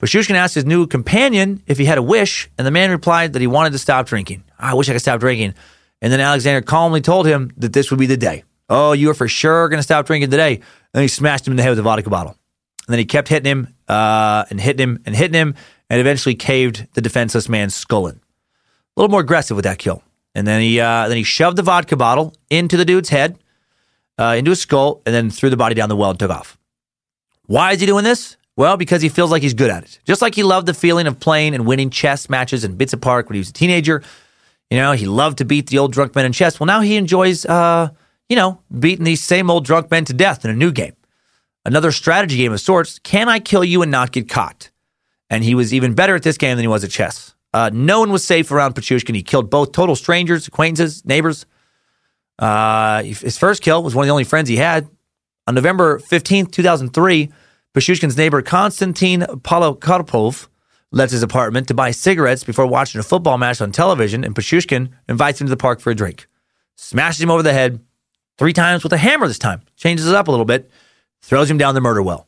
Pichushkin 0.00 0.34
asked 0.34 0.56
his 0.56 0.64
new 0.64 0.88
companion 0.88 1.62
if 1.68 1.78
he 1.78 1.84
had 1.84 1.98
a 1.98 2.02
wish, 2.02 2.50
and 2.58 2.66
the 2.66 2.72
man 2.72 2.90
replied 2.90 3.34
that 3.34 3.40
he 3.40 3.46
wanted 3.46 3.70
to 3.70 3.78
stop 3.78 4.06
drinking. 4.06 4.42
I 4.58 4.74
wish 4.74 4.88
I 4.88 4.92
could 4.92 5.00
stop 5.00 5.20
drinking. 5.20 5.54
And 6.00 6.12
then 6.12 6.18
Alexander 6.18 6.62
calmly 6.62 7.00
told 7.00 7.26
him 7.26 7.52
that 7.58 7.72
this 7.72 7.92
would 7.92 8.00
be 8.00 8.06
the 8.06 8.16
day. 8.16 8.42
Oh, 8.68 8.90
you 8.90 9.08
are 9.10 9.14
for 9.14 9.28
sure 9.28 9.68
going 9.68 9.78
to 9.78 9.84
stop 9.84 10.04
drinking 10.04 10.30
today. 10.32 10.54
And 10.56 10.64
then 10.94 11.02
he 11.02 11.08
smashed 11.08 11.46
him 11.46 11.52
in 11.52 11.58
the 11.58 11.62
head 11.62 11.70
with 11.70 11.78
a 11.78 11.82
vodka 11.82 12.10
bottle. 12.10 12.36
And 12.88 12.92
then 12.92 12.98
he 12.98 13.04
kept 13.04 13.28
hitting 13.28 13.48
him 13.48 13.74
uh, 13.86 14.46
and 14.50 14.60
hitting 14.60 14.82
him 14.82 15.02
and 15.06 15.14
hitting 15.14 15.34
him 15.34 15.54
and 15.90 16.00
eventually 16.00 16.34
caved 16.34 16.88
the 16.94 17.00
defenseless 17.00 17.48
man's 17.48 17.76
skull 17.76 18.08
in. 18.08 18.16
A 18.16 18.20
little 19.00 19.12
more 19.12 19.20
aggressive 19.20 19.54
with 19.54 19.64
that 19.64 19.78
kill. 19.78 20.02
And 20.34 20.44
then 20.44 20.60
he 20.60 20.80
uh, 20.80 21.06
then 21.06 21.16
he 21.16 21.22
shoved 21.22 21.56
the 21.56 21.62
vodka 21.62 21.96
bottle 21.96 22.34
into 22.50 22.76
the 22.76 22.84
dude's 22.84 23.10
head 23.10 23.38
uh, 24.18 24.34
into 24.38 24.50
his 24.50 24.60
skull 24.60 25.02
and 25.06 25.14
then 25.14 25.30
threw 25.30 25.50
the 25.50 25.56
body 25.56 25.74
down 25.74 25.88
the 25.88 25.96
well 25.96 26.10
and 26.10 26.18
took 26.18 26.30
off. 26.30 26.58
Why 27.46 27.72
is 27.72 27.80
he 27.80 27.86
doing 27.86 28.04
this? 28.04 28.36
Well, 28.56 28.76
because 28.76 29.00
he 29.02 29.08
feels 29.08 29.30
like 29.30 29.42
he's 29.42 29.54
good 29.54 29.70
at 29.70 29.82
it. 29.82 29.98
Just 30.04 30.20
like 30.20 30.34
he 30.34 30.42
loved 30.42 30.66
the 30.66 30.74
feeling 30.74 31.06
of 31.06 31.18
playing 31.18 31.54
and 31.54 31.66
winning 31.66 31.90
chess 31.90 32.28
matches 32.28 32.64
in 32.64 32.76
Bitsa 32.76 33.00
Park 33.00 33.28
when 33.28 33.34
he 33.34 33.40
was 33.40 33.48
a 33.48 33.52
teenager. 33.52 34.02
You 34.70 34.78
know, 34.78 34.92
he 34.92 35.06
loved 35.06 35.38
to 35.38 35.44
beat 35.44 35.68
the 35.68 35.78
old 35.78 35.92
drunk 35.92 36.14
men 36.14 36.26
in 36.26 36.32
chess. 36.32 36.60
Well, 36.60 36.66
now 36.66 36.80
he 36.80 36.96
enjoys, 36.96 37.46
uh, 37.46 37.90
you 38.28 38.36
know, 38.36 38.60
beating 38.78 39.04
these 39.04 39.22
same 39.22 39.50
old 39.50 39.64
drunk 39.64 39.90
men 39.90 40.04
to 40.06 40.12
death 40.12 40.44
in 40.44 40.50
a 40.50 40.54
new 40.54 40.70
game. 40.72 40.94
Another 41.64 41.92
strategy 41.92 42.36
game 42.36 42.52
of 42.52 42.60
sorts. 42.60 42.98
Can 42.98 43.28
I 43.28 43.38
kill 43.38 43.64
you 43.64 43.82
and 43.82 43.90
not 43.90 44.12
get 44.12 44.28
caught? 44.28 44.70
And 45.30 45.44
he 45.44 45.54
was 45.54 45.72
even 45.72 45.94
better 45.94 46.14
at 46.14 46.22
this 46.22 46.36
game 46.36 46.56
than 46.56 46.64
he 46.64 46.68
was 46.68 46.84
at 46.84 46.90
chess. 46.90 47.34
Uh, 47.54 47.70
no 47.72 48.00
one 48.00 48.10
was 48.10 48.24
safe 48.24 48.50
around 48.50 48.74
Pichushkin. 48.74 49.14
He 49.14 49.22
killed 49.22 49.50
both 49.50 49.72
total 49.72 49.96
strangers, 49.96 50.48
acquaintances, 50.48 51.04
neighbors. 51.04 51.46
Uh, 52.42 53.04
his 53.04 53.38
first 53.38 53.62
kill 53.62 53.84
was 53.84 53.94
one 53.94 54.02
of 54.02 54.08
the 54.08 54.12
only 54.12 54.24
friends 54.24 54.48
he 54.48 54.56
had. 54.56 54.88
On 55.46 55.54
November 55.54 56.00
15th, 56.00 56.50
2003, 56.50 57.30
Pichushkin's 57.72 58.16
neighbor 58.16 58.42
Konstantin 58.42 59.20
Polokarpov 59.20 60.48
left 60.90 61.12
his 61.12 61.22
apartment 61.22 61.68
to 61.68 61.74
buy 61.74 61.92
cigarettes 61.92 62.42
before 62.42 62.66
watching 62.66 62.98
a 62.98 63.04
football 63.04 63.38
match 63.38 63.60
on 63.60 63.70
television, 63.70 64.24
and 64.24 64.34
Pichushkin 64.34 64.90
invites 65.08 65.40
him 65.40 65.46
to 65.46 65.50
the 65.50 65.56
park 65.56 65.78
for 65.78 65.90
a 65.90 65.94
drink. 65.94 66.26
Smashes 66.74 67.22
him 67.22 67.30
over 67.30 67.44
the 67.44 67.52
head 67.52 67.78
three 68.38 68.52
times 68.52 68.82
with 68.82 68.92
a 68.92 68.98
hammer 68.98 69.28
this 69.28 69.38
time. 69.38 69.62
Changes 69.76 70.08
it 70.08 70.14
up 70.16 70.26
a 70.26 70.32
little 70.32 70.44
bit, 70.44 70.68
throws 71.20 71.48
him 71.48 71.58
down 71.58 71.76
the 71.76 71.80
murder 71.80 72.02
well. 72.02 72.26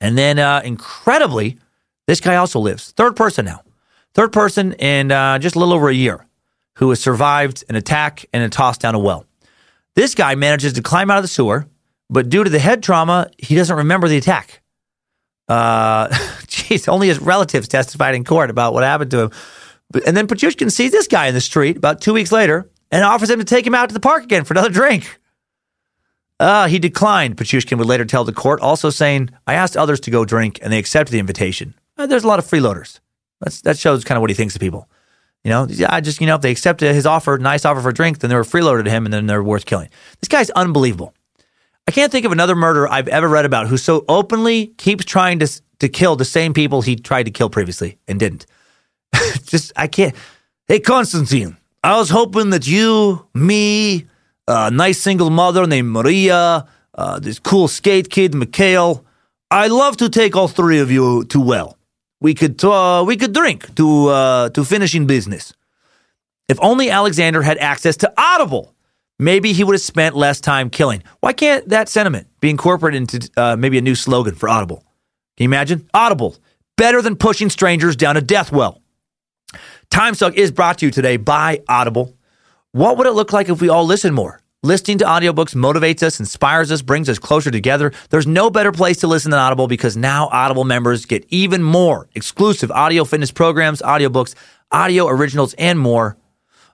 And 0.00 0.16
then, 0.16 0.38
uh, 0.38 0.62
incredibly, 0.64 1.58
this 2.06 2.20
guy 2.20 2.36
also 2.36 2.60
lives. 2.60 2.92
Third 2.92 3.16
person 3.16 3.46
now. 3.46 3.62
Third 4.14 4.32
person 4.32 4.74
in 4.74 5.10
uh, 5.10 5.40
just 5.40 5.56
a 5.56 5.58
little 5.58 5.74
over 5.74 5.88
a 5.88 5.94
year 5.94 6.24
who 6.76 6.88
has 6.90 7.00
survived 7.00 7.64
an 7.68 7.74
attack 7.74 8.26
and 8.32 8.44
a 8.44 8.48
toss 8.48 8.78
down 8.78 8.94
a 8.94 8.98
well. 8.98 9.26
This 10.00 10.14
guy 10.14 10.34
manages 10.34 10.72
to 10.72 10.82
climb 10.82 11.10
out 11.10 11.18
of 11.18 11.24
the 11.24 11.28
sewer, 11.28 11.66
but 12.08 12.30
due 12.30 12.42
to 12.42 12.48
the 12.48 12.58
head 12.58 12.82
trauma, 12.82 13.30
he 13.36 13.54
doesn't 13.54 13.76
remember 13.76 14.08
the 14.08 14.16
attack. 14.16 14.62
Uh, 15.46 16.08
geez, 16.46 16.88
only 16.88 17.08
his 17.08 17.20
relatives 17.20 17.68
testified 17.68 18.14
in 18.14 18.24
court 18.24 18.48
about 18.48 18.72
what 18.72 18.82
happened 18.82 19.10
to 19.10 19.24
him. 19.24 19.30
And 20.06 20.16
then 20.16 20.26
Pichushkin 20.26 20.70
sees 20.70 20.90
this 20.90 21.06
guy 21.06 21.26
in 21.26 21.34
the 21.34 21.40
street 21.42 21.76
about 21.76 22.00
two 22.00 22.14
weeks 22.14 22.32
later 22.32 22.70
and 22.90 23.04
offers 23.04 23.28
him 23.28 23.40
to 23.40 23.44
take 23.44 23.66
him 23.66 23.74
out 23.74 23.90
to 23.90 23.92
the 23.92 24.00
park 24.00 24.24
again 24.24 24.44
for 24.44 24.54
another 24.54 24.70
drink. 24.70 25.20
Uh, 26.38 26.66
he 26.66 26.78
declined, 26.78 27.36
Pichushkin 27.36 27.76
would 27.76 27.86
later 27.86 28.06
tell 28.06 28.24
the 28.24 28.32
court, 28.32 28.58
also 28.62 28.88
saying, 28.88 29.28
I 29.46 29.52
asked 29.52 29.76
others 29.76 30.00
to 30.00 30.10
go 30.10 30.24
drink 30.24 30.58
and 30.62 30.72
they 30.72 30.78
accepted 30.78 31.12
the 31.12 31.18
invitation. 31.18 31.74
Uh, 31.98 32.06
there's 32.06 32.24
a 32.24 32.28
lot 32.28 32.38
of 32.38 32.46
freeloaders. 32.46 33.00
That's, 33.42 33.60
that 33.60 33.76
shows 33.76 34.02
kind 34.04 34.16
of 34.16 34.22
what 34.22 34.30
he 34.30 34.34
thinks 34.34 34.54
of 34.54 34.62
people. 34.62 34.88
You 35.44 35.50
know, 35.50 35.66
I 35.88 36.00
just, 36.00 36.20
you 36.20 36.26
know, 36.26 36.34
if 36.34 36.42
they 36.42 36.50
accepted 36.50 36.94
his 36.94 37.06
offer, 37.06 37.38
nice 37.38 37.64
offer 37.64 37.80
for 37.80 37.92
drink, 37.92 38.18
then 38.18 38.28
they 38.28 38.36
were 38.36 38.44
freeloaded 38.44 38.86
him 38.86 39.06
and 39.06 39.12
then 39.12 39.26
they're 39.26 39.42
worth 39.42 39.64
killing. 39.64 39.88
This 40.20 40.28
guy's 40.28 40.50
unbelievable. 40.50 41.14
I 41.88 41.92
can't 41.92 42.12
think 42.12 42.26
of 42.26 42.32
another 42.32 42.54
murderer 42.54 42.88
I've 42.88 43.08
ever 43.08 43.26
read 43.26 43.46
about 43.46 43.66
who 43.66 43.78
so 43.78 44.04
openly 44.08 44.68
keeps 44.76 45.04
trying 45.04 45.38
to, 45.38 45.48
to 45.78 45.88
kill 45.88 46.14
the 46.14 46.26
same 46.26 46.52
people 46.52 46.82
he 46.82 46.94
tried 46.94 47.24
to 47.24 47.30
kill 47.30 47.48
previously 47.48 47.98
and 48.06 48.20
didn't. 48.20 48.44
just, 49.44 49.72
I 49.76 49.86
can't. 49.86 50.14
Hey, 50.68 50.78
Constantine, 50.78 51.56
I 51.82 51.96
was 51.96 52.10
hoping 52.10 52.50
that 52.50 52.66
you, 52.66 53.26
me, 53.32 54.06
a 54.46 54.70
nice 54.70 55.00
single 55.00 55.30
mother 55.30 55.66
named 55.66 55.88
Maria, 55.88 56.66
uh, 56.94 57.18
this 57.18 57.38
cool 57.38 57.66
skate 57.66 58.10
kid, 58.10 58.34
Mikhail, 58.34 59.04
I 59.50 59.68
love 59.68 59.96
to 59.96 60.08
take 60.10 60.36
all 60.36 60.48
three 60.48 60.78
of 60.78 60.90
you 60.90 61.24
to 61.24 61.40
well. 61.40 61.76
We 62.20 62.34
could 62.34 62.62
uh, 62.64 63.04
we 63.06 63.16
could 63.16 63.32
drink 63.32 63.74
to 63.76 64.08
uh, 64.08 64.48
to 64.50 64.64
finishing 64.64 65.06
business. 65.06 65.54
If 66.48 66.58
only 66.60 66.90
Alexander 66.90 67.42
had 67.42 67.58
access 67.58 67.96
to 67.98 68.12
Audible, 68.16 68.74
maybe 69.18 69.52
he 69.52 69.64
would 69.64 69.74
have 69.74 69.80
spent 69.80 70.16
less 70.16 70.40
time 70.40 70.68
killing. 70.68 71.02
Why 71.20 71.32
can't 71.32 71.68
that 71.68 71.88
sentiment 71.88 72.26
be 72.40 72.50
incorporated 72.50 73.00
into 73.00 73.30
uh, 73.36 73.56
maybe 73.56 73.78
a 73.78 73.80
new 73.80 73.94
slogan 73.94 74.34
for 74.34 74.48
Audible? 74.48 74.84
Can 75.36 75.44
you 75.44 75.48
imagine? 75.48 75.88
Audible, 75.94 76.36
better 76.76 77.00
than 77.00 77.16
pushing 77.16 77.48
strangers 77.48 77.96
down 77.96 78.16
a 78.16 78.20
death 78.20 78.52
well. 78.52 78.82
Time 79.90 80.14
Suck 80.14 80.34
is 80.34 80.50
brought 80.50 80.78
to 80.78 80.86
you 80.86 80.92
today 80.92 81.16
by 81.16 81.62
Audible. 81.68 82.14
What 82.72 82.98
would 82.98 83.06
it 83.06 83.12
look 83.12 83.32
like 83.32 83.48
if 83.48 83.60
we 83.60 83.68
all 83.68 83.84
listened 83.84 84.14
more? 84.14 84.39
Listening 84.62 84.98
to 84.98 85.06
audiobooks 85.06 85.54
motivates 85.54 86.02
us, 86.02 86.20
inspires 86.20 86.70
us, 86.70 86.82
brings 86.82 87.08
us 87.08 87.18
closer 87.18 87.50
together. 87.50 87.92
There's 88.10 88.26
no 88.26 88.50
better 88.50 88.72
place 88.72 88.98
to 88.98 89.06
listen 89.06 89.30
than 89.30 89.40
Audible 89.40 89.68
because 89.68 89.96
now 89.96 90.28
Audible 90.28 90.64
members 90.64 91.06
get 91.06 91.24
even 91.30 91.62
more 91.62 92.10
exclusive 92.14 92.70
audio 92.70 93.04
fitness 93.04 93.30
programs, 93.30 93.80
audiobooks, 93.80 94.34
audio 94.70 95.08
originals, 95.08 95.54
and 95.54 95.78
more. 95.78 96.18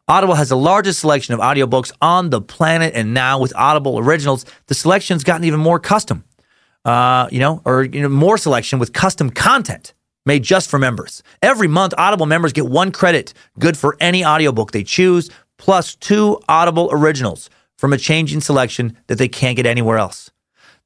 Audible 0.09 0.35
has 0.35 0.49
the 0.49 0.57
largest 0.57 0.99
selection 0.99 1.33
of 1.35 1.39
audiobooks 1.39 1.93
on 2.03 2.31
the 2.31 2.41
planet, 2.41 2.93
and 2.97 3.15
now 3.15 3.39
with 3.39 3.55
Audible 3.55 4.01
Originals, 4.01 4.45
the 4.67 4.75
selection's 4.75 5.23
gotten 5.23 5.45
even 5.45 5.61
more 5.61 5.79
custom. 5.79 6.25
Uh, 6.85 7.29
you 7.31 7.39
know, 7.39 7.63
or 7.65 7.85
you 7.85 8.03
know, 8.03 8.09
more 8.09 8.37
selection 8.37 8.81
with 8.81 8.93
custom 8.93 9.31
content 9.31 9.95
made 10.25 10.43
just 10.43 10.69
for 10.69 10.81
members. 10.81 11.23
Every 11.41 11.69
month, 11.69 11.95
Audible 11.97 12.27
members 12.27 12.53
get 12.53 12.67
one 12.67 12.91
credit, 12.91 13.33
good 13.61 13.77
for 13.77 13.97
any 14.01 14.25
audiobook 14.25 14.73
they 14.73 14.83
choose, 14.83 15.31
plus 15.57 15.95
two 15.95 16.41
Audible 16.49 16.89
Originals 16.91 17.49
from 17.77 17.93
a 17.93 17.99
changing 17.99 18.41
selection 18.41 18.97
that 19.07 19.19
they 19.19 19.29
can't 19.29 19.57
get 19.57 19.67
anywhere 19.67 19.99
else. 19.99 20.31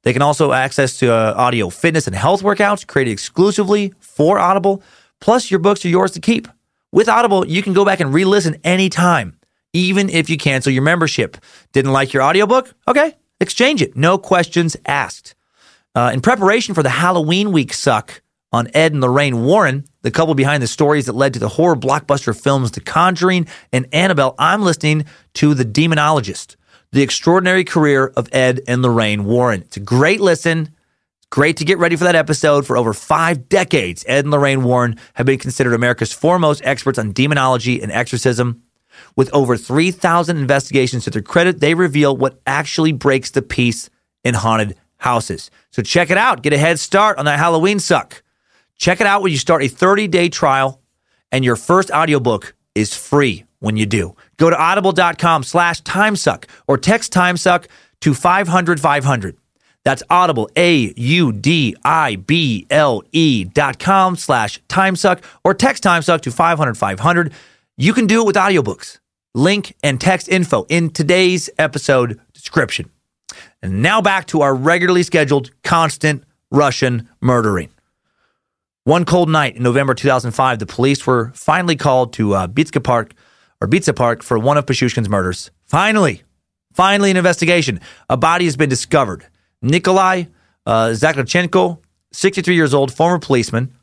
They 0.03 0.13
can 0.13 0.21
also 0.21 0.51
access 0.51 0.97
to 0.97 1.13
uh, 1.13 1.33
audio 1.37 1.69
fitness 1.69 2.07
and 2.07 2.15
health 2.15 2.41
workouts 2.41 2.85
created 2.85 3.11
exclusively 3.11 3.93
for 3.99 4.39
Audible. 4.39 4.81
Plus, 5.19 5.51
your 5.51 5.59
books 5.59 5.85
are 5.85 5.89
yours 5.89 6.11
to 6.11 6.19
keep. 6.19 6.47
With 6.91 7.07
Audible, 7.07 7.47
you 7.47 7.61
can 7.61 7.73
go 7.73 7.85
back 7.85 7.99
and 7.99 8.13
re-listen 8.13 8.57
anytime, 8.63 9.37
even 9.73 10.09
if 10.09 10.29
you 10.29 10.37
cancel 10.37 10.71
your 10.71 10.81
membership. 10.81 11.37
Didn't 11.71 11.93
like 11.93 12.13
your 12.13 12.23
audiobook? 12.23 12.73
Okay, 12.87 13.15
exchange 13.39 13.81
it. 13.81 13.95
No 13.95 14.17
questions 14.17 14.75
asked. 14.85 15.35
Uh, 15.93 16.11
in 16.13 16.21
preparation 16.21 16.73
for 16.73 16.83
the 16.83 16.89
Halloween 16.89 17.51
week 17.51 17.73
suck 17.73 18.21
on 18.51 18.69
Ed 18.73 18.91
and 18.91 19.01
Lorraine 19.01 19.45
Warren, 19.45 19.85
the 20.01 20.11
couple 20.11 20.33
behind 20.33 20.63
the 20.63 20.67
stories 20.67 21.05
that 21.05 21.13
led 21.13 21.33
to 21.33 21.39
the 21.39 21.47
horror 21.47 21.75
blockbuster 21.75 22.39
films 22.39 22.71
The 22.71 22.81
Conjuring 22.81 23.47
and 23.71 23.87
Annabelle, 23.93 24.35
I'm 24.39 24.63
listening 24.63 25.05
to 25.35 25.53
The 25.53 25.63
Demonologist 25.63 26.55
the 26.91 27.01
extraordinary 27.01 27.63
career 27.63 28.07
of 28.17 28.27
Ed 28.31 28.61
and 28.67 28.81
Lorraine 28.81 29.23
Warren. 29.23 29.61
It's 29.61 29.77
a 29.77 29.81
great 29.81 30.19
listen. 30.19 30.75
Great 31.29 31.55
to 31.57 31.65
get 31.65 31.77
ready 31.77 31.95
for 31.95 32.03
that 32.03 32.15
episode. 32.15 32.67
For 32.67 32.75
over 32.75 32.93
five 32.93 33.47
decades, 33.47 34.03
Ed 34.07 34.25
and 34.25 34.31
Lorraine 34.31 34.63
Warren 34.63 34.97
have 35.13 35.25
been 35.25 35.39
considered 35.39 35.73
America's 35.73 36.11
foremost 36.11 36.61
experts 36.65 36.99
on 36.99 37.13
demonology 37.13 37.81
and 37.81 37.91
exorcism. 37.91 38.63
With 39.15 39.29
over 39.33 39.55
3,000 39.55 40.35
investigations 40.35 41.05
to 41.05 41.09
their 41.09 41.21
credit, 41.21 41.61
they 41.61 41.73
reveal 41.73 42.15
what 42.15 42.41
actually 42.45 42.91
breaks 42.91 43.31
the 43.31 43.41
peace 43.41 43.89
in 44.25 44.33
haunted 44.33 44.75
houses. 44.97 45.49
So 45.71 45.81
check 45.81 46.09
it 46.09 46.17
out. 46.17 46.43
Get 46.43 46.51
a 46.51 46.57
head 46.57 46.77
start 46.77 47.17
on 47.17 47.25
that 47.25 47.39
Halloween 47.39 47.79
suck. 47.79 48.21
Check 48.75 48.99
it 48.99 49.07
out 49.07 49.21
when 49.21 49.31
you 49.31 49.37
start 49.37 49.63
a 49.63 49.69
30 49.69 50.09
day 50.09 50.27
trial, 50.27 50.81
and 51.31 51.45
your 51.45 51.55
first 51.55 51.89
audiobook 51.91 52.53
is 52.75 52.93
free 52.93 53.45
when 53.59 53.77
you 53.77 53.85
do. 53.85 54.15
Go 54.41 54.49
to 54.49 54.59
audible.com 54.59 55.43
slash 55.43 55.83
timesuck 55.83 56.45
or 56.65 56.75
text 56.75 57.13
timesuck 57.13 57.67
to 57.99 58.15
500 58.15 58.79
500. 58.79 59.37
That's 59.83 60.01
audible, 60.09 60.49
A 60.55 60.91
U 60.97 61.31
D 61.31 61.75
I 61.83 62.15
B 62.15 62.65
L 62.71 63.03
E 63.11 63.43
dot 63.43 63.77
com 63.77 64.15
slash 64.15 64.59
timesuck 64.63 65.23
or 65.43 65.53
text 65.53 65.83
timesuck 65.83 66.21
to 66.21 66.31
500 66.31 66.75
500. 66.75 67.33
You 67.77 67.93
can 67.93 68.07
do 68.07 68.21
it 68.21 68.25
with 68.25 68.35
audiobooks. 68.35 68.97
Link 69.35 69.75
and 69.83 70.01
text 70.01 70.27
info 70.27 70.65
in 70.69 70.89
today's 70.89 71.47
episode 71.59 72.19
description. 72.33 72.89
And 73.61 73.83
now 73.83 74.01
back 74.01 74.25
to 74.27 74.41
our 74.41 74.55
regularly 74.55 75.03
scheduled 75.03 75.51
constant 75.63 76.23
Russian 76.49 77.07
murdering. 77.21 77.69
One 78.85 79.05
cold 79.05 79.29
night 79.29 79.55
in 79.55 79.61
November 79.61 79.93
2005, 79.93 80.57
the 80.57 80.65
police 80.65 81.05
were 81.05 81.31
finally 81.35 81.75
called 81.75 82.13
to 82.13 82.33
uh, 82.33 82.47
Bitska 82.47 82.83
Park 82.83 83.13
or 83.61 83.67
Bitsa 83.67 83.95
Park 83.95 84.23
for 84.23 84.39
one 84.39 84.57
of 84.57 84.65
Pichushkin's 84.65 85.07
murders. 85.07 85.51
Finally, 85.65 86.23
finally, 86.73 87.11
an 87.11 87.17
investigation. 87.17 87.79
A 88.09 88.17
body 88.17 88.45
has 88.45 88.57
been 88.57 88.69
discovered. 88.69 89.27
Nikolai 89.61 90.25
uh, 90.65 90.89
Zakharchenko, 90.89 91.79
63 92.11 92.55
years 92.55 92.73
old, 92.73 92.93
former 92.93 93.19
policeman. 93.19 93.73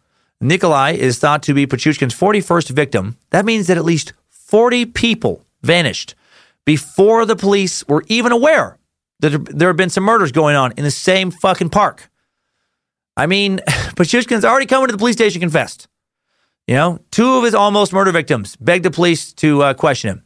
Nikolai 0.40 0.92
is 0.92 1.18
thought 1.18 1.42
to 1.44 1.54
be 1.54 1.66
Pichushkin's 1.66 2.14
41st 2.14 2.70
victim. 2.70 3.16
That 3.30 3.44
means 3.44 3.66
that 3.66 3.76
at 3.76 3.84
least 3.84 4.12
40 4.30 4.86
people 4.86 5.44
vanished 5.62 6.14
before 6.64 7.24
the 7.24 7.36
police 7.36 7.86
were 7.88 8.04
even 8.06 8.30
aware 8.30 8.78
that 9.20 9.46
there 9.46 9.68
have 9.68 9.76
been 9.76 9.90
some 9.90 10.04
murders 10.04 10.30
going 10.30 10.54
on 10.54 10.72
in 10.76 10.84
the 10.84 10.90
same 10.90 11.30
fucking 11.30 11.70
park. 11.70 12.08
I 13.16 13.26
mean, 13.26 13.58
Pichushkin's 13.96 14.44
already 14.44 14.66
coming 14.66 14.86
to 14.86 14.92
the 14.92 14.98
police 14.98 15.16
station 15.16 15.40
confessed. 15.40 15.88
You 16.68 16.74
know, 16.74 16.98
two 17.10 17.36
of 17.36 17.44
his 17.44 17.54
almost 17.54 17.94
murder 17.94 18.12
victims 18.12 18.54
begged 18.56 18.84
the 18.84 18.90
police 18.90 19.32
to 19.34 19.62
uh, 19.62 19.74
question 19.74 20.10
him. 20.10 20.22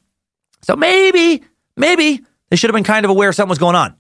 So 0.63 0.75
maybe, 0.75 1.45
maybe 1.77 2.21
they 2.51 2.57
should 2.57 2.69
have 2.69 2.75
been 2.75 2.83
kind 2.83 3.05
of 3.07 3.11
aware 3.11 3.33
something 3.33 3.49
was 3.49 3.59
going 3.59 3.77
on. 3.77 3.95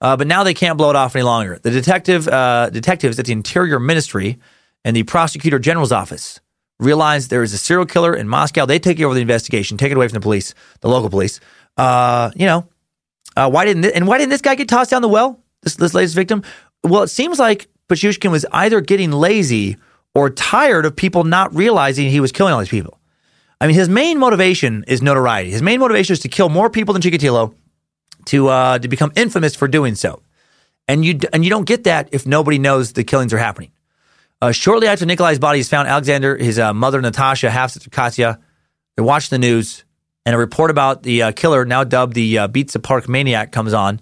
Uh, 0.00 0.16
but 0.16 0.28
now 0.28 0.44
they 0.44 0.54
can't 0.54 0.78
blow 0.78 0.90
it 0.90 0.96
off 0.96 1.16
any 1.16 1.24
longer. 1.24 1.58
The 1.60 1.72
detective, 1.72 2.28
uh, 2.28 2.70
detectives 2.70 3.18
at 3.18 3.26
the 3.26 3.32
Interior 3.32 3.80
Ministry 3.80 4.38
and 4.84 4.94
the 4.94 5.02
Prosecutor 5.02 5.58
General's 5.58 5.90
office 5.90 6.40
realized 6.78 7.30
there 7.30 7.42
is 7.42 7.52
a 7.52 7.58
serial 7.58 7.86
killer 7.86 8.14
in 8.14 8.28
Moscow. 8.28 8.66
They 8.66 8.78
take 8.78 9.00
over 9.00 9.14
the 9.14 9.20
investigation, 9.20 9.76
take 9.76 9.90
it 9.90 9.96
away 9.96 10.06
from 10.06 10.14
the 10.14 10.20
police, 10.20 10.54
the 10.80 10.88
local 10.88 11.10
police. 11.10 11.40
Uh, 11.76 12.30
you 12.36 12.46
know, 12.46 12.68
uh, 13.36 13.50
why 13.50 13.64
didn't 13.64 13.84
and 13.86 14.06
why 14.06 14.18
didn't 14.18 14.30
this 14.30 14.42
guy 14.42 14.54
get 14.54 14.68
tossed 14.68 14.90
down 14.90 15.02
the 15.02 15.08
well? 15.08 15.40
This 15.62 15.74
this 15.74 15.92
latest 15.92 16.14
victim. 16.14 16.44
Well, 16.84 17.02
it 17.02 17.08
seems 17.08 17.40
like 17.40 17.66
Pichushkin 17.88 18.30
was 18.30 18.46
either 18.52 18.80
getting 18.80 19.10
lazy 19.10 19.76
or 20.14 20.30
tired 20.30 20.86
of 20.86 20.94
people 20.94 21.24
not 21.24 21.54
realizing 21.54 22.08
he 22.08 22.20
was 22.20 22.32
killing 22.32 22.52
all 22.52 22.60
these 22.60 22.68
people. 22.68 23.00
I 23.60 23.66
mean, 23.66 23.76
his 23.76 23.88
main 23.88 24.18
motivation 24.18 24.84
is 24.86 25.02
notoriety. 25.02 25.50
His 25.50 25.62
main 25.62 25.80
motivation 25.80 26.12
is 26.12 26.20
to 26.20 26.28
kill 26.28 26.48
more 26.48 26.70
people 26.70 26.92
than 26.92 27.02
Chikatilo, 27.02 27.54
to 28.26 28.48
uh, 28.48 28.78
to 28.78 28.88
become 28.88 29.12
infamous 29.16 29.54
for 29.54 29.68
doing 29.68 29.94
so. 29.94 30.22
And 30.86 31.04
you 31.04 31.18
and 31.32 31.44
you 31.44 31.50
don't 31.50 31.64
get 31.64 31.84
that 31.84 32.08
if 32.12 32.26
nobody 32.26 32.58
knows 32.58 32.92
the 32.92 33.04
killings 33.04 33.32
are 33.32 33.38
happening. 33.38 33.70
Uh, 34.42 34.52
shortly 34.52 34.86
after 34.86 35.06
Nikolai's 35.06 35.38
body 35.38 35.60
is 35.60 35.68
found, 35.68 35.88
Alexander, 35.88 36.36
his 36.36 36.58
uh, 36.58 36.74
mother 36.74 37.00
Natasha, 37.00 37.50
half 37.50 37.70
sister 37.70 37.88
Katya, 37.88 38.38
they 38.96 39.02
watch 39.02 39.30
the 39.30 39.38
news, 39.38 39.84
and 40.26 40.34
a 40.34 40.38
report 40.38 40.70
about 40.70 41.02
the 41.02 41.22
uh, 41.22 41.32
killer, 41.32 41.64
now 41.64 41.84
dubbed 41.84 42.14
the 42.14 42.38
uh, 42.38 42.48
Bitsa 42.48 42.82
Park 42.82 43.08
maniac, 43.08 43.52
comes 43.52 43.72
on. 43.72 44.00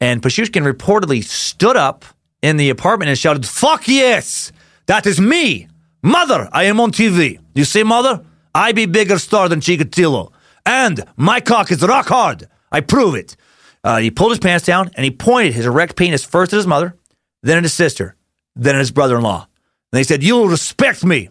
And 0.00 0.22
Pichushkin 0.22 0.70
reportedly 0.70 1.24
stood 1.24 1.76
up 1.76 2.04
in 2.42 2.58
the 2.58 2.68
apartment 2.68 3.08
and 3.08 3.18
shouted, 3.18 3.46
"Fuck 3.46 3.88
yes! 3.88 4.52
That 4.88 5.06
is 5.06 5.20
me. 5.20 5.68
Mother, 6.02 6.48
I 6.50 6.64
am 6.64 6.80
on 6.80 6.92
TV. 6.92 7.38
You 7.54 7.64
see, 7.64 7.82
mother? 7.82 8.24
I 8.54 8.72
be 8.72 8.86
bigger 8.86 9.18
star 9.18 9.46
than 9.46 9.60
Chikatilo. 9.60 10.32
And 10.64 11.04
my 11.14 11.40
cock 11.40 11.70
is 11.70 11.82
rock 11.82 12.06
hard. 12.06 12.48
I 12.72 12.80
prove 12.80 13.14
it. 13.14 13.36
Uh, 13.84 13.98
he 13.98 14.10
pulled 14.10 14.32
his 14.32 14.40
pants 14.40 14.64
down 14.64 14.90
and 14.94 15.04
he 15.04 15.10
pointed 15.10 15.52
his 15.52 15.66
erect 15.66 15.94
penis 15.94 16.24
first 16.24 16.54
at 16.54 16.56
his 16.56 16.66
mother, 16.66 16.96
then 17.42 17.58
at 17.58 17.64
his 17.64 17.74
sister, 17.74 18.16
then 18.56 18.76
at 18.76 18.78
his 18.78 18.90
brother 18.90 19.16
in 19.16 19.22
law. 19.22 19.46
And 19.92 19.98
he 19.98 20.04
said, 20.04 20.22
You'll 20.22 20.48
respect 20.48 21.04
me. 21.04 21.28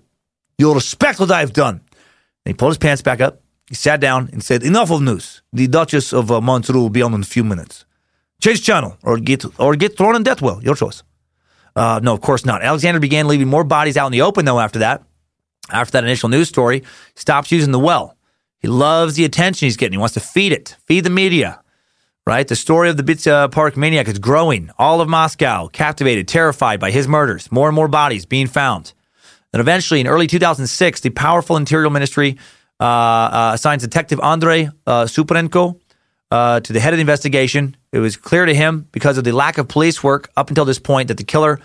You'll 0.59 0.75
respect 0.75 1.19
what 1.19 1.31
I've 1.31 1.53
done. 1.53 1.81
And 2.45 2.53
he 2.53 2.53
pulled 2.53 2.71
his 2.73 2.77
pants 2.77 3.01
back 3.01 3.21
up. 3.21 3.41
He 3.69 3.75
sat 3.75 3.99
down 3.99 4.29
and 4.31 4.43
said, 4.43 4.61
Enough 4.61 4.91
of 4.91 5.01
news. 5.01 5.41
The 5.51 5.67
Duchess 5.67 6.13
of 6.13 6.31
uh, 6.31 6.41
Montreux 6.41 6.79
will 6.79 6.91
be 6.91 7.01
on 7.01 7.15
in 7.15 7.21
a 7.21 7.25
few 7.25 7.43
minutes. 7.43 7.85
Change 8.39 8.63
channel 8.63 8.97
or 9.01 9.17
get 9.17 9.43
or 9.59 9.75
get 9.75 9.97
thrown 9.97 10.15
in 10.15 10.21
death 10.21 10.43
well. 10.43 10.61
Your 10.61 10.75
choice. 10.75 11.01
Uh, 11.77 11.99
no, 12.01 12.11
of 12.11 12.21
course 12.21 12.43
not. 12.43 12.63
Alexander 12.63 12.99
began 12.99 13.27
leaving 13.27 13.47
more 13.47 13.63
bodies 13.63 13.97
out 13.97 14.07
in 14.07 14.11
the 14.11 14.23
open, 14.23 14.45
though, 14.45 14.59
after 14.59 14.79
that. 14.79 15.03
After 15.69 15.91
that 15.91 16.03
initial 16.03 16.27
news 16.27 16.49
story, 16.49 16.81
stops 17.13 17.51
using 17.51 17.71
the 17.71 17.79
well. 17.79 18.17
He 18.59 18.67
loves 18.67 19.13
the 19.13 19.25
attention 19.25 19.67
he's 19.67 19.77
getting. 19.77 19.93
He 19.93 19.99
wants 19.99 20.15
to 20.15 20.19
feed 20.19 20.51
it, 20.51 20.75
feed 20.85 21.03
the 21.03 21.11
media, 21.11 21.61
right? 22.25 22.47
The 22.47 22.55
story 22.55 22.89
of 22.89 22.97
the 22.97 23.03
Bitsa 23.03 23.51
Park 23.51 23.77
maniac 23.77 24.07
is 24.07 24.17
growing. 24.17 24.71
All 24.79 25.01
of 25.01 25.07
Moscow 25.07 25.67
captivated, 25.67 26.27
terrified 26.27 26.79
by 26.79 26.89
his 26.89 27.07
murders. 27.07 27.51
More 27.51 27.67
and 27.67 27.75
more 27.75 27.87
bodies 27.87 28.25
being 28.25 28.47
found. 28.47 28.93
And 29.53 29.59
eventually, 29.59 29.99
in 29.99 30.07
early 30.07 30.25
2006, 30.25 31.01
the 31.01 31.11
powerful 31.11 31.57
Interior 31.57 31.91
Ministry 31.91 32.37
uh, 32.79 32.83
uh, 32.83 33.51
assigns 33.53 33.83
Detective 33.83 34.19
Andrei 34.21 34.69
uh, 34.87 35.05
Suprenko 35.05 35.79
uh, 36.31 36.59
to 36.59 36.73
the 36.73 36.79
head 36.79 36.93
of 36.93 36.97
the 36.97 37.01
investigation. 37.01 37.75
It 37.91 37.99
was 37.99 38.17
clear 38.17 38.45
to 38.45 38.53
him 38.53 38.87
because 38.91 39.17
of 39.17 39.23
the 39.23 39.31
lack 39.31 39.57
of 39.57 39.67
police 39.67 40.03
work 40.03 40.29
up 40.35 40.49
until 40.49 40.65
this 40.65 40.79
point 40.79 41.07
that 41.07 41.17
the 41.17 41.23
killer 41.23 41.59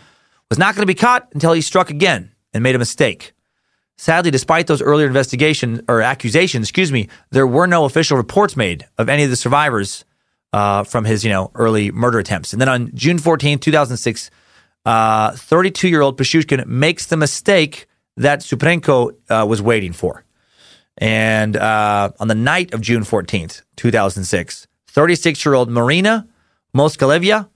was 0.49 0.59
not 0.59 0.75
going 0.75 0.83
to 0.83 0.87
be 0.87 0.95
caught 0.95 1.29
until 1.35 1.53
he 1.53 1.61
struck 1.61 1.91
again 1.91 2.33
and 2.53 2.63
made 2.63 2.75
a 2.75 2.79
mistake. 2.79 3.33
Sadly, 3.97 4.31
despite 4.31 4.67
those 4.67 4.83
earlier 4.83 5.07
investigations 5.07 5.81
or 5.89 6.03
accusations, 6.03 6.69
excuse 6.69 6.91
me, 6.91 7.09
there 7.31 7.47
were 7.47 7.67
no 7.67 7.85
official 7.85 8.17
reports 8.17 8.57
made 8.57 8.87
of 8.99 9.09
any 9.09 9.23
of 9.23 9.31
the 9.31 9.37
survivors 9.37 10.05
uh, 10.53 10.85
from 10.85 11.05
his, 11.05 11.25
you 11.25 11.31
know, 11.31 11.51
early 11.55 11.91
murder 11.91 12.19
attempts. 12.19 12.53
And 12.53 12.61
then 12.61 12.69
on 12.69 12.91
June 12.95 13.19
14, 13.19 13.59
2006, 13.59 14.31
32 14.85 15.89
year 15.89 16.01
old 16.01 16.19
Pashushkin 16.19 16.67
makes 16.67 17.07
the 17.07 17.17
mistake 17.17 17.87
that 18.17 18.41
Suprenko 18.41 19.15
uh, 19.31 19.47
was 19.47 19.63
waiting 19.63 19.93
for. 19.93 20.25
And 20.99 21.57
uh, 21.57 22.13
on 22.21 22.29
the 22.29 22.35
night 22.35 22.75
of 22.75 22.81
June 22.81 23.03
14th, 23.03 23.63
2006, 23.77 24.67
36 24.89 25.45
year 25.45 25.55
old 25.55 25.71
Marina 25.71 26.29
Moskalevia 26.77 27.49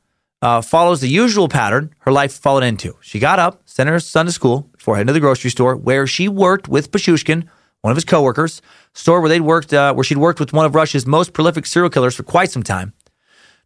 uh, 0.43 0.61
follows 0.61 1.01
the 1.01 1.09
usual 1.09 1.49
pattern 1.49 1.95
her 2.01 2.13
life 2.13 2.33
fallen 2.33 2.63
into. 2.63 2.97
She 3.01 3.19
got 3.19 3.39
up, 3.39 3.63
sent 3.65 3.89
her 3.89 4.01
son 4.01 4.27
to 4.27 4.33
school 4.33 4.69
before 4.73 4.97
heading 4.97 5.09
to 5.09 5.13
the 5.13 5.21
grocery 5.21 5.51
store, 5.51 5.77
where 5.77 6.07
she 6.07 6.29
worked 6.29 6.69
with 6.69 6.91
Pashushkin, 6.91 7.47
one 7.83 7.91
of 7.91 7.97
his 7.97 8.05
coworkers, 8.05 8.63
store 8.93 9.21
where 9.21 9.29
they'd 9.29 9.41
worked, 9.41 9.73
uh, 9.73 9.95
where 9.95 10.05
she'd 10.05 10.19
worked 10.19 10.41
with 10.41 10.53
one 10.53 10.67
of 10.67 10.75
Russia's 10.75 11.07
most 11.07 11.33
prolific 11.33 11.67
serial 11.67 11.91
killers 11.91 12.15
for 12.15 12.23
quite 12.23 12.51
some 12.51 12.63
time. 12.63 12.93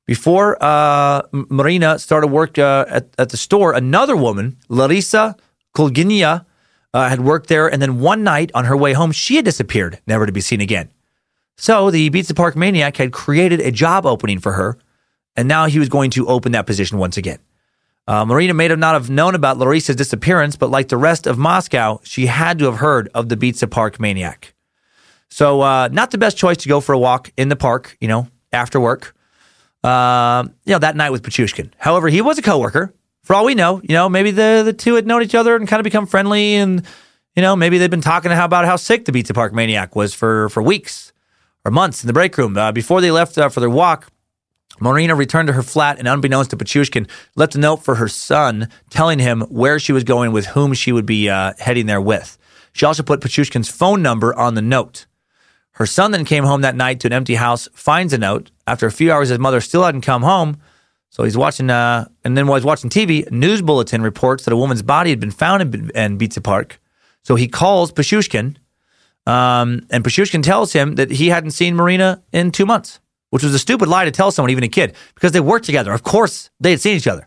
Before 0.07 0.63
uh, 0.63 1.23
Marina 1.33 1.99
started 1.99 2.29
work 2.29 2.59
uh, 2.59 2.85
at, 2.89 3.09
at 3.19 3.29
the 3.29 3.37
store, 3.37 3.73
another 3.73 4.17
woman, 4.17 4.57
Larisa 4.69 5.39
Kulginia, 5.75 6.47
uh, 6.93 7.09
had 7.09 7.21
worked 7.21 7.49
there, 7.49 7.71
and 7.71 7.81
then 7.81 8.01
one 8.01 8.25
night 8.25 8.51
on 8.55 8.65
her 8.65 8.77
way 8.77 8.93
home, 8.93 9.13
she 9.13 9.37
had 9.37 9.45
disappeared, 9.45 10.01
never 10.07 10.27
to 10.27 10.33
be 10.33 10.41
seen 10.41 10.61
again. 10.61 10.91
So 11.57 11.91
the 11.91 12.11
Bitsa 12.11 12.35
Park 12.35 12.57
maniac 12.57 12.97
had 12.97 13.13
created 13.13 13.61
a 13.61 13.71
job 13.71 14.07
opening 14.07 14.39
for 14.39 14.53
her, 14.53 14.79
and 15.37 15.47
now 15.47 15.67
he 15.67 15.79
was 15.79 15.89
going 15.89 16.11
to 16.13 16.27
open 16.27 16.53
that 16.53 16.67
position 16.67 16.99
once 16.99 17.17
again. 17.17 17.39
Uh, 18.09 18.25
Marina 18.25 18.55
may 18.55 18.69
have 18.69 18.79
not 18.79 18.95
have 18.95 19.11
known 19.11 19.35
about 19.35 19.59
Larisa's 19.59 19.95
disappearance, 19.95 20.57
but 20.57 20.71
like 20.71 20.89
the 20.89 20.97
rest 20.97 21.27
of 21.27 21.39
Moscow, 21.39 22.01
she 22.03 22.27
had 22.27 22.59
to 22.59 22.65
have 22.65 22.77
heard 22.77 23.09
of 23.15 23.29
the 23.29 23.37
Bitsa 23.37 23.71
Park 23.71 24.01
maniac. 24.01 24.55
So, 25.29 25.61
uh, 25.61 25.89
not 25.93 26.11
the 26.11 26.19
best 26.19 26.37
choice 26.37 26.57
to 26.59 26.69
go 26.69 26.81
for 26.81 26.93
a 26.93 26.99
walk 26.99 27.33
in 27.37 27.51
the 27.51 27.57
park, 27.57 27.97
you 28.01 28.09
know, 28.09 28.27
after 28.53 28.81
work. 28.81 29.15
Uh, 29.85 30.45
you 30.65 30.73
know, 30.73 30.79
that 30.79 30.97
night 30.97 31.11
with 31.11 31.23
Pashushkin. 31.23 31.71
However, 31.79 32.09
he 32.09 32.21
was 32.21 32.37
a 32.39 32.43
coworker. 32.43 32.93
For 33.23 33.35
all 33.35 33.45
we 33.45 33.55
know, 33.55 33.81
you 33.83 33.95
know, 33.95 34.09
maybe 34.09 34.31
the 34.31 34.63
the 34.65 34.73
two 34.73 34.95
had 34.95 35.07
known 35.07 35.23
each 35.23 35.35
other 35.35 35.57
and 35.57 35.69
kind 35.69 35.81
of 35.81 35.85
become 35.85 36.07
friendly, 36.07 36.55
and 36.55 36.85
you 37.37 37.43
know, 37.43 37.55
maybe 37.55 37.79
they've 37.79 37.91
been 37.91 38.01
talking 38.01 38.33
about 38.33 38.65
how 38.65 38.77
sick 38.77 39.05
the 39.05 39.13
Bitsa 39.13 39.35
Park 39.35 39.53
maniac 39.53 39.95
was 39.95 40.15
for 40.15 40.49
for 40.49 40.63
weeks 40.63 41.13
or 41.65 41.71
months 41.71 42.03
in 42.03 42.07
the 42.07 42.13
break 42.13 42.37
room 42.39 42.57
uh, 42.57 42.73
before 42.73 43.01
they 43.01 43.11
left 43.11 43.37
uh, 43.39 43.49
for 43.49 43.61
their 43.61 43.71
walk. 43.71 44.11
Marina 44.81 45.15
returned 45.15 45.47
to 45.49 45.53
her 45.53 45.63
flat 45.63 45.99
and, 45.99 46.09
unbeknownst 46.09 46.51
to 46.51 46.57
Pachushkin, 46.57 47.09
left 47.37 47.55
a 47.55 47.59
note 47.59 47.85
for 47.85 47.97
her 47.97 48.09
son 48.09 48.69
telling 48.89 49.19
him 49.19 49.43
where 49.43 49.79
she 49.79 49.93
was 49.93 50.05
going 50.05 50.33
with 50.33 50.47
whom 50.47 50.73
she 50.73 50.91
would 50.91 51.05
be 51.05 51.29
uh, 51.29 51.53
heading 51.59 51.85
there 51.85 52.01
with. 52.01 52.39
She 52.73 52.87
also 52.87 53.03
put 53.03 53.21
Pachushkin's 53.21 53.69
phone 53.69 54.01
number 54.01 54.35
on 54.35 54.55
the 54.55 54.63
note. 54.63 55.07
Her 55.73 55.87
son 55.87 56.13
then 56.13 56.25
came 56.25 56.45
home 56.45 56.63
that 56.63 56.77
night 56.77 57.01
to 57.01 57.09
an 57.09 57.13
empty 57.13 57.35
house, 57.35 57.69
finds 57.75 58.13
a 58.13 58.19
note. 58.19 58.51
After 58.67 58.87
a 58.87 58.93
few 58.93 59.13
hours, 59.13 59.29
his 59.29 59.39
mother 59.39 59.61
still 59.61 59.85
hadn't 59.85 60.01
come 60.03 60.23
home. 60.23 60.59
So 61.11 61.25
he's 61.25 61.37
watching, 61.37 61.71
uh, 61.71 62.09
and 62.25 62.37
then 62.37 62.47
while 62.47 62.57
he's 62.57 62.65
watching 62.65 62.89
TV, 62.89 63.31
news 63.31 63.63
bulletin 63.63 64.01
reports 64.03 64.45
that 64.45 64.53
a 64.53 64.57
woman's 64.57 64.83
body 64.83 65.11
had 65.11 65.21
been 65.21 65.31
found 65.31 65.75
in, 65.75 65.91
in 65.91 66.19
Park. 66.43 66.81
So 67.23 67.35
he 67.35 67.49
calls 67.49 67.93
Pashushkin, 67.93 68.57
um, 69.27 69.87
and 69.91 70.03
Pashushkin 70.03 70.43
tells 70.43 70.73
him 70.73 70.95
that 70.95 71.11
he 71.11 71.29
hadn't 71.29 71.51
seen 71.51 71.75
Marina 71.75 72.23
in 72.33 72.51
two 72.51 72.65
months 72.65 73.01
which 73.31 73.43
was 73.43 73.55
a 73.55 73.59
stupid 73.59 73.89
lie 73.89 74.05
to 74.05 74.11
tell 74.11 74.31
someone, 74.31 74.51
even 74.51 74.65
a 74.65 74.69
kid, 74.69 74.95
because 75.15 75.33
they 75.33 75.41
worked 75.41 75.65
together. 75.65 75.93
Of 75.93 76.03
course, 76.03 76.51
they 76.61 76.73
had 76.73 76.81
seen 76.81 76.97
each 76.97 77.07
other. 77.07 77.27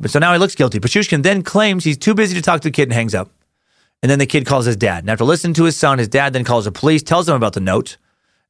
But 0.00 0.12
so 0.12 0.20
now 0.20 0.32
he 0.32 0.38
looks 0.38 0.54
guilty. 0.54 0.78
Pashushkin 0.78 1.24
then 1.24 1.42
claims 1.42 1.84
he's 1.84 1.98
too 1.98 2.14
busy 2.14 2.34
to 2.36 2.42
talk 2.42 2.60
to 2.60 2.68
the 2.68 2.72
kid 2.72 2.84
and 2.84 2.92
hangs 2.92 3.14
up. 3.14 3.30
And 4.00 4.08
then 4.08 4.20
the 4.20 4.26
kid 4.26 4.46
calls 4.46 4.64
his 4.64 4.76
dad. 4.76 5.02
And 5.02 5.10
after 5.10 5.24
listening 5.24 5.54
to 5.54 5.64
his 5.64 5.76
son, 5.76 5.98
his 5.98 6.06
dad 6.06 6.32
then 6.32 6.44
calls 6.44 6.66
the 6.66 6.72
police, 6.72 7.02
tells 7.02 7.26
them 7.26 7.34
about 7.34 7.54
the 7.54 7.60
note. 7.60 7.96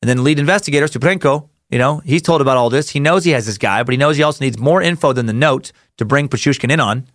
And 0.02 0.08
then 0.08 0.22
lead 0.22 0.38
investigator, 0.38 0.86
Suprenko, 0.86 1.48
you 1.70 1.78
know, 1.78 1.98
he's 1.98 2.22
told 2.22 2.40
about 2.40 2.56
all 2.56 2.70
this. 2.70 2.90
He 2.90 3.00
knows 3.00 3.24
he 3.24 3.32
has 3.32 3.46
this 3.46 3.58
guy, 3.58 3.82
but 3.82 3.92
he 3.92 3.98
knows 3.98 4.16
he 4.16 4.22
also 4.22 4.44
needs 4.44 4.58
more 4.58 4.80
info 4.80 5.12
than 5.12 5.26
the 5.26 5.32
note 5.32 5.72
to 5.98 6.04
bring 6.04 6.28
Pashushkin 6.28 6.70
in 6.70 6.80
on. 6.80 7.06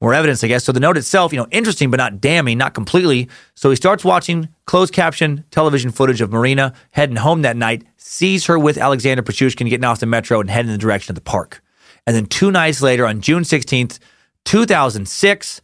More 0.00 0.14
evidence, 0.14 0.42
I 0.42 0.48
guess. 0.48 0.64
So 0.64 0.72
the 0.72 0.80
note 0.80 0.96
itself, 0.96 1.32
you 1.32 1.38
know, 1.38 1.46
interesting, 1.50 1.90
but 1.90 1.98
not 1.98 2.20
damning, 2.20 2.56
not 2.56 2.72
completely. 2.72 3.28
So 3.54 3.68
he 3.68 3.76
starts 3.76 4.02
watching 4.02 4.48
closed 4.64 4.94
caption 4.94 5.44
television 5.50 5.90
footage 5.90 6.22
of 6.22 6.32
Marina 6.32 6.72
heading 6.92 7.16
home 7.16 7.42
that 7.42 7.56
night, 7.56 7.84
sees 7.98 8.46
her 8.46 8.58
with 8.58 8.78
Alexander 8.78 9.22
Pashushkin 9.22 9.68
getting 9.68 9.84
off 9.84 10.00
the 10.00 10.06
metro 10.06 10.40
and 10.40 10.48
heading 10.48 10.70
in 10.70 10.72
the 10.72 10.78
direction 10.78 11.12
of 11.12 11.16
the 11.16 11.20
park. 11.20 11.62
And 12.06 12.16
then 12.16 12.26
two 12.26 12.50
nights 12.50 12.80
later, 12.80 13.06
on 13.06 13.20
June 13.20 13.42
16th, 13.42 13.98
2006, 14.46 15.60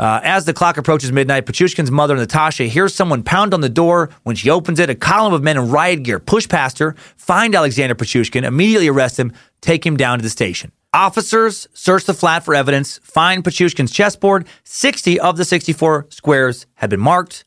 uh, 0.00 0.18
as 0.22 0.46
the 0.46 0.54
clock 0.54 0.78
approaches 0.78 1.12
midnight, 1.12 1.44
Pashushkin's 1.44 1.90
mother, 1.90 2.16
Natasha, 2.16 2.64
hears 2.64 2.94
someone 2.94 3.22
pound 3.22 3.52
on 3.52 3.60
the 3.60 3.68
door. 3.68 4.08
When 4.22 4.34
she 4.34 4.48
opens 4.48 4.80
it, 4.80 4.88
a 4.88 4.94
column 4.94 5.34
of 5.34 5.42
men 5.42 5.58
in 5.58 5.70
riot 5.70 6.04
gear 6.04 6.18
push 6.18 6.48
past 6.48 6.78
her, 6.78 6.96
find 7.18 7.54
Alexander 7.54 7.94
Pashushkin, 7.94 8.44
immediately 8.44 8.88
arrest 8.88 9.18
him, 9.18 9.30
take 9.60 9.84
him 9.84 9.98
down 9.98 10.18
to 10.18 10.22
the 10.22 10.30
station. 10.30 10.72
Officers 10.94 11.68
search 11.74 12.06
the 12.06 12.14
flat 12.14 12.46
for 12.46 12.54
evidence, 12.54 12.96
find 13.02 13.44
Pashushkin's 13.44 13.92
chessboard. 13.92 14.48
60 14.64 15.20
of 15.20 15.36
the 15.36 15.44
64 15.44 16.06
squares 16.08 16.64
had 16.76 16.88
been 16.88 16.98
marked. 16.98 17.44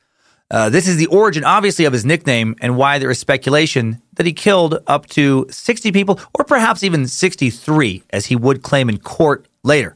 Uh, 0.52 0.70
this 0.70 0.88
is 0.88 0.98
the 0.98 1.08
origin, 1.08 1.44
obviously, 1.44 1.86
of 1.86 1.94
his 1.94 2.06
nickname 2.06 2.56
and 2.62 2.78
why 2.78 3.00
there 3.00 3.10
is 3.10 3.18
speculation 3.18 4.00
that 4.14 4.28
he 4.28 4.34
killed 4.34 4.78
up 4.86 5.08
to 5.08 5.48
60 5.50 5.92
people, 5.92 6.20
or 6.38 6.46
perhaps 6.46 6.84
even 6.84 7.08
63, 7.08 8.04
as 8.12 8.28
he 8.28 8.36
would 8.36 8.62
claim 8.62 8.90
in 8.90 9.00
court 9.00 9.48
later. 9.64 9.96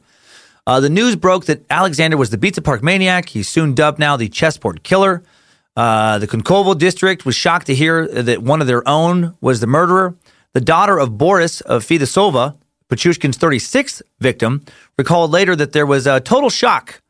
Uh, 0.68 0.80
the 0.80 0.90
news 0.90 1.16
broke 1.16 1.46
that 1.46 1.64
Alexander 1.70 2.18
was 2.18 2.28
the 2.28 2.36
Bitsa 2.36 2.62
Park 2.62 2.82
maniac. 2.82 3.30
He's 3.30 3.48
soon 3.48 3.72
dubbed 3.72 3.98
now 3.98 4.18
the 4.18 4.28
chessboard 4.28 4.82
killer. 4.82 5.22
Uh, 5.74 6.18
the 6.18 6.28
Konkovo 6.28 6.76
district 6.76 7.24
was 7.24 7.34
shocked 7.34 7.68
to 7.68 7.74
hear 7.74 8.06
that 8.06 8.42
one 8.42 8.60
of 8.60 8.66
their 8.66 8.86
own 8.86 9.34
was 9.40 9.60
the 9.60 9.66
murderer. 9.66 10.14
The 10.52 10.60
daughter 10.60 10.98
of 10.98 11.16
Boris 11.16 11.62
of 11.62 11.86
Fidesova, 11.86 12.54
Pachushkin's 12.90 13.38
36th 13.38 14.02
victim, 14.20 14.62
recalled 14.98 15.30
later 15.30 15.56
that 15.56 15.72
there 15.72 15.86
was 15.86 16.06
a 16.06 16.20
total 16.20 16.50
shock 16.50 17.00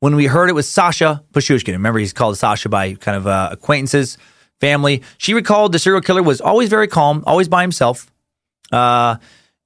when 0.00 0.16
we 0.16 0.26
heard 0.26 0.50
it 0.50 0.54
was 0.54 0.68
Sasha 0.68 1.22
Pashushkin. 1.32 1.70
Remember, 1.70 2.00
he's 2.00 2.12
called 2.12 2.36
Sasha 2.36 2.68
by 2.68 2.94
kind 2.94 3.16
of 3.16 3.28
uh, 3.28 3.50
acquaintances, 3.52 4.18
family. 4.58 5.04
She 5.18 5.34
recalled 5.34 5.70
the 5.70 5.78
serial 5.78 6.00
killer 6.00 6.24
was 6.24 6.40
always 6.40 6.68
very 6.68 6.88
calm, 6.88 7.22
always 7.28 7.46
by 7.46 7.62
himself. 7.62 8.10
Uh, 8.72 9.18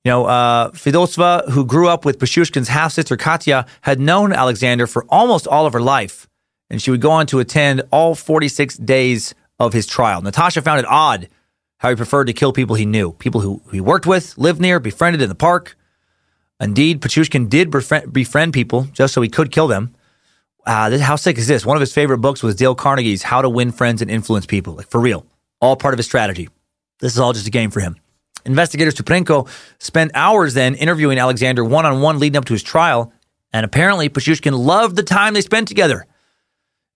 you 0.04 0.10
know, 0.10 0.26
uh, 0.26 0.70
Fidosva, 0.70 1.48
who 1.50 1.64
grew 1.64 1.88
up 1.88 2.04
with 2.04 2.18
Pashushkin's 2.18 2.68
half 2.68 2.92
sister 2.92 3.16
Katya, 3.16 3.66
had 3.82 4.00
known 4.00 4.32
Alexander 4.32 4.86
for 4.86 5.04
almost 5.08 5.46
all 5.46 5.66
of 5.66 5.72
her 5.72 5.80
life, 5.80 6.28
and 6.70 6.80
she 6.80 6.90
would 6.90 7.00
go 7.00 7.10
on 7.10 7.26
to 7.26 7.40
attend 7.40 7.82
all 7.90 8.14
46 8.14 8.76
days 8.78 9.34
of 9.58 9.72
his 9.72 9.86
trial. 9.86 10.22
Natasha 10.22 10.62
found 10.62 10.78
it 10.78 10.86
odd 10.86 11.28
how 11.78 11.90
he 11.90 11.96
preferred 11.96 12.26
to 12.26 12.32
kill 12.32 12.52
people 12.52 12.76
he 12.76 12.86
knew, 12.86 13.12
people 13.12 13.40
who 13.40 13.62
he 13.72 13.80
worked 13.80 14.06
with, 14.06 14.36
lived 14.36 14.60
near, 14.60 14.80
befriended 14.80 15.22
in 15.22 15.28
the 15.28 15.34
park. 15.34 15.76
Indeed, 16.60 17.00
Pachushkin 17.00 17.48
did 17.48 17.70
befriend, 17.70 18.12
befriend 18.12 18.52
people 18.52 18.88
just 18.92 19.14
so 19.14 19.22
he 19.22 19.28
could 19.28 19.52
kill 19.52 19.68
them. 19.68 19.94
Uh, 20.66 20.90
this, 20.90 21.00
how 21.00 21.16
sick 21.16 21.38
is 21.38 21.46
this? 21.46 21.64
One 21.64 21.76
of 21.76 21.80
his 21.80 21.92
favorite 21.92 22.18
books 22.18 22.42
was 22.42 22.54
Dale 22.56 22.74
Carnegie's 22.74 23.22
How 23.22 23.40
to 23.42 23.48
Win 23.48 23.70
Friends 23.72 24.02
and 24.02 24.10
Influence 24.10 24.44
People. 24.44 24.74
Like, 24.74 24.90
for 24.90 25.00
real. 25.00 25.24
All 25.60 25.76
part 25.76 25.94
of 25.94 25.98
his 25.98 26.06
strategy. 26.06 26.48
This 27.00 27.12
is 27.12 27.18
all 27.18 27.32
just 27.32 27.46
a 27.46 27.50
game 27.50 27.70
for 27.70 27.80
him. 27.80 27.96
Investigators 28.48 28.94
Suprenko 28.94 29.48
spent 29.78 30.10
hours 30.14 30.54
then 30.54 30.74
interviewing 30.74 31.18
Alexander 31.18 31.64
one 31.64 31.86
on 31.86 32.00
one 32.00 32.18
leading 32.18 32.38
up 32.38 32.46
to 32.46 32.54
his 32.54 32.62
trial, 32.62 33.12
and 33.52 33.64
apparently 33.64 34.08
Pashushkin 34.08 34.58
loved 34.58 34.96
the 34.96 35.02
time 35.02 35.34
they 35.34 35.40
spent 35.40 35.68
together. 35.68 36.06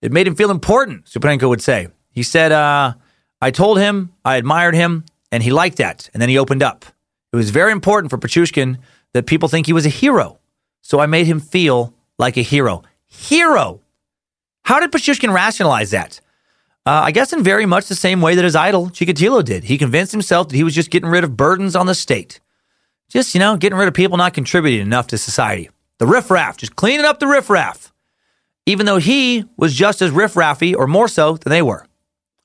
It 0.01 0.13
made 0.13 0.27
him 0.27 0.35
feel 0.35 0.51
important, 0.51 1.05
Suprenko 1.05 1.49
would 1.49 1.63
say. 1.63 1.89
He 2.11 2.23
said, 2.23 2.53
uh, 2.53 2.95
I 3.41 3.51
told 3.51 3.79
him 3.79 4.13
I 4.25 4.37
admired 4.37 4.75
him, 4.75 5.05
and 5.31 5.43
he 5.43 5.51
liked 5.53 5.77
that. 5.77 6.09
And 6.13 6.21
then 6.21 6.29
he 6.29 6.39
opened 6.39 6.63
up. 6.63 6.85
It 7.33 7.37
was 7.37 7.51
very 7.51 7.73
important 7.73 8.11
for 8.11 8.19
Pachushkin 8.19 8.79
that 9.13 9.27
people 9.27 9.49
think 9.49 9.67
he 9.67 9.73
was 9.73 9.87
a 9.87 9.91
hero. 9.91 10.39
So 10.81 11.01
I 11.01 11.07
made 11.07 11.27
him 11.27 11.39
feel 11.39 11.95
like 12.19 12.37
a 12.37 12.43
hero. 12.43 12.83
Hero! 13.07 13.81
How 14.65 14.81
did 14.81 14.91
Pachushkin 14.91 15.33
rationalize 15.33 15.91
that? 15.91 16.21
Uh, 16.85 17.03
I 17.05 17.13
guess 17.13 17.33
in 17.33 17.45
very 17.45 17.65
much 17.65 17.87
the 17.87 17.95
same 17.95 18.21
way 18.21 18.35
that 18.35 18.45
his 18.45 18.57
idol, 18.57 18.89
Chikatilo, 18.89 19.45
did. 19.45 19.65
He 19.65 19.79
convinced 19.79 20.11
himself 20.11 20.49
that 20.49 20.57
he 20.57 20.65
was 20.65 20.75
just 20.75 20.91
getting 20.91 21.09
rid 21.09 21.23
of 21.23 21.37
burdens 21.37 21.77
on 21.77 21.87
the 21.87 21.95
state. 21.95 22.41
Just, 23.09 23.35
you 23.35 23.39
know, 23.39 23.57
getting 23.57 23.79
rid 23.79 23.89
of 23.89 23.95
people 23.95 24.17
not 24.17 24.35
contributing 24.35 24.81
enough 24.81 25.07
to 25.09 25.19
society. 25.19 25.71
The 25.99 26.07
riffraff, 26.07 26.57
just 26.57 26.75
cleaning 26.75 27.07
up 27.07 27.21
the 27.21 27.27
riffraff. 27.29 27.93
Even 28.67 28.87
though 28.87 28.97
he 28.97 29.45
was 29.57 29.75
just 29.75 30.03
as 30.03 30.11
riffraffy 30.11 30.75
or 30.75 30.87
more 30.87 31.09
so 31.09 31.37
than 31.37 31.51
they 31.51 31.63
were. 31.63 31.87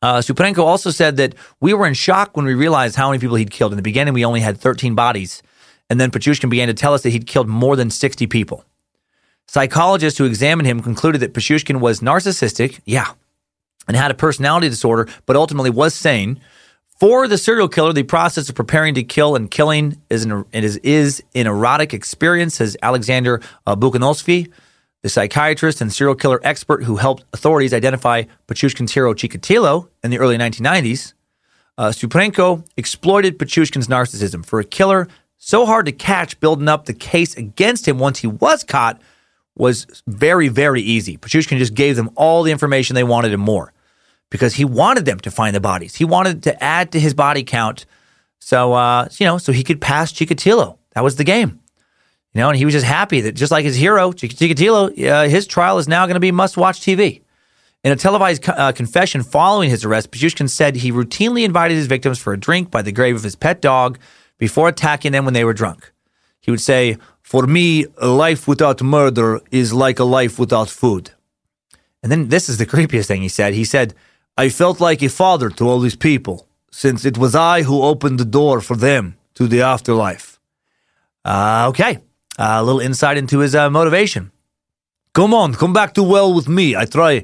Uh, 0.02 0.18
Suprenko 0.18 0.60
also 0.60 0.92
said 0.92 1.18
that 1.18 1.34
we 1.60 1.74
were 1.74 1.88
in 1.88 1.96
shock 1.96 2.38
when 2.38 2.46
we 2.46 2.54
realized 2.54 2.96
how 2.96 3.10
many 3.10 3.20
people 3.20 3.38
he'd 3.38 3.50
killed. 3.50 3.72
In 3.72 3.78
the 3.78 3.82
beginning, 3.82 4.14
we 4.14 4.26
only 4.26 4.42
had 4.42 4.60
13 4.60 4.94
bodies. 4.94 5.42
And 5.90 6.00
then 6.00 6.12
Pachushkin 6.12 6.50
began 6.50 6.68
to 6.68 6.74
tell 6.74 6.94
us 6.94 7.02
that 7.04 7.10
he'd 7.10 7.26
killed 7.26 7.48
more 7.48 7.76
than 7.76 7.90
60 7.90 8.28
people. 8.28 8.64
Psychologists 9.48 10.20
who 10.20 10.26
examined 10.26 10.68
him 10.68 10.82
concluded 10.82 11.22
that 11.22 11.34
Pashushkin 11.34 11.80
was 11.80 12.02
narcissistic, 12.02 12.80
yeah, 12.86 13.14
and 13.88 13.98
had 13.98 14.12
a 14.12 14.16
personality 14.16 14.70
disorder, 14.70 15.08
but 15.26 15.36
ultimately 15.36 15.70
was 15.70 15.94
sane. 15.94 16.40
For 17.00 17.28
the 17.28 17.38
serial 17.38 17.68
killer, 17.68 17.94
the 17.94 18.02
process 18.04 18.50
of 18.50 18.56
preparing 18.56 18.96
to 18.96 19.04
kill 19.04 19.36
and 19.36 19.52
killing 19.52 20.02
is 20.10 20.26
an, 20.26 20.46
is, 20.52 20.78
is 20.78 21.24
an 21.36 21.46
erotic 21.46 21.94
experience, 21.94 22.56
says 22.56 22.76
Alexander 22.82 23.40
uh, 23.68 23.76
Bukanovsky, 23.76 24.52
the 25.04 25.10
psychiatrist 25.10 25.80
and 25.80 25.94
serial 25.94 26.16
killer 26.16 26.42
expert 26.44 26.84
who 26.84 26.96
helped 26.96 27.24
authorities 27.34 27.72
identify 27.72 28.24
Pichushkin's 28.48 28.94
hero 28.94 29.14
Chikatilo 29.14 29.90
in 30.04 30.10
the 30.10 30.18
early 30.18 30.38
1990s. 30.38 31.14
Uh, 31.78 31.90
Suprenko 31.90 32.66
exploited 32.78 33.38
Pichushkin's 33.38 33.88
narcissism. 33.88 34.44
For 34.44 34.60
a 34.60 34.64
killer 34.64 35.08
so 35.38 35.68
hard 35.68 35.86
to 35.86 35.92
catch, 35.92 36.40
building 36.40 36.68
up 36.68 36.86
the 36.86 36.94
case 36.94 37.38
against 37.38 37.88
him 37.88 38.00
once 38.00 38.20
he 38.20 38.28
was 38.28 38.64
caught 38.64 39.00
was 39.56 39.86
very, 40.08 40.48
very 40.48 40.82
easy. 40.82 41.16
Pichushkin 41.18 41.60
just 41.60 41.76
gave 41.76 41.96
them 41.96 42.10
all 42.16 42.42
the 42.42 42.52
information 42.52 42.96
they 42.96 43.04
wanted 43.04 43.34
and 43.34 43.42
more 43.42 43.72
because 44.30 44.56
he 44.56 44.66
wanted 44.66 45.06
them 45.06 45.20
to 45.20 45.32
find 45.32 45.56
the 45.56 45.62
bodies. 45.62 45.96
He 45.96 46.06
wanted 46.06 46.44
to 46.44 46.64
add 46.64 46.92
to 46.92 47.00
his 47.00 47.14
body 47.14 47.44
count. 47.44 47.86
So, 48.40 48.74
uh, 48.74 49.08
you 49.18 49.26
know, 49.26 49.38
so 49.38 49.52
he 49.52 49.64
could 49.64 49.82
pass 49.82 50.12
Chikatilo. 50.12 50.78
That 50.94 51.04
was 51.04 51.16
the 51.16 51.24
game. 51.24 51.60
You 52.34 52.42
know, 52.42 52.50
and 52.50 52.58
he 52.58 52.66
was 52.66 52.74
just 52.74 52.86
happy 52.86 53.22
that 53.22 53.34
just 53.34 53.52
like 53.52 53.66
his 53.66 53.76
hero, 53.76 54.12
Chikatilo, 54.12 55.08
uh, 55.08 55.28
his 55.28 55.48
trial 55.48 55.78
is 55.80 55.88
now 55.88 56.06
going 56.06 56.16
to 56.16 56.20
be 56.20 56.32
must 56.32 56.58
watch 56.58 56.82
TV. 56.82 57.22
In 57.84 57.92
a 57.92 57.96
televised 57.96 58.48
uh, 58.50 58.72
confession 58.74 59.24
following 59.24 59.70
his 59.70 59.86
arrest, 59.86 60.12
Pichushkin 60.12 60.50
said 60.50 60.76
he 60.76 60.92
routinely 60.92 61.46
invited 61.46 61.76
his 61.76 61.88
victims 61.88 62.20
for 62.20 62.34
a 62.34 62.40
drink 62.40 62.70
by 62.70 62.82
the 62.82 62.92
grave 62.92 63.16
of 63.16 63.24
his 63.24 63.36
pet 63.36 63.62
dog 63.62 63.98
before 64.38 64.68
attacking 64.68 65.14
them 65.14 65.26
when 65.26 65.34
they 65.34 65.44
were 65.44 65.54
drunk. 65.54 65.92
He 66.42 66.52
would 66.52 66.62
say, 66.62 66.98
For 67.22 67.48
me, 67.48 67.86
a 67.98 68.08
life 68.08 68.48
without 68.48 68.82
murder 68.82 69.42
is 69.52 69.74
like 69.74 70.00
a 70.00 70.04
life 70.04 70.38
without 70.38 70.70
food. 70.70 71.12
And 72.04 72.12
then 72.12 72.30
this 72.30 72.50
is 72.50 72.58
the 72.58 72.66
creepiest 72.66 73.08
thing 73.08 73.22
he 73.22 73.30
said. 73.30 73.54
He 73.54 73.66
said, 73.66 73.94
I 74.38 74.50
felt 74.50 74.80
like 74.80 75.02
a 75.02 75.10
father 75.10 75.50
to 75.50 75.68
all 75.68 75.80
these 75.80 75.96
people, 75.96 76.48
since 76.72 77.06
it 77.06 77.18
was 77.18 77.34
I 77.34 77.64
who 77.64 77.82
opened 77.82 78.20
the 78.20 78.26
door 78.26 78.62
for 78.62 78.78
them 78.78 79.16
to 79.34 79.48
the 79.48 79.62
afterlife. 79.62 80.40
Uh, 81.26 81.66
okay, 81.70 81.98
uh, 82.38 82.58
a 82.60 82.64
little 82.64 82.80
insight 82.80 83.18
into 83.18 83.40
his 83.40 83.56
uh, 83.56 83.70
motivation. 83.70 84.32
Come 85.14 85.34
on, 85.34 85.56
come 85.56 85.74
back 85.74 85.96
to 85.96 86.04
well 86.04 86.32
with 86.34 86.48
me. 86.48 86.76
I 86.76 86.86
try, 86.86 87.24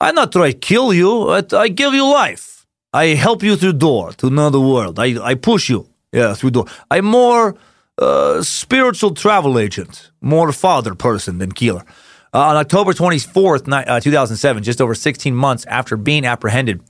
I 0.00 0.12
not 0.12 0.32
try 0.32 0.52
kill 0.52 0.92
you. 0.92 1.30
I, 1.30 1.42
I 1.52 1.68
give 1.68 1.94
you 1.94 2.04
life. 2.04 2.66
I 2.92 3.06
help 3.14 3.42
you 3.42 3.56
through 3.56 3.74
door 3.74 4.12
to 4.12 4.26
another 4.26 4.60
world. 4.60 4.98
I, 4.98 5.16
I 5.24 5.34
push 5.36 5.70
you, 5.70 5.88
yeah, 6.12 6.34
through 6.34 6.50
door. 6.50 6.66
I'm 6.90 7.06
more 7.06 7.56
uh, 7.96 8.42
spiritual 8.42 9.14
travel 9.14 9.58
agent, 9.58 10.10
more 10.20 10.52
father 10.52 10.94
person 10.94 11.38
than 11.38 11.52
killer. 11.52 11.84
Uh, 12.32 12.40
on 12.40 12.56
October 12.56 12.92
24th, 12.92 13.70
uh, 13.72 14.00
2007, 14.00 14.62
just 14.62 14.80
over 14.80 14.94
16 14.94 15.34
months 15.34 15.64
after 15.66 15.96
being 15.96 16.24
apprehended, 16.24 16.82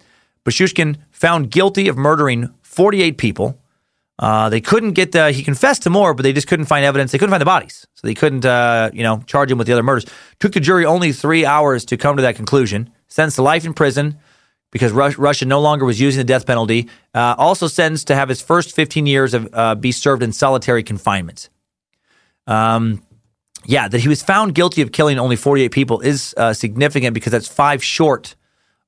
Pichushkin 0.45 0.99
found 1.11 1.51
guilty 1.51 1.89
of 1.89 1.97
murdering 1.97 2.53
48 2.63 3.17
people. 3.17 3.59
Uh, 4.19 4.51
they 4.51 4.61
couldn't 4.61 4.93
get 4.93 5.13
the, 5.13 5.33
he 5.33 5.43
confessed 5.43 5.83
to 5.85 5.91
more, 5.91 6.13
but 6.13 6.25
they 6.25 6.35
just 6.35 6.47
couldn't 6.47 6.67
find 6.67 6.85
evidence. 6.85 7.11
They 7.11 7.17
couldn't 7.19 7.31
find 7.31 7.41
the 7.41 7.47
bodies. 7.47 7.87
So 7.95 8.07
they 8.07 8.15
couldn't, 8.15 8.45
uh, 8.45 8.91
you 8.93 9.03
know, 9.03 9.23
charge 9.27 9.51
him 9.51 9.57
with 9.57 9.67
the 9.67 9.73
other 9.73 9.83
murders. 9.83 10.05
Took 10.41 10.53
the 10.53 10.61
jury 10.61 10.85
only 10.85 11.13
three 11.13 11.47
hours 11.47 11.87
to 11.87 11.97
come 11.97 12.17
to 12.17 12.23
that 12.23 12.37
conclusion. 12.37 12.91
Sentenced 13.09 13.37
to 13.37 13.43
life 13.43 13.65
in 13.65 13.73
prison 13.73 14.19
because 14.71 14.93
Russia 14.93 15.47
no 15.47 15.61
longer 15.61 15.85
was 15.85 16.01
using 16.01 16.19
the 16.19 16.25
death 16.25 16.47
penalty. 16.47 16.89
Uh, 17.15 17.35
also 17.39 17.67
sentenced 17.67 18.07
to 18.09 18.15
have 18.15 18.29
his 18.29 18.41
first 18.43 18.75
15 18.75 19.07
years 19.07 19.35
of 19.35 19.49
uh, 19.53 19.75
be 19.75 19.91
served 19.91 20.23
in 20.23 20.33
solitary 20.33 20.83
confinement. 20.83 21.49
Um, 22.47 23.03
yeah, 23.65 23.89
that 23.89 24.01
he 24.01 24.09
was 24.09 24.23
found 24.23 24.55
guilty 24.55 24.83
of 24.83 24.93
killing 24.93 25.19
only 25.19 25.37
48 25.37 25.71
people 25.71 26.01
is 26.01 26.35
uh, 26.37 26.53
significant 26.53 27.15
because 27.15 27.33
that's 27.33 27.49
five 27.49 27.83
short 27.83 28.35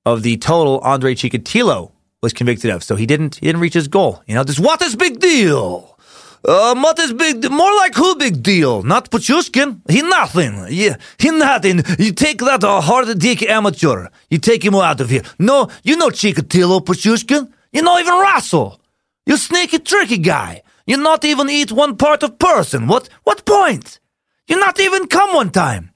of 0.04 0.22
the 0.22 0.36
total 0.38 0.78
Andre 0.80 1.14
Chikatilo 1.14 1.92
was 2.22 2.32
convicted 2.32 2.70
of. 2.70 2.82
So 2.82 2.96
he 2.96 3.06
didn't 3.06 3.36
he 3.36 3.46
didn't 3.46 3.60
reach 3.60 3.74
his 3.74 3.88
goal. 3.88 4.22
You 4.26 4.34
know, 4.34 4.44
this 4.44 4.58
what 4.58 4.80
is 4.82 4.96
big 4.96 5.20
deal? 5.20 5.88
Uh, 6.44 6.74
what 6.74 6.98
is 6.98 7.12
big? 7.12 7.48
More 7.50 7.74
like 7.76 7.94
who 7.94 8.16
big 8.16 8.42
deal? 8.42 8.82
Not 8.82 9.10
Pichushkin. 9.10 9.80
He 9.88 10.02
nothing. 10.02 10.66
Yeah, 10.70 10.96
he 11.18 11.30
nothing. 11.30 11.82
You 11.98 12.12
take 12.12 12.38
that 12.38 12.64
uh, 12.64 12.80
hard 12.80 13.16
dick 13.18 13.42
amateur. 13.42 14.08
You 14.28 14.38
take 14.38 14.64
him 14.64 14.74
out 14.74 15.00
of 15.00 15.10
here. 15.10 15.22
No, 15.38 15.68
you 15.84 15.96
know 15.96 16.08
Chikatilo 16.08 16.84
Pichushkin. 16.84 17.52
You 17.72 17.82
know 17.82 17.98
even 17.98 18.14
Russell. 18.14 18.80
You 19.24 19.36
sneaky 19.36 19.78
tricky 19.78 20.18
guy. 20.18 20.62
You 20.84 20.96
not 20.96 21.24
even 21.24 21.48
eat 21.48 21.70
one 21.70 21.96
part 21.96 22.24
of 22.24 22.38
person. 22.38 22.88
What 22.88 23.08
what 23.22 23.44
point? 23.44 24.00
You 24.48 24.58
not 24.58 24.80
even 24.80 25.06
come 25.06 25.34
one 25.34 25.50
time. 25.50 25.92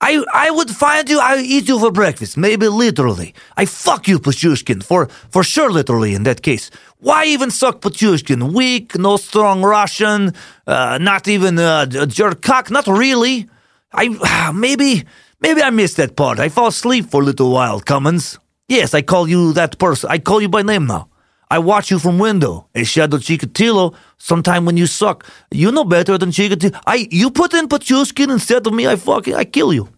I 0.00 0.22
I 0.32 0.50
would 0.50 0.70
find 0.70 1.08
you, 1.08 1.18
I 1.20 1.38
eat 1.38 1.68
you 1.68 1.78
for 1.78 1.90
breakfast, 1.90 2.36
maybe 2.36 2.68
literally. 2.68 3.34
I 3.56 3.64
fuck 3.66 4.08
you, 4.08 4.18
Pichushkin, 4.18 4.82
for, 4.82 5.08
for 5.30 5.42
sure 5.42 5.70
literally 5.70 6.14
in 6.14 6.24
that 6.24 6.42
case. 6.42 6.70
Why 6.98 7.24
even 7.26 7.50
suck 7.50 7.80
Pichushkin? 7.80 8.52
Weak, 8.52 8.98
no 8.98 9.16
strong 9.16 9.62
Russian, 9.62 10.32
uh, 10.66 10.98
not 11.00 11.28
even 11.28 11.58
uh, 11.58 11.86
a 11.98 12.06
jerk 12.06 12.42
cock, 12.42 12.70
not 12.70 12.86
really. 12.86 13.48
I, 13.92 14.52
maybe, 14.54 15.04
maybe 15.40 15.62
I 15.62 15.70
missed 15.70 15.96
that 15.96 16.16
part. 16.16 16.38
I 16.38 16.48
fall 16.48 16.68
asleep 16.68 17.10
for 17.10 17.22
a 17.22 17.24
little 17.24 17.50
while, 17.52 17.80
Cummins. 17.80 18.38
Yes, 18.68 18.94
I 18.94 19.02
call 19.02 19.28
you 19.28 19.52
that 19.54 19.78
person. 19.78 20.10
I 20.10 20.18
call 20.18 20.40
you 20.42 20.48
by 20.48 20.62
name 20.62 20.86
now. 20.86 21.08
I 21.50 21.58
watch 21.58 21.90
you 21.90 21.98
from 21.98 22.18
window. 22.18 22.68
A 22.74 22.84
shadow 22.84 23.18
Chikatilo, 23.18 23.94
sometime 24.18 24.64
when 24.64 24.76
you 24.76 24.86
suck. 24.86 25.26
You 25.50 25.70
know 25.70 25.84
better 25.84 26.18
than 26.18 26.30
Chikatilo. 26.30 26.78
I, 26.86 27.08
you 27.10 27.30
put 27.30 27.54
in 27.54 27.68
Pichushkin 27.68 28.30
instead 28.30 28.66
of 28.66 28.72
me, 28.72 28.86
I 28.86 28.96
fucking, 28.96 29.34
I 29.34 29.44
kill 29.44 29.72
you. 29.72 29.88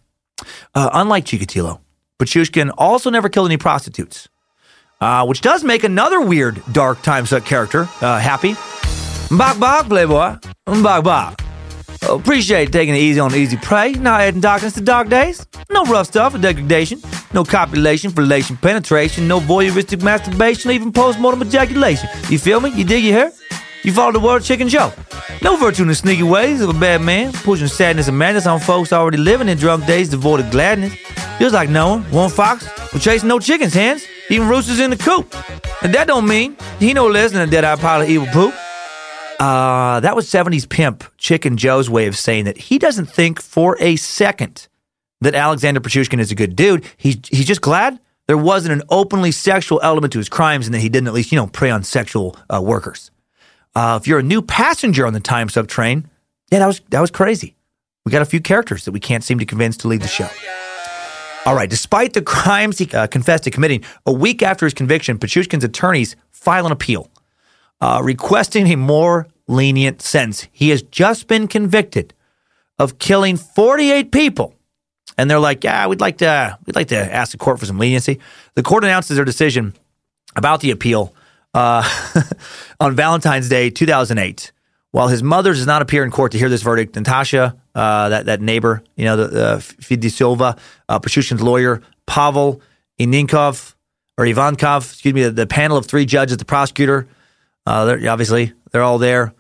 Uh, 0.74 0.90
unlike 0.93 1.24
Chikatilo, 1.24 1.81
Pichushkin 2.18 2.70
also 2.77 3.10
never 3.10 3.28
killed 3.28 3.48
any 3.48 3.56
prostitutes, 3.56 4.28
uh, 5.01 5.24
which 5.24 5.40
does 5.40 5.64
make 5.64 5.85
another 5.85 6.20
weird 6.20 6.62
dark 6.73 7.01
time 7.02 7.27
suck 7.27 7.44
character 7.44 7.89
uh, 8.02 8.18
happy. 8.18 8.55
Bok 9.35 9.59
bok, 9.59 9.89
playboy. 9.89 10.36
Bok 10.66 11.05
bok. 11.05 11.40
Appreciate 12.09 12.73
taking 12.73 12.95
it 12.95 12.99
easy 12.99 13.19
on 13.19 13.35
easy 13.35 13.57
prey, 13.57 13.93
not 13.93 14.20
adding 14.20 14.41
darkness 14.41 14.74
to 14.74 14.81
dark 14.81 15.09
days. 15.09 15.47
No 15.70 15.85
rough 15.85 16.07
stuff 16.07 16.35
or 16.35 16.39
degradation, 16.39 17.01
no 17.33 17.45
copulation, 17.45 18.11
fellatio, 18.11 18.61
penetration, 18.61 19.27
no 19.27 19.41
voyeuristic 19.41 20.03
masturbation, 20.03 20.70
even 20.70 20.93
post-mortem 20.93 21.43
ejaculation. 21.43 22.09
You 22.28 22.39
feel 22.39 22.61
me? 22.61 22.70
You 22.70 22.85
dig 22.85 23.05
your 23.05 23.15
hair? 23.15 23.33
You 23.83 23.93
follow 23.93 24.12
the 24.12 24.20
word 24.20 24.43
chicken 24.43 24.69
Joe. 24.69 24.93
No 25.43 25.57
virtue 25.57 25.83
in 25.83 25.89
the 25.89 25.95
sneaky 25.95 26.23
ways 26.23 26.61
of 26.61 26.70
a 26.70 26.78
bad 26.78 27.03
man, 27.03 27.33
pushing 27.33 27.66
sadness 27.69 28.09
and 28.09 28.19
madness 28.19 28.47
on 28.47 28.61
folks 28.61 28.93
already 28.93 29.19
living 29.19 29.49
in 29.49 29.59
drunk 29.59 29.87
days 29.87 30.09
devoid 30.09 30.41
of 30.41 30.51
gladness. 30.51 30.95
Just 31.39 31.55
like 31.55 31.69
Noah, 31.69 31.99
one 31.99 32.27
one 32.27 32.31
fox, 32.31 32.66
who 32.91 32.99
chasing 32.99 33.28
no 33.28 33.39
chickens, 33.39 33.74
hands, 33.74 34.07
even 34.31 34.49
roosters 34.49 34.81
in 34.81 34.91
the 34.91 34.97
coop. 34.97 35.35
And 35.83 35.95
that 35.95 36.07
don't 36.07 36.27
mean 36.27 36.57
he 36.78 36.93
no 36.93 37.07
less 37.07 37.33
than 37.33 37.47
a 37.47 37.51
dead-eye 37.51 37.77
pile 37.77 38.03
of 38.03 38.09
evil 38.09 38.27
poop. 38.28 38.55
Uh, 39.39 40.01
that 40.01 40.17
was 40.17 40.29
70s 40.31 40.69
pimp 40.69 41.05
Chicken 41.19 41.57
Joe's 41.57 41.91
way 41.91 42.07
of 42.07 42.17
saying 42.17 42.45
that 42.45 42.57
he 42.57 42.79
doesn't 42.79 43.07
think 43.07 43.41
for 43.41 43.77
a 43.81 43.97
second 43.97 44.69
that 45.21 45.35
Alexander 45.35 45.81
Pichushkin 45.81 46.21
is 46.21 46.31
a 46.31 46.35
good 46.35 46.57
dude. 46.57 46.85
He's, 46.97 47.19
he's 47.29 47.47
just 47.47 47.61
glad 47.61 47.99
there 48.27 48.39
wasn't 48.39 48.73
an 48.73 48.83
openly 48.89 49.33
sexual 49.33 49.81
element 49.83 50.13
to 50.15 50.19
his 50.19 50.29
crimes 50.29 50.67
and 50.67 50.75
that 50.75 50.81
he 50.81 50.89
didn't 50.89 51.09
at 51.09 51.15
least, 51.15 51.33
you 51.33 51.37
know, 51.37 51.47
prey 51.47 51.71
on 51.71 51.83
sexual 51.83 52.37
uh, 52.53 52.61
workers. 52.63 53.11
Uh, 53.75 53.99
if 54.01 54.09
you're 54.09 54.19
a 54.21 54.23
new 54.23 54.41
passenger 54.41 55.07
on 55.07 55.13
the 55.13 55.21
Time 55.21 55.49
Suck 55.49 55.69
train, 55.69 56.09
yeah, 56.51 56.61
that 56.61 56.67
was, 56.67 56.81
that 56.91 57.01
was 57.01 57.11
crazy. 57.11 57.57
We 58.05 58.13
got 58.13 58.23
a 58.23 58.27
few 58.27 58.41
characters 58.41 58.85
that 58.85 58.93
we 58.93 59.01
can't 59.01 59.23
seem 59.23 59.39
to 59.39 59.45
convince 59.45 59.77
to 59.79 59.89
leave 59.89 60.01
the 60.01 60.09
show. 60.09 60.29
All 61.45 61.55
right, 61.55 61.69
despite 61.69 62.13
the 62.13 62.23
crimes 62.23 62.79
he 62.79 62.91
uh, 62.93 63.07
confessed 63.07 63.45
to 63.45 63.51
committing, 63.51 63.85
a 64.07 64.13
week 64.13 64.43
after 64.43 64.67
his 64.67 64.75
conviction, 64.75 65.19
Pichushkin's 65.19 65.65
attorneys 65.65 66.17
file 66.31 66.67
an 66.67 66.73
appeal 66.73 67.11
uh, 67.81 68.01
requesting 68.03 68.66
a 68.69 68.77
more 68.77 69.27
lenient 69.48 70.03
sentence. 70.03 70.48
He 70.53 70.70
has 70.70 70.82
just 70.82 71.28
been 71.28 71.48
convicted 71.48 72.15
of 72.78 72.98
killing 72.98 73.36
48 73.36 74.11
people. 74.12 74.55
And 75.19 75.31
they're 75.31 75.40
like, 75.40 75.65
yeah, 75.65 75.86
we'd 75.86 76.01
like 76.01 76.19
to 76.19 76.59
we'd 76.66 76.77
like 76.77 76.89
to 76.89 77.15
ask 77.15 77.32
the 77.32 77.39
court 77.39 77.59
for 77.59 77.66
some 77.66 77.78
leniency. 77.78 78.20
The 78.55 78.62
court 78.62 78.85
announces 78.85 79.16
their 79.16 79.24
decision 79.24 79.74
about 80.35 80.61
the 80.61 80.70
appeal 80.70 81.15
uh, 81.55 81.89
on 82.81 82.94
Valentine's 82.94 83.48
Day 83.48 83.70
2008. 83.70 84.53
While 84.90 85.09
his 85.09 85.23
mother 85.23 85.53
does 85.53 85.66
not 85.66 85.82
appear 85.82 86.05
in 86.05 86.11
court 86.11 86.32
to 86.32 86.39
hear 86.39 86.48
this 86.48 86.62
verdict, 86.62 86.97
Natasha, 86.97 87.57
uh, 87.74 88.09
that 88.11 88.27
that 88.27 88.40
neighbor, 88.40 88.82
you 88.97 89.05
know, 89.05 89.16
the 89.16 89.47
uh, 89.47 89.57
Fidisova, 89.59 90.59
uh, 90.89 91.44
lawyer, 91.44 91.82
Pavel 92.07 92.61
Ininkov 92.98 93.74
or 94.19 94.24
Ivankov, 94.24 94.90
excuse 94.90 95.15
me, 95.15 95.23
the, 95.23 95.31
the 95.31 95.47
panel 95.47 95.77
of 95.77 95.86
three 95.86 96.07
judges, 96.07 96.36
the 96.39 96.44
prosecutor, 96.44 97.07
uh, 97.67 97.85
they're, 97.85 98.11
obviously, 98.11 98.53
they're 98.71 98.83
all 98.83 98.99
there. 98.99 99.35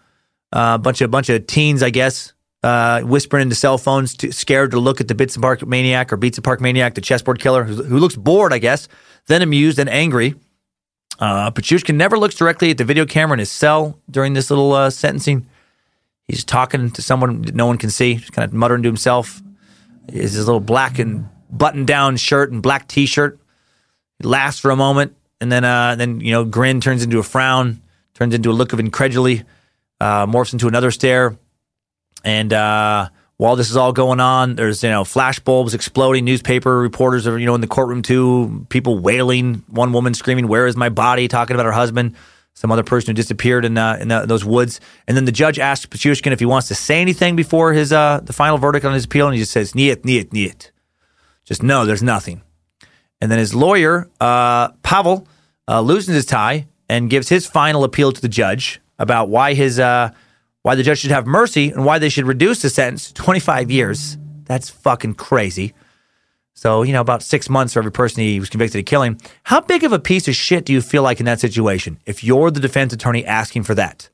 A 0.52 0.58
uh, 0.58 0.78
bunch 0.78 1.00
of 1.00 1.10
bunch 1.10 1.28
of 1.28 1.46
teens, 1.46 1.82
I 1.82 1.90
guess, 1.90 2.32
uh, 2.62 3.00
whispering 3.02 3.42
into 3.42 3.54
cell 3.54 3.78
phones, 3.78 4.16
to, 4.18 4.32
scared 4.32 4.72
to 4.72 4.80
look 4.80 5.00
at 5.00 5.08
the 5.08 5.14
Bits 5.14 5.34
and 5.34 5.42
Park 5.42 5.66
maniac 5.66 6.12
or 6.12 6.16
Beats 6.16 6.38
and 6.38 6.44
Park 6.44 6.60
maniac, 6.60 6.94
the 6.94 7.00
chessboard 7.00 7.40
killer, 7.40 7.64
who, 7.64 7.82
who 7.82 7.98
looks 7.98 8.16
bored, 8.16 8.52
I 8.52 8.58
guess, 8.58 8.88
then 9.26 9.42
amused 9.42 9.78
and 9.78 9.88
angry. 9.88 10.34
Uh, 11.18 11.50
Pichushkin 11.50 11.96
never 11.96 12.18
looks 12.18 12.34
directly 12.34 12.70
at 12.70 12.78
the 12.78 12.84
video 12.84 13.06
camera 13.06 13.34
in 13.34 13.38
his 13.38 13.50
cell 13.50 13.98
during 14.10 14.34
this 14.34 14.50
little 14.50 14.72
uh, 14.72 14.90
sentencing. 14.90 15.46
He's 16.28 16.44
talking 16.44 16.90
to 16.90 17.02
someone 17.02 17.42
that 17.42 17.54
no 17.54 17.66
one 17.66 17.78
can 17.78 17.90
see, 17.90 18.16
just 18.16 18.32
kind 18.32 18.48
of 18.48 18.52
muttering 18.52 18.82
to 18.82 18.88
himself. 18.88 19.40
Is 20.08 20.34
his 20.34 20.46
little 20.46 20.60
black 20.60 20.98
and 20.98 21.28
button 21.50 21.84
down 21.84 22.16
shirt 22.16 22.52
and 22.52 22.62
black 22.62 22.88
t 22.88 23.06
shirt. 23.06 23.40
He 24.18 24.26
laughs 24.26 24.58
for 24.58 24.70
a 24.70 24.76
moment, 24.76 25.16
and 25.40 25.50
then 25.50 25.64
uh, 25.64 25.96
then 25.96 26.20
you 26.20 26.32
know, 26.32 26.44
grin 26.44 26.80
turns 26.80 27.02
into 27.02 27.18
a 27.18 27.22
frown, 27.22 27.80
turns 28.16 28.34
into 28.34 28.50
a 28.50 28.52
look 28.52 28.72
of 28.72 28.80
incredulity, 28.80 29.44
uh, 30.00 30.26
morphs 30.26 30.52
into 30.52 30.68
another 30.68 30.90
stare, 30.90 31.36
and 32.24 32.52
uh, 32.52 33.08
while 33.36 33.56
this 33.56 33.68
is 33.68 33.76
all 33.76 33.92
going 33.92 34.20
on, 34.20 34.56
there's 34.56 34.82
you 34.82 34.88
know 34.88 35.04
flash 35.04 35.38
bulbs 35.38 35.74
exploding, 35.74 36.24
newspaper 36.24 36.78
reporters 36.78 37.26
are 37.26 37.38
you 37.38 37.46
know 37.46 37.54
in 37.54 37.60
the 37.60 37.66
courtroom 37.66 38.02
too, 38.02 38.66
people 38.70 38.98
wailing, 38.98 39.62
one 39.68 39.92
woman 39.92 40.14
screaming, 40.14 40.48
"Where 40.48 40.66
is 40.66 40.76
my 40.76 40.88
body?" 40.88 41.28
talking 41.28 41.54
about 41.54 41.66
her 41.66 41.72
husband, 41.72 42.14
some 42.54 42.72
other 42.72 42.82
person 42.82 43.08
who 43.08 43.14
disappeared 43.14 43.66
in 43.66 43.76
uh, 43.76 43.98
in 44.00 44.08
the, 44.08 44.24
those 44.24 44.44
woods, 44.44 44.80
and 45.06 45.16
then 45.16 45.26
the 45.26 45.32
judge 45.32 45.58
asks 45.58 45.84
Pichushkin 45.84 46.32
if 46.32 46.40
he 46.40 46.46
wants 46.46 46.68
to 46.68 46.74
say 46.74 47.00
anything 47.00 47.36
before 47.36 47.74
his 47.74 47.92
uh, 47.92 48.20
the 48.22 48.32
final 48.32 48.56
verdict 48.56 48.86
on 48.86 48.94
his 48.94 49.04
appeal, 49.04 49.26
and 49.26 49.34
he 49.34 49.40
just 49.40 49.52
says, 49.52 49.74
"Niet, 49.74 50.04
niet, 50.04 50.32
niet," 50.32 50.70
just 51.44 51.62
no, 51.62 51.84
there's 51.84 52.02
nothing. 52.02 52.40
And 53.20 53.30
then 53.30 53.38
his 53.38 53.54
lawyer, 53.54 54.10
uh, 54.20 54.68
Pavel, 54.82 55.26
uh, 55.68 55.80
loosens 55.80 56.14
his 56.14 56.26
tie 56.26 56.66
and 56.88 57.10
gives 57.10 57.28
his 57.28 57.46
final 57.46 57.84
appeal 57.84 58.12
to 58.12 58.20
the 58.20 58.28
judge 58.28 58.80
about 58.98 59.28
why 59.28 59.54
his 59.54 59.78
uh, 59.78 60.10
why 60.62 60.74
the 60.74 60.82
judge 60.82 60.98
should 60.98 61.10
have 61.10 61.26
mercy 61.26 61.70
and 61.70 61.84
why 61.84 61.98
they 61.98 62.08
should 62.08 62.26
reduce 62.26 62.62
the 62.62 62.70
sentence 62.70 63.08
to 63.08 63.14
25 63.14 63.70
years. 63.70 64.18
That's 64.44 64.68
fucking 64.68 65.14
crazy. 65.14 65.74
So, 66.54 66.82
you 66.82 66.92
know, 66.92 67.02
about 67.02 67.22
six 67.22 67.50
months 67.50 67.74
for 67.74 67.80
every 67.80 67.92
person 67.92 68.22
he 68.22 68.40
was 68.40 68.48
convicted 68.48 68.78
of 68.80 68.86
killing. 68.86 69.20
How 69.44 69.60
big 69.60 69.84
of 69.84 69.92
a 69.92 69.98
piece 69.98 70.26
of 70.26 70.34
shit 70.34 70.64
do 70.64 70.72
you 70.72 70.80
feel 70.80 71.02
like 71.02 71.20
in 71.20 71.26
that 71.26 71.38
situation 71.40 71.98
if 72.06 72.24
you're 72.24 72.50
the 72.50 72.60
defense 72.60 72.92
attorney 72.92 73.24
asking 73.24 73.64
for 73.64 73.74
that? 73.74 74.08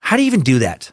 How 0.00 0.16
do 0.16 0.22
you 0.22 0.26
even 0.26 0.40
do 0.40 0.58
that? 0.58 0.92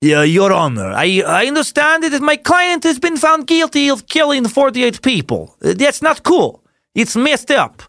Yeah, 0.00 0.22
Your 0.22 0.52
Honor, 0.52 0.92
I, 0.92 1.22
I 1.26 1.46
understand 1.46 2.02
that 2.04 2.20
my 2.20 2.36
client 2.36 2.84
has 2.84 2.98
been 2.98 3.16
found 3.16 3.46
guilty 3.46 3.88
of 3.88 4.06
killing 4.06 4.46
48 4.46 5.00
people. 5.00 5.56
That's 5.60 6.02
not 6.02 6.22
cool. 6.22 6.62
It's 6.94 7.16
messed 7.16 7.50
up. 7.50 7.82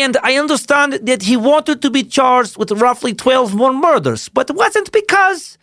And 0.00 0.16
I 0.22 0.36
understand 0.36 0.94
that 0.94 1.22
he 1.22 1.36
wanted 1.36 1.82
to 1.82 1.90
be 1.90 2.02
charged 2.02 2.56
with 2.56 2.70
roughly 2.72 3.14
12 3.14 3.54
more 3.54 3.72
murders, 3.72 4.28
but 4.28 4.48
it 4.48 4.56
wasn't 4.56 4.90
because 4.92 5.58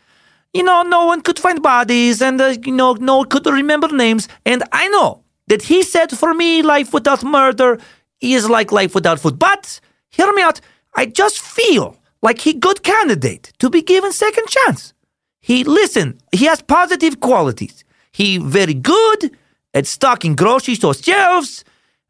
you 0.54 0.64
know, 0.64 0.82
no 0.82 1.06
one 1.06 1.22
could 1.22 1.38
find 1.38 1.62
bodies 1.62 2.22
and, 2.22 2.42
uh, 2.42 2.56
you 2.66 2.72
know, 2.72 2.94
no 2.94 3.18
one 3.18 3.30
could 3.30 3.46
remember 3.46 3.88
names. 3.90 4.28
And 4.46 4.64
I 4.72 4.88
know 4.88 5.24
that 5.48 5.64
he 5.64 5.84
said 5.84 6.12
for 6.18 6.34
me, 6.34 6.62
life 6.62 6.94
without 6.94 7.24
murder 7.24 7.80
is 8.22 8.50
like 8.50 8.72
life 8.72 8.96
without 8.96 9.20
food. 9.20 9.38
But 9.38 9.80
hear 10.10 10.32
me 10.34 10.42
out. 10.42 10.60
I 10.96 11.06
just 11.06 11.40
feel 11.40 11.98
like 12.22 12.40
he 12.40 12.54
good 12.54 12.84
candidate 12.84 13.54
to 13.60 13.70
be 13.70 13.82
given 13.82 14.12
second 14.12 14.48
chance. 14.48 14.94
He 15.40 15.64
listen, 15.64 16.20
he 16.32 16.46
has 16.46 16.62
positive 16.62 17.20
qualities. 17.20 17.84
He 18.12 18.38
very 18.40 18.74
good 18.74 19.38
at 19.74 19.86
stocking 19.86 20.36
grocery 20.36 20.76
store 20.76 20.96
shelves. 20.96 21.64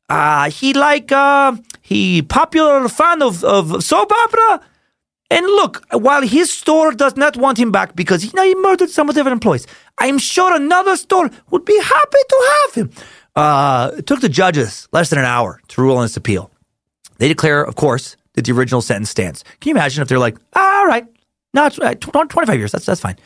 Uh, 0.09 0.49
he 0.49 0.73
like 0.73 1.11
uh, 1.11 1.55
he 1.81 2.21
popular 2.21 2.89
fan 2.89 3.21
of, 3.21 3.43
of 3.43 3.83
soap 3.83 4.11
opera 4.11 4.61
and 5.31 5.45
look, 5.45 5.85
while 5.91 6.23
his 6.23 6.51
store 6.51 6.91
does 6.91 7.15
not 7.15 7.37
want 7.37 7.59
him 7.59 7.71
back 7.71 7.95
because 7.95 8.25
you 8.25 8.31
know, 8.33 8.43
he 8.43 8.55
murdered 8.55 8.89
some 8.89 9.09
of 9.09 9.15
their 9.15 9.27
employees, 9.27 9.67
I'm 9.99 10.17
sure 10.17 10.55
another 10.55 10.97
store 10.97 11.29
would 11.51 11.65
be 11.65 11.79
happy 11.79 12.17
to 12.29 12.49
have 12.51 12.73
him. 12.73 12.91
Uh, 13.35 13.91
it 13.97 14.07
took 14.07 14.21
the 14.21 14.29
judges 14.29 14.87
less 14.91 15.11
than 15.11 15.19
an 15.19 15.25
hour 15.25 15.61
to 15.67 15.81
rule 15.81 15.97
on 15.97 16.03
this 16.03 16.17
appeal. 16.17 16.49
They 17.19 17.27
declare, 17.27 17.63
of 17.63 17.75
course, 17.75 18.17
that 18.33 18.45
the 18.45 18.53
original 18.53 18.81
sentence 18.81 19.11
stands. 19.11 19.43
Can 19.59 19.69
you 19.69 19.75
imagine 19.75 20.01
if 20.01 20.07
they're 20.07 20.17
like, 20.17 20.37
ah, 20.55 20.79
all 20.79 20.87
right, 20.87 21.05
not 21.53 21.77
uh, 21.79 21.93
25 21.93 22.57
years, 22.57 22.71
that's, 22.71 22.85
that's 22.85 23.01
fine. 23.01 23.17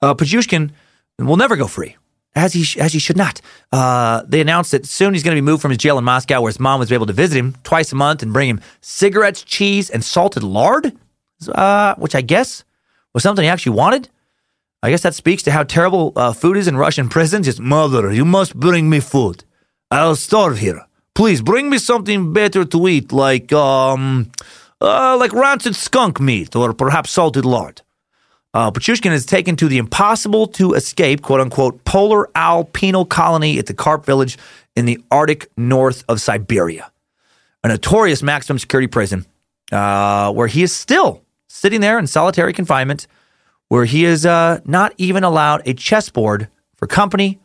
Uh, 0.00 0.14
Pichushkin 0.14 0.72
will 1.18 1.36
never 1.36 1.54
go 1.54 1.68
free, 1.68 1.96
as 2.34 2.52
he, 2.52 2.80
as 2.80 2.92
he 2.92 2.98
should 2.98 3.16
not. 3.16 3.40
Uh, 3.70 4.22
they 4.26 4.40
announced 4.40 4.70
that 4.70 4.86
soon 4.86 5.14
he's 5.14 5.22
going 5.22 5.36
to 5.36 5.42
be 5.42 5.44
moved 5.44 5.62
from 5.62 5.70
his 5.70 5.78
jail 5.78 5.98
in 5.98 6.04
Moscow, 6.04 6.40
where 6.40 6.48
his 6.50 6.60
mom 6.60 6.80
was 6.80 6.90
able 6.90 7.06
to 7.06 7.12
visit 7.12 7.36
him 7.36 7.54
twice 7.62 7.92
a 7.92 7.96
month 7.96 8.22
and 8.22 8.32
bring 8.32 8.48
him 8.48 8.60
cigarettes, 8.80 9.42
cheese, 9.42 9.90
and 9.90 10.04
salted 10.04 10.42
lard 10.42 10.92
uh, 11.48 11.94
which 11.96 12.14
I 12.14 12.20
guess 12.20 12.64
was 13.14 13.22
something 13.22 13.42
he 13.42 13.48
actually 13.48 13.76
wanted. 13.76 14.08
I 14.82 14.90
guess 14.90 15.02
that 15.02 15.14
speaks 15.14 15.42
to 15.44 15.52
how 15.52 15.62
terrible 15.62 16.12
uh, 16.16 16.32
food 16.32 16.56
is 16.56 16.66
in 16.66 16.76
Russian 16.76 17.08
prisons. 17.08 17.46
Just, 17.46 17.60
mother, 17.60 18.12
you 18.12 18.24
must 18.24 18.58
bring 18.58 18.90
me 18.90 19.00
food. 19.00 19.44
I'll 19.90 20.16
starve 20.16 20.58
here. 20.58 20.86
Please 21.14 21.42
bring 21.42 21.70
me 21.70 21.78
something 21.78 22.32
better 22.32 22.64
to 22.64 22.88
eat, 22.88 23.12
like 23.12 23.52
um, 23.52 24.32
uh, 24.80 25.16
like 25.18 25.32
rancid 25.32 25.76
skunk 25.76 26.20
meat 26.20 26.56
or 26.56 26.72
perhaps 26.72 27.10
salted 27.10 27.44
lard. 27.44 27.82
Uh, 28.54 28.70
Pichushkin 28.70 29.12
is 29.12 29.24
taken 29.24 29.56
to 29.56 29.68
the 29.68 29.78
impossible 29.78 30.46
to 30.46 30.74
escape, 30.74 31.22
quote 31.22 31.40
unquote, 31.40 31.84
polar 31.84 32.28
owl 32.34 32.64
penal 32.64 33.04
colony 33.04 33.58
at 33.58 33.66
the 33.66 33.74
Kharp 33.74 34.04
village 34.04 34.36
in 34.76 34.84
the 34.84 35.02
Arctic 35.10 35.50
north 35.56 36.04
of 36.08 36.20
Siberia, 36.20 36.90
a 37.64 37.68
notorious 37.68 38.22
maximum 38.22 38.58
security 38.58 38.88
prison 38.88 39.24
uh, 39.70 40.32
where 40.32 40.48
he 40.48 40.62
is 40.62 40.72
still 40.74 41.22
sitting 41.48 41.80
there 41.80 41.98
in 41.98 42.06
solitary 42.06 42.52
confinement 42.52 43.06
where 43.68 43.86
he 43.86 44.04
is 44.04 44.26
uh, 44.26 44.60
not 44.66 44.92
even 44.98 45.24
allowed 45.24 45.62
a 45.66 45.72
chessboard 45.72 46.46
for 46.76 46.86
company. 46.86 47.40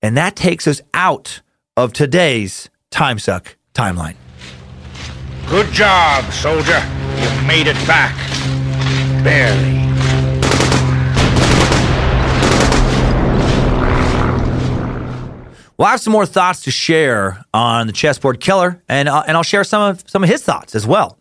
And 0.00 0.16
that 0.16 0.36
takes 0.36 0.68
us 0.68 0.80
out 0.94 1.42
of 1.76 1.92
today's 1.92 2.70
Time 2.90 3.18
Suck 3.18 3.56
timeline. 3.74 4.14
Good 5.48 5.72
job, 5.72 6.32
soldier. 6.32 6.80
You 7.16 7.46
made 7.48 7.66
it 7.66 7.74
back. 7.84 8.14
Barely. 9.24 9.91
Well, 15.82 15.88
I 15.88 15.92
have 15.94 16.00
some 16.00 16.12
more 16.12 16.26
thoughts 16.26 16.62
to 16.62 16.70
share 16.70 17.44
on 17.52 17.88
the 17.88 17.92
chessboard 17.92 18.38
killer, 18.38 18.80
and 18.88 19.08
uh, 19.08 19.24
and 19.26 19.36
I'll 19.36 19.42
share 19.42 19.64
some 19.64 19.82
of 19.82 20.08
some 20.08 20.22
of 20.22 20.28
his 20.28 20.44
thoughts 20.44 20.76
as 20.76 20.86
well 20.86 21.18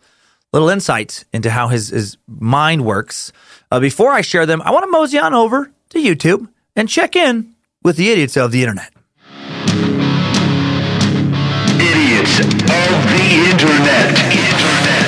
little 0.53 0.69
insights 0.69 1.25
into 1.33 1.49
how 1.49 1.69
his, 1.69 1.87
his 1.87 2.15
mind 2.27 2.85
works. 2.85 3.33
Uh, 3.71 3.79
before 3.79 4.11
I 4.11 4.21
share 4.21 4.45
them, 4.45 4.61
I 4.61 4.69
want 4.69 4.83
to 4.83 4.91
mosey 4.91 5.17
on 5.17 5.33
over 5.33 5.71
to 5.89 5.97
YouTube 5.97 6.47
and 6.75 6.87
check 6.87 7.15
in 7.15 7.55
with 7.81 7.97
the 7.97 8.11
idiots 8.11 8.37
of 8.37 8.51
the 8.51 8.61
internet. 8.61 8.93
Idiots 11.79 12.41
of 12.41 12.51
the 12.51 13.47
internet. 13.49 14.19
Internet. 14.31 15.07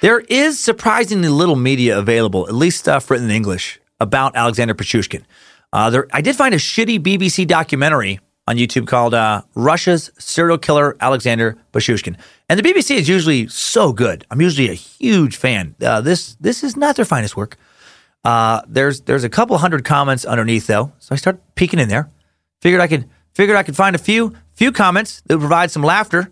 There 0.00 0.20
is 0.20 0.60
surprisingly 0.60 1.28
little 1.28 1.56
media 1.56 1.98
available, 1.98 2.46
at 2.46 2.54
least 2.54 2.78
stuff 2.78 3.10
written 3.10 3.26
in 3.26 3.32
English, 3.32 3.80
about 3.98 4.36
Alexander 4.36 4.74
Pichushkin. 4.74 5.24
Uh, 5.72 5.90
there, 5.90 6.06
I 6.12 6.20
did 6.20 6.36
find 6.36 6.54
a 6.54 6.58
shitty 6.58 7.00
BBC 7.00 7.46
documentary 7.46 8.20
on 8.46 8.56
YouTube 8.56 8.86
called 8.86 9.14
uh, 9.14 9.42
Russia's 9.54 10.10
Serial 10.18 10.58
Killer 10.58 10.96
Alexander 11.00 11.56
Pichushkin. 11.72 12.16
And 12.48 12.58
the 12.58 12.68
BBC 12.68 12.96
is 12.96 13.08
usually 13.08 13.46
so 13.48 13.92
good. 13.92 14.26
I'm 14.30 14.40
usually 14.40 14.68
a 14.68 14.74
huge 14.74 15.36
fan. 15.36 15.76
Uh, 15.80 16.00
this 16.00 16.34
this 16.40 16.64
is 16.64 16.76
not 16.76 16.96
their 16.96 17.04
finest 17.04 17.36
work. 17.36 17.56
Uh, 18.24 18.62
there's 18.66 19.02
there's 19.02 19.24
a 19.24 19.28
couple 19.28 19.56
hundred 19.58 19.84
comments 19.84 20.24
underneath 20.24 20.66
though, 20.66 20.92
so 20.98 21.14
I 21.14 21.16
started 21.16 21.40
peeking 21.54 21.78
in 21.78 21.88
there. 21.88 22.10
Figured 22.60 22.80
I 22.80 22.88
could 22.88 23.08
figured 23.34 23.56
I 23.56 23.62
could 23.62 23.76
find 23.76 23.94
a 23.94 24.00
few 24.00 24.34
few 24.54 24.72
comments 24.72 25.22
that 25.26 25.36
would 25.36 25.42
provide 25.42 25.70
some 25.70 25.82
laughter, 25.82 26.30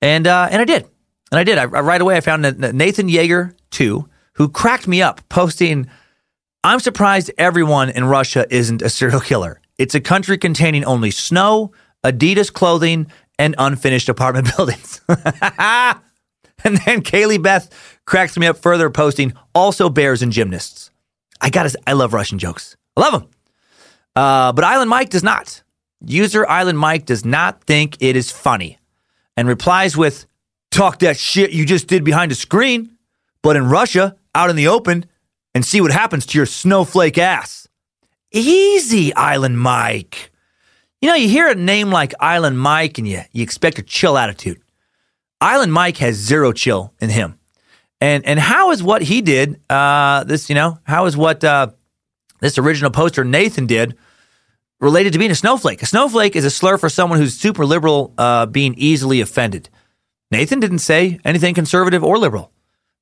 and 0.00 0.26
uh, 0.26 0.48
and 0.50 0.62
I 0.62 0.64
did, 0.64 0.88
and 1.30 1.38
I 1.38 1.44
did. 1.44 1.58
I, 1.58 1.66
right 1.66 2.00
away 2.00 2.16
I 2.16 2.20
found 2.20 2.42
Nathan 2.42 3.08
Yeager 3.08 3.54
too, 3.70 4.08
who 4.34 4.48
cracked 4.48 4.88
me 4.88 5.02
up 5.02 5.20
posting. 5.28 5.88
I'm 6.62 6.80
surprised 6.80 7.30
everyone 7.38 7.88
in 7.88 8.04
Russia 8.04 8.46
isn't 8.50 8.82
a 8.82 8.90
serial 8.90 9.20
killer. 9.20 9.62
It's 9.78 9.94
a 9.94 10.00
country 10.00 10.36
containing 10.36 10.84
only 10.84 11.10
snow, 11.10 11.72
Adidas 12.04 12.52
clothing, 12.52 13.10
and 13.38 13.54
unfinished 13.56 14.10
apartment 14.10 14.48
buildings. 14.56 15.00
and 15.08 15.16
then 16.84 17.02
Kaylee 17.02 17.42
Beth 17.42 17.98
cracks 18.04 18.36
me 18.36 18.46
up 18.46 18.58
further, 18.58 18.90
posting 18.90 19.32
also 19.54 19.88
bears 19.88 20.20
and 20.20 20.32
gymnasts. 20.32 20.90
I 21.40 21.48
gotta, 21.48 21.74
I 21.86 21.94
love 21.94 22.12
Russian 22.12 22.38
jokes. 22.38 22.76
I 22.94 23.00
love 23.00 23.12
them. 23.12 23.30
Uh, 24.14 24.52
but 24.52 24.62
Island 24.62 24.90
Mike 24.90 25.08
does 25.08 25.22
not. 25.22 25.62
User 26.04 26.46
Island 26.46 26.78
Mike 26.78 27.06
does 27.06 27.24
not 27.24 27.64
think 27.64 27.96
it 28.00 28.16
is 28.16 28.30
funny 28.30 28.78
and 29.34 29.48
replies 29.48 29.96
with, 29.96 30.26
Talk 30.70 31.00
that 31.00 31.16
shit 31.16 31.50
you 31.52 31.64
just 31.64 31.88
did 31.88 32.04
behind 32.04 32.30
a 32.30 32.34
screen, 32.34 32.96
but 33.42 33.56
in 33.56 33.66
Russia, 33.66 34.16
out 34.34 34.50
in 34.50 34.56
the 34.56 34.68
open, 34.68 35.06
and 35.54 35.64
see 35.64 35.80
what 35.80 35.92
happens 35.92 36.26
to 36.26 36.38
your 36.38 36.46
snowflake 36.46 37.18
ass. 37.18 37.68
Easy, 38.32 39.14
Island 39.14 39.58
Mike. 39.58 40.30
You 41.00 41.08
know, 41.08 41.14
you 41.14 41.28
hear 41.28 41.48
a 41.48 41.54
name 41.54 41.90
like 41.90 42.12
Island 42.20 42.58
Mike 42.58 42.98
and 42.98 43.08
you, 43.08 43.22
you 43.32 43.42
expect 43.42 43.78
a 43.78 43.82
chill 43.82 44.18
attitude. 44.18 44.60
Island 45.40 45.72
Mike 45.72 45.96
has 45.98 46.16
zero 46.16 46.52
chill 46.52 46.92
in 47.00 47.10
him. 47.10 47.38
And 48.00 48.24
and 48.24 48.38
how 48.38 48.70
is 48.70 48.82
what 48.82 49.02
he 49.02 49.20
did, 49.20 49.60
uh, 49.68 50.24
this, 50.24 50.48
you 50.48 50.54
know, 50.54 50.78
how 50.84 51.06
is 51.06 51.16
what 51.16 51.44
uh, 51.44 51.68
this 52.40 52.56
original 52.58 52.90
poster 52.90 53.24
Nathan 53.24 53.66
did 53.66 53.96
related 54.80 55.12
to 55.12 55.18
being 55.18 55.30
a 55.30 55.34
snowflake? 55.34 55.82
A 55.82 55.86
snowflake 55.86 56.34
is 56.34 56.44
a 56.44 56.50
slur 56.50 56.78
for 56.78 56.88
someone 56.88 57.18
who's 57.18 57.34
super 57.34 57.66
liberal, 57.66 58.14
uh, 58.16 58.46
being 58.46 58.74
easily 58.78 59.20
offended. 59.20 59.68
Nathan 60.30 60.60
didn't 60.60 60.78
say 60.78 61.18
anything 61.24 61.54
conservative 61.54 62.02
or 62.02 62.16
liberal, 62.16 62.52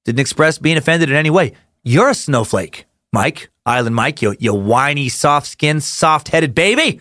didn't 0.05 0.21
express 0.21 0.59
being 0.59 0.77
offended 0.77 1.11
in 1.11 1.17
any 1.17 1.31
way. 1.31 1.53
You're 1.83 2.11
a 2.11 2.15
snowflake, 2.15 2.87
Mike, 3.13 3.51
Island 3.65 3.95
Mike, 3.95 4.21
you, 4.23 4.35
you 4.39 4.55
whiny, 4.55 5.09
soft 5.09 5.47
skinned, 5.47 5.83
soft 5.83 6.29
headed 6.29 6.55
baby. 6.55 7.01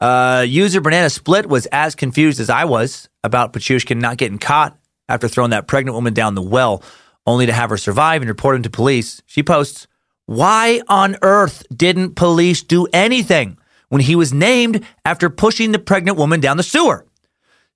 Uh, 0.00 0.44
user 0.46 0.80
Banana 0.80 1.10
Split 1.10 1.46
was 1.46 1.66
as 1.66 1.94
confused 1.94 2.40
as 2.40 2.50
I 2.50 2.64
was 2.64 3.08
about 3.24 3.52
Pachushkin 3.52 3.98
not 3.98 4.16
getting 4.16 4.38
caught 4.38 4.78
after 5.08 5.28
throwing 5.28 5.50
that 5.50 5.66
pregnant 5.66 5.94
woman 5.94 6.14
down 6.14 6.34
the 6.34 6.42
well, 6.42 6.82
only 7.26 7.46
to 7.46 7.52
have 7.52 7.70
her 7.70 7.76
survive 7.76 8.22
and 8.22 8.28
report 8.28 8.56
him 8.56 8.62
to 8.62 8.70
police. 8.70 9.22
She 9.26 9.42
posts, 9.42 9.86
Why 10.26 10.82
on 10.88 11.16
earth 11.22 11.64
didn't 11.74 12.14
police 12.14 12.62
do 12.62 12.86
anything 12.92 13.58
when 13.88 14.00
he 14.00 14.14
was 14.14 14.32
named 14.32 14.84
after 15.04 15.28
pushing 15.28 15.72
the 15.72 15.78
pregnant 15.78 16.16
woman 16.16 16.40
down 16.40 16.56
the 16.56 16.62
sewer? 16.62 17.07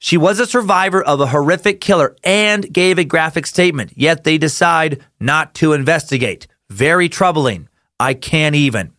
She 0.05 0.17
was 0.17 0.41
a 0.41 0.47
survivor 0.47 1.01
of 1.01 1.21
a 1.21 1.29
horrific 1.29 1.81
killer 1.81 2.17
and 2.25 2.71
gave 2.73 2.99
a 2.99 3.05
graphic 3.05 3.47
statement, 3.47 3.93
yet 3.95 4.25
they 4.25 4.37
decide 4.37 5.01
not 5.21 5.55
to 5.55 5.75
investigate. 5.75 6.49
Very 6.69 7.09
troubling. 7.09 7.69
I 8.01 8.15
can't 8.15 8.57
even. 8.57 8.95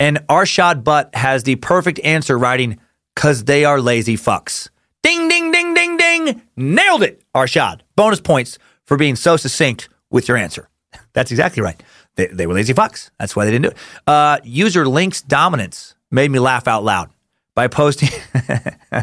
And 0.00 0.18
Arshad 0.26 0.82
Butt 0.82 1.14
has 1.14 1.44
the 1.44 1.54
perfect 1.54 2.00
answer 2.00 2.36
writing, 2.36 2.80
cause 3.14 3.44
they 3.44 3.64
are 3.64 3.80
lazy 3.80 4.16
fucks. 4.16 4.70
Ding, 5.04 5.28
ding, 5.28 5.52
ding, 5.52 5.72
ding, 5.72 5.96
ding. 5.96 6.42
Nailed 6.56 7.04
it, 7.04 7.22
Arshad. 7.32 7.82
Bonus 7.94 8.20
points 8.20 8.58
for 8.86 8.96
being 8.96 9.14
so 9.14 9.36
succinct 9.36 9.88
with 10.10 10.26
your 10.26 10.36
answer. 10.36 10.68
That's 11.12 11.30
exactly 11.30 11.62
right. 11.62 11.80
They, 12.16 12.26
they 12.26 12.48
were 12.48 12.54
lazy 12.54 12.74
fucks. 12.74 13.10
That's 13.20 13.36
why 13.36 13.44
they 13.44 13.52
didn't 13.52 13.66
do 13.66 13.68
it. 13.68 13.76
Uh, 14.04 14.38
user 14.42 14.88
Link's 14.88 15.22
dominance 15.22 15.94
made 16.10 16.32
me 16.32 16.40
laugh 16.40 16.66
out 16.66 16.82
loud 16.82 17.08
by 17.54 17.68
posting 17.68 18.08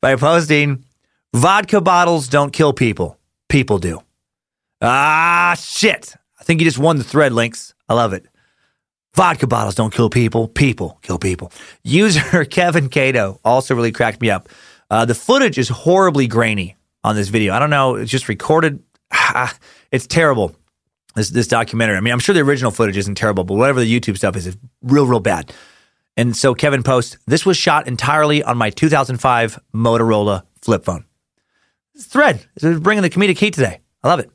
by 0.00 0.16
posting 0.16 0.84
vodka 1.34 1.80
bottles 1.80 2.28
don't 2.28 2.52
kill 2.52 2.72
people. 2.72 3.18
People 3.48 3.78
do. 3.78 4.00
Ah, 4.82 5.56
shit. 5.58 6.14
I 6.38 6.44
think 6.44 6.60
you 6.60 6.66
just 6.66 6.78
won 6.78 6.98
the 6.98 7.04
thread, 7.04 7.32
Links. 7.32 7.74
I 7.88 7.94
love 7.94 8.12
it. 8.12 8.26
Vodka 9.14 9.46
bottles 9.46 9.74
don't 9.74 9.94
kill 9.94 10.10
people. 10.10 10.48
People 10.48 10.98
kill 11.02 11.18
people. 11.18 11.50
User 11.82 12.44
Kevin 12.50 12.88
Cato 12.88 13.40
also 13.44 13.74
really 13.74 13.92
cracked 13.92 14.20
me 14.20 14.30
up. 14.30 14.48
Uh, 14.90 15.04
the 15.04 15.14
footage 15.14 15.58
is 15.58 15.68
horribly 15.68 16.26
grainy 16.26 16.76
on 17.02 17.16
this 17.16 17.28
video. 17.28 17.54
I 17.54 17.58
don't 17.58 17.70
know. 17.70 17.94
It's 17.94 18.10
just 18.10 18.28
recorded. 18.28 18.82
it's 19.90 20.06
terrible. 20.06 20.54
This 21.14 21.30
this 21.30 21.48
documentary. 21.48 21.96
I 21.96 22.00
mean, 22.00 22.12
I'm 22.12 22.18
sure 22.18 22.34
the 22.34 22.42
original 22.42 22.70
footage 22.70 22.98
isn't 22.98 23.14
terrible, 23.14 23.42
but 23.44 23.54
whatever 23.54 23.80
the 23.80 24.00
YouTube 24.00 24.18
stuff 24.18 24.36
is, 24.36 24.46
is 24.46 24.56
real, 24.82 25.06
real 25.06 25.20
bad. 25.20 25.50
And 26.16 26.36
so 26.36 26.54
Kevin 26.54 26.82
posts, 26.82 27.18
this 27.26 27.44
was 27.44 27.56
shot 27.56 27.86
entirely 27.86 28.42
on 28.42 28.56
my 28.56 28.70
2005 28.70 29.60
Motorola 29.74 30.44
flip 30.62 30.84
phone. 30.84 31.04
Thread 31.98 32.44
is 32.56 32.80
bringing 32.80 33.02
the 33.02 33.10
comedic 33.10 33.38
heat 33.38 33.54
today. 33.54 33.80
I 34.02 34.08
love 34.08 34.20
it. 34.20 34.30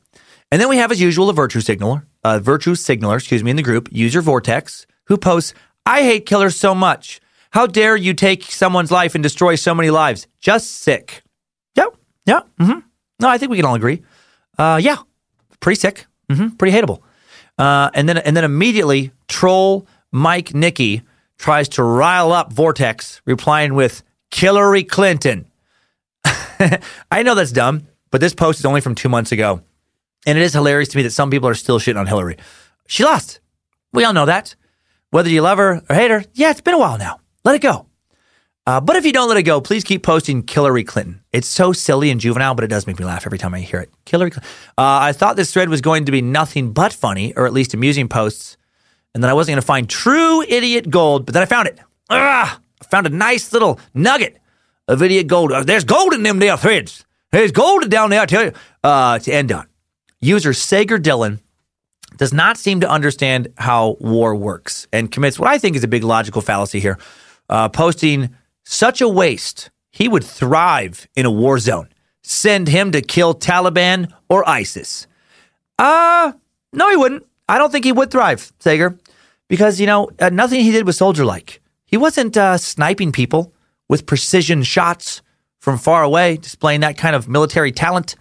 And 0.50 0.60
then 0.60 0.68
we 0.68 0.76
have, 0.76 0.92
as 0.92 1.00
usual, 1.00 1.30
a 1.30 1.32
virtue 1.32 1.60
signaler, 1.60 2.06
a 2.24 2.38
virtue 2.38 2.74
signaler, 2.74 3.16
excuse 3.16 3.42
me, 3.42 3.50
in 3.50 3.56
the 3.56 3.62
group, 3.62 3.88
user 3.90 4.20
Vortex, 4.20 4.86
who 5.06 5.16
posts, 5.16 5.54
I 5.86 6.02
hate 6.02 6.26
killers 6.26 6.56
so 6.56 6.74
much. 6.74 7.20
How 7.50 7.66
dare 7.66 7.96
you 7.96 8.14
take 8.14 8.44
someone's 8.44 8.90
life 8.90 9.14
and 9.14 9.22
destroy 9.22 9.54
so 9.54 9.74
many 9.74 9.90
lives? 9.90 10.26
Just 10.40 10.70
sick. 10.82 11.22
Yeah, 11.74 11.86
yeah. 12.26 12.40
Mm-hmm. 12.60 12.80
No, 13.20 13.28
I 13.28 13.38
think 13.38 13.50
we 13.50 13.56
can 13.56 13.66
all 13.66 13.74
agree. 13.74 14.02
Uh, 14.58 14.78
yeah, 14.82 14.96
pretty 15.60 15.80
sick. 15.80 16.06
Mm-hmm. 16.30 16.56
Pretty 16.56 16.76
hateable. 16.76 17.02
Uh, 17.58 17.90
and 17.94 18.08
then, 18.08 18.18
and 18.18 18.36
then 18.36 18.44
immediately, 18.44 19.12
troll 19.28 19.86
Mike 20.10 20.54
Nicky 20.54 21.02
tries 21.42 21.68
to 21.70 21.82
rile 21.82 22.32
up 22.32 22.52
Vortex, 22.52 23.20
replying 23.26 23.74
with 23.74 24.02
Hillary 24.32 24.84
Clinton. 24.84 25.46
I 26.24 27.22
know 27.24 27.34
that's 27.34 27.50
dumb, 27.50 27.88
but 28.10 28.20
this 28.20 28.32
post 28.32 28.60
is 28.60 28.64
only 28.64 28.80
from 28.80 28.94
two 28.94 29.08
months 29.08 29.32
ago. 29.32 29.60
And 30.24 30.38
it 30.38 30.42
is 30.42 30.52
hilarious 30.52 30.88
to 30.90 30.96
me 30.96 31.02
that 31.02 31.10
some 31.10 31.30
people 31.30 31.48
are 31.48 31.54
still 31.54 31.80
shitting 31.80 31.98
on 31.98 32.06
Hillary. 32.06 32.36
She 32.86 33.04
lost. 33.04 33.40
We 33.92 34.04
all 34.04 34.12
know 34.12 34.26
that. 34.26 34.54
Whether 35.10 35.30
you 35.30 35.42
love 35.42 35.58
her 35.58 35.82
or 35.90 35.94
hate 35.94 36.12
her, 36.12 36.24
yeah, 36.32 36.52
it's 36.52 36.60
been 36.60 36.74
a 36.74 36.78
while 36.78 36.96
now. 36.96 37.18
Let 37.44 37.56
it 37.56 37.60
go. 37.60 37.86
Uh, 38.64 38.80
but 38.80 38.94
if 38.94 39.04
you 39.04 39.12
don't 39.12 39.28
let 39.28 39.36
it 39.36 39.42
go, 39.42 39.60
please 39.60 39.82
keep 39.82 40.04
posting 40.04 40.46
Hillary 40.48 40.84
Clinton. 40.84 41.22
It's 41.32 41.48
so 41.48 41.72
silly 41.72 42.10
and 42.10 42.20
juvenile, 42.20 42.54
but 42.54 42.62
it 42.62 42.68
does 42.68 42.86
make 42.86 43.00
me 43.00 43.04
laugh 43.04 43.26
every 43.26 43.38
time 43.38 43.52
I 43.52 43.58
hear 43.58 43.80
it. 43.80 43.90
Hillary 44.06 44.30
Clinton. 44.30 44.48
Uh, 44.78 45.02
I 45.02 45.12
thought 45.12 45.34
this 45.34 45.52
thread 45.52 45.68
was 45.68 45.80
going 45.80 46.04
to 46.04 46.12
be 46.12 46.22
nothing 46.22 46.72
but 46.72 46.92
funny, 46.92 47.34
or 47.34 47.46
at 47.46 47.52
least 47.52 47.74
amusing 47.74 48.08
posts, 48.08 48.56
and 49.14 49.22
that 49.22 49.30
I 49.30 49.34
wasn't 49.34 49.54
going 49.54 49.62
to 49.62 49.66
find 49.66 49.88
true 49.88 50.42
idiot 50.42 50.90
gold, 50.90 51.26
but 51.26 51.34
then 51.34 51.42
I 51.42 51.46
found 51.46 51.68
it. 51.68 51.78
Ah, 52.10 52.60
I 52.80 52.84
found 52.84 53.06
a 53.06 53.10
nice 53.10 53.52
little 53.52 53.78
nugget 53.94 54.38
of 54.88 55.02
idiot 55.02 55.26
gold. 55.26 55.52
Uh, 55.52 55.64
there's 55.64 55.84
gold 55.84 56.14
in 56.14 56.22
them 56.22 56.38
there 56.38 56.56
threads. 56.56 57.04
There's 57.30 57.52
gold 57.52 57.88
down 57.88 58.10
there, 58.10 58.20
I 58.20 58.26
tell 58.26 58.44
you. 58.44 58.52
Uh, 58.84 59.18
to 59.18 59.32
end 59.32 59.52
on. 59.52 59.66
User 60.20 60.52
Sager 60.52 60.98
Dillon 60.98 61.40
does 62.16 62.32
not 62.32 62.58
seem 62.58 62.80
to 62.80 62.88
understand 62.88 63.48
how 63.56 63.96
war 64.00 64.34
works 64.34 64.86
and 64.92 65.10
commits 65.10 65.38
what 65.38 65.48
I 65.48 65.58
think 65.58 65.76
is 65.76 65.84
a 65.84 65.88
big 65.88 66.04
logical 66.04 66.42
fallacy 66.42 66.78
here, 66.78 66.98
uh, 67.48 67.68
posting 67.68 68.34
such 68.64 69.00
a 69.00 69.08
waste. 69.08 69.70
He 69.90 70.08
would 70.08 70.24
thrive 70.24 71.08
in 71.16 71.26
a 71.26 71.30
war 71.30 71.58
zone. 71.58 71.88
Send 72.22 72.68
him 72.68 72.92
to 72.92 73.02
kill 73.02 73.34
Taliban 73.34 74.12
or 74.28 74.48
ISIS. 74.48 75.06
Uh, 75.78 76.32
no, 76.72 76.90
he 76.90 76.96
wouldn't. 76.96 77.26
I 77.52 77.58
don't 77.58 77.70
think 77.70 77.84
he 77.84 77.92
would 77.92 78.10
thrive, 78.10 78.50
Sager, 78.60 78.96
because, 79.46 79.78
you 79.78 79.86
know, 79.86 80.08
uh, 80.18 80.30
nothing 80.30 80.60
he 80.60 80.72
did 80.72 80.86
was 80.86 80.96
soldier 80.96 81.26
like. 81.26 81.60
He 81.84 81.98
wasn't 81.98 82.34
uh, 82.34 82.56
sniping 82.56 83.12
people 83.12 83.52
with 83.90 84.06
precision 84.06 84.62
shots 84.62 85.20
from 85.60 85.76
far 85.76 86.02
away, 86.02 86.38
displaying 86.38 86.80
that 86.80 86.96
kind 86.96 87.14
of 87.14 87.28
military 87.28 87.70
talent. 87.70 88.16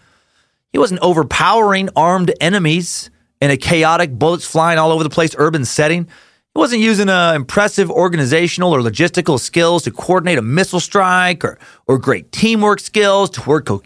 He 0.73 0.79
wasn't 0.79 0.99
overpowering 0.99 1.87
armed 1.95 2.33
enemies 2.41 3.09
in 3.39 3.51
a 3.51 3.55
chaotic, 3.55 4.11
bullets 4.11 4.45
flying 4.45 4.77
all 4.77 4.91
over 4.91 5.01
the 5.01 5.09
place 5.09 5.33
urban 5.37 5.63
setting. 5.63 6.07
He 6.07 6.59
wasn't 6.59 6.81
using 6.81 7.07
uh, 7.07 7.31
impressive 7.31 7.89
organizational 7.89 8.75
or 8.75 8.81
logistical 8.81 9.39
skills 9.39 9.83
to 9.83 9.91
coordinate 9.91 10.39
a 10.39 10.41
missile 10.41 10.81
strike 10.81 11.45
or, 11.45 11.57
or 11.87 11.97
great 11.97 12.33
teamwork 12.33 12.81
skills 12.81 13.29
to 13.29 13.41
work, 13.47 13.67
co- 13.67 13.81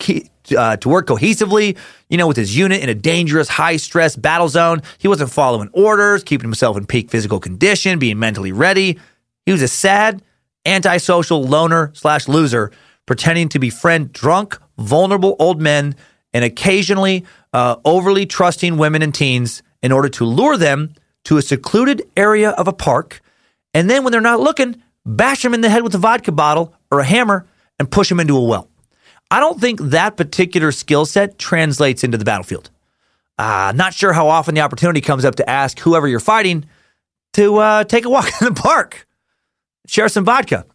uh, 0.54 0.78
to 0.78 0.90
work 0.90 1.08
cohesively, 1.08 1.78
you 2.10 2.18
know, 2.18 2.28
with 2.28 2.38
his 2.38 2.58
unit 2.58 2.82
in 2.82 2.90
a 2.90 2.96
dangerous, 2.96 3.48
high 3.48 3.78
stress 3.78 4.16
battle 4.16 4.50
zone. 4.50 4.82
He 4.98 5.08
wasn't 5.08 5.32
following 5.32 5.70
orders, 5.74 6.24
keeping 6.24 6.46
himself 6.46 6.78
in 6.78 6.86
peak 6.86 7.10
physical 7.10 7.40
condition, 7.40 8.00
being 8.00 8.20
mentally 8.20 8.52
ready. 8.52 9.00
He 9.46 9.52
was 9.52 9.62
a 9.62 9.68
sad, 9.68 10.22
antisocial 10.66 11.44
loner 11.44 11.92
slash 11.94 12.28
loser, 12.28 12.72
pretending 13.06 13.50
to 13.50 13.60
befriend 13.60 14.12
drunk, 14.14 14.58
vulnerable 14.78 15.36
old 15.40 15.62
men 15.62 15.96
and 16.34 16.44
occasionally 16.44 17.26
uh, 17.54 17.78
overly 17.86 18.26
trusting 18.26 18.78
women 18.78 19.02
and 19.02 19.16
teens 19.16 19.64
in 19.82 19.92
order 19.92 20.10
to 20.10 20.26
lure 20.26 20.58
them 20.58 20.94
to 21.24 21.38
a 21.38 21.42
secluded 21.42 22.04
area 22.18 22.50
of 22.52 22.68
a 22.68 22.74
park. 22.74 23.22
And 23.74 23.90
then 23.90 24.04
when 24.04 24.12
they're 24.12 24.22
not 24.22 24.40
looking, 24.40 24.82
bash 25.06 25.44
them 25.44 25.54
in 25.54 25.62
the 25.62 25.70
head 25.70 25.84
with 25.84 25.96
a 25.96 25.98
vodka 25.98 26.32
bottle 26.32 26.74
or 26.92 27.00
a 27.00 27.06
hammer 27.06 27.46
and 27.80 27.90
push 27.90 28.10
them 28.10 28.20
into 28.20 28.36
a 28.36 28.44
well. 28.44 28.70
I 29.32 29.40
don't 29.40 29.60
think 29.60 29.80
that 29.82 30.18
particular 30.18 30.72
skill 30.72 31.06
set 31.06 31.38
translates 31.38 32.04
into 32.04 32.18
the 32.18 32.26
battlefield. 32.26 32.70
Uh, 33.38 33.74
not 33.76 33.94
sure 33.94 34.14
how 34.14 34.28
often 34.28 34.56
the 34.56 34.62
opportunity 34.62 35.02
comes 35.02 35.26
up 35.26 35.36
to 35.36 35.50
ask 35.50 35.80
whoever 35.80 36.08
you're 36.08 36.20
fighting 36.20 36.66
to 37.34 37.58
uh, 37.58 37.84
take 37.84 38.06
a 38.06 38.10
walk 38.10 38.30
in 38.42 38.48
the 38.48 38.54
park, 38.54 39.08
share 39.88 40.08
some 40.08 40.26
vodka. 40.26 40.66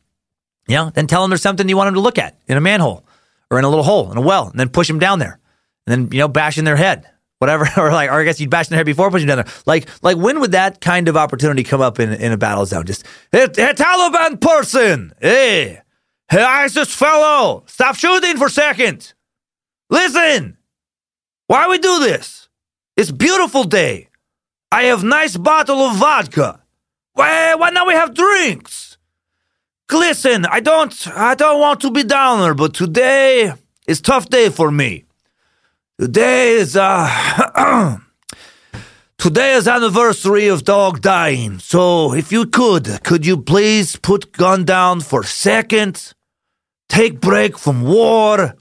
You 0.68 0.76
know, 0.76 0.90
then 0.90 1.06
tell 1.06 1.22
them 1.22 1.30
there's 1.30 1.42
something 1.42 1.68
you 1.68 1.76
want 1.76 1.88
them 1.88 1.94
to 1.94 2.00
look 2.00 2.18
at 2.18 2.38
in 2.46 2.56
a 2.56 2.60
manhole 2.60 3.04
or 3.50 3.58
in 3.58 3.64
a 3.64 3.68
little 3.68 3.84
hole 3.84 4.10
in 4.12 4.18
a 4.18 4.20
well, 4.20 4.48
and 4.48 4.60
then 4.60 4.68
push 4.68 4.86
them 4.88 4.98
down 4.98 5.18
there 5.18 5.40
and 5.86 6.06
then 6.06 6.12
you 6.12 6.18
know 6.18 6.28
bash 6.28 6.58
in 6.58 6.64
their 6.64 6.76
head 6.76 7.06
whatever 7.38 7.68
or 7.76 7.90
like 7.92 8.10
or 8.10 8.20
I 8.20 8.24
guess 8.24 8.40
you'd 8.40 8.50
bash 8.50 8.66
in 8.66 8.70
their 8.70 8.78
head 8.78 8.86
before 8.86 9.10
pushing 9.10 9.28
down 9.28 9.38
there 9.38 9.52
like 9.66 9.88
like 10.02 10.16
when 10.16 10.40
would 10.40 10.52
that 10.52 10.80
kind 10.80 11.08
of 11.08 11.16
opportunity 11.16 11.62
come 11.62 11.80
up 11.80 11.98
in 11.98 12.12
in 12.12 12.32
a 12.32 12.36
battle 12.36 12.66
zone 12.66 12.86
just 12.86 13.06
hey 13.32 13.46
Taliban 13.46 14.40
person 14.40 15.12
hey 15.20 15.80
hey 16.30 16.42
ISIS 16.42 16.94
fellow 16.94 17.64
stop 17.66 17.96
shooting 17.96 18.36
for 18.36 18.46
a 18.46 18.50
second 18.50 19.12
listen 19.90 20.56
why 21.50 21.66
we 21.66 21.78
do 21.78 21.98
this? 21.98 22.48
It's 22.96 23.10
beautiful 23.10 23.64
day. 23.64 24.06
I 24.70 24.84
have 24.84 25.02
nice 25.02 25.36
bottle 25.36 25.80
of 25.80 25.96
vodka. 25.96 26.60
Why 27.14 27.56
why 27.56 27.70
now 27.70 27.88
we 27.88 27.94
have 27.94 28.14
drinks? 28.14 28.98
Listen 29.90 30.46
I 30.46 30.60
don't 30.60 30.94
I 31.08 31.34
don't 31.34 31.58
want 31.58 31.80
to 31.80 31.90
be 31.90 32.04
downer 32.04 32.54
but 32.54 32.72
today 32.72 33.52
is 33.88 34.00
tough 34.00 34.28
day 34.28 34.48
for 34.48 34.70
me. 34.70 35.06
Today 35.98 36.52
is 36.52 36.76
uh 36.76 37.98
Today 39.18 39.54
is 39.54 39.66
anniversary 39.66 40.46
of 40.46 40.62
dog 40.62 41.00
dying. 41.00 41.58
So 41.58 42.14
if 42.14 42.30
you 42.30 42.46
could, 42.46 43.02
could 43.02 43.26
you 43.26 43.38
please 43.38 43.96
put 43.96 44.30
gun 44.30 44.64
down 44.64 45.00
for 45.00 45.24
second? 45.24 46.14
Take 46.90 47.20
break 47.20 47.56
from 47.56 47.82
war. 47.84 48.56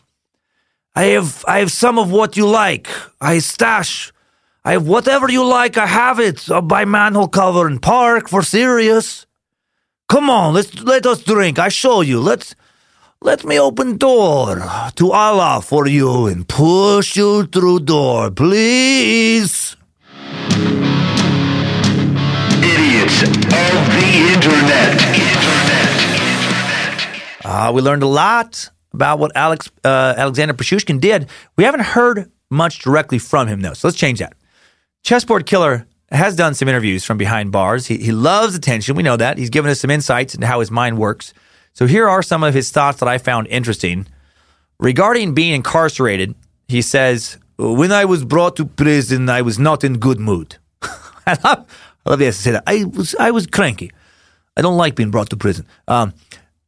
I 0.96 1.04
have 1.18 1.44
I 1.48 1.60
have 1.60 1.72
some 1.72 1.98
of 1.98 2.12
what 2.12 2.38
you 2.38 2.46
like. 2.46 2.88
I 3.20 3.40
stash. 3.40 4.14
I 4.64 4.74
have 4.74 4.88
whatever 4.88 5.30
you 5.32 5.44
like. 5.44 5.78
I 5.78 5.88
have 5.88 6.20
it 6.20 6.50
uh, 6.50 6.62
by 6.62 6.86
manhole 6.86 7.28
cover 7.28 7.68
in 7.68 7.80
park 7.80 8.30
for 8.30 8.44
serious. 8.44 9.26
Come 10.08 10.30
on, 10.30 10.54
let's 10.54 10.80
let 10.84 11.08
us 11.08 11.24
drink. 11.24 11.58
I 11.58 11.70
show 11.70 12.02
you. 12.02 12.20
Let's 12.20 12.56
let 13.20 13.44
me 13.44 13.60
open 13.60 13.98
door 13.98 14.62
to 14.96 15.12
Allah 15.12 15.62
for 15.64 15.88
you 15.88 16.28
and 16.28 16.48
push 16.48 17.18
you 17.18 17.46
through 17.46 17.80
door, 17.80 18.30
please. 18.30 19.76
Idiots 22.62 23.24
of 23.24 23.82
the 23.98 24.08
Internet. 24.34 25.49
Uh, 27.50 27.72
we 27.74 27.82
learned 27.82 28.04
a 28.04 28.08
lot 28.08 28.70
about 28.94 29.18
what 29.18 29.36
Alex 29.36 29.72
uh, 29.84 30.14
Alexander 30.16 30.54
Pashushkin 30.54 31.02
did. 31.02 31.28
We 31.56 31.64
haven't 31.64 31.82
heard 31.82 32.32
much 32.52 32.78
directly 32.78 33.18
from 33.18 33.48
him 33.48 33.62
though, 33.62 33.74
so 33.74 33.88
let's 33.88 33.98
change 33.98 34.20
that. 34.20 34.34
Chessboard 35.02 35.48
Killer 35.48 35.88
has 36.12 36.36
done 36.36 36.54
some 36.54 36.68
interviews 36.68 37.04
from 37.04 37.18
behind 37.18 37.52
bars. 37.52 37.88
He, 37.88 37.98
he 37.98 38.12
loves 38.12 38.54
attention. 38.54 38.96
We 38.96 39.02
know 39.02 39.18
that. 39.18 39.40
He's 39.40 39.50
given 39.50 39.72
us 39.72 39.80
some 39.80 39.90
insights 39.90 40.36
into 40.36 40.46
how 40.46 40.60
his 40.60 40.70
mind 40.70 41.00
works. 41.00 41.34
So 41.74 41.88
here 41.88 42.08
are 42.08 42.22
some 42.22 42.44
of 42.44 42.54
his 42.54 42.70
thoughts 42.70 43.00
that 43.00 43.10
I 43.10 43.18
found 43.18 43.48
interesting. 43.48 44.06
Regarding 44.80 45.34
being 45.34 45.56
incarcerated, 45.56 46.36
he 46.68 46.84
says, 46.84 47.40
When 47.58 47.92
I 47.92 48.06
was 48.06 48.24
brought 48.24 48.58
to 48.58 48.66
prison, 48.66 49.28
I 49.28 49.42
was 49.42 49.58
not 49.58 49.84
in 49.84 49.98
good 49.98 50.20
mood. 50.20 50.58
I 50.84 51.36
love, 51.44 51.66
I 52.06 52.10
love 52.12 52.20
to 52.20 52.32
say 52.32 52.52
that. 52.52 52.64
I 52.68 52.84
was, 52.84 53.16
I 53.16 53.32
was 53.32 53.48
cranky. 53.48 53.92
I 54.56 54.62
don't 54.62 54.78
like 54.78 54.94
being 54.94 55.10
brought 55.10 55.32
to 55.32 55.38
prison. 55.38 55.66
Um, 55.88 56.14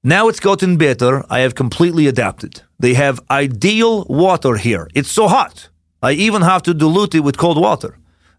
now 0.04 0.28
it's 0.28 0.40
gotten 0.40 0.78
better. 0.78 1.24
I 1.30 1.40
have 1.40 1.56
completely 1.56 2.08
adapted. 2.08 2.62
They 2.80 2.96
have 2.96 3.20
ideal 3.30 4.06
water 4.06 4.56
here. 4.56 4.88
It's 4.96 5.12
so 5.12 5.28
hot. 5.28 5.70
I 6.02 6.14
even 6.14 6.42
have 6.42 6.64
to 6.64 6.74
dilute 6.74 7.16
it 7.16 7.20
with 7.20 7.38
cold 7.38 7.60
water. 7.60 7.98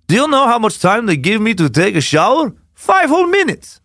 Do 0.09 0.17
you 0.17 0.27
know 0.27 0.47
how 0.47 0.59
much 0.59 0.81
time 0.81 1.07
they 1.07 1.17
give 1.17 1.41
me 1.41 1.55
to 1.55 1.69
take 1.71 1.95
a 1.95 2.01
shower? 2.01 2.53
Five 2.75 3.09
whole 3.09 3.27
minutes. 3.27 3.81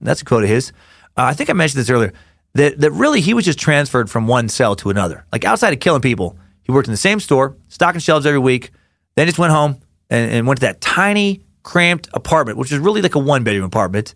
That's 0.00 0.22
a 0.22 0.24
quote 0.24 0.44
of 0.44 0.50
his. 0.50 0.72
Uh, 1.16 1.24
I 1.24 1.34
think 1.34 1.48
I 1.48 1.54
mentioned 1.54 1.80
this 1.80 1.90
earlier. 1.90 2.12
That, 2.54 2.78
that 2.80 2.90
really 2.92 3.20
he 3.20 3.34
was 3.34 3.44
just 3.44 3.58
transferred 3.58 4.10
from 4.10 4.26
one 4.26 4.48
cell 4.48 4.76
to 4.76 4.90
another. 4.90 5.24
Like 5.32 5.44
outside 5.44 5.72
of 5.72 5.80
killing 5.80 6.02
people, 6.02 6.38
he 6.62 6.72
worked 6.72 6.88
in 6.88 6.92
the 6.92 6.98
same 6.98 7.20
store, 7.20 7.56
stocking 7.68 8.00
shelves 8.00 8.26
every 8.26 8.38
week, 8.38 8.70
then 9.14 9.26
just 9.26 9.38
went 9.38 9.52
home 9.52 9.80
and, 10.10 10.30
and 10.30 10.46
went 10.46 10.60
to 10.60 10.66
that 10.66 10.80
tiny, 10.80 11.44
cramped 11.62 12.08
apartment, 12.12 12.58
which 12.58 12.72
is 12.72 12.78
really 12.78 13.00
like 13.00 13.14
a 13.14 13.18
one 13.18 13.44
bedroom 13.44 13.64
apartment, 13.64 14.14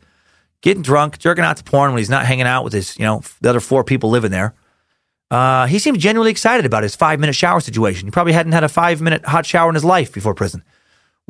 getting 0.62 0.82
drunk, 0.82 1.18
jerking 1.18 1.44
out 1.44 1.58
to 1.58 1.64
porn 1.64 1.92
when 1.92 1.98
he's 1.98 2.10
not 2.10 2.24
hanging 2.24 2.46
out 2.46 2.64
with 2.64 2.72
his, 2.72 2.98
you 2.98 3.04
know, 3.04 3.22
the 3.40 3.50
other 3.50 3.60
four 3.60 3.84
people 3.84 4.10
living 4.10 4.30
there. 4.30 4.54
Uh, 5.30 5.66
he 5.66 5.78
seemed 5.78 5.98
genuinely 5.98 6.30
excited 6.30 6.64
about 6.64 6.82
his 6.82 6.94
five 6.94 7.20
minute 7.20 7.34
shower 7.34 7.60
situation. 7.60 8.06
He 8.06 8.10
probably 8.10 8.32
hadn't 8.32 8.52
had 8.52 8.64
a 8.64 8.68
five 8.68 9.00
minute 9.00 9.24
hot 9.24 9.44
shower 9.46 9.68
in 9.68 9.74
his 9.74 9.84
life 9.84 10.12
before 10.12 10.34
prison. 10.34 10.62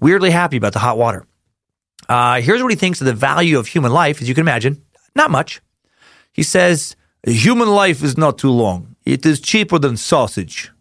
Weirdly 0.01 0.31
happy 0.31 0.57
about 0.57 0.73
the 0.73 0.79
hot 0.79 0.99
water. 0.99 1.27
Uh, 2.09 2.41
here's 2.41 2.63
what 2.63 2.73
he 2.73 2.77
thinks 2.77 3.01
of 3.01 3.07
the 3.07 3.13
value 3.13 3.59
of 3.59 3.69
human 3.69 3.93
life, 3.93 4.21
as 4.21 4.29
you 4.29 4.35
can 4.35 4.43
imagine. 4.43 4.83
Not 5.15 5.31
much. 5.31 5.61
He 6.33 6.43
says, 6.43 6.97
Human 7.25 7.69
life 7.69 8.03
is 8.03 8.19
not 8.19 8.39
too 8.39 8.51
long. 8.51 8.97
It 9.05 9.25
is 9.25 9.41
cheaper 9.41 9.79
than 9.79 9.97
sausage. 9.97 10.73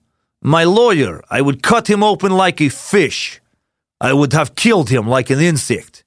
My 0.41 0.63
lawyer, 0.63 1.21
I 1.29 1.41
would 1.41 1.61
cut 1.61 1.87
him 1.87 2.03
open 2.03 2.31
like 2.31 2.59
a 2.59 2.69
fish. 2.69 3.39
I 3.99 4.13
would 4.13 4.33
have 4.33 4.55
killed 4.55 4.89
him 4.89 5.07
like 5.07 5.29
an 5.29 5.39
insect. 5.39 6.03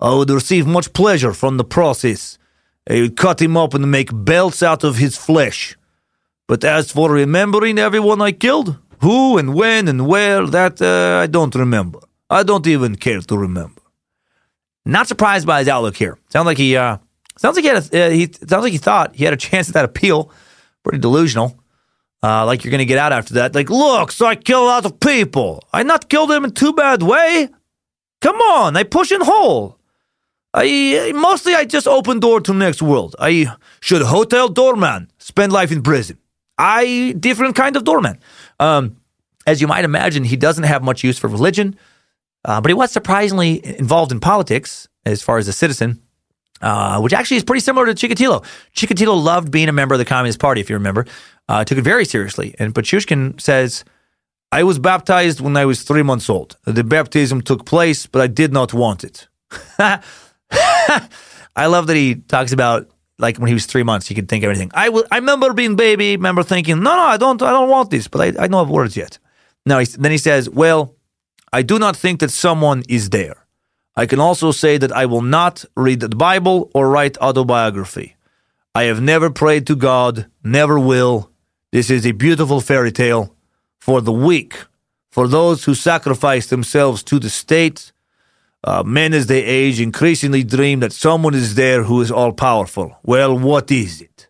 I 0.00 0.14
would 0.14 0.30
receive 0.30 0.66
much 0.66 0.92
pleasure 0.92 1.32
from 1.32 1.56
the 1.56 1.64
process. 1.64 2.38
I 2.88 3.00
would 3.00 3.16
cut 3.16 3.42
him 3.42 3.56
open 3.56 3.82
and 3.82 3.90
make 3.90 4.10
belts 4.12 4.62
out 4.62 4.84
of 4.84 4.96
his 4.96 5.16
flesh. 5.16 5.76
But 6.46 6.64
as 6.64 6.92
for 6.92 7.10
remembering 7.10 7.78
everyone 7.78 8.22
I 8.22 8.32
killed, 8.32 8.78
who 9.00 9.38
and 9.38 9.54
when 9.54 9.88
and 9.88 10.06
where, 10.06 10.46
that 10.46 10.80
uh, 10.80 11.22
I 11.22 11.26
don't 11.26 11.54
remember. 11.54 12.00
I 12.30 12.42
don't 12.42 12.66
even 12.66 12.96
care 12.96 13.20
to 13.20 13.36
remember. 13.36 13.82
Not 14.84 15.08
surprised 15.08 15.46
by 15.46 15.58
his 15.58 15.68
outlook 15.68 15.96
here. 15.96 16.18
Sounds 16.30 16.46
like 16.46 16.58
he 16.58 16.76
uh, 16.76 16.98
sounds 17.36 17.56
like 17.56 17.64
he 17.64 17.68
had 17.68 17.92
a, 17.92 18.06
uh, 18.06 18.10
he 18.10 18.30
sounds 18.32 18.62
like 18.62 18.72
he 18.72 18.78
thought 18.78 19.14
he 19.14 19.24
had 19.24 19.34
a 19.34 19.36
chance 19.36 19.68
at 19.68 19.74
that 19.74 19.84
appeal. 19.84 20.30
Pretty 20.82 20.98
delusional. 20.98 21.58
Uh, 22.22 22.46
like 22.46 22.64
you're 22.64 22.70
gonna 22.70 22.84
get 22.84 22.98
out 22.98 23.12
after 23.12 23.34
that. 23.34 23.54
Like, 23.54 23.70
look, 23.70 24.10
so 24.10 24.26
I 24.26 24.34
kill 24.34 24.64
a 24.64 24.66
lot 24.66 24.86
of 24.86 24.98
people. 25.00 25.62
I 25.72 25.82
not 25.82 26.08
kill 26.08 26.26
them 26.26 26.44
in 26.44 26.52
too 26.52 26.72
bad 26.72 27.02
way. 27.02 27.48
Come 28.20 28.36
on, 28.36 28.76
I 28.76 28.82
push 28.82 29.12
in 29.12 29.20
hole. 29.20 29.77
I 30.54 31.12
mostly 31.14 31.54
I 31.54 31.64
just 31.64 31.86
open 31.86 32.20
door 32.20 32.40
to 32.40 32.54
next 32.54 32.82
world. 32.82 33.14
I 33.18 33.54
should 33.80 34.02
hotel 34.02 34.48
doorman 34.48 35.10
spend 35.18 35.52
life 35.52 35.70
in 35.70 35.82
prison. 35.82 36.18
I 36.56 37.14
different 37.18 37.54
kind 37.54 37.76
of 37.76 37.84
doorman. 37.84 38.18
Um, 38.58 38.96
as 39.46 39.60
you 39.60 39.66
might 39.66 39.84
imagine, 39.84 40.24
he 40.24 40.36
doesn't 40.36 40.64
have 40.64 40.82
much 40.82 41.04
use 41.04 41.18
for 41.18 41.28
religion, 41.28 41.76
uh, 42.44 42.60
but 42.60 42.70
he 42.70 42.74
was 42.74 42.90
surprisingly 42.90 43.64
involved 43.78 44.12
in 44.12 44.20
politics 44.20 44.88
as 45.04 45.22
far 45.22 45.38
as 45.38 45.48
a 45.48 45.52
citizen, 45.52 46.02
uh, 46.60 47.00
which 47.00 47.12
actually 47.12 47.36
is 47.36 47.44
pretty 47.44 47.60
similar 47.60 47.86
to 47.86 47.94
Chikatilo. 47.94 48.44
Chikatilo 48.74 49.22
loved 49.22 49.50
being 49.50 49.68
a 49.68 49.72
member 49.72 49.94
of 49.94 49.98
the 49.98 50.04
Communist 50.04 50.38
Party, 50.38 50.60
if 50.60 50.68
you 50.68 50.76
remember, 50.76 51.06
uh, 51.48 51.64
took 51.64 51.78
it 51.78 51.82
very 51.82 52.04
seriously. 52.04 52.54
And 52.58 52.74
Pichushkin 52.74 53.40
says, 53.40 53.84
I 54.50 54.64
was 54.64 54.78
baptized 54.78 55.40
when 55.40 55.56
I 55.56 55.66
was 55.66 55.82
three 55.82 56.02
months 56.02 56.28
old. 56.28 56.56
The 56.64 56.84
baptism 56.84 57.42
took 57.42 57.64
place, 57.64 58.06
but 58.06 58.22
I 58.22 58.26
did 58.26 58.52
not 58.52 58.74
want 58.74 59.04
it. 59.04 59.28
I 61.56 61.66
love 61.66 61.86
that 61.88 61.96
he 61.96 62.16
talks 62.16 62.52
about 62.52 62.88
like 63.18 63.38
when 63.38 63.48
he 63.48 63.54
was 63.54 63.66
three 63.66 63.82
months, 63.82 64.06
he 64.06 64.14
could 64.14 64.28
think 64.28 64.44
of 64.44 64.50
everything. 64.50 64.70
I, 64.74 64.88
I 65.10 65.16
remember 65.16 65.52
being 65.52 65.76
baby, 65.76 66.16
remember 66.16 66.42
thinking, 66.42 66.82
no, 66.82 66.94
no, 66.94 67.02
I 67.02 67.16
don't, 67.16 67.42
I 67.42 67.50
don't 67.50 67.68
want 67.68 67.90
this, 67.90 68.08
but 68.08 68.20
I, 68.20 68.26
I 68.44 68.46
don't 68.46 68.64
have 68.64 68.70
words 68.70 68.96
yet. 68.96 69.18
Now, 69.66 69.82
then 69.84 70.12
he 70.12 70.18
says, 70.18 70.48
well, 70.48 70.94
I 71.52 71.62
do 71.62 71.78
not 71.78 71.96
think 71.96 72.20
that 72.20 72.30
someone 72.30 72.84
is 72.88 73.10
there. 73.10 73.44
I 73.96 74.06
can 74.06 74.20
also 74.20 74.52
say 74.52 74.78
that 74.78 74.92
I 74.92 75.06
will 75.06 75.22
not 75.22 75.64
read 75.76 76.00
the 76.00 76.08
Bible 76.08 76.70
or 76.74 76.88
write 76.88 77.18
autobiography. 77.18 78.16
I 78.74 78.84
have 78.84 79.00
never 79.00 79.28
prayed 79.28 79.66
to 79.66 79.74
God, 79.74 80.26
never 80.44 80.78
will. 80.78 81.30
This 81.72 81.90
is 81.90 82.06
a 82.06 82.12
beautiful 82.12 82.60
fairy 82.60 82.92
tale 82.92 83.34
for 83.80 84.00
the 84.00 84.12
weak, 84.12 84.54
for 85.10 85.26
those 85.26 85.64
who 85.64 85.74
sacrifice 85.74 86.46
themselves 86.46 87.02
to 87.04 87.18
the 87.18 87.30
state. 87.30 87.90
Uh, 88.64 88.82
men 88.82 89.14
as 89.14 89.26
they 89.26 89.44
age 89.44 89.80
increasingly 89.80 90.42
dream 90.42 90.80
that 90.80 90.92
someone 90.92 91.34
is 91.34 91.54
there 91.54 91.84
who 91.84 92.00
is 92.00 92.10
all 92.10 92.32
powerful. 92.32 92.96
Well, 93.04 93.38
what 93.38 93.70
is 93.70 94.00
it? 94.00 94.26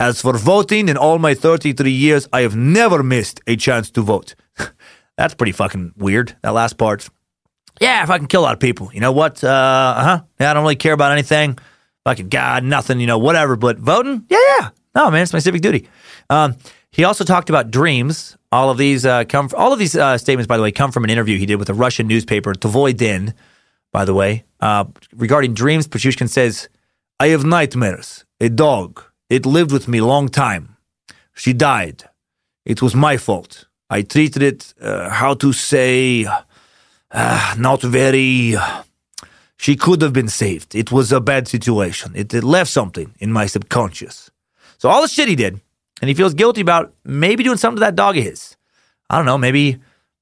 As 0.00 0.20
for 0.22 0.38
voting, 0.38 0.88
in 0.88 0.96
all 0.96 1.18
my 1.18 1.34
33 1.34 1.90
years, 1.90 2.28
I 2.32 2.42
have 2.42 2.54
never 2.54 3.02
missed 3.02 3.40
a 3.48 3.56
chance 3.56 3.90
to 3.92 4.02
vote. 4.02 4.36
That's 5.16 5.34
pretty 5.34 5.50
fucking 5.50 5.94
weird, 5.96 6.36
that 6.42 6.50
last 6.54 6.78
part. 6.78 7.08
Yeah, 7.80 8.04
if 8.04 8.10
I 8.10 8.18
can 8.18 8.28
kill 8.28 8.42
a 8.42 8.46
lot 8.46 8.54
of 8.54 8.60
people, 8.60 8.90
you 8.92 9.00
know 9.00 9.12
what? 9.12 9.42
Uh 9.42 9.94
huh. 10.02 10.20
Yeah, 10.40 10.50
I 10.50 10.54
don't 10.54 10.62
really 10.62 10.76
care 10.76 10.92
about 10.92 11.10
anything. 11.12 11.58
Fucking 12.04 12.28
God, 12.28 12.62
nothing, 12.62 13.00
you 13.00 13.06
know, 13.08 13.18
whatever. 13.18 13.56
But 13.56 13.78
voting, 13.78 14.24
yeah, 14.30 14.38
yeah. 14.58 14.68
No, 14.94 15.10
man, 15.10 15.22
it's 15.22 15.32
my 15.32 15.40
civic 15.40 15.60
duty. 15.62 15.88
Um, 16.30 16.56
he 16.92 17.04
also 17.04 17.24
talked 17.24 17.50
about 17.50 17.70
dreams. 17.70 18.37
All 18.50 18.70
of 18.70 18.78
these 18.78 19.04
uh, 19.04 19.24
come. 19.24 19.50
All 19.56 19.72
of 19.72 19.78
these 19.78 19.94
uh, 19.96 20.16
statements, 20.18 20.46
by 20.46 20.56
the 20.56 20.62
way, 20.62 20.72
come 20.72 20.92
from 20.92 21.04
an 21.04 21.10
interview 21.10 21.38
he 21.38 21.46
did 21.46 21.56
with 21.56 21.68
a 21.68 21.74
Russian 21.74 22.06
newspaper, 22.06 22.54
Tvoi 22.54 22.96
Den. 22.96 23.34
By 23.92 24.04
the 24.04 24.14
way, 24.14 24.44
uh, 24.60 24.84
regarding 25.14 25.54
dreams, 25.54 25.86
Pichushkin 25.86 26.28
says, 26.28 26.68
"I 27.20 27.28
have 27.28 27.44
nightmares. 27.44 28.24
A 28.40 28.48
dog. 28.48 29.02
It 29.28 29.44
lived 29.44 29.72
with 29.72 29.88
me 29.88 30.00
long 30.00 30.28
time. 30.28 30.76
She 31.34 31.52
died. 31.52 32.04
It 32.64 32.80
was 32.80 32.94
my 32.94 33.16
fault. 33.16 33.66
I 33.90 34.02
treated 34.02 34.42
it. 34.42 34.74
Uh, 34.80 35.08
how 35.10 35.34
to 35.34 35.52
say? 35.52 36.26
uh, 37.10 37.54
not 37.58 37.82
very. 37.82 38.56
She 39.56 39.76
could 39.76 40.02
have 40.02 40.12
been 40.12 40.28
saved. 40.28 40.74
It 40.74 40.92
was 40.92 41.10
a 41.10 41.20
bad 41.20 41.48
situation. 41.48 42.12
It, 42.14 42.32
it 42.32 42.44
left 42.44 42.70
something 42.70 43.14
in 43.18 43.32
my 43.32 43.46
subconscious. 43.46 44.30
So 44.78 44.88
all 44.88 45.02
the 45.02 45.08
shit 45.08 45.28
he 45.28 45.34
did, 45.34 45.60
and 46.00 46.08
he 46.08 46.14
feels 46.14 46.34
guilty 46.34 46.60
about 46.60 46.94
maybe 47.04 47.44
doing 47.44 47.56
something 47.56 47.76
to 47.76 47.80
that 47.80 47.96
dog 47.96 48.16
of 48.16 48.24
his. 48.24 48.56
I 49.10 49.16
don't 49.16 49.26
know. 49.26 49.38
Maybe, 49.38 49.78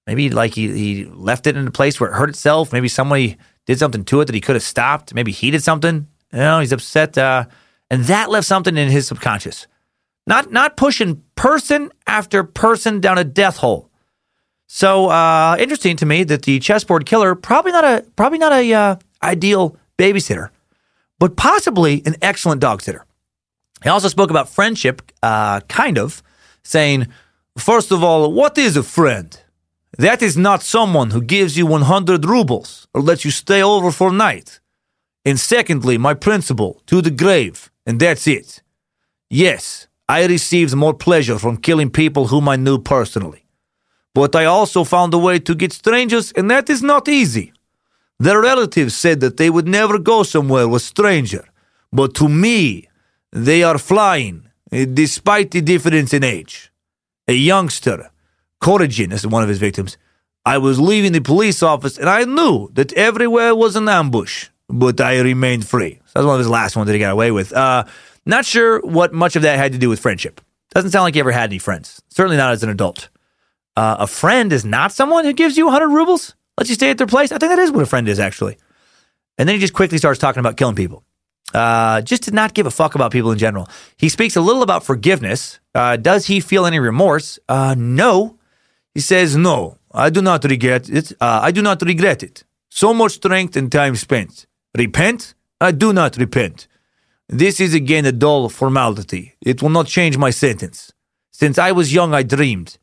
maybe 0.06 0.30
like 0.30 0.54
he, 0.54 0.72
he 0.72 1.04
left 1.06 1.46
it 1.46 1.56
in 1.56 1.66
a 1.66 1.72
place 1.72 2.00
where 2.00 2.10
it 2.10 2.14
hurt 2.14 2.28
itself. 2.28 2.72
Maybe 2.72 2.88
somebody 2.88 3.36
did 3.66 3.78
something 3.78 4.04
to 4.04 4.20
it 4.20 4.26
that 4.26 4.34
he 4.34 4.40
could 4.40 4.56
have 4.56 4.62
stopped. 4.62 5.14
Maybe 5.14 5.32
he 5.32 5.50
did 5.50 5.62
something. 5.62 6.06
You 6.32 6.38
know, 6.38 6.60
he's 6.60 6.72
upset, 6.72 7.16
uh, 7.16 7.44
and 7.90 8.04
that 8.04 8.30
left 8.30 8.46
something 8.46 8.76
in 8.76 8.88
his 8.88 9.06
subconscious. 9.06 9.66
Not 10.26 10.50
not 10.50 10.76
pushing 10.76 11.22
person 11.36 11.90
after 12.06 12.42
person 12.42 13.00
down 13.00 13.16
a 13.16 13.24
death 13.24 13.58
hole. 13.58 13.90
So 14.66 15.08
uh, 15.08 15.56
interesting 15.58 15.96
to 15.98 16.06
me 16.06 16.24
that 16.24 16.42
the 16.42 16.58
chessboard 16.58 17.06
killer 17.06 17.34
probably 17.36 17.70
not 17.70 17.84
a 17.84 18.04
probably 18.16 18.38
not 18.38 18.52
a 18.52 18.74
uh, 18.74 18.96
ideal 19.22 19.76
babysitter, 19.98 20.50
but 21.20 21.36
possibly 21.36 22.02
an 22.04 22.16
excellent 22.20 22.60
dog 22.60 22.82
sitter. 22.82 23.05
He 23.86 23.90
also 23.90 24.08
spoke 24.08 24.30
about 24.30 24.48
friendship, 24.48 25.00
uh, 25.22 25.60
kind 25.68 25.96
of 25.96 26.20
saying, 26.64 27.06
first 27.56 27.92
of 27.92 28.02
all, 28.02 28.32
what 28.32 28.58
is 28.58 28.76
a 28.76 28.82
friend? 28.82 29.40
That 29.96 30.22
is 30.22 30.36
not 30.36 30.64
someone 30.64 31.10
who 31.12 31.22
gives 31.22 31.56
you 31.56 31.66
100 31.66 32.24
rubles 32.24 32.88
or 32.92 33.00
lets 33.00 33.24
you 33.24 33.30
stay 33.30 33.62
over 33.62 33.92
for 33.92 34.08
a 34.08 34.12
night. 34.12 34.58
And 35.24 35.38
secondly, 35.38 35.98
my 35.98 36.14
principle, 36.14 36.82
to 36.86 37.00
the 37.00 37.12
grave, 37.12 37.70
and 37.86 38.00
that's 38.00 38.26
it. 38.26 38.60
Yes, 39.30 39.86
I 40.08 40.26
received 40.26 40.74
more 40.74 40.92
pleasure 40.92 41.38
from 41.38 41.56
killing 41.56 41.90
people 41.90 42.26
whom 42.26 42.48
I 42.48 42.56
knew 42.56 42.78
personally. 42.78 43.44
But 44.14 44.34
I 44.34 44.46
also 44.46 44.82
found 44.82 45.14
a 45.14 45.18
way 45.18 45.38
to 45.38 45.54
get 45.54 45.72
strangers, 45.72 46.32
and 46.32 46.50
that 46.50 46.68
is 46.68 46.82
not 46.82 47.08
easy. 47.08 47.52
Their 48.18 48.40
relatives 48.40 48.96
said 48.96 49.20
that 49.20 49.36
they 49.36 49.48
would 49.48 49.68
never 49.68 49.96
go 50.00 50.24
somewhere 50.24 50.66
with 50.66 50.82
stranger, 50.82 51.44
but 51.92 52.14
to 52.16 52.28
me, 52.28 52.88
they 53.36 53.62
are 53.62 53.78
flying, 53.78 54.48
eh, 54.72 54.86
despite 54.92 55.50
the 55.50 55.60
difference 55.60 56.14
in 56.14 56.24
age. 56.24 56.72
A 57.28 57.34
youngster, 57.34 58.10
Korigin 58.62 59.12
is 59.12 59.26
one 59.26 59.42
of 59.42 59.48
his 59.48 59.58
victims. 59.58 59.98
I 60.44 60.58
was 60.58 60.80
leaving 60.80 61.12
the 61.12 61.20
police 61.20 61.62
office, 61.62 61.98
and 61.98 62.08
I 62.08 62.24
knew 62.24 62.70
that 62.74 62.92
everywhere 62.94 63.54
was 63.54 63.76
an 63.76 63.88
ambush, 63.88 64.48
but 64.68 65.00
I 65.00 65.20
remained 65.20 65.66
free. 65.66 66.00
So 66.06 66.12
that's 66.14 66.26
one 66.26 66.34
of 66.36 66.38
his 66.38 66.48
last 66.48 66.76
ones 66.76 66.86
that 66.86 66.94
he 66.94 66.98
got 66.98 67.12
away 67.12 67.30
with. 67.30 67.52
Uh, 67.52 67.84
Not 68.24 68.44
sure 68.44 68.80
what 68.80 69.12
much 69.12 69.36
of 69.36 69.42
that 69.42 69.58
had 69.58 69.72
to 69.72 69.78
do 69.78 69.88
with 69.88 70.00
friendship. 70.00 70.40
Doesn't 70.74 70.90
sound 70.90 71.04
like 71.04 71.14
he 71.14 71.20
ever 71.20 71.32
had 71.32 71.50
any 71.50 71.58
friends. 71.58 72.02
Certainly 72.08 72.36
not 72.38 72.52
as 72.52 72.62
an 72.62 72.70
adult. 72.70 73.08
Uh, 73.76 73.96
a 74.00 74.06
friend 74.06 74.52
is 74.52 74.64
not 74.64 74.92
someone 74.92 75.24
who 75.24 75.32
gives 75.32 75.56
you 75.56 75.66
100 75.66 75.88
rubles, 75.88 76.34
lets 76.58 76.70
you 76.70 76.74
stay 76.74 76.90
at 76.90 76.98
their 76.98 77.06
place. 77.06 77.30
I 77.30 77.38
think 77.38 77.50
that 77.50 77.58
is 77.58 77.70
what 77.70 77.82
a 77.82 77.86
friend 77.86 78.08
is, 78.08 78.18
actually. 78.18 78.56
And 79.38 79.48
then 79.48 79.54
he 79.54 79.60
just 79.60 79.74
quickly 79.74 79.98
starts 79.98 80.18
talking 80.18 80.40
about 80.40 80.56
killing 80.56 80.74
people. 80.74 81.04
Uh, 81.56 82.02
just 82.02 82.22
to 82.24 82.30
not 82.30 82.52
give 82.52 82.66
a 82.66 82.70
fuck 82.70 82.94
about 82.94 83.10
people 83.10 83.32
in 83.32 83.38
general. 83.38 83.66
He 83.96 84.08
speaks 84.10 84.36
a 84.36 84.42
little 84.42 84.62
about 84.62 84.84
forgiveness. 84.84 85.58
Uh, 85.74 85.96
does 85.96 86.26
he 86.26 86.38
feel 86.40 86.66
any 86.66 86.78
remorse? 86.78 87.38
Uh, 87.48 87.74
no. 87.78 88.38
He 88.94 89.00
says, 89.00 89.36
No, 89.36 89.78
I 89.90 90.10
do 90.10 90.20
not 90.20 90.44
regret 90.44 90.90
it. 90.90 91.12
Uh, 91.12 91.40
I 91.42 91.50
do 91.52 91.62
not 91.62 91.80
regret 91.80 92.22
it. 92.22 92.44
So 92.68 92.92
much 92.92 93.12
strength 93.12 93.56
and 93.56 93.72
time 93.72 93.96
spent. 93.96 94.46
Repent? 94.76 95.34
I 95.58 95.72
do 95.72 95.94
not 95.94 96.18
repent. 96.18 96.68
This 97.28 97.58
is 97.58 97.72
again 97.72 98.04
a 98.04 98.12
dull 98.12 98.50
formality. 98.50 99.34
It 99.40 99.62
will 99.62 99.70
not 99.70 99.86
change 99.86 100.18
my 100.18 100.30
sentence. 100.30 100.92
Since 101.32 101.56
I 101.58 101.72
was 101.72 101.94
young, 101.94 102.12
I 102.12 102.22
dreamed. 102.22 102.76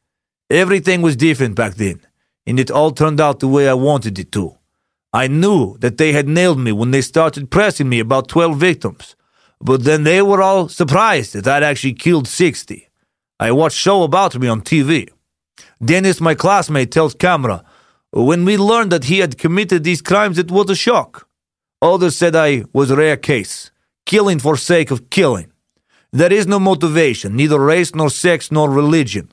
Everything 0.49 1.03
was 1.03 1.15
different 1.15 1.55
back 1.55 1.75
then, 1.75 2.01
and 2.47 2.59
it 2.59 2.71
all 2.71 2.91
turned 2.91 3.21
out 3.21 3.39
the 3.39 3.47
way 3.47 3.69
I 3.69 3.73
wanted 3.75 4.17
it 4.17 4.31
to. 4.31 4.57
I 5.13 5.27
knew 5.27 5.77
that 5.77 5.97
they 5.97 6.11
had 6.11 6.27
nailed 6.27 6.59
me 6.59 6.71
when 6.71 6.89
they 6.89 7.01
started 7.01 7.51
pressing 7.51 7.87
me 7.87 7.99
about 7.99 8.27
12 8.27 8.57
victims, 8.57 9.15
but 9.61 9.83
then 9.83 10.03
they 10.03 10.23
were 10.23 10.41
all 10.41 10.67
surprised 10.67 11.33
that 11.33 11.47
I'd 11.47 11.61
actually 11.61 11.93
killed 11.93 12.27
60. 12.27 12.89
I 13.39 13.51
watched 13.51 13.77
show 13.77 14.01
about 14.01 14.39
me 14.39 14.47
on 14.47 14.61
TV. 14.61 15.09
Dennis, 15.83 16.19
my 16.19 16.33
classmate, 16.33 16.91
tells 16.91 17.13
camera, 17.13 17.63
when 18.11 18.43
we 18.43 18.57
learned 18.57 18.91
that 18.91 19.05
he 19.05 19.19
had 19.19 19.37
committed 19.37 19.83
these 19.83 20.01
crimes, 20.01 20.39
it 20.39 20.49
was 20.49 20.69
a 20.69 20.75
shock. 20.75 21.27
Others 21.81 22.15
said 22.15 22.35
I 22.35 22.63
was 22.73 22.89
a 22.89 22.95
rare 22.95 23.17
case, 23.17 23.69
killing 24.05 24.39
for 24.39 24.57
sake 24.57 24.89
of 24.89 25.09
killing. 25.09 25.51
There 26.11 26.33
is 26.33 26.47
no 26.47 26.59
motivation, 26.59 27.35
neither 27.35 27.59
race 27.59 27.93
nor 27.93 28.09
sex 28.09 28.51
nor 28.51 28.69
religion. 28.69 29.31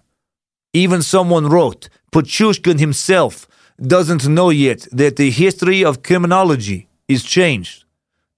Even 0.73 1.03
someone 1.03 1.49
wrote, 1.49 1.89
Pichushkin 2.13 2.79
himself 2.79 3.47
doesn't 3.87 4.27
know 4.29 4.51
yet 4.51 4.87
that 4.93 5.17
the 5.17 5.31
history 5.31 5.85
of 5.85 6.03
criminology 6.03 6.89
is 7.09 7.23
changed, 7.23 7.85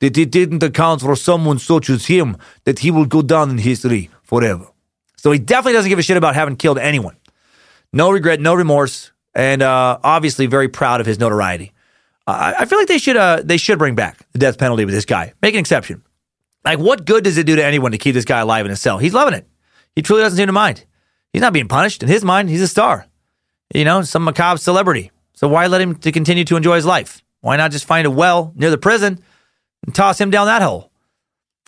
that 0.01 0.17
it 0.17 0.31
didn't 0.31 0.63
account 0.63 1.01
for 1.01 1.17
someone 1.17 1.59
such 1.59 1.91
as 1.91 2.07
him, 2.07 2.37
that 2.65 2.81
he 2.81 2.91
will 2.91 3.07
go 3.07 3.23
down 3.23 3.51
in 3.51 3.59
history 3.59 4.11
forever. 4.23 4.67
So 5.17 5.31
he 5.31 5.39
definitely 5.39 5.75
doesn't 5.75 5.89
give 5.89 5.99
a 5.99 6.03
shit 6.03 6.17
about 6.17 6.35
having 6.35 6.57
killed 6.57 6.79
anyone. 6.79 7.17
No 7.93 8.11
regret, 8.11 8.41
no 8.41 8.55
remorse, 8.55 9.13
and 9.35 9.63
uh, 9.63 9.99
obviously 10.03 10.47
very 10.47 10.69
proud 10.69 11.01
of 11.01 11.07
his 11.07 11.19
notoriety. 11.19 11.73
I, 12.27 12.65
feel 12.67 12.79
like 12.79 12.89
they 12.89 12.99
should 12.99 13.17
uh, 13.17 13.41
they 13.43 13.57
should 13.57 13.79
bring 13.79 13.97
back 13.97 14.19
the 14.33 14.39
death 14.39 14.57
penalty 14.57 14.85
with 14.85 14.95
this 14.95 15.05
guy. 15.05 15.33
Make 15.43 15.55
an 15.55 15.61
exception. 15.61 16.03
Like, 16.65 16.79
what 16.79 17.05
good 17.05 17.25
does 17.25 17.37
it 17.37 17.47
do 17.47 17.57
to 17.57 17.65
anyone 17.65 17.91
to 17.91 17.99
keep 17.99 18.15
this 18.15 18.25
guy 18.25 18.39
alive 18.39 18.65
in 18.65 18.71
a 18.71 18.77
cell? 18.77 18.99
He's 18.99 19.13
loving 19.13 19.35
it. 19.35 19.47
He 19.97 20.03
truly 20.03 20.23
doesn't 20.23 20.37
seem 20.37 20.47
to 20.47 20.53
mind. 20.53 20.85
He's 21.33 21.43
not 21.43 21.53
being 21.53 21.67
punished. 21.69 22.03
In 22.03 22.09
his 22.09 22.25
mind, 22.25 22.49
he's 22.49 22.63
a 22.63 22.69
star. 22.69 23.07
You 23.75 23.85
know, 23.85 24.03
some 24.03 24.25
macabre 24.25 24.59
celebrity. 24.59 25.11
So 25.43 25.49
why 25.49 25.67
let 25.67 25.81
him 25.81 25.97
to 25.97 26.13
continue 26.13 26.45
to 26.45 26.57
enjoy 26.57 26.77
his 26.77 26.87
life? 26.87 27.21
Why 27.41 27.57
not 27.57 27.73
just 27.73 27.85
find 27.85 28.07
a 28.07 28.11
well 28.11 28.53
near 28.55 28.71
the 28.71 28.79
prison 28.79 29.19
and 29.85 29.93
toss 29.93 30.21
him 30.21 30.31
down 30.31 30.47
that 30.47 30.63
hole? 30.63 30.93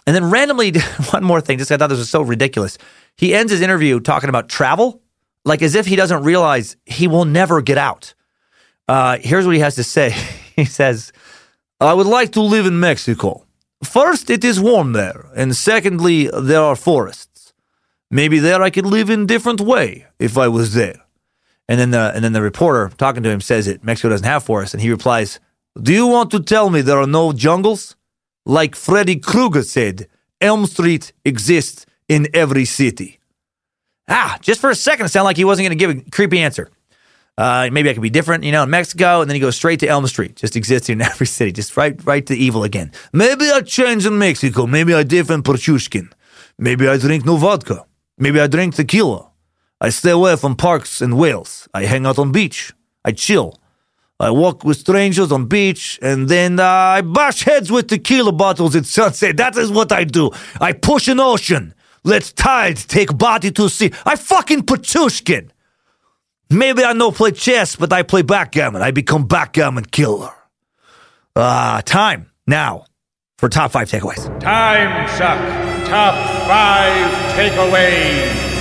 And 0.06 0.14
then 0.14 0.30
randomly, 0.30 0.72
one 1.10 1.24
more 1.24 1.40
thing, 1.40 1.58
just 1.58 1.72
I 1.72 1.76
thought 1.76 1.88
this 1.88 1.98
was 1.98 2.08
so 2.08 2.22
ridiculous. 2.22 2.78
He 3.16 3.34
ends 3.34 3.50
his 3.50 3.60
interview 3.60 3.98
talking 3.98 4.28
about 4.28 4.48
travel, 4.48 5.02
like 5.44 5.60
as 5.60 5.74
if 5.74 5.86
he 5.86 5.96
doesn't 5.96 6.22
realize 6.22 6.76
he 6.86 7.08
will 7.08 7.24
never 7.24 7.60
get 7.62 7.76
out. 7.76 8.14
Uh, 8.86 9.18
here's 9.20 9.44
what 9.44 9.56
he 9.56 9.60
has 9.60 9.74
to 9.74 9.82
say. 9.82 10.10
he 10.56 10.66
says, 10.66 11.12
I 11.80 11.94
would 11.94 12.06
like 12.06 12.30
to 12.32 12.42
live 12.42 12.66
in 12.66 12.78
Mexico. 12.78 13.44
First, 13.82 14.30
it 14.30 14.44
is 14.44 14.60
warm 14.60 14.92
there, 14.92 15.26
and 15.34 15.56
secondly, 15.56 16.30
there 16.32 16.62
are 16.62 16.76
forests. 16.76 17.52
Maybe 18.08 18.38
there 18.38 18.62
I 18.62 18.70
could 18.70 18.86
live 18.86 19.10
in 19.10 19.26
different 19.26 19.60
way 19.60 20.06
if 20.20 20.38
I 20.38 20.46
was 20.46 20.74
there. 20.74 21.03
And 21.68 21.80
then 21.80 21.90
the 21.90 22.12
and 22.14 22.22
then 22.22 22.32
the 22.32 22.42
reporter 22.42 22.90
talking 22.96 23.22
to 23.22 23.30
him 23.30 23.40
says 23.40 23.66
it 23.66 23.84
Mexico 23.84 24.10
doesn't 24.10 24.26
have 24.26 24.44
forests, 24.44 24.74
and 24.74 24.82
he 24.82 24.90
replies, 24.90 25.40
"Do 25.80 25.92
you 25.92 26.06
want 26.06 26.30
to 26.32 26.40
tell 26.40 26.70
me 26.70 26.82
there 26.82 26.98
are 26.98 27.06
no 27.06 27.32
jungles? 27.32 27.96
Like 28.44 28.76
Freddy 28.76 29.16
Krueger 29.16 29.62
said, 29.62 30.06
Elm 30.40 30.66
Street 30.66 31.12
exists 31.24 31.86
in 32.08 32.28
every 32.34 32.66
city." 32.66 33.18
Ah, 34.08 34.38
just 34.42 34.60
for 34.60 34.68
a 34.68 34.74
second, 34.74 35.06
it 35.06 35.08
sounded 35.08 35.24
like 35.24 35.38
he 35.38 35.46
wasn't 35.46 35.66
going 35.66 35.78
to 35.78 35.82
give 35.82 36.06
a 36.06 36.10
creepy 36.10 36.40
answer. 36.40 36.68
Uh, 37.36 37.68
maybe 37.72 37.90
I 37.90 37.94
could 37.94 38.02
be 38.02 38.10
different, 38.10 38.44
you 38.44 38.52
know, 38.52 38.62
in 38.62 38.70
Mexico, 38.70 39.20
and 39.20 39.28
then 39.28 39.34
he 39.34 39.40
goes 39.40 39.56
straight 39.56 39.80
to 39.80 39.88
Elm 39.88 40.06
Street, 40.06 40.36
just 40.36 40.54
existing 40.54 41.00
in 41.00 41.02
every 41.12 41.26
city, 41.26 41.50
just 41.52 41.76
right, 41.76 41.98
right 42.04 42.24
to 42.26 42.36
evil 42.36 42.62
again. 42.62 42.92
Maybe 43.12 43.50
I 43.50 43.62
change 43.62 44.06
in 44.06 44.18
Mexico. 44.18 44.66
Maybe 44.66 44.94
I 44.94 45.02
different 45.02 45.44
Pichushkin. 45.44 46.12
Maybe 46.58 46.86
I 46.86 46.98
drink 46.98 47.24
no 47.24 47.36
vodka. 47.36 47.86
Maybe 48.18 48.40
I 48.40 48.46
drink 48.46 48.74
tequila. 48.74 49.30
I 49.84 49.90
stay 49.90 50.12
away 50.12 50.34
from 50.36 50.56
parks 50.56 51.02
and 51.02 51.18
whales. 51.18 51.68
I 51.74 51.84
hang 51.84 52.06
out 52.06 52.18
on 52.18 52.32
beach. 52.32 52.72
I 53.04 53.12
chill. 53.12 53.60
I 54.18 54.30
walk 54.30 54.64
with 54.64 54.78
strangers 54.78 55.30
on 55.30 55.44
beach, 55.44 55.98
and 56.00 56.26
then 56.26 56.58
I 56.58 57.02
bash 57.02 57.42
heads 57.42 57.70
with 57.70 57.88
tequila 57.88 58.32
bottles 58.32 58.74
at 58.76 58.86
sunset. 58.86 59.36
That 59.36 59.58
is 59.58 59.70
what 59.70 59.92
I 59.92 60.04
do. 60.04 60.30
I 60.58 60.72
push 60.72 61.06
an 61.08 61.20
ocean. 61.20 61.74
Let 62.02 62.32
tides 62.34 62.86
take 62.86 63.18
body 63.18 63.50
to 63.50 63.68
sea. 63.68 63.92
I 64.06 64.16
fucking 64.16 64.62
Pichushkin. 64.62 65.50
Maybe 66.48 66.82
I 66.82 66.94
know 66.94 67.10
play 67.10 67.32
chess, 67.32 67.76
but 67.76 67.92
I 67.92 68.04
play 68.04 68.22
backgammon. 68.22 68.80
I 68.80 68.90
become 68.90 69.26
backgammon 69.26 69.84
killer. 69.84 70.32
Ah, 71.36 71.76
uh, 71.76 71.82
time 71.82 72.30
now 72.46 72.86
for 73.36 73.50
top 73.50 73.72
five 73.72 73.90
takeaways. 73.90 74.24
Time 74.40 75.08
suck. 75.08 75.38
Top 75.88 76.14
five 76.48 77.10
takeaways. 77.36 78.53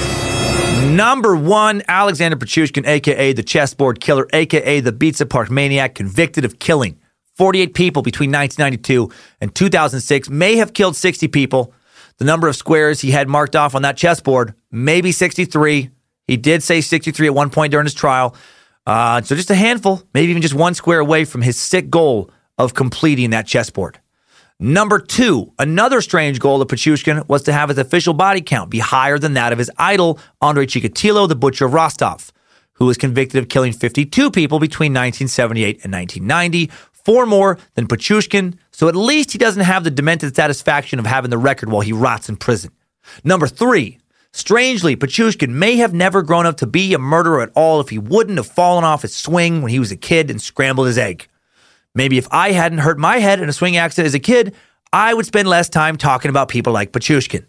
Number 0.83 1.35
one, 1.35 1.81
Alexander 1.87 2.37
Pichushkin, 2.37 2.85
aka 2.85 3.33
the 3.33 3.41
chessboard 3.41 3.99
killer, 3.99 4.27
aka 4.33 4.79
the 4.79 4.91
Bitsa 4.91 5.27
Park 5.27 5.49
maniac, 5.49 5.95
convicted 5.95 6.45
of 6.45 6.59
killing 6.59 6.99
48 7.35 7.73
people 7.73 8.01
between 8.03 8.31
1992 8.31 9.09
and 9.41 9.55
2006, 9.55 10.29
may 10.29 10.57
have 10.57 10.73
killed 10.73 10.95
60 10.95 11.27
people. 11.29 11.73
The 12.17 12.25
number 12.25 12.47
of 12.47 12.55
squares 12.55 13.01
he 13.01 13.11
had 13.11 13.27
marked 13.27 13.55
off 13.55 13.75
on 13.75 13.81
that 13.81 13.97
chessboard, 13.97 14.53
maybe 14.71 15.11
63. 15.11 15.89
He 16.27 16.37
did 16.37 16.61
say 16.61 16.81
63 16.81 17.27
at 17.27 17.33
one 17.33 17.49
point 17.49 17.71
during 17.71 17.85
his 17.85 17.93
trial. 17.93 18.35
Uh, 18.85 19.21
so 19.21 19.35
just 19.35 19.49
a 19.49 19.55
handful, 19.55 20.03
maybe 20.13 20.29
even 20.29 20.41
just 20.41 20.53
one 20.53 20.73
square 20.73 20.99
away 20.99 21.25
from 21.25 21.41
his 21.41 21.57
sick 21.57 21.89
goal 21.89 22.29
of 22.57 22.73
completing 22.73 23.31
that 23.31 23.47
chessboard. 23.47 23.99
Number 24.59 24.99
two, 24.99 25.51
another 25.59 26.01
strange 26.01 26.39
goal 26.39 26.61
of 26.61 26.67
Pichushkin 26.67 27.27
was 27.27 27.43
to 27.43 27.53
have 27.53 27.69
his 27.69 27.77
official 27.77 28.13
body 28.13 28.41
count 28.41 28.69
be 28.69 28.79
higher 28.79 29.17
than 29.17 29.33
that 29.33 29.51
of 29.51 29.59
his 29.59 29.71
idol, 29.77 30.19
Andrei 30.41 30.65
Chikatilo, 30.65 31.27
the 31.27 31.35
butcher 31.35 31.65
of 31.65 31.73
Rostov, 31.73 32.31
who 32.73 32.85
was 32.85 32.97
convicted 32.97 33.41
of 33.41 33.49
killing 33.49 33.73
52 33.73 34.31
people 34.31 34.59
between 34.59 34.91
1978 34.91 35.83
and 35.83 35.91
1990, 35.91 36.71
four 36.91 37.25
more 37.25 37.57
than 37.73 37.87
Pichushkin, 37.87 38.55
so 38.71 38.87
at 38.87 38.95
least 38.95 39.31
he 39.31 39.37
doesn't 39.37 39.63
have 39.63 39.83
the 39.83 39.91
demented 39.91 40.35
satisfaction 40.35 40.99
of 40.99 41.05
having 41.05 41.31
the 41.31 41.37
record 41.37 41.69
while 41.69 41.81
he 41.81 41.91
rots 41.91 42.29
in 42.29 42.37
prison. 42.37 42.71
Number 43.23 43.47
three, 43.47 43.99
Strangely, 44.35 44.95
Pichushkin 44.95 45.59
may 45.59 45.75
have 45.75 45.93
never 45.93 46.23
grown 46.23 46.47
up 46.47 46.57
to 46.57 46.65
be 46.65 46.95
a 46.95 46.99
murderer 46.99 47.41
at 47.41 47.51
all 47.53 47.79
if 47.79 47.89
he 47.89 47.99
wouldn't 47.99 48.37
have 48.37 48.47
fallen 48.47 48.83
off 48.83 49.03
his 49.03 49.15
swing 49.15 49.61
when 49.61 49.69
he 49.69 49.77
was 49.77 49.91
a 49.91 49.95
kid 49.95 50.31
and 50.31 50.41
scrambled 50.41 50.87
his 50.87 50.97
egg. 50.97 51.27
Maybe 51.95 52.17
if 52.17 52.27
I 52.31 52.51
hadn't 52.51 52.79
hurt 52.79 52.97
my 52.97 53.19
head 53.19 53.39
in 53.39 53.49
a 53.49 53.53
swing 53.53 53.77
accident 53.77 54.07
as 54.07 54.15
a 54.15 54.19
kid, 54.19 54.55
I 54.91 55.13
would 55.13 55.25
spend 55.25 55.47
less 55.47 55.69
time 55.69 55.97
talking 55.97 56.29
about 56.29 56.49
people 56.49 56.73
like 56.73 56.91
Pichushkin. 56.91 57.45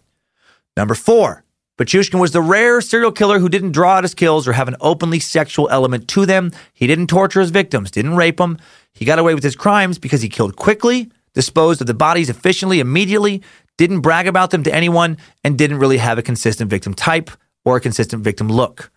Number 0.76 0.94
four, 0.94 1.44
Pichushkin 1.78 2.20
was 2.20 2.32
the 2.32 2.40
rare 2.40 2.80
serial 2.80 3.10
killer 3.10 3.38
who 3.38 3.48
didn't 3.48 3.72
draw 3.72 3.94
out 3.94 4.04
his 4.04 4.14
kills 4.14 4.46
or 4.46 4.52
have 4.52 4.68
an 4.68 4.76
openly 4.80 5.18
sexual 5.18 5.68
element 5.70 6.08
to 6.08 6.26
them. 6.26 6.52
He 6.72 6.86
didn't 6.86 7.08
torture 7.08 7.40
his 7.40 7.50
victims, 7.50 7.90
didn't 7.90 8.16
rape 8.16 8.36
them. 8.36 8.58
He 8.92 9.04
got 9.04 9.18
away 9.18 9.34
with 9.34 9.42
his 9.42 9.56
crimes 9.56 9.98
because 9.98 10.22
he 10.22 10.28
killed 10.28 10.56
quickly, 10.56 11.10
disposed 11.32 11.80
of 11.80 11.86
the 11.86 11.94
bodies 11.94 12.30
efficiently, 12.30 12.80
immediately, 12.80 13.42
didn't 13.76 14.02
brag 14.02 14.28
about 14.28 14.50
them 14.50 14.62
to 14.62 14.74
anyone, 14.74 15.16
and 15.42 15.58
didn't 15.58 15.78
really 15.78 15.98
have 15.98 16.16
a 16.16 16.22
consistent 16.22 16.70
victim 16.70 16.94
type 16.94 17.30
or 17.64 17.76
a 17.76 17.80
consistent 17.80 18.22
victim 18.22 18.48
look. 18.48 18.90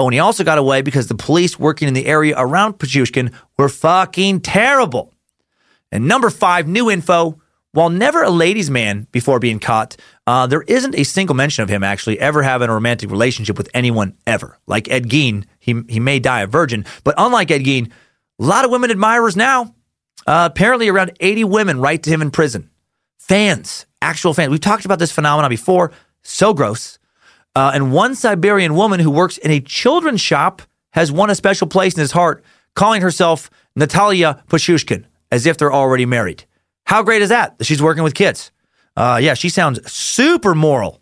Oh, 0.00 0.06
and 0.06 0.14
he 0.14 0.18
also 0.18 0.44
got 0.44 0.56
away 0.56 0.80
because 0.80 1.08
the 1.08 1.14
police 1.14 1.58
working 1.58 1.86
in 1.86 1.92
the 1.92 2.06
area 2.06 2.34
around 2.34 2.78
Pichushkin 2.78 3.34
were 3.58 3.68
fucking 3.68 4.40
terrible. 4.40 5.12
And 5.92 6.08
number 6.08 6.30
five, 6.30 6.66
new 6.66 6.90
info. 6.90 7.38
While 7.72 7.90
never 7.90 8.22
a 8.22 8.30
ladies' 8.30 8.70
man 8.70 9.08
before 9.12 9.38
being 9.38 9.58
caught, 9.58 9.98
uh, 10.26 10.46
there 10.46 10.62
isn't 10.62 10.94
a 10.94 11.04
single 11.04 11.36
mention 11.36 11.64
of 11.64 11.68
him 11.68 11.84
actually 11.84 12.18
ever 12.18 12.42
having 12.42 12.70
a 12.70 12.72
romantic 12.72 13.10
relationship 13.10 13.58
with 13.58 13.68
anyone 13.74 14.16
ever. 14.26 14.58
Like 14.66 14.90
Ed 14.90 15.10
Gein, 15.10 15.44
he, 15.58 15.82
he 15.86 16.00
may 16.00 16.18
die 16.18 16.40
a 16.40 16.46
virgin, 16.46 16.86
but 17.04 17.14
unlike 17.18 17.50
Ed 17.50 17.64
Gein, 17.64 17.90
a 18.40 18.42
lot 18.42 18.64
of 18.64 18.70
women 18.70 18.90
admirers 18.90 19.36
now. 19.36 19.74
Uh, 20.26 20.48
apparently, 20.50 20.88
around 20.88 21.12
80 21.20 21.44
women 21.44 21.78
write 21.78 22.04
to 22.04 22.10
him 22.10 22.22
in 22.22 22.30
prison. 22.30 22.70
Fans, 23.18 23.84
actual 24.00 24.32
fans. 24.32 24.50
We've 24.50 24.60
talked 24.60 24.86
about 24.86 24.98
this 24.98 25.12
phenomenon 25.12 25.50
before. 25.50 25.92
So 26.22 26.54
gross. 26.54 26.98
Uh, 27.54 27.72
and 27.74 27.92
one 27.92 28.14
Siberian 28.14 28.74
woman 28.74 29.00
who 29.00 29.10
works 29.10 29.38
in 29.38 29.50
a 29.50 29.60
children's 29.60 30.20
shop 30.20 30.62
has 30.92 31.10
won 31.10 31.30
a 31.30 31.34
special 31.34 31.66
place 31.66 31.94
in 31.94 32.00
his 32.00 32.12
heart, 32.12 32.44
calling 32.74 33.02
herself 33.02 33.50
Natalia 33.76 34.42
Pichushkin, 34.48 35.06
as 35.30 35.46
if 35.46 35.58
they're 35.58 35.72
already 35.72 36.06
married. 36.06 36.44
How 36.84 37.02
great 37.02 37.22
is 37.22 37.28
that? 37.28 37.58
That 37.58 37.64
she's 37.64 37.82
working 37.82 38.02
with 38.02 38.14
kids. 38.14 38.50
Uh, 38.96 39.18
yeah, 39.22 39.34
she 39.34 39.48
sounds 39.48 39.90
super 39.90 40.54
moral. 40.54 41.00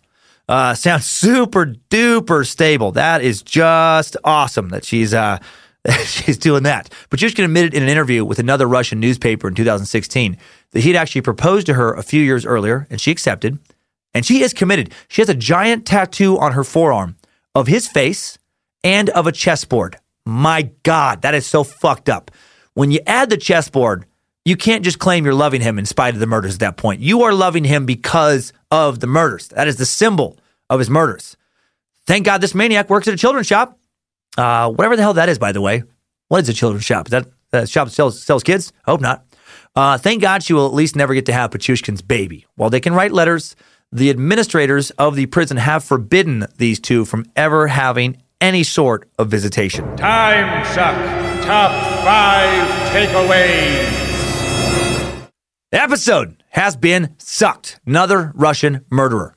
Uh, 0.48 0.74
sounds 0.74 1.06
super 1.06 1.74
duper 1.90 2.46
stable. 2.46 2.92
That 2.92 3.22
is 3.22 3.42
just 3.42 4.16
awesome 4.24 4.70
that 4.70 4.84
she's 4.84 5.12
uh, 5.14 5.38
she's 6.04 6.38
doing 6.38 6.64
that. 6.64 6.90
Pichushkin 7.10 7.44
admitted 7.44 7.74
in 7.74 7.82
an 7.82 7.88
interview 7.88 8.24
with 8.24 8.38
another 8.38 8.66
Russian 8.66 9.00
newspaper 9.00 9.48
in 9.48 9.54
2016 9.54 10.36
that 10.72 10.80
he'd 10.80 10.96
actually 10.96 11.22
proposed 11.22 11.66
to 11.66 11.74
her 11.74 11.94
a 11.94 12.02
few 12.02 12.22
years 12.22 12.44
earlier, 12.44 12.86
and 12.90 13.00
she 13.00 13.10
accepted. 13.10 13.58
And 14.18 14.26
she 14.26 14.42
is 14.42 14.52
committed. 14.52 14.92
She 15.06 15.22
has 15.22 15.28
a 15.28 15.34
giant 15.34 15.86
tattoo 15.86 16.40
on 16.40 16.50
her 16.50 16.64
forearm 16.64 17.14
of 17.54 17.68
his 17.68 17.86
face 17.86 18.36
and 18.82 19.08
of 19.10 19.28
a 19.28 19.32
chessboard. 19.32 19.96
My 20.26 20.72
God, 20.82 21.22
that 21.22 21.36
is 21.36 21.46
so 21.46 21.62
fucked 21.62 22.08
up. 22.08 22.32
When 22.74 22.90
you 22.90 22.98
add 23.06 23.30
the 23.30 23.36
chessboard, 23.36 24.06
you 24.44 24.56
can't 24.56 24.82
just 24.82 24.98
claim 24.98 25.24
you're 25.24 25.34
loving 25.34 25.60
him 25.60 25.78
in 25.78 25.86
spite 25.86 26.14
of 26.14 26.20
the 26.20 26.26
murders 26.26 26.54
at 26.54 26.60
that 26.60 26.76
point. 26.76 27.00
You 27.00 27.22
are 27.22 27.32
loving 27.32 27.62
him 27.62 27.86
because 27.86 28.52
of 28.72 28.98
the 28.98 29.06
murders. 29.06 29.46
That 29.50 29.68
is 29.68 29.76
the 29.76 29.86
symbol 29.86 30.36
of 30.68 30.80
his 30.80 30.90
murders. 30.90 31.36
Thank 32.04 32.26
God 32.26 32.40
this 32.40 32.56
maniac 32.56 32.90
works 32.90 33.06
at 33.06 33.14
a 33.14 33.18
children's 33.18 33.46
shop. 33.46 33.78
Uh, 34.36 34.68
whatever 34.68 34.96
the 34.96 35.02
hell 35.02 35.14
that 35.14 35.28
is, 35.28 35.38
by 35.38 35.52
the 35.52 35.60
way. 35.60 35.84
What 36.26 36.42
is 36.42 36.48
a 36.48 36.54
children's 36.54 36.84
shop? 36.84 37.06
Is 37.06 37.10
that 37.12 37.28
a 37.52 37.68
shop 37.68 37.86
that 37.86 37.94
sells, 37.94 38.20
sells 38.20 38.42
kids? 38.42 38.72
Hope 38.84 39.00
not. 39.00 39.24
Uh, 39.76 39.96
thank 39.96 40.22
God 40.22 40.42
she 40.42 40.54
will 40.54 40.66
at 40.66 40.74
least 40.74 40.96
never 40.96 41.14
get 41.14 41.26
to 41.26 41.32
have 41.32 41.52
Pichushkin's 41.52 42.02
baby. 42.02 42.46
While 42.56 42.68
they 42.68 42.80
can 42.80 42.94
write 42.94 43.12
letters, 43.12 43.54
the 43.90 44.10
administrators 44.10 44.90
of 44.92 45.16
the 45.16 45.26
prison 45.26 45.56
have 45.56 45.84
forbidden 45.84 46.46
these 46.56 46.78
two 46.78 47.04
from 47.04 47.24
ever 47.36 47.68
having 47.68 48.22
any 48.40 48.62
sort 48.62 49.08
of 49.18 49.28
visitation. 49.28 49.96
Time 49.96 50.64
suck. 50.66 50.94
Top 51.44 51.70
five 52.04 52.68
takeaways. 52.92 54.08
The 55.70 55.82
episode 55.82 56.42
has 56.50 56.76
been 56.76 57.14
sucked. 57.18 57.80
Another 57.86 58.32
Russian 58.34 58.84
murderer. 58.90 59.34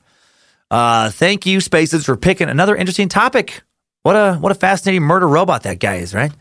Uh, 0.70 1.10
thank 1.10 1.44
you, 1.44 1.60
Spaces, 1.60 2.06
for 2.06 2.16
picking 2.16 2.48
another 2.48 2.74
interesting 2.74 3.08
topic. 3.08 3.62
What 4.02 4.16
a 4.16 4.34
what 4.36 4.50
a 4.52 4.54
fascinating 4.54 5.02
murder 5.02 5.28
robot 5.28 5.64
that 5.64 5.78
guy 5.78 5.96
is, 5.96 6.14
right? 6.14 6.32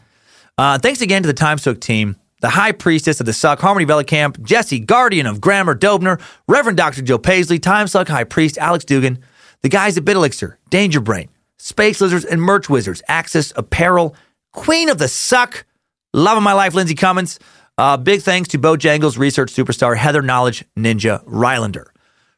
Uh, 0.58 0.78
thanks 0.80 1.02
again 1.02 1.24
to 1.24 1.28
the 1.28 1.34
Time 1.34 1.58
Suck 1.58 1.80
team, 1.80 2.16
the 2.42 2.50
High 2.50 2.74
Priestess 2.74 3.20
of 3.20 3.26
the 3.26 3.34
Suck, 3.34 3.60
Harmony 3.60 3.86
Vellicamp, 3.86 4.42
Jesse, 4.44 4.80
Guardian 4.80 5.26
of 5.26 5.40
Grammar, 5.40 5.76
Dobner, 5.76 6.20
Reverend 6.48 6.78
Dr. 6.78 7.02
Joe 7.02 7.18
Paisley, 7.18 7.60
Time 7.60 7.88
Suck 7.88 8.08
High 8.08 8.26
Priest, 8.26 8.58
Alex 8.58 8.84
Dugan, 8.84 9.20
the 9.62 9.70
guys 9.70 9.98
at 9.98 10.04
Bitelixir, 10.04 10.56
Danger 10.70 11.00
Brain, 11.00 11.30
Space 11.58 12.02
Lizards, 12.02 12.26
and 12.26 12.42
Merch 12.42 12.70
Wizards, 12.70 13.02
Axis 13.08 13.54
Apparel, 13.56 14.16
Queen 14.52 14.90
of 14.90 14.98
the 14.98 15.08
Suck, 15.08 15.66
Love 16.14 16.38
of 16.38 16.44
My 16.44 16.54
Life, 16.54 16.74
Lindsay 16.74 16.96
Cummins. 16.96 17.40
Uh, 17.78 17.96
big 17.96 18.22
thanks 18.22 18.50
to 18.50 18.60
Bojangles 18.60 19.18
research 19.18 19.54
superstar 19.54 19.96
Heather 19.96 20.22
Knowledge 20.22 20.66
Ninja 20.78 21.24
Rylander 21.26 21.86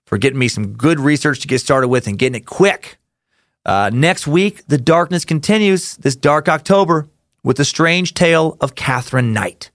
for 0.06 0.18
getting 0.18 0.38
me 0.40 0.48
some 0.48 0.74
good 0.74 1.00
research 1.00 1.40
to 1.40 1.48
get 1.48 1.60
started 1.60 1.88
with 1.88 2.08
and 2.08 2.20
getting 2.20 2.36
it 2.36 2.46
quick. 2.46 2.98
Uh, 3.66 3.90
next 3.94 4.28
week, 4.28 4.66
the 4.68 4.78
darkness 4.78 5.26
continues 5.26 5.96
this 5.98 6.16
dark 6.16 6.50
October 6.50 7.08
with 7.44 7.58
the 7.58 7.66
strange 7.66 8.14
tale 8.14 8.58
of 8.62 8.76
Katherine 8.76 9.34
Knight. 9.34 9.72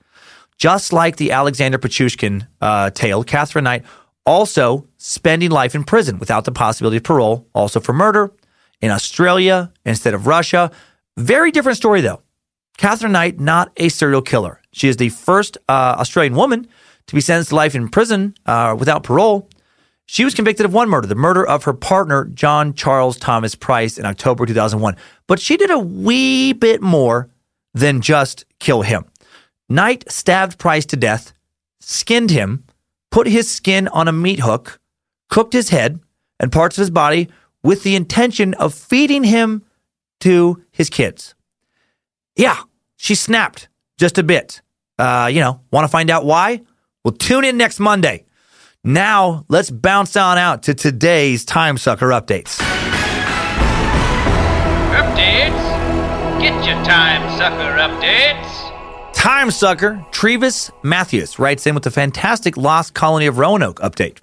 Just 0.59 0.93
like 0.93 1.17
the 1.17 1.31
Alexander 1.31 1.79
Pichushkin 1.79 2.47
uh, 2.61 2.91
tale, 2.91 3.23
Katherine 3.25 3.65
Knight 3.65 3.85
also 4.27 4.87
spending 4.99 5.51
life 5.51 5.75
in 5.75 5.85
prison 5.85 6.19
without 6.19 6.45
the 6.45 6.53
possibility 6.53 6.99
of 6.99 7.05
parole, 7.05 7.47
also 7.55 7.81
for 7.81 7.93
murder 7.93 8.33
in 8.81 8.91
Australia 8.91 9.73
instead 9.87 10.15
of 10.15 10.27
Russia. 10.27 10.71
Very 11.17 11.51
different 11.51 11.79
story, 11.79 12.01
though. 12.01 12.23
Katherine 12.77 13.13
Knight, 13.13 13.41
not 13.41 13.73
a 13.77 13.89
serial 13.89 14.21
killer. 14.21 14.61
She 14.73 14.89
is 14.89 14.97
the 14.97 15.09
first 15.09 15.57
uh, 15.69 15.97
Australian 15.99 16.35
woman 16.35 16.69
to 17.07 17.15
be 17.15 17.21
sentenced 17.21 17.51
to 17.51 17.57
life 17.57 17.75
in 17.75 17.89
prison 17.89 18.35
uh, 18.47 18.77
without 18.79 19.03
parole. 19.03 19.49
She 20.07 20.25
was 20.25 20.35
convicted 20.35 20.67
of 20.67 20.73
one 20.73 20.89
murder, 20.89 21.07
the 21.07 21.15
murder 21.15 21.47
of 21.47 21.65
her 21.65 21.73
partner, 21.73 22.27
John 22.27 22.75
Charles 22.75 23.17
Thomas 23.19 23.55
Price, 23.55 23.99
in 23.99 24.07
October 24.07 24.47
2001. 24.47 24.97
But 25.27 25.41
she 25.41 25.57
did 25.57 25.71
a 25.71 25.79
wee 25.79 26.53
bit 26.53 26.81
more 26.81 27.29
than 27.75 28.01
just 28.01 28.45
kill 28.59 28.83
him. 28.83 29.05
Knight 29.69 30.11
stabbed 30.11 30.59
Price 30.59 30.87
to 30.87 30.97
death, 30.97 31.33
skinned 31.81 32.31
him, 32.31 32.65
put 33.11 33.27
his 33.27 33.51
skin 33.51 33.89
on 33.89 34.09
a 34.09 34.13
meat 34.13 34.41
hook, 34.41 34.81
cooked 35.29 35.53
his 35.53 35.69
head 35.69 36.01
and 36.41 36.51
parts 36.51 36.79
of 36.79 36.83
his 36.83 36.91
body 36.91 37.29
with 37.63 37.83
the 37.83 37.95
intention 37.95 38.55
of 38.55 38.73
feeding 38.73 39.25
him 39.25 39.65
to 40.21 40.63
his 40.71 40.89
kids. 40.89 41.35
Yeah, 42.37 42.63
she 42.97 43.15
snapped 43.15 43.69
just 43.99 44.19
a 44.19 44.23
bit. 44.23 44.63
Uh, 44.99 45.29
you 45.33 45.41
know, 45.41 45.61
want 45.71 45.85
to 45.85 45.89
find 45.89 46.11
out 46.11 46.25
why? 46.25 46.63
Well, 47.05 47.13
tune 47.13 47.45
in 47.45 47.57
next 47.57 47.79
Monday. 47.79 48.25
Now, 48.85 49.45
let's 49.49 49.71
bounce 49.71 50.17
on 50.17 50.39
out 50.39 50.63
to 50.65 50.75
today's 50.75 51.45
Time 51.45 51.79
Sucker 51.79 52.09
updates. 52.09 52.59
Updates? 54.95 56.41
Get 56.41 56.65
your 56.65 56.83
time 56.85 57.37
sucker 57.37 57.77
updates. 57.77 58.68
Time 59.19 59.51
Sucker 59.51 60.07
Trevis 60.13 60.71
Matthews 60.85 61.41
writes 61.41 61.67
in 61.67 61.75
with 61.75 61.83
the 61.83 61.91
fantastic 61.91 62.57
Lost 62.57 62.95
Colony 62.95 63.27
of 63.27 63.37
Roanoke 63.37 63.81
update. 63.81 64.21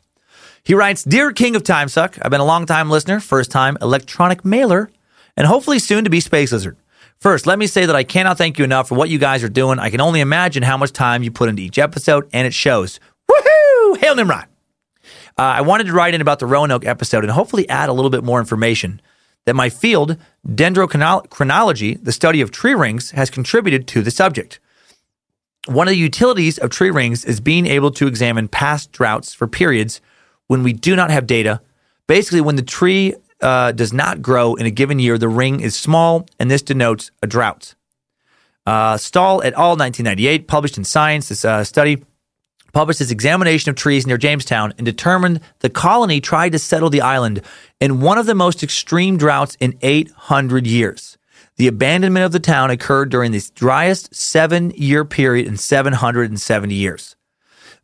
He 0.64 0.74
writes 0.74 1.04
Dear 1.04 1.34
King 1.34 1.58
of 1.58 1.64
Time 1.64 1.90
Suck, 1.90 2.18
I've 2.22 2.32
been 2.32 2.40
a 2.40 2.46
long 2.46 2.66
time 2.66 2.90
listener, 2.90 3.20
first 3.20 3.52
time 3.52 3.78
electronic 3.82 4.46
mailer, 4.46 4.90
and 5.36 5.46
hopefully 5.48 5.80
soon 5.80 6.06
to 6.06 6.10
be 6.10 6.22
Space 6.22 6.54
Lizard. 6.54 6.78
First, 7.20 7.46
let 7.46 7.60
me 7.60 7.68
say 7.68 7.86
that 7.86 7.96
I 7.96 8.06
cannot 8.06 8.38
thank 8.38 8.58
you 8.58 8.64
enough 8.64 8.88
for 8.88 8.96
what 8.96 9.10
you 9.10 9.18
guys 9.20 9.44
are 9.44 9.50
doing. 9.50 9.80
I 9.80 9.90
can 9.90 10.00
only 10.00 10.22
imagine 10.22 10.64
how 10.64 10.78
much 10.78 10.94
time 10.94 11.24
you 11.24 11.30
put 11.30 11.50
into 11.50 11.62
each 11.62 11.78
episode, 11.78 12.30
and 12.32 12.48
it 12.48 12.54
shows. 12.54 13.02
Woohoo! 13.30 13.98
Hail 13.98 14.16
Nimrod! 14.16 14.48
Uh, 15.38 15.42
I 15.42 15.62
wanted 15.62 15.88
to 15.88 15.94
write 15.94 16.14
in 16.14 16.22
about 16.22 16.40
the 16.40 16.48
Roanoke 16.48 16.86
episode 16.86 17.26
and 17.26 17.32
hopefully 17.32 17.68
add 17.68 17.90
a 17.90 17.94
little 17.94 18.10
bit 18.10 18.24
more 18.24 18.40
information 18.40 19.02
that 19.44 19.58
my 19.58 19.68
field, 19.70 20.16
dendrochronology, 20.48 22.02
the 22.02 22.14
study 22.14 22.40
of 22.40 22.50
tree 22.50 22.74
rings, 22.74 23.12
has 23.12 23.30
contributed 23.30 23.88
to 23.90 24.02
the 24.02 24.10
subject. 24.10 24.62
One 25.66 25.88
of 25.88 25.94
the 25.94 25.98
utilities 25.98 26.58
of 26.60 26.70
tree 26.70 26.92
rings 26.92 27.26
is 27.26 27.40
being 27.40 27.66
able 27.66 27.90
to 27.92 28.06
examine 28.08 28.48
past 28.48 28.92
droughts 28.92 29.34
for 29.34 29.48
periods 29.48 30.00
when 30.48 30.62
we 30.62 30.74
do 30.74 30.96
not 30.96 31.10
have 31.10 31.26
data. 31.26 31.62
Basically, 32.08 32.42
when 32.42 32.56
the 32.56 32.62
tree 32.62 33.16
uh, 33.42 33.72
does 33.72 33.92
not 33.92 34.22
grow 34.22 34.54
in 34.56 34.68
a 34.68 34.72
given 34.72 35.00
year, 35.00 35.18
the 35.18 35.28
ring 35.28 35.60
is 35.60 35.76
small, 35.76 36.28
and 36.40 36.52
this 36.52 36.62
denotes 36.62 37.10
a 37.24 37.28
drought. 37.28 37.74
Uh, 38.66 38.98
Stahl 38.98 39.42
et 39.44 39.54
al. 39.54 39.76
1998 39.76 40.48
published 40.48 40.78
in 40.78 40.84
Science 40.84 41.30
this 41.30 41.46
uh, 41.46 41.64
study 41.64 42.04
published 42.74 43.00
its 43.00 43.12
examination 43.12 43.70
of 43.70 43.76
trees 43.76 44.06
near 44.06 44.18
Jamestown 44.18 44.74
and 44.78 44.86
determined 44.86 45.40
the 45.60 45.70
colony 45.70 46.20
tried 46.20 46.52
to 46.52 46.60
settle 46.60 46.90
the 46.90 47.02
island 47.02 47.42
in 47.80 48.02
one 48.02 48.18
of 48.18 48.26
the 48.26 48.36
most 48.36 48.62
extreme 48.62 49.18
droughts 49.18 49.56
in 49.60 49.78
800 49.82 50.68
years. 50.68 51.18
The 51.58 51.68
abandonment 51.68 52.26
of 52.26 52.34
the 52.34 52.40
town 52.40 52.70
occurred 52.70 53.10
during 53.10 53.32
the 53.32 53.50
driest 53.56 54.14
seven 54.14 54.72
year 54.72 55.06
period 55.06 55.48
in 55.48 55.56
770 55.56 56.74
years. 56.74 57.16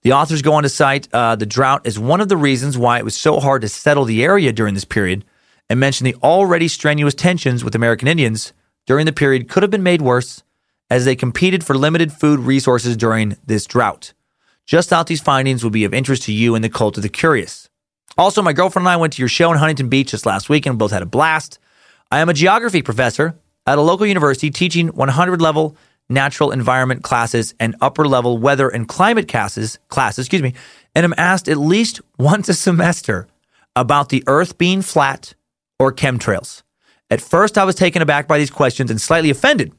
The 0.02 0.12
authors 0.12 0.42
go 0.42 0.54
on 0.54 0.64
to 0.64 0.70
cite 0.70 1.08
uh, 1.14 1.36
the 1.36 1.46
drought 1.46 1.86
as 1.86 1.98
one 1.98 2.20
of 2.20 2.28
the 2.28 2.36
reasons 2.36 2.78
why 2.78 2.98
it 2.98 3.06
was 3.06 3.16
so 3.16 3.40
hard 3.40 3.62
to 3.62 3.70
settle 3.70 4.04
the 4.04 4.24
area 4.24 4.52
during 4.52 4.74
this 4.74 4.84
period 4.84 5.24
and 5.70 5.80
mention 5.80 6.06
the 6.06 6.16
already 6.16 6.68
strenuous 6.68 7.14
tensions 7.14 7.64
with 7.64 7.76
American 7.76 8.08
Indians 8.08 8.52
during 8.88 9.06
the 9.06 9.14
period 9.14 9.48
could 9.48 9.64
have 9.64 9.70
been 9.70 9.84
made 9.84 10.02
worse 10.02 10.44
as 10.90 11.06
they 11.06 11.16
competed 11.16 11.64
for 11.64 11.78
limited 11.78 12.12
food 12.12 12.42
resources 12.42 12.98
during 12.98 13.38
this 13.46 13.66
drought. 13.66 14.14
Just 14.66 14.90
thought 14.90 15.08
these 15.08 15.22
findings 15.22 15.64
would 15.64 15.72
be 15.72 15.86
of 15.86 15.94
interest 15.94 16.24
to 16.24 16.34
you 16.34 16.56
and 16.56 16.64
the 16.64 16.70
cult 16.70 16.98
of 16.98 17.04
the 17.04 17.10
curious. 17.10 17.70
Also, 18.18 18.42
my 18.42 18.52
girlfriend 18.52 18.86
and 18.86 18.92
I 18.92 18.98
went 18.98 19.14
to 19.14 19.22
your 19.22 19.30
show 19.30 19.52
in 19.52 19.58
Huntington 19.60 19.88
Beach 19.88 20.12
just 20.12 20.26
last 20.26 20.50
week 20.50 20.66
and 20.66 20.78
both 20.78 20.92
had 20.92 21.02
a 21.02 21.06
blast. 21.06 21.60
I 22.12 22.20
am 22.20 22.28
a 22.28 22.34
geography 22.34 22.82
professor 22.82 23.36
at 23.66 23.78
a 23.78 23.82
local 23.82 24.06
university 24.06 24.50
teaching 24.50 24.88
100 24.90 25.42
level 25.42 25.76
natural 26.10 26.52
environment 26.52 27.04
classes 27.04 27.54
and 27.60 27.76
upper 27.82 28.08
level 28.08 28.38
weather 28.38 28.68
and 28.70 28.88
climate 28.88 29.28
classes, 29.28 29.80
classes, 29.88 30.26
excuse 30.26 30.42
me, 30.42 30.54
and 30.94 31.04
am 31.04 31.14
asked 31.18 31.48
at 31.48 31.58
least 31.58 32.02
once 32.18 32.50
a 32.50 32.54
semester 32.54 33.28
about 33.76 34.10
the 34.10 34.24
earth 34.28 34.58
being 34.58 34.82
flat 34.82 35.34
or 35.80 35.94
chemtrails. 35.94 36.64
At 37.10 37.22
first, 37.22 37.58
I 37.58 37.64
was 37.64 37.76
taken 37.76 38.02
aback 38.02 38.28
by 38.28 38.38
these 38.38 38.52
questions 38.52 38.92
and 38.92 39.00
slightly 39.00 39.30
offended 39.30 39.72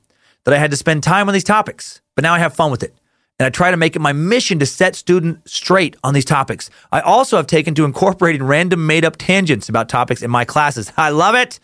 that 0.44 0.54
I 0.54 0.58
had 0.58 0.70
to 0.70 0.76
spend 0.76 1.02
time 1.02 1.28
on 1.28 1.34
these 1.34 1.44
topics, 1.44 2.00
but 2.14 2.22
now 2.22 2.34
I 2.34 2.38
have 2.38 2.54
fun 2.54 2.70
with 2.70 2.82
it 2.82 2.94
and 3.38 3.46
I 3.46 3.50
try 3.50 3.70
to 3.70 3.76
make 3.76 3.96
it 3.96 4.00
my 4.00 4.12
mission 4.12 4.58
to 4.60 4.66
set 4.66 4.94
students 4.94 5.52
straight 5.52 5.96
on 6.04 6.14
these 6.14 6.24
topics. 6.24 6.70
I 6.92 7.00
also 7.00 7.36
have 7.36 7.46
taken 7.46 7.74
to 7.74 7.84
incorporating 7.84 8.42
random 8.42 8.86
made 8.86 9.04
up 9.04 9.16
tangents 9.16 9.68
about 9.68 9.88
topics 9.88 10.22
in 10.22 10.30
my 10.30 10.44
classes. 10.44 10.92
I 10.96 11.10
love 11.10 11.34
it. 11.34 11.58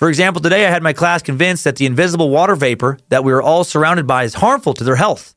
For 0.00 0.08
example, 0.08 0.40
today 0.40 0.64
I 0.66 0.70
had 0.70 0.82
my 0.82 0.94
class 0.94 1.20
convinced 1.20 1.64
that 1.64 1.76
the 1.76 1.84
invisible 1.84 2.30
water 2.30 2.56
vapor 2.56 2.96
that 3.10 3.22
we 3.22 3.34
are 3.34 3.42
all 3.42 3.64
surrounded 3.64 4.06
by 4.06 4.24
is 4.24 4.32
harmful 4.32 4.72
to 4.72 4.82
their 4.82 4.96
health. 4.96 5.34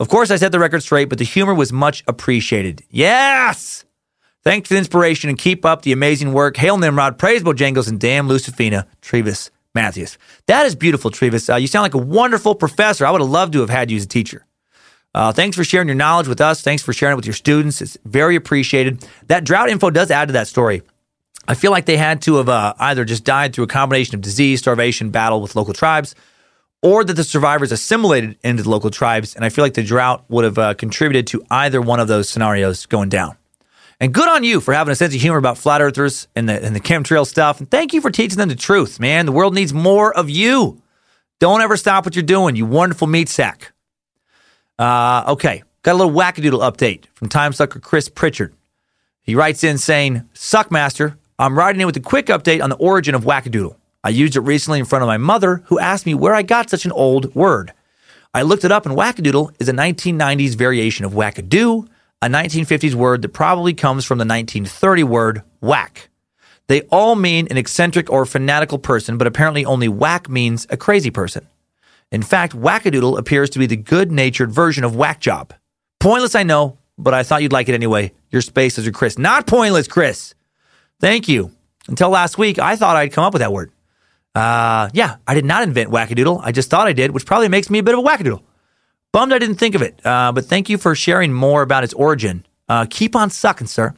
Of 0.00 0.08
course, 0.08 0.32
I 0.32 0.36
set 0.36 0.50
the 0.50 0.58
record 0.58 0.82
straight, 0.82 1.08
but 1.08 1.18
the 1.18 1.24
humor 1.24 1.54
was 1.54 1.72
much 1.72 2.02
appreciated. 2.08 2.82
Yes! 2.90 3.84
Thanks 4.42 4.66
for 4.66 4.74
the 4.74 4.78
inspiration 4.78 5.30
and 5.30 5.38
keep 5.38 5.64
up 5.64 5.82
the 5.82 5.92
amazing 5.92 6.32
work. 6.32 6.56
Hail 6.56 6.76
Nimrod, 6.76 7.20
praise 7.20 7.44
Bojangles, 7.44 7.88
and 7.88 8.00
damn 8.00 8.26
Lucifina, 8.28 8.88
Trevis 9.00 9.52
Matthews. 9.76 10.18
That 10.48 10.66
is 10.66 10.74
beautiful, 10.74 11.12
Trevis. 11.12 11.48
Uh, 11.48 11.54
you 11.54 11.68
sound 11.68 11.84
like 11.84 11.94
a 11.94 11.98
wonderful 11.98 12.56
professor. 12.56 13.06
I 13.06 13.12
would 13.12 13.20
have 13.20 13.30
loved 13.30 13.52
to 13.52 13.60
have 13.60 13.70
had 13.70 13.92
you 13.92 13.96
as 13.96 14.06
a 14.06 14.08
teacher. 14.08 14.44
Uh, 15.14 15.30
thanks 15.30 15.56
for 15.56 15.62
sharing 15.62 15.86
your 15.86 15.94
knowledge 15.94 16.26
with 16.26 16.40
us. 16.40 16.62
Thanks 16.62 16.82
for 16.82 16.92
sharing 16.92 17.12
it 17.12 17.16
with 17.16 17.26
your 17.26 17.32
students. 17.32 17.80
It's 17.80 17.96
very 18.04 18.34
appreciated. 18.34 19.06
That 19.28 19.44
drought 19.44 19.70
info 19.70 19.90
does 19.90 20.10
add 20.10 20.26
to 20.26 20.32
that 20.32 20.48
story. 20.48 20.82
I 21.46 21.54
feel 21.54 21.70
like 21.70 21.86
they 21.86 21.96
had 21.96 22.22
to 22.22 22.36
have 22.36 22.48
uh, 22.48 22.74
either 22.78 23.04
just 23.04 23.24
died 23.24 23.54
through 23.54 23.64
a 23.64 23.68
combination 23.68 24.14
of 24.14 24.20
disease, 24.20 24.60
starvation, 24.60 25.10
battle 25.10 25.42
with 25.42 25.56
local 25.56 25.74
tribes, 25.74 26.14
or 26.82 27.04
that 27.04 27.14
the 27.14 27.24
survivors 27.24 27.72
assimilated 27.72 28.38
into 28.42 28.62
the 28.62 28.70
local 28.70 28.90
tribes. 28.90 29.34
And 29.34 29.44
I 29.44 29.48
feel 29.48 29.64
like 29.64 29.74
the 29.74 29.82
drought 29.82 30.24
would 30.28 30.44
have 30.44 30.58
uh, 30.58 30.74
contributed 30.74 31.26
to 31.28 31.44
either 31.50 31.80
one 31.80 32.00
of 32.00 32.08
those 32.08 32.28
scenarios 32.28 32.86
going 32.86 33.08
down. 33.08 33.36
And 34.00 34.12
good 34.12 34.28
on 34.28 34.42
you 34.42 34.60
for 34.60 34.74
having 34.74 34.92
a 34.92 34.94
sense 34.94 35.14
of 35.14 35.20
humor 35.20 35.38
about 35.38 35.56
flat 35.56 35.80
earthers 35.80 36.28
and 36.34 36.48
the, 36.48 36.62
and 36.62 36.74
the 36.74 36.80
chemtrail 36.80 37.26
stuff. 37.26 37.60
And 37.60 37.70
thank 37.70 37.92
you 37.92 38.00
for 38.00 38.10
teaching 38.10 38.38
them 38.38 38.48
the 38.48 38.56
truth, 38.56 38.98
man. 38.98 39.24
The 39.24 39.32
world 39.32 39.54
needs 39.54 39.72
more 39.72 40.14
of 40.14 40.28
you. 40.28 40.82
Don't 41.40 41.60
ever 41.60 41.76
stop 41.76 42.04
what 42.04 42.16
you're 42.16 42.22
doing, 42.22 42.56
you 42.56 42.66
wonderful 42.66 43.06
meat 43.06 43.28
sack. 43.28 43.72
Uh, 44.78 45.24
okay, 45.28 45.62
got 45.82 45.92
a 45.92 45.98
little 45.98 46.12
wackadoodle 46.12 46.60
update 46.60 47.06
from 47.14 47.28
time 47.28 47.52
sucker 47.52 47.78
Chris 47.78 48.08
Pritchard. 48.08 48.54
He 49.22 49.34
writes 49.34 49.64
in 49.64 49.78
saying, 49.78 50.28
Suckmaster, 50.34 51.16
I'm 51.36 51.58
writing 51.58 51.80
in 51.80 51.86
with 51.86 51.96
a 51.96 52.00
quick 52.00 52.26
update 52.26 52.62
on 52.62 52.70
the 52.70 52.76
origin 52.76 53.14
of 53.14 53.24
wackadoodle. 53.24 53.74
I 54.04 54.10
used 54.10 54.36
it 54.36 54.40
recently 54.40 54.78
in 54.78 54.84
front 54.84 55.02
of 55.02 55.08
my 55.08 55.16
mother, 55.16 55.62
who 55.66 55.80
asked 55.80 56.06
me 56.06 56.14
where 56.14 56.34
I 56.34 56.42
got 56.42 56.70
such 56.70 56.84
an 56.84 56.92
old 56.92 57.34
word. 57.34 57.72
I 58.32 58.42
looked 58.42 58.64
it 58.64 58.70
up, 58.70 58.86
and 58.86 58.96
wackadoodle 58.96 59.52
is 59.58 59.68
a 59.68 59.72
1990s 59.72 60.54
variation 60.54 61.04
of 61.04 61.12
wackadoo, 61.12 61.88
a 62.22 62.28
1950s 62.28 62.94
word 62.94 63.22
that 63.22 63.30
probably 63.30 63.74
comes 63.74 64.04
from 64.04 64.18
the 64.18 64.24
1930 64.24 65.02
word 65.02 65.42
whack. 65.60 66.08
They 66.68 66.82
all 66.82 67.16
mean 67.16 67.48
an 67.50 67.56
eccentric 67.56 68.10
or 68.10 68.24
fanatical 68.26 68.78
person, 68.78 69.18
but 69.18 69.26
apparently 69.26 69.64
only 69.64 69.88
whack 69.88 70.28
means 70.28 70.68
a 70.70 70.76
crazy 70.76 71.10
person. 71.10 71.48
In 72.12 72.22
fact, 72.22 72.54
wackadoodle 72.54 73.18
appears 73.18 73.50
to 73.50 73.58
be 73.58 73.66
the 73.66 73.76
good 73.76 74.12
natured 74.12 74.52
version 74.52 74.84
of 74.84 74.94
whack 74.94 75.20
job. 75.20 75.52
Pointless, 75.98 76.36
I 76.36 76.44
know, 76.44 76.78
but 76.96 77.12
I 77.12 77.24
thought 77.24 77.42
you'd 77.42 77.52
like 77.52 77.68
it 77.68 77.74
anyway. 77.74 78.12
Your 78.30 78.40
space 78.40 78.78
is 78.78 78.84
your 78.84 78.92
Chris. 78.92 79.18
Not 79.18 79.48
pointless, 79.48 79.88
Chris. 79.88 80.34
Thank 81.04 81.28
you. 81.28 81.50
Until 81.86 82.08
last 82.08 82.38
week, 82.38 82.58
I 82.58 82.76
thought 82.76 82.96
I'd 82.96 83.12
come 83.12 83.24
up 83.24 83.34
with 83.34 83.40
that 83.40 83.52
word. 83.52 83.70
Uh, 84.34 84.88
yeah, 84.94 85.16
I 85.26 85.34
did 85.34 85.44
not 85.44 85.62
invent 85.62 85.90
wackadoodle. 85.90 86.40
I 86.42 86.50
just 86.50 86.70
thought 86.70 86.86
I 86.86 86.94
did, 86.94 87.10
which 87.10 87.26
probably 87.26 87.50
makes 87.50 87.68
me 87.68 87.78
a 87.78 87.82
bit 87.82 87.92
of 87.92 88.00
a 88.00 88.02
wackadoodle. 88.02 88.42
Bummed 89.12 89.34
I 89.34 89.38
didn't 89.38 89.56
think 89.56 89.74
of 89.74 89.82
it, 89.82 90.00
uh, 90.02 90.32
but 90.32 90.46
thank 90.46 90.70
you 90.70 90.78
for 90.78 90.94
sharing 90.94 91.30
more 91.30 91.60
about 91.60 91.84
its 91.84 91.92
origin. 91.92 92.46
Uh, 92.70 92.86
keep 92.88 93.14
on 93.14 93.28
sucking, 93.28 93.66
sir. 93.66 93.92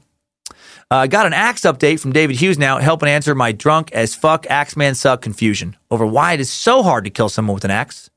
Uh, 0.90 1.06
got 1.06 1.26
an 1.26 1.32
axe 1.32 1.60
update 1.60 2.00
from 2.00 2.12
David 2.12 2.34
Hughes 2.40 2.58
now, 2.58 2.78
helping 2.78 3.08
answer 3.08 3.36
my 3.36 3.52
drunk 3.52 3.92
as 3.92 4.16
fuck 4.16 4.44
Axeman 4.50 4.96
suck 4.96 5.22
confusion 5.22 5.76
over 5.92 6.04
why 6.04 6.32
it 6.32 6.40
is 6.40 6.50
so 6.50 6.82
hard 6.82 7.04
to 7.04 7.10
kill 7.10 7.28
someone 7.28 7.54
with 7.54 7.64
an 7.64 7.70
axe. 7.70 8.10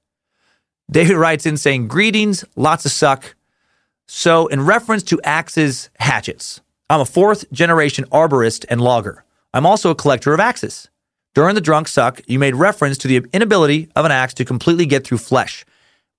David 0.89 1.15
writes 1.15 1.45
in 1.45 1.57
saying, 1.57 1.89
Greetings, 1.89 2.43
lots 2.55 2.85
of 2.87 2.91
suck. 2.91 3.35
So, 4.07 4.47
in 4.47 4.65
reference 4.65 5.03
to 5.03 5.21
axes, 5.23 5.91
hatchets, 5.99 6.61
I'm 6.91 7.01
a 7.01 7.05
fourth 7.05 7.51
generation 7.51 8.05
arborist 8.05 8.65
and 8.67 8.81
logger. 8.81 9.23
I'm 9.53 9.67
also 9.67 9.91
a 9.91 9.95
collector 9.95 10.33
of 10.33 10.39
axes. 10.39 10.89
During 11.35 11.53
the 11.53 11.61
drunk 11.61 11.87
suck, 11.87 12.19
you 12.25 12.39
made 12.39 12.55
reference 12.55 12.97
to 12.99 13.07
the 13.07 13.23
inability 13.31 13.89
of 13.95 14.05
an 14.05 14.11
axe 14.11 14.33
to 14.35 14.45
completely 14.45 14.87
get 14.87 15.05
through 15.05 15.19
flesh. 15.19 15.65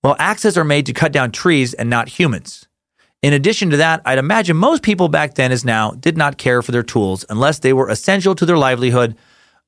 Well, 0.04 0.14
axes 0.20 0.56
are 0.56 0.62
made 0.62 0.86
to 0.86 0.92
cut 0.92 1.10
down 1.10 1.32
trees 1.32 1.74
and 1.74 1.90
not 1.90 2.08
humans. 2.08 2.68
In 3.20 3.32
addition 3.32 3.70
to 3.70 3.78
that, 3.78 4.00
I'd 4.04 4.18
imagine 4.18 4.56
most 4.56 4.84
people 4.84 5.08
back 5.08 5.34
then 5.34 5.50
as 5.50 5.64
now 5.64 5.90
did 5.90 6.16
not 6.16 6.38
care 6.38 6.62
for 6.62 6.70
their 6.70 6.84
tools 6.84 7.24
unless 7.28 7.58
they 7.58 7.72
were 7.72 7.88
essential 7.88 8.36
to 8.36 8.46
their 8.46 8.56
livelihood. 8.56 9.16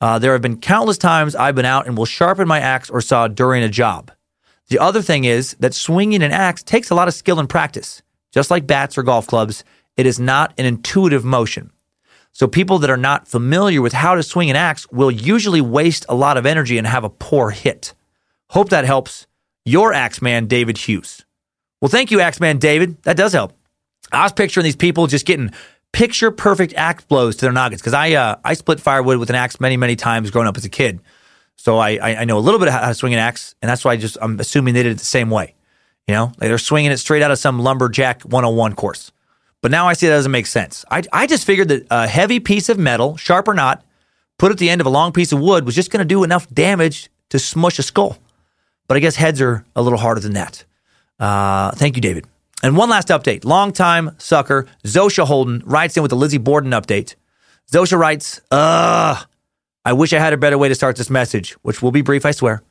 Uh, 0.00 0.20
there 0.20 0.32
have 0.32 0.40
been 0.40 0.60
countless 0.60 0.98
times 0.98 1.34
I've 1.34 1.56
been 1.56 1.64
out 1.64 1.88
and 1.88 1.98
will 1.98 2.04
sharpen 2.04 2.46
my 2.46 2.60
axe 2.60 2.88
or 2.88 3.00
saw 3.00 3.26
during 3.26 3.64
a 3.64 3.68
job. 3.68 4.12
The 4.68 4.78
other 4.78 5.02
thing 5.02 5.24
is 5.24 5.56
that 5.58 5.74
swinging 5.74 6.22
an 6.22 6.30
axe 6.30 6.62
takes 6.62 6.90
a 6.90 6.94
lot 6.94 7.08
of 7.08 7.14
skill 7.14 7.40
and 7.40 7.48
practice. 7.48 8.02
Just 8.32 8.50
like 8.52 8.68
bats 8.68 8.96
or 8.96 9.02
golf 9.02 9.26
clubs, 9.26 9.64
it 9.96 10.06
is 10.06 10.18
not 10.18 10.52
an 10.58 10.66
intuitive 10.66 11.24
motion. 11.24 11.70
So 12.32 12.46
people 12.46 12.78
that 12.78 12.90
are 12.90 12.96
not 12.96 13.28
familiar 13.28 13.82
with 13.82 13.92
how 13.92 14.14
to 14.14 14.22
swing 14.22 14.48
an 14.48 14.56
axe 14.56 14.90
will 14.90 15.10
usually 15.10 15.60
waste 15.60 16.06
a 16.08 16.14
lot 16.14 16.36
of 16.36 16.46
energy 16.46 16.78
and 16.78 16.86
have 16.86 17.04
a 17.04 17.10
poor 17.10 17.50
hit. 17.50 17.92
Hope 18.50 18.70
that 18.70 18.84
helps. 18.84 19.26
Your 19.64 19.92
Axeman, 19.92 20.46
David 20.46 20.78
Hughes. 20.78 21.24
Well, 21.80 21.90
thank 21.90 22.10
you, 22.10 22.20
Axeman 22.20 22.58
David. 22.58 23.02
That 23.02 23.16
does 23.16 23.32
help. 23.32 23.52
I 24.12 24.22
was 24.24 24.32
picturing 24.32 24.64
these 24.64 24.76
people 24.76 25.06
just 25.06 25.26
getting 25.26 25.50
picture 25.92 26.30
perfect 26.30 26.74
axe 26.74 27.04
blows 27.04 27.36
to 27.36 27.42
their 27.42 27.52
noggins 27.52 27.80
because 27.80 27.94
I 27.94 28.12
uh, 28.12 28.36
I 28.44 28.54
split 28.54 28.80
firewood 28.80 29.18
with 29.18 29.30
an 29.30 29.36
axe 29.36 29.60
many 29.60 29.76
many 29.76 29.96
times 29.96 30.30
growing 30.30 30.48
up 30.48 30.56
as 30.56 30.64
a 30.64 30.68
kid, 30.68 31.00
so 31.56 31.78
I 31.78 32.20
I 32.20 32.24
know 32.24 32.38
a 32.38 32.40
little 32.40 32.58
bit 32.58 32.68
how 32.68 32.88
to 32.88 32.94
swing 32.94 33.12
an 33.14 33.20
axe, 33.20 33.54
and 33.62 33.68
that's 33.68 33.84
why 33.84 33.92
I 33.92 33.96
just 33.96 34.16
I'm 34.20 34.38
assuming 34.40 34.74
they 34.74 34.82
did 34.82 34.92
it 34.92 34.98
the 34.98 35.04
same 35.04 35.30
way. 35.30 35.54
You 36.08 36.14
know, 36.14 36.26
like 36.26 36.48
they're 36.48 36.58
swinging 36.58 36.90
it 36.90 36.98
straight 36.98 37.22
out 37.22 37.30
of 37.30 37.38
some 37.38 37.60
lumberjack 37.60 38.22
101 38.22 38.74
course. 38.74 39.12
But 39.62 39.70
now 39.70 39.88
I 39.88 39.94
see 39.94 40.08
that 40.08 40.14
doesn't 40.14 40.32
make 40.32 40.46
sense. 40.46 40.84
I, 40.90 41.02
I 41.12 41.26
just 41.26 41.46
figured 41.46 41.68
that 41.68 41.86
a 41.90 42.06
heavy 42.06 42.40
piece 42.40 42.68
of 42.68 42.78
metal, 42.78 43.16
sharp 43.16 43.48
or 43.48 43.54
not, 43.54 43.84
put 44.38 44.50
at 44.50 44.58
the 44.58 44.68
end 44.68 44.80
of 44.80 44.86
a 44.86 44.90
long 44.90 45.12
piece 45.12 45.32
of 45.32 45.40
wood 45.40 45.64
was 45.64 45.74
just 45.74 45.90
going 45.90 46.00
to 46.00 46.04
do 46.04 46.24
enough 46.24 46.48
damage 46.50 47.08
to 47.30 47.38
smush 47.38 47.78
a 47.78 47.82
skull. 47.82 48.18
But 48.88 48.96
I 48.96 49.00
guess 49.00 49.16
heads 49.16 49.40
are 49.40 49.64
a 49.76 49.82
little 49.82 50.00
harder 50.00 50.20
than 50.20 50.32
that. 50.34 50.64
Uh, 51.18 51.70
thank 51.72 51.96
you, 51.96 52.02
David. 52.02 52.26
And 52.62 52.76
one 52.76 52.90
last 52.90 53.08
update. 53.08 53.44
Longtime 53.44 54.16
sucker 54.18 54.66
Zosha 54.84 55.24
Holden 55.24 55.62
writes 55.64 55.96
in 55.96 56.02
with 56.02 56.12
a 56.12 56.16
Lizzie 56.16 56.38
Borden 56.38 56.72
update. 56.72 57.14
Zosha 57.70 57.96
writes, 57.96 58.40
Ugh, 58.50 59.26
I 59.84 59.92
wish 59.92 60.12
I 60.12 60.18
had 60.18 60.32
a 60.32 60.36
better 60.36 60.58
way 60.58 60.68
to 60.68 60.74
start 60.74 60.96
this 60.96 61.10
message, 61.10 61.52
which 61.62 61.80
will 61.80 61.92
be 61.92 62.02
brief, 62.02 62.26
I 62.26 62.32
swear. 62.32 62.62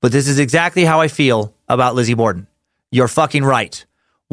But 0.00 0.12
this 0.12 0.28
is 0.28 0.38
exactly 0.38 0.84
how 0.84 1.00
I 1.00 1.08
feel 1.08 1.54
about 1.68 1.94
Lizzie 1.94 2.14
Borden. 2.14 2.46
You're 2.90 3.08
fucking 3.08 3.44
right. 3.44 3.84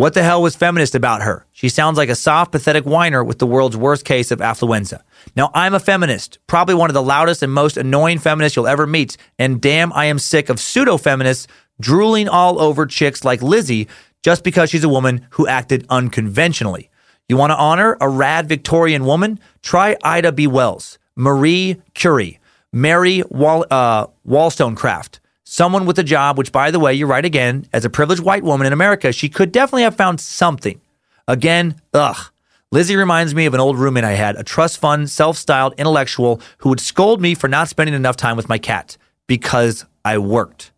What 0.01 0.15
the 0.15 0.23
hell 0.23 0.41
was 0.41 0.55
feminist 0.55 0.95
about 0.95 1.21
her? 1.21 1.45
She 1.51 1.69
sounds 1.69 1.95
like 1.95 2.09
a 2.09 2.15
soft, 2.15 2.51
pathetic 2.51 2.85
whiner 2.85 3.23
with 3.23 3.37
the 3.37 3.45
world's 3.45 3.77
worst 3.77 4.03
case 4.03 4.31
of 4.31 4.39
affluenza. 4.39 5.03
Now, 5.35 5.51
I'm 5.53 5.75
a 5.75 5.79
feminist, 5.79 6.39
probably 6.47 6.73
one 6.73 6.89
of 6.89 6.95
the 6.95 7.03
loudest 7.03 7.43
and 7.43 7.53
most 7.53 7.77
annoying 7.77 8.17
feminists 8.17 8.55
you'll 8.55 8.65
ever 8.65 8.87
meet, 8.87 9.15
and 9.37 9.61
damn, 9.61 9.93
I 9.93 10.05
am 10.05 10.17
sick 10.17 10.49
of 10.49 10.59
pseudo 10.59 10.97
feminists 10.97 11.45
drooling 11.79 12.27
all 12.27 12.59
over 12.59 12.87
chicks 12.87 13.23
like 13.23 13.43
Lizzie 13.43 13.87
just 14.23 14.43
because 14.43 14.71
she's 14.71 14.83
a 14.83 14.89
woman 14.89 15.27
who 15.29 15.45
acted 15.45 15.85
unconventionally. 15.87 16.89
You 17.29 17.37
want 17.37 17.51
to 17.51 17.57
honor 17.57 17.95
a 18.01 18.09
rad 18.09 18.49
Victorian 18.49 19.05
woman? 19.05 19.39
Try 19.61 19.97
Ida 20.03 20.31
B. 20.31 20.47
Wells, 20.47 20.97
Marie 21.15 21.79
Curie, 21.93 22.39
Mary 22.73 23.21
Wall, 23.29 23.67
uh, 23.69 24.07
Wollstonecraft 24.23 25.20
someone 25.51 25.85
with 25.85 25.99
a 25.99 26.03
job, 26.03 26.37
which, 26.37 26.53
by 26.53 26.71
the 26.71 26.79
way, 26.79 26.93
you're 26.93 27.09
right 27.09 27.25
again, 27.25 27.65
as 27.73 27.83
a 27.83 27.89
privileged 27.89 28.23
white 28.23 28.43
woman 28.43 28.65
in 28.65 28.71
America, 28.71 29.11
she 29.11 29.27
could 29.27 29.51
definitely 29.51 29.83
have 29.83 29.95
found 29.95 30.21
something. 30.21 30.79
Again, 31.27 31.75
ugh. 31.93 32.31
Lizzie 32.71 32.95
reminds 32.95 33.35
me 33.35 33.45
of 33.45 33.53
an 33.53 33.59
old 33.59 33.77
roommate 33.77 34.05
I 34.05 34.13
had, 34.13 34.37
a 34.37 34.43
trust 34.43 34.77
fund, 34.77 35.09
self 35.09 35.37
styled 35.37 35.73
intellectual 35.77 36.39
who 36.59 36.69
would 36.69 36.79
scold 36.79 37.21
me 37.21 37.35
for 37.35 37.49
not 37.49 37.67
spending 37.67 37.93
enough 37.93 38.15
time 38.15 38.37
with 38.37 38.47
my 38.47 38.57
cat 38.57 38.95
because 39.27 39.85
I 40.05 40.19
worked. 40.19 40.71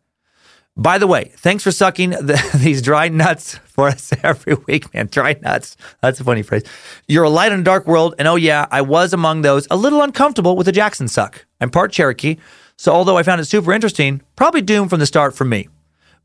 By 0.76 0.98
the 0.98 1.06
way, 1.06 1.32
thanks 1.38 1.64
for 1.64 1.72
sucking 1.72 2.10
the, 2.10 2.42
these 2.56 2.82
dry 2.82 3.10
nuts 3.10 3.60
for 3.66 3.90
us 3.90 4.12
every 4.24 4.56
week, 4.66 4.92
man. 4.92 5.06
Dry 5.06 5.38
nuts. 5.40 5.78
That's 6.02 6.20
a 6.20 6.24
funny 6.24 6.42
phrase. 6.42 6.64
You're 7.08 7.26
a 7.26 7.30
light 7.30 7.52
in 7.52 7.60
a 7.60 7.64
dark 7.64 7.86
world. 7.86 8.16
And 8.18 8.28
oh, 8.28 8.38
yeah, 8.38 8.66
I 8.72 8.82
was 8.82 9.14
among 9.14 9.44
those 9.44 9.68
a 9.70 9.78
little 9.78 10.02
uncomfortable 10.02 10.56
with 10.56 10.66
the 10.66 10.72
Jackson 10.72 11.08
suck. 11.08 11.46
I'm 11.62 11.70
part 11.70 11.92
Cherokee. 11.92 12.38
So 12.84 12.92
although 12.92 13.16
I 13.16 13.24
found 13.24 13.40
it 13.40 13.46
super 13.46 13.72
interesting, 13.72 14.22
probably 14.36 14.60
doomed 14.60 14.90
from 14.90 15.00
the 15.00 15.06
start 15.06 15.34
for 15.34 15.46
me. 15.46 15.70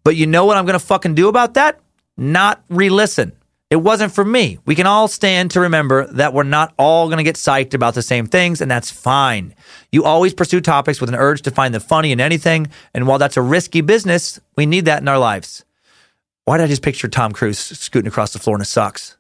But 0.03 0.17
you 0.17 0.27
know 0.27 0.45
what 0.45 0.57
I'm 0.57 0.67
going 0.67 0.77
to 0.77 0.85
fucking 0.85 1.15
do 1.15 1.29
about 1.29 1.55
that? 1.55 1.79
Not 2.17 2.65
re 2.69 2.91
listen. 2.91 3.31
It 3.71 3.77
wasn't 3.77 4.13
for 4.13 4.25
me. 4.25 4.59
We 4.67 4.75
can 4.75 4.85
all 4.85 5.07
stand 5.07 5.53
to 5.53 5.61
remember 5.61 6.09
that 6.15 6.35
we're 6.35 6.43
not 6.43 6.75
all 6.77 7.07
going 7.07 7.19
to 7.19 7.23
get 7.23 7.37
psyched 7.37 7.75
about 7.75 7.95
the 7.95 8.03
same 8.03 8.27
things, 8.27 8.61
and 8.61 8.69
that's 8.69 8.91
fine. 8.91 9.55
You 9.93 10.03
always 10.03 10.35
pursue 10.35 10.61
topics 10.61 11.01
with 11.01 11.09
an 11.09 11.15
urge 11.15 11.43
to 11.43 11.53
find 11.53 11.73
the 11.73 11.79
funny 11.79 12.11
in 12.11 12.21
anything, 12.21 12.67
and 12.93 13.07
while 13.07 13.19
that's 13.19 13.37
a 13.37 13.43
risky 13.43 13.81
business, 13.81 14.41
we 14.57 14.67
need 14.67 14.87
that 14.87 15.01
in 15.01 15.07
our 15.07 15.17
lives. 15.21 15.65
Why 16.45 16.57
did 16.57 16.65
I 16.65 16.67
just 16.67 16.83
picture 16.83 17.07
Tom 17.07 17.31
Cruise 17.31 17.61
scooting 17.61 18.09
across 18.09 18.33
the 18.33 18.41
floor 18.41 18.57
in 18.57 18.63
his 18.63 18.69
socks? 18.69 19.17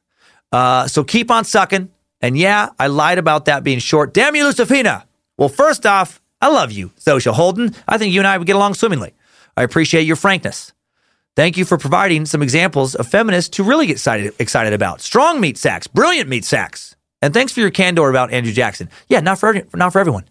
Uh, 0.51 0.89
so 0.89 1.05
keep 1.05 1.31
on 1.31 1.45
sucking. 1.45 1.89
And 2.21 2.37
yeah, 2.37 2.71
I 2.81 2.89
lied 2.89 3.19
about 3.19 3.45
that 3.45 3.63
being 3.63 3.79
short. 3.79 4.13
Damn 4.13 4.35
you, 4.35 4.43
Lucifina. 4.43 5.05
Well, 5.37 5.49
first 5.49 5.87
off, 5.87 6.21
I 6.41 6.49
love 6.49 6.73
you, 6.73 6.91
Zosha 7.01 7.33
Holden. 7.33 7.75
I 7.87 7.99
think 7.99 8.13
you 8.15 8.21
and 8.21 8.27
I 8.27 8.39
would 8.39 8.47
get 8.47 8.57
along 8.57 8.75
swimmingly. 8.75 9.15
I 9.57 9.63
appreciate 9.63 10.03
your 10.03 10.17
frankness. 10.17 10.73
Thank 11.35 11.57
you 11.57 11.65
for 11.65 11.79
providing 11.79 12.27
some 12.27 12.43
examples 12.43 12.95
of 12.95 13.07
feminists 13.07 13.57
to 13.57 13.65
really 13.65 13.87
get 13.87 13.93
excited, 13.93 14.35
excited 14.39 14.73
about. 14.73 15.01
Strong 15.01 15.41
meat 15.41 15.57
sacks, 15.57 15.87
brilliant 15.87 16.29
meat 16.29 16.45
sacks. 16.45 16.97
And 17.23 17.35
thanks 17.35 17.53
for 17.53 17.61
your 17.61 17.71
candor 17.71 18.09
about 18.09 18.33
Andrew 18.33 18.53
Jackson. 18.53 18.89
Yeah, 19.09 19.21
not 19.21 19.39
for 19.39 19.63
not 19.75 19.93
for 19.93 19.99
everyone. 19.99 20.25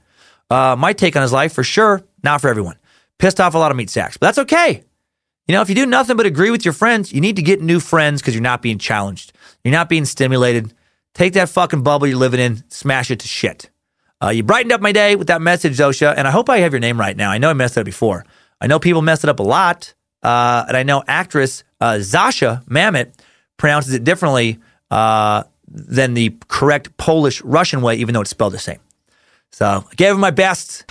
Uh, 0.49 0.75
my 0.77 0.93
take 0.93 1.15
on 1.15 1.21
his 1.21 1.33
life, 1.33 1.53
for 1.53 1.63
sure, 1.63 2.03
not 2.23 2.41
for 2.41 2.49
everyone. 2.49 2.77
Pissed 3.19 3.41
off 3.41 3.55
a 3.55 3.57
lot 3.57 3.71
of 3.71 3.77
meat 3.77 3.89
sacks, 3.89 4.17
but 4.17 4.27
that's 4.27 4.37
okay. 4.39 4.83
You 5.47 5.53
know, 5.53 5.61
if 5.61 5.69
you 5.69 5.75
do 5.75 5.85
nothing 5.85 6.17
but 6.17 6.25
agree 6.25 6.51
with 6.51 6.65
your 6.65 6.73
friends, 6.73 7.11
you 7.11 7.21
need 7.21 7.37
to 7.37 7.41
get 7.41 7.61
new 7.61 7.79
friends 7.79 8.21
because 8.21 8.33
you're 8.33 8.43
not 8.43 8.61
being 8.61 8.77
challenged. 8.77 9.33
You're 9.63 9.73
not 9.73 9.89
being 9.89 10.05
stimulated. 10.05 10.73
Take 11.13 11.33
that 11.33 11.49
fucking 11.49 11.83
bubble 11.83 12.07
you're 12.07 12.17
living 12.17 12.39
in, 12.39 12.63
smash 12.69 13.11
it 13.11 13.19
to 13.21 13.27
shit. 13.27 13.69
Uh, 14.23 14.29
you 14.29 14.41
brightened 14.43 14.71
up 14.71 14.81
my 14.81 14.91
day 14.91 15.15
with 15.15 15.27
that 15.27 15.41
message, 15.41 15.77
Zosha, 15.77 16.13
and 16.17 16.27
I 16.27 16.31
hope 16.31 16.49
I 16.49 16.57
have 16.59 16.73
your 16.73 16.79
name 16.79 16.99
right 16.99 17.15
now. 17.15 17.29
I 17.31 17.37
know 17.37 17.49
I 17.49 17.53
messed 17.53 17.77
it 17.77 17.81
up 17.81 17.85
before. 17.85 18.25
I 18.59 18.67
know 18.67 18.79
people 18.79 19.01
mess 19.03 19.23
it 19.23 19.29
up 19.29 19.39
a 19.39 19.43
lot. 19.43 19.93
uh, 20.23 20.65
and 20.67 20.75
I 20.75 20.83
know 20.83 21.03
actress 21.07 21.63
uh, 21.79 21.93
Zosia 21.99 22.63
Mamet 22.65 23.13
pronounces 23.57 23.93
it 23.93 24.03
differently 24.03 24.59
uh, 24.89 25.43
than 25.67 26.15
the 26.15 26.35
correct 26.47 26.97
Polish 26.97 27.41
Russian 27.43 27.81
way, 27.81 27.95
even 27.95 28.13
though 28.13 28.21
it's 28.21 28.31
spelled 28.31 28.53
the 28.53 28.59
same. 28.59 28.79
So 29.51 29.85
I 29.89 29.95
gave 29.95 30.13
it 30.15 30.17
my 30.17 30.31
best. 30.31 30.85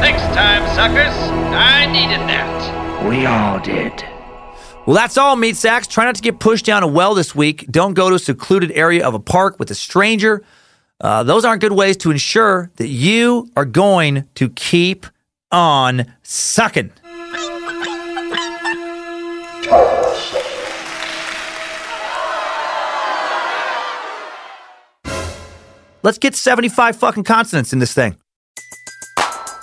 Next 0.00 0.22
time, 0.34 0.62
suckers. 0.74 1.14
I 1.52 1.86
needed 1.86 2.20
that. 2.28 3.06
We 3.08 3.26
all 3.26 3.58
did. 3.60 4.04
Well, 4.90 4.96
that's 4.96 5.16
all, 5.16 5.36
meat 5.36 5.56
sacks. 5.56 5.86
Try 5.86 6.04
not 6.04 6.16
to 6.16 6.20
get 6.20 6.40
pushed 6.40 6.66
down 6.66 6.82
a 6.82 6.86
well 6.88 7.14
this 7.14 7.32
week. 7.32 7.64
Don't 7.70 7.94
go 7.94 8.08
to 8.08 8.16
a 8.16 8.18
secluded 8.18 8.72
area 8.72 9.06
of 9.06 9.14
a 9.14 9.20
park 9.20 9.60
with 9.60 9.70
a 9.70 9.74
stranger. 9.76 10.42
Uh, 11.00 11.22
those 11.22 11.44
aren't 11.44 11.60
good 11.60 11.70
ways 11.70 11.96
to 11.98 12.10
ensure 12.10 12.72
that 12.74 12.88
you 12.88 13.48
are 13.56 13.64
going 13.64 14.24
to 14.34 14.48
keep 14.48 15.06
on 15.52 16.12
sucking. 16.24 16.90
Let's 26.02 26.18
get 26.18 26.34
75 26.34 26.96
fucking 26.96 27.22
consonants 27.22 27.72
in 27.72 27.78
this 27.78 27.94
thing. 27.94 28.16